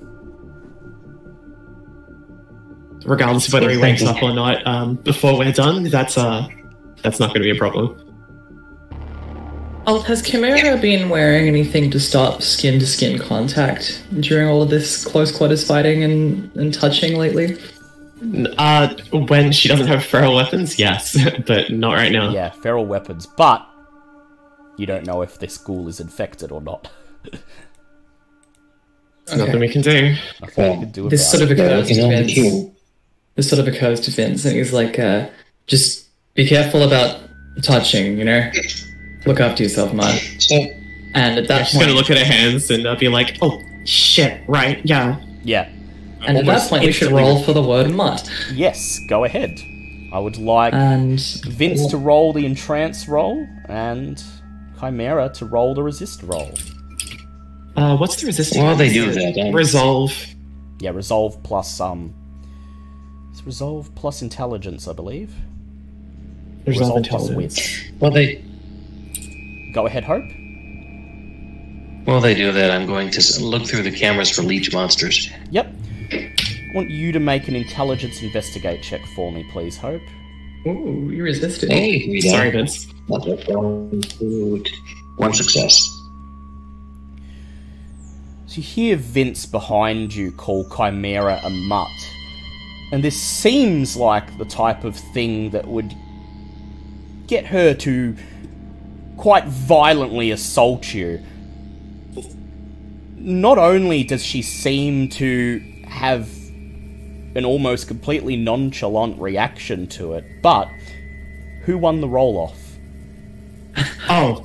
Regardless 3.05 3.49
of 3.49 3.55
whether 3.55 3.69
he 3.69 3.79
wakes 3.79 4.03
up 4.03 4.23
or 4.23 4.33
not, 4.33 4.65
um, 4.67 4.95
before 4.95 5.37
we're 5.37 5.53
done, 5.53 5.85
that's 5.85 6.17
uh, 6.17 6.47
that's 7.03 7.19
not 7.19 7.29
going 7.29 7.43
to 7.43 7.45
be 7.45 7.51
a 7.51 7.57
problem. 7.57 8.12
Oh, 9.85 10.01
has 10.03 10.23
Chimera 10.23 10.77
been 10.77 11.09
wearing 11.09 11.49
anything 11.49 11.91
to 11.91 11.99
stop 11.99 12.41
skin 12.43 12.79
to 12.79 12.87
skin 12.87 13.19
contact 13.19 14.05
during 14.21 14.47
all 14.47 14.63
of 14.63 14.71
this 14.71 15.05
close 15.05 15.37
quarters 15.37 15.67
fighting 15.67 16.05
and, 16.05 16.55
and 16.57 16.73
touching 16.73 17.19
lately? 17.19 17.59
Uh, 18.59 18.95
when 19.27 19.51
she 19.51 19.67
doesn't 19.67 19.89
have 19.89 20.05
feral 20.05 20.37
weapons, 20.37 20.79
yes, 20.79 21.17
but 21.47 21.71
not 21.73 21.95
right 21.95 22.13
now. 22.13 22.31
Yeah, 22.31 22.51
feral 22.51 22.87
weapons, 22.87 23.27
but 23.27 23.67
you 24.77 24.87
don't 24.87 25.05
know 25.05 25.23
if 25.23 25.41
this 25.41 25.59
ghoul 25.59 25.89
is 25.89 25.99
infected 25.99 26.53
or 26.53 26.61
not. 26.61 26.89
There's 29.27 29.39
nothing 29.41 29.59
we 29.59 29.69
can 29.69 29.83
do. 29.83 30.15
Nothing 30.41 30.73
you 30.75 30.81
can 30.81 30.91
do 30.93 31.09
This 31.09 31.29
sort 31.29 31.43
it. 31.43 31.51
of 31.51 31.59
occurs 31.59 31.89
He's 31.89 31.97
to 31.99 32.05
only 32.05 32.17
Vince. 32.17 32.35
two. 32.35 32.73
This 33.35 33.51
sort 33.51 33.67
of 33.67 33.67
occurs 33.75 33.99
to 34.03 34.13
Vince, 34.13 34.45
and 34.45 34.55
he's 34.57 34.73
like, 34.73 34.99
uh, 35.01 35.29
"Just 35.67 36.07
be 36.35 36.47
careful 36.47 36.83
about 36.85 37.19
touching, 37.63 38.17
you 38.19 38.25
know. 38.25 38.49
Look 39.27 39.41
after 39.41 39.63
yourself, 39.63 39.93
man." 39.93 40.19
So, 40.39 40.57
And 41.15 41.39
at 41.39 41.49
that 41.49 41.57
point 41.59 41.67
She's 41.69 41.77
point, 41.77 41.87
gonna 41.89 41.99
look 41.99 42.11
at 42.11 42.19
her 42.19 42.25
hands 42.25 42.71
and 42.71 42.87
uh, 42.87 42.97
be 42.97 43.09
like, 43.09 43.37
"Oh 43.43 43.61
shit, 43.85 44.41
right, 44.49 44.81
yeah." 44.85 45.21
Yeah. 45.45 45.69
and 46.27 46.39
at 46.39 46.47
that 46.47 46.69
point, 46.71 46.85
we 46.85 46.93
should 46.93 47.11
roll 47.13 47.43
for 47.43 47.53
the 47.53 47.63
word 47.63 47.91
"mutt." 47.91 48.31
Yes, 48.53 49.01
go 49.09 49.25
ahead. 49.25 49.61
I 50.13 50.19
would 50.19 50.37
like 50.37 50.75
And 50.75 51.19
Vince 51.47 51.87
to 51.87 51.97
roll 51.97 52.33
the 52.35 52.45
entrance 52.45 53.09
roll 53.09 53.47
and 53.69 54.23
Chimera 54.79 55.31
to 55.37 55.47
roll 55.47 55.75
the 55.75 55.83
resist 55.83 56.23
roll. 56.23 56.51
Uh, 57.77 57.97
what's 57.97 58.17
the 58.21 58.27
resistance? 58.27 58.63
while 58.63 58.77
they 58.77 58.93
do 58.93 59.11
that, 59.13 59.39
um, 59.39 59.55
Resolve. 59.55 60.13
Yeah, 60.81 60.91
resolve 60.91 61.43
plus 61.43 61.81
um 61.81 62.13
it's 63.33 63.43
resolve 63.47 63.95
plus 63.95 64.21
intelligence, 64.21 64.87
I 64.87 64.93
believe. 64.93 65.35
Resolve 66.67 67.05
plus 67.05 67.29
intelligence. 67.29 67.57
wit. 67.57 67.93
while 67.99 68.11
they 68.11 68.45
Go 69.73 69.87
ahead, 69.87 70.05
Hope. 70.05 70.25
while 72.05 72.21
they 72.21 72.35
do 72.35 72.53
that, 72.53 72.71
I'm 72.71 72.87
going 72.87 73.11
to 73.11 73.43
look 73.45 73.67
through 73.67 73.83
the 73.83 73.91
cameras 73.91 74.31
for 74.31 74.43
leech 74.43 74.73
monsters. 74.73 75.31
Yep. 75.51 75.73
I 76.13 76.75
want 76.75 76.91
you 76.91 77.13
to 77.13 77.21
make 77.21 77.49
an 77.49 77.57
intelligence 77.57 78.23
investigate 78.23 78.83
check 78.83 79.01
for 79.15 79.33
me, 79.33 79.45
please, 79.53 79.77
Hope. 79.79 80.03
ooh, 80.67 81.11
you 81.11 81.23
resisted. 81.23 81.71
Hey, 81.71 82.07
we 82.09 82.21
Sorry, 82.21 82.51
don't- 82.51 82.63
Vince. 82.67 82.87
Not 83.09 83.25
that 83.25 83.49
one. 83.49 84.65
One 85.17 85.33
success. 85.35 85.89
So 88.47 88.57
you 88.57 88.63
hear 88.63 88.97
Vince 88.97 89.47
behind 89.47 90.15
you 90.15 90.31
call 90.33 90.69
Chimera 90.77 91.41
a 91.43 91.51
mutt. 91.51 91.89
And 92.93 93.03
this 93.03 93.19
seems 93.21 93.97
like 93.97 94.37
the 94.39 94.45
type 94.45 94.85
of 94.85 94.95
thing 94.97 95.51
that 95.51 95.67
would 95.67 95.95
get 97.27 97.47
her 97.47 97.73
to 97.75 98.15
quite 99.23 99.47
violently 99.47 100.33
assault 100.33 100.93
you. 100.93 101.25
Not 103.15 103.57
only 103.57 104.03
does 104.03 104.25
she 104.25 104.43
seem 104.43 105.11
to 105.11 105.61
have 105.87 106.29
an 107.37 107.45
almost 107.45 107.87
completely 107.87 108.35
nonchalant 108.35 109.21
reaction 109.21 109.87
to 109.91 110.15
it, 110.15 110.25
but 110.43 110.67
who 111.67 111.79
won 111.79 112.01
the 112.01 112.09
roll 112.09 112.37
off? 112.37 112.59
Oh, 114.11 114.45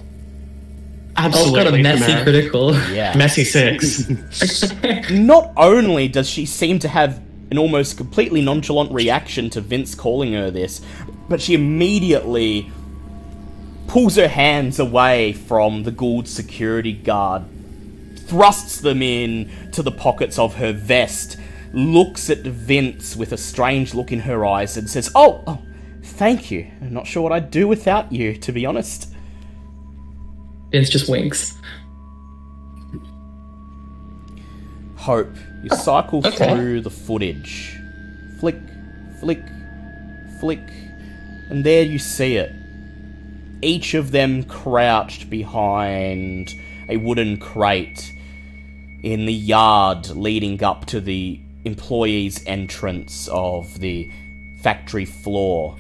I've 1.16 1.34
absolutely. 1.34 1.64
got 1.64 1.74
a 1.74 1.82
messy 1.82 2.06
Chimera. 2.06 2.24
critical. 2.24 2.74
Yeah. 2.92 3.18
Messy 3.18 3.46
six. 3.46 4.08
not 5.10 5.54
only 5.58 6.08
does 6.08 6.30
she 6.30 6.46
seem 6.46 6.78
to 6.78 6.88
have 6.88 7.20
an 7.50 7.58
almost 7.58 7.98
completely 7.98 8.42
nonchalant 8.42 8.92
reaction 8.92 9.50
to 9.50 9.60
Vince 9.60 9.96
calling 9.96 10.34
her 10.34 10.52
this, 10.52 10.82
but 11.28 11.42
she 11.42 11.56
immediately 11.56 12.72
pulls 13.88 14.16
her 14.18 14.28
hands 14.28 14.80
away 14.80 15.34
from 15.34 15.84
the 15.84 15.92
ghoul 15.92 16.26
security 16.26 16.94
guard, 16.94 17.44
thrusts 18.28 18.82
them 18.82 19.02
in 19.02 19.50
to 19.72 19.82
the 19.82 19.92
pockets 19.92 20.38
of 20.38 20.56
her 20.56 20.74
vest, 20.74 21.38
looks 21.74 22.30
at 22.30 22.40
Vince 22.40 23.16
with 23.16 23.32
a 23.32 23.38
strange 23.38 23.94
look 23.94 24.12
in 24.12 24.22
her 24.22 24.46
eyes, 24.46 24.78
and 24.78 24.90
says, 24.90 25.10
Oh, 25.16 25.44
oh 25.48 25.62
thank 26.04 26.52
you. 26.52 26.70
I'm 26.82 26.94
not 26.94 27.08
sure 27.08 27.24
what 27.24 27.32
I'd 27.32 27.50
do 27.50 27.68
without 27.68 28.12
you, 28.12 28.36
to 28.38 28.52
be 28.52 28.66
honest. 28.66 29.12
Vince 30.72 30.90
just 30.90 31.10
winks. 31.10 31.54
Hope, 34.98 35.34
you 35.64 35.70
cycle 35.78 36.26
Okay. 36.26 36.54
through 36.54 36.82
the 36.82 36.90
footage. 36.90 37.78
Flick, 38.40 38.58
flick, 39.22 39.42
flick, 40.40 40.60
and 41.50 41.64
there 41.64 41.84
you 41.84 41.98
see 42.00 42.36
it. 42.36 42.52
Each 43.62 43.94
of 43.94 44.12
them 44.12 44.44
crouched 44.44 45.30
behind 45.30 46.54
a 46.90 46.98
wooden 46.98 47.38
crate 47.38 48.14
in 49.04 49.26
the 49.26 49.34
yard 49.34 50.10
leading 50.10 50.64
up 50.64 50.86
to 50.86 51.02
the 51.02 51.42
employees' 51.66 52.44
entrance 52.46 53.28
of 53.30 53.80
the 53.80 54.12
factory 54.62 55.06
floor. 55.06 55.76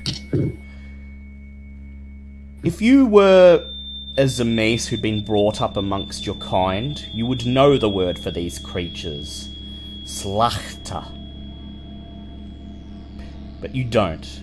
If 2.64 2.82
you 2.82 3.06
were 3.06 3.70
a 4.18 4.24
Tzimisce 4.24 4.88
who'd 4.88 5.02
been 5.02 5.24
brought 5.24 5.62
up 5.62 5.78
amongst 5.78 6.26
your 6.26 6.36
kind, 6.36 7.08
you 7.14 7.26
would 7.26 7.46
know 7.46 7.78
the 7.78 7.90
word 7.90 8.18
for 8.18 8.32
these 8.32 8.58
creatures. 8.60 9.50
Szlachta. 10.04 11.06
But 13.62 13.76
you 13.76 13.84
don't. 13.84 14.42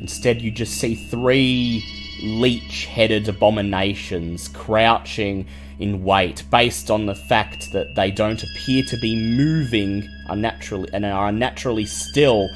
Instead, 0.00 0.42
you 0.42 0.50
just 0.50 0.74
see 0.74 1.08
three 1.08 1.84
leech 2.24 2.86
headed 2.86 3.28
abominations 3.28 4.48
crouching 4.48 5.46
in 5.78 6.04
wait 6.04 6.42
based 6.50 6.90
on 6.90 7.06
the 7.06 7.14
fact 7.14 7.72
that 7.72 7.94
they 7.94 8.10
don't 8.10 8.42
appear 8.42 8.82
to 8.84 8.96
be 8.98 9.14
moving 9.16 10.08
unnaturally 10.28 10.88
and 10.92 11.04
are 11.04 11.28
unnaturally 11.28 11.86
still, 11.86 12.48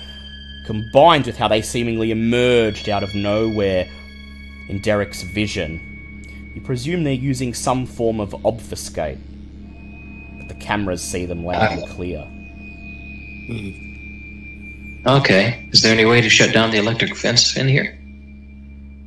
combined 0.64 1.26
with 1.26 1.36
how 1.36 1.48
they 1.48 1.62
seemingly 1.62 2.10
emerged 2.10 2.88
out 2.88 3.02
of 3.02 3.14
nowhere 3.14 3.88
in 4.68 4.80
Derek's 4.80 5.22
vision. 5.22 5.80
You 6.54 6.60
presume 6.60 7.04
they're 7.04 7.12
using 7.12 7.54
some 7.54 7.86
form 7.86 8.20
of 8.20 8.34
obfuscate, 8.44 9.18
but 10.38 10.48
the 10.48 10.54
cameras 10.54 11.02
see 11.02 11.26
them 11.26 11.44
loud 11.44 11.72
and 11.72 11.82
ah. 11.84 11.86
clear. 11.86 12.22
Hmm. 13.46 13.88
Okay. 15.06 15.68
Is 15.72 15.82
there 15.82 15.92
any 15.92 16.04
way 16.04 16.20
to 16.20 16.28
shut 16.28 16.52
down 16.52 16.70
the 16.70 16.78
electric 16.78 17.16
fence 17.16 17.56
in 17.56 17.68
here? 17.68 17.97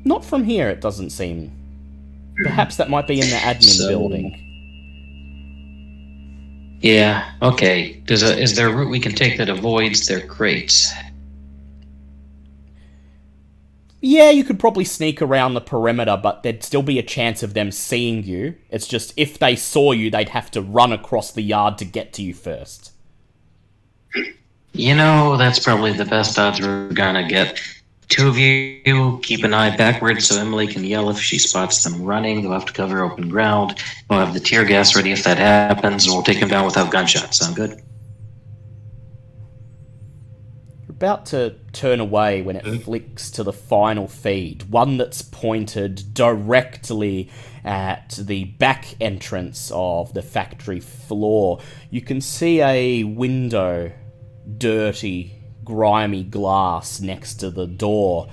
Not 0.03 0.25
from 0.25 0.43
here, 0.43 0.69
it 0.69 0.81
doesn't 0.81 1.11
seem. 1.11 1.51
Perhaps 2.43 2.77
that 2.77 2.89
might 2.89 3.07
be 3.07 3.19
in 3.19 3.29
the 3.29 3.35
admin 3.35 3.63
So- 3.63 3.87
building. 3.89 4.37
Yeah. 6.81 7.29
Okay. 7.43 8.01
Does 8.05 8.23
a, 8.23 8.37
is 8.39 8.55
there 8.55 8.67
a 8.67 8.73
route 8.75 8.89
we 8.89 8.99
can 8.99 9.13
take 9.13 9.37
that 9.37 9.49
avoids 9.49 10.07
their 10.07 10.25
crates? 10.25 10.91
Yeah, 14.03 14.31
you 14.31 14.43
could 14.43 14.59
probably 14.59 14.83
sneak 14.85 15.21
around 15.21 15.53
the 15.53 15.61
perimeter, 15.61 16.17
but 16.21 16.41
there'd 16.41 16.63
still 16.63 16.81
be 16.81 16.97
a 16.97 17.03
chance 17.03 17.43
of 17.43 17.53
them 17.53 17.71
seeing 17.71 18.23
you. 18.23 18.55
It's 18.71 18.87
just 18.87 19.13
if 19.15 19.37
they 19.37 19.55
saw 19.55 19.91
you, 19.91 20.09
they'd 20.09 20.29
have 20.29 20.49
to 20.51 20.61
run 20.61 20.91
across 20.91 21.31
the 21.31 21.43
yard 21.43 21.77
to 21.77 21.85
get 21.85 22.13
to 22.13 22.23
you 22.23 22.33
first. 22.33 22.93
You 24.73 24.95
know, 24.95 25.37
that's 25.37 25.59
probably 25.59 25.93
the 25.93 26.05
best 26.05 26.39
odds 26.39 26.59
we're 26.61 26.89
gonna 26.93 27.27
get. 27.27 27.61
Two 28.11 28.27
of 28.27 28.37
you 28.37 29.19
keep 29.23 29.45
an 29.45 29.53
eye 29.53 29.73
backwards 29.77 30.27
so 30.27 30.37
Emily 30.37 30.67
can 30.67 30.83
yell 30.83 31.09
if 31.09 31.17
she 31.17 31.39
spots 31.39 31.81
them 31.85 32.03
running. 32.03 32.41
They'll 32.41 32.51
have 32.51 32.65
to 32.65 32.73
cover 32.73 33.01
open 33.01 33.29
ground. 33.29 33.81
We'll 34.09 34.19
have 34.19 34.33
the 34.33 34.41
tear 34.41 34.65
gas 34.65 34.97
ready 34.97 35.13
if 35.13 35.23
that 35.23 35.37
happens, 35.37 36.05
and 36.05 36.13
we'll 36.13 36.23
take 36.23 36.41
them 36.41 36.49
down 36.49 36.65
without 36.65 36.91
gunshots. 36.91 37.37
Sound 37.37 37.55
good? 37.55 37.69
You're 40.81 40.89
about 40.89 41.25
to 41.27 41.55
turn 41.71 42.01
away 42.01 42.41
when 42.41 42.57
it 42.57 42.83
flicks 42.83 43.31
to 43.31 43.43
the 43.43 43.53
final 43.53 44.09
feed, 44.09 44.69
one 44.69 44.97
that's 44.97 45.21
pointed 45.21 46.13
directly 46.13 47.29
at 47.63 48.19
the 48.21 48.43
back 48.43 48.93
entrance 48.99 49.71
of 49.73 50.13
the 50.13 50.21
factory 50.21 50.81
floor. 50.81 51.61
You 51.89 52.01
can 52.01 52.19
see 52.19 52.61
a 52.61 53.05
window, 53.05 53.93
dirty, 54.57 55.37
grimy 55.63 56.23
glass 56.23 56.99
next 56.99 57.35
to 57.35 57.49
the 57.49 57.67
door. 57.67 58.29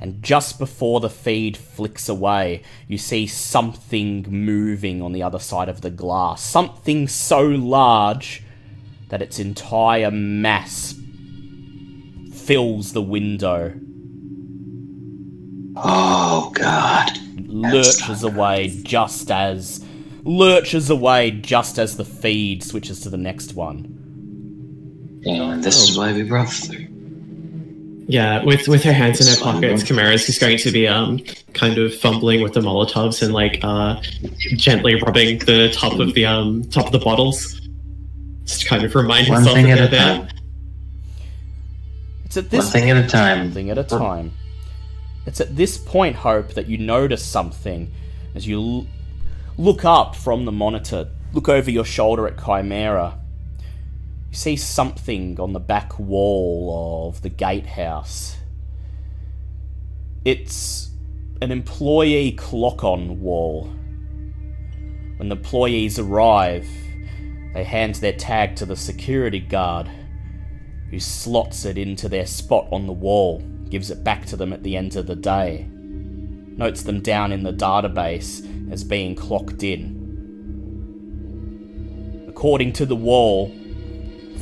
And 0.00 0.22
just 0.22 0.58
before 0.60 1.00
the 1.00 1.10
feed 1.10 1.56
flicks 1.56 2.08
away, 2.08 2.62
you 2.86 2.98
see 2.98 3.26
something 3.26 4.24
moving 4.28 5.02
on 5.02 5.12
the 5.12 5.24
other 5.24 5.40
side 5.40 5.68
of 5.68 5.80
the 5.80 5.90
glass. 5.90 6.40
Something 6.42 7.08
so 7.08 7.42
large 7.42 8.44
that 9.08 9.22
its 9.22 9.38
entire 9.40 10.10
mass 10.12 10.94
fills 12.32 12.92
the 12.92 13.02
window, 13.02 13.74
Oh, 15.76 16.50
God. 16.54 17.18
lurches 17.46 18.22
away 18.22 18.68
just 18.82 19.30
as 19.30 19.84
lurches 20.24 20.90
away 20.90 21.30
just 21.30 21.78
as 21.78 21.96
the 21.96 22.04
feed 22.04 22.62
switches 22.62 23.00
to 23.00 23.10
the 23.10 23.16
next 23.16 23.54
one. 23.54 23.97
And 25.26 25.62
this 25.62 25.88
is 25.88 25.96
why 25.98 26.12
we 26.12 26.22
brought 26.22 26.48
through. 26.50 26.86
Yeah, 28.10 28.42
with 28.44 28.68
with 28.68 28.82
her 28.84 28.92
hands 28.92 29.20
in 29.20 29.26
her 29.26 29.38
pockets, 29.42 29.82
bro. 29.82 29.86
Chimera's 29.96 30.24
just 30.24 30.40
going 30.40 30.56
to 30.58 30.70
be 30.70 30.88
um 30.88 31.18
kind 31.52 31.76
of 31.76 31.94
fumbling 31.94 32.42
with 32.42 32.54
the 32.54 32.60
Molotovs 32.60 33.22
and 33.22 33.34
like 33.34 33.60
uh 33.62 34.00
gently 34.56 34.94
rubbing 35.02 35.38
the 35.40 35.70
top 35.74 35.98
of 35.98 36.14
the 36.14 36.24
um 36.24 36.64
top 36.70 36.86
of 36.86 36.92
the 36.92 36.98
bottles. 37.00 37.60
Just 38.44 38.62
to 38.62 38.68
kind 38.68 38.82
of 38.84 38.94
remind 38.94 39.28
One 39.28 39.40
herself 39.40 39.56
thing 39.56 39.66
that 39.66 39.78
at 39.78 39.90
they're 39.90 40.00
a 40.00 40.04
there. 40.04 40.18
time. 40.26 40.28
It's 42.24 42.36
at 42.38 42.44
One 42.44 42.50
this 42.50 42.72
thing 42.72 42.90
at 42.90 42.96
a 43.04 43.06
time. 43.06 43.38
One 43.40 43.50
thing 43.52 43.70
at 43.70 43.76
a 43.78 43.84
time. 43.84 44.32
It's 45.26 45.40
at 45.42 45.54
this 45.56 45.76
point, 45.76 46.16
Hope, 46.16 46.54
that 46.54 46.66
you 46.66 46.78
notice 46.78 47.22
something 47.22 47.92
as 48.34 48.46
you 48.46 48.58
l- 48.58 48.86
look 49.58 49.84
up 49.84 50.16
from 50.16 50.46
the 50.46 50.52
monitor, 50.52 51.08
look 51.34 51.50
over 51.50 51.70
your 51.70 51.84
shoulder 51.84 52.26
at 52.26 52.42
Chimera. 52.42 53.18
See 54.38 54.54
something 54.54 55.40
on 55.40 55.52
the 55.52 55.58
back 55.58 55.98
wall 55.98 57.08
of 57.08 57.22
the 57.22 57.28
gatehouse. 57.28 58.36
It's 60.24 60.90
an 61.42 61.50
employee 61.50 62.30
clock 62.30 62.84
on 62.84 63.20
wall. 63.20 63.64
When 65.16 65.28
the 65.28 65.34
employees 65.34 65.98
arrive, 65.98 66.68
they 67.52 67.64
hand 67.64 67.96
their 67.96 68.12
tag 68.12 68.54
to 68.56 68.64
the 68.64 68.76
security 68.76 69.40
guard 69.40 69.90
who 70.92 71.00
slots 71.00 71.64
it 71.64 71.76
into 71.76 72.08
their 72.08 72.26
spot 72.26 72.68
on 72.70 72.86
the 72.86 72.92
wall, 72.92 73.42
gives 73.70 73.90
it 73.90 74.04
back 74.04 74.24
to 74.26 74.36
them 74.36 74.52
at 74.52 74.62
the 74.62 74.76
end 74.76 74.94
of 74.94 75.08
the 75.08 75.16
day, 75.16 75.66
notes 75.72 76.84
them 76.84 77.00
down 77.00 77.32
in 77.32 77.42
the 77.42 77.52
database 77.52 78.72
as 78.72 78.84
being 78.84 79.16
clocked 79.16 79.64
in. 79.64 79.96
According 82.28 82.74
to 82.74 82.86
the 82.86 82.94
wall, 82.94 83.52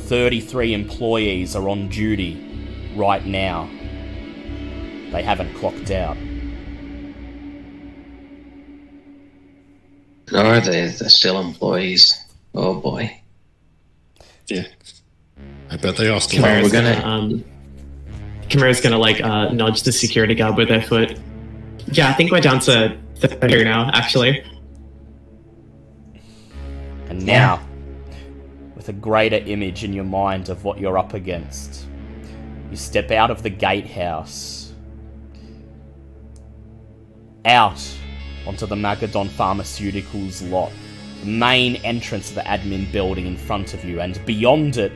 33 0.07 0.73
employees 0.73 1.55
are 1.55 1.67
on 1.69 1.89
duty 1.89 2.93
right 2.95 3.25
now. 3.25 3.69
They 5.11 5.21
haven't 5.23 5.53
clocked 5.55 5.91
out. 5.91 6.17
Are 10.33 10.59
they? 10.59 10.87
They're 10.87 11.09
still 11.09 11.39
employees. 11.39 12.17
Oh 12.53 12.79
boy. 12.79 13.21
Yeah. 14.47 14.63
I 15.69 15.77
bet 15.77 15.97
they 15.97 16.09
are 16.09 16.19
still. 16.19 16.41
Well, 16.43 16.55
Chimera's 16.61 16.71
we're 16.73 16.81
gonna, 16.81 17.01
gonna- 17.01 17.07
um 17.07 17.45
Chimera's 18.49 18.81
gonna 18.81 18.97
like 18.97 19.21
uh 19.21 19.49
nudge 19.49 19.83
the 19.83 19.91
security 19.91 20.35
guard 20.35 20.55
with 20.57 20.69
her 20.69 20.81
foot. 20.81 21.17
Yeah, 21.91 22.09
I 22.09 22.13
think 22.13 22.31
we're 22.31 22.41
down 22.41 22.59
to 22.61 22.97
thirty 23.17 23.63
now, 23.63 23.89
actually. 23.93 24.43
And 27.09 27.25
now, 27.25 27.65
with 28.87 28.95
a 28.95 28.99
greater 28.99 29.37
image 29.37 29.83
in 29.83 29.91
your 29.93 30.03
mind 30.05 30.49
of 30.49 30.63
what 30.63 30.79
you're 30.79 30.97
up 30.97 31.13
against, 31.13 31.85
you 32.71 32.77
step 32.77 33.11
out 33.11 33.29
of 33.29 33.43
the 33.43 33.49
gatehouse, 33.49 34.73
out 37.45 37.81
onto 38.45 38.65
the 38.65 38.75
Magadon 38.75 39.27
Pharmaceuticals 39.27 40.49
lot, 40.49 40.71
the 41.21 41.27
main 41.27 41.75
entrance 41.77 42.29
of 42.29 42.35
the 42.35 42.41
admin 42.41 42.89
building 42.91 43.25
in 43.25 43.35
front 43.35 43.73
of 43.73 43.83
you, 43.83 43.99
and 43.99 44.23
beyond 44.25 44.77
it, 44.77 44.93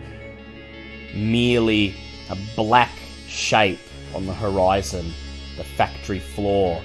merely 1.14 1.94
a 2.30 2.38
black 2.56 2.92
shape 3.28 3.80
on 4.16 4.26
the 4.26 4.34
horizon, 4.34 5.12
the 5.58 5.64
factory 5.64 6.20
floor. 6.20 6.82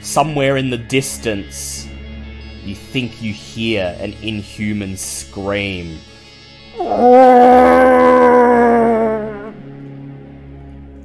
Somewhere 0.00 0.56
in 0.56 0.70
the 0.70 0.78
distance, 0.78 1.88
you 2.64 2.74
think 2.74 3.22
you 3.22 3.32
hear 3.32 3.96
an 4.00 4.14
inhuman 4.14 4.96
scream. 4.96 5.98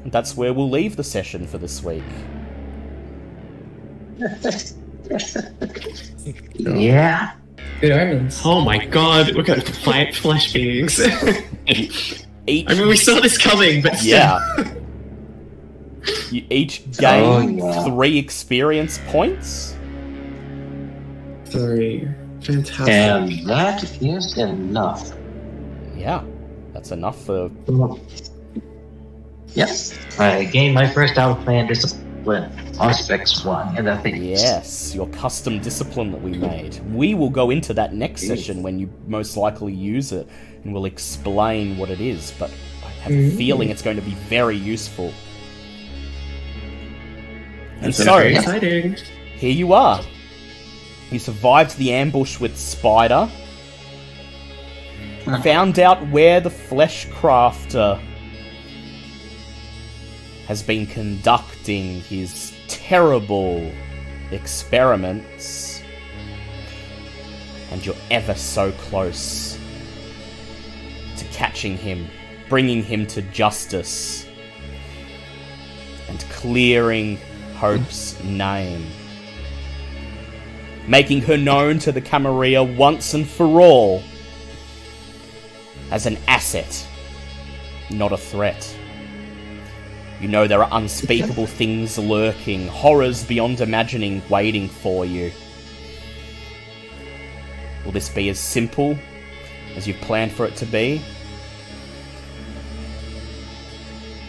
And 0.04 0.12
that's 0.12 0.36
where 0.36 0.54
we'll 0.54 0.70
leave 0.70 0.96
the 0.96 1.04
session 1.04 1.46
for 1.48 1.58
this 1.58 1.84
week. 1.84 2.04
Yeah. 6.56 7.32
Good 7.82 7.92
omens. 7.92 8.42
Oh 8.46 8.62
my 8.62 8.86
god, 8.86 9.34
we're 9.36 9.42
going 9.44 9.62
to 9.62 9.74
fight 9.74 10.16
flesh 10.16 10.54
beings. 10.54 11.00
I 11.68 11.88
mean, 12.48 12.88
we 12.88 12.96
saw 12.98 13.20
this 13.20 13.38
coming, 13.38 13.82
but 13.82 13.96
still. 13.98 14.10
yeah. 14.10 14.74
You 16.30 16.46
each 16.52 16.84
gain 16.98 17.24
Oh, 17.62 17.68
yeah. 17.72 17.84
three 17.86 18.18
experience 18.20 19.00
points. 19.08 19.76
Three. 21.46 22.08
Fantastic. 22.42 22.90
And 22.90 23.48
that 23.50 23.84
is 24.02 24.38
enough. 24.38 25.12
Yeah, 26.00 26.24
that's 26.74 26.92
enough 26.92 27.22
for. 27.26 27.52
Yes. 29.54 29.98
I 30.18 30.46
gained 30.46 30.74
my 30.74 30.88
first 30.88 31.16
outplan 31.16 31.68
discipline 31.68 32.52
on 32.80 32.94
Specs 32.94 33.44
1 33.44 33.78
in 33.78 33.86
the 33.86 33.98
Thieves. 33.98 34.42
Yes, 34.42 34.96
your 34.96 35.08
custom 35.10 35.60
discipline 35.60 36.12
that 36.12 36.22
we 36.22 36.32
made. 36.32 36.80
We 36.94 37.16
will 37.16 37.30
go 37.30 37.50
into 37.50 37.74
that 37.74 37.94
next 37.94 38.26
session 38.26 38.64
when 38.64 38.80
you 38.80 38.90
most 39.08 39.36
likely 39.36 39.74
use 39.74 40.14
it, 40.14 40.28
and 40.64 40.74
we'll 40.74 40.86
explain 40.86 41.78
what 41.78 41.90
it 41.90 42.00
is. 42.00 42.34
But 42.40 42.52
I 42.84 42.90
have 43.02 43.12
a 43.12 43.16
mm-hmm. 43.16 43.38
feeling 43.38 43.70
it's 43.70 43.82
going 43.82 43.98
to 43.98 44.02
be 44.02 44.16
very 44.30 44.56
useful. 44.56 45.14
And 47.82 47.94
That's 47.94 47.98
so, 48.04 48.18
exciting. 48.20 48.96
here 49.36 49.52
you 49.52 49.74
are. 49.74 50.02
You 51.12 51.20
survived 51.20 51.78
the 51.78 51.92
ambush 51.92 52.40
with 52.40 52.58
Spider. 52.58 53.30
Found 55.44 55.80
out 55.80 56.08
where 56.08 56.40
the 56.40 56.50
flesh 56.50 57.08
crafter 57.08 58.02
has 60.48 60.64
been 60.64 60.88
conducting 60.88 62.02
his 62.02 62.54
terrible 62.68 63.72
experiments. 64.32 65.84
And 67.72 67.86
you're 67.86 67.96
ever 68.10 68.34
so 68.34 68.72
close 68.72 69.60
to 71.18 71.26
catching 71.26 71.78
him, 71.78 72.08
bringing 72.48 72.82
him 72.82 73.06
to 73.08 73.22
justice, 73.22 74.26
and 76.08 76.20
clearing 76.30 77.20
Hope's 77.56 78.22
name 78.24 78.88
making 80.90 81.22
her 81.22 81.38
known 81.38 81.78
to 81.78 81.92
the 81.92 82.02
Camarilla 82.02 82.64
once 82.64 83.14
and 83.14 83.28
for 83.28 83.62
all 83.62 84.02
as 85.92 86.06
an 86.06 86.18
asset, 86.28 86.88
not 87.90 88.12
a 88.12 88.18
threat. 88.18 88.76
You 90.22 90.28
know 90.28 90.48
there 90.48 90.64
are 90.64 90.70
unspeakable 90.72 91.48
things 91.62 91.98
lurking, 91.98 92.68
horrors 92.68 93.24
beyond 93.24 93.62
imagining 93.62 94.22
waiting 94.30 94.68
for 94.68 95.06
you. 95.06 95.32
Will 97.86 97.92
this 97.92 98.10
be 98.10 98.30
as 98.30 98.40
simple 98.40 98.98
as 99.76 99.88
you've 99.88 100.02
planned 100.02 100.32
for 100.32 100.46
it 100.46 100.56
to 100.58 100.66
be? 100.66 101.02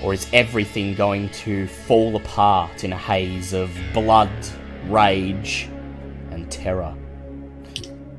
Or 0.03 0.15
is 0.15 0.29
everything 0.33 0.95
going 0.95 1.29
to 1.31 1.67
fall 1.67 2.17
apart 2.17 2.85
in 2.85 2.93
a 2.93 2.97
haze 2.97 3.53
of 3.53 3.71
blood, 3.93 4.31
rage, 4.87 5.69
and 6.31 6.51
terror? 6.51 6.95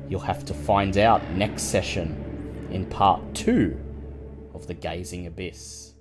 You'll 0.08 0.20
have 0.20 0.44
to 0.44 0.54
find 0.54 0.96
out 0.98 1.28
next 1.30 1.62
session 1.64 2.21
in 2.72 2.86
part 2.86 3.34
two 3.34 3.78
of 4.54 4.66
The 4.66 4.72
Gazing 4.72 5.26
Abyss. 5.26 5.92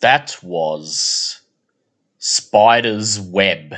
That 0.00 0.36
was 0.40 1.42
Spider's 2.18 3.18
Web, 3.18 3.74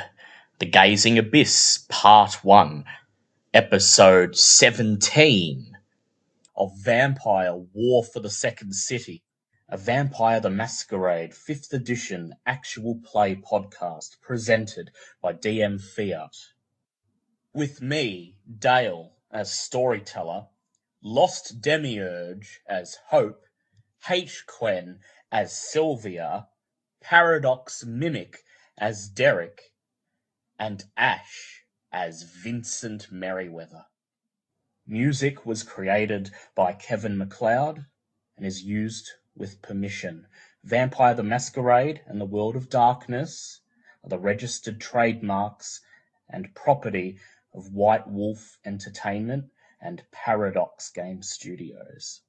The 0.59 0.67
Gazing 0.67 1.17
Abyss, 1.17 1.87
Part 1.89 2.45
1, 2.45 2.85
Episode 3.55 4.37
17 4.37 5.75
of 6.55 6.71
Vampire 6.79 7.55
War 7.73 8.05
for 8.05 8.21
the 8.21 8.29
Second 8.29 8.75
City, 8.75 9.23
a 9.71 9.79
Vampire 9.79 10.39
the 10.39 10.51
Masquerade 10.51 11.33
5th 11.33 11.73
edition 11.73 12.35
actual 12.45 13.01
play 13.03 13.35
podcast 13.37 14.21
presented 14.21 14.91
by 15.23 15.33
DM 15.33 15.81
Fiat. 15.81 16.37
With 17.55 17.81
me, 17.81 18.37
Dale, 18.59 19.13
as 19.31 19.51
storyteller, 19.51 20.49
Lost 21.05 21.61
Demiurge 21.61 22.61
as 22.69 22.97
Hope, 23.09 23.43
H. 24.09 24.45
Quen 24.47 25.01
as 25.33 25.53
Sylvia, 25.53 26.47
Paradox 27.01 27.85
Mimic 27.85 28.45
as 28.79 29.09
Derek, 29.09 29.73
and 30.61 30.85
Ash 30.97 31.65
as 31.91 32.23
Vincent 32.23 33.11
Merriweather. 33.11 33.87
Music 34.87 35.45
was 35.45 35.65
created 35.65 36.31
by 36.55 36.73
Kevin 36.73 37.19
MacLeod 37.19 37.85
and 38.37 38.47
is 38.47 38.63
used 38.63 39.11
with 39.35 39.61
permission. 39.61 40.29
Vampire 40.63 41.15
the 41.15 41.25
Masquerade 41.25 42.01
and 42.07 42.21
the 42.21 42.27
World 42.27 42.55
of 42.55 42.71
Darkness 42.71 43.61
are 44.05 44.11
the 44.11 44.21
registered 44.21 44.81
trademarks 44.81 45.81
and 46.29 46.55
property 46.55 47.19
of 47.53 47.73
White 47.73 48.07
Wolf 48.07 48.57
Entertainment 48.65 49.51
and 49.83 50.03
Paradox 50.13 50.91
Game 50.91 51.23
Studios. 51.23 52.23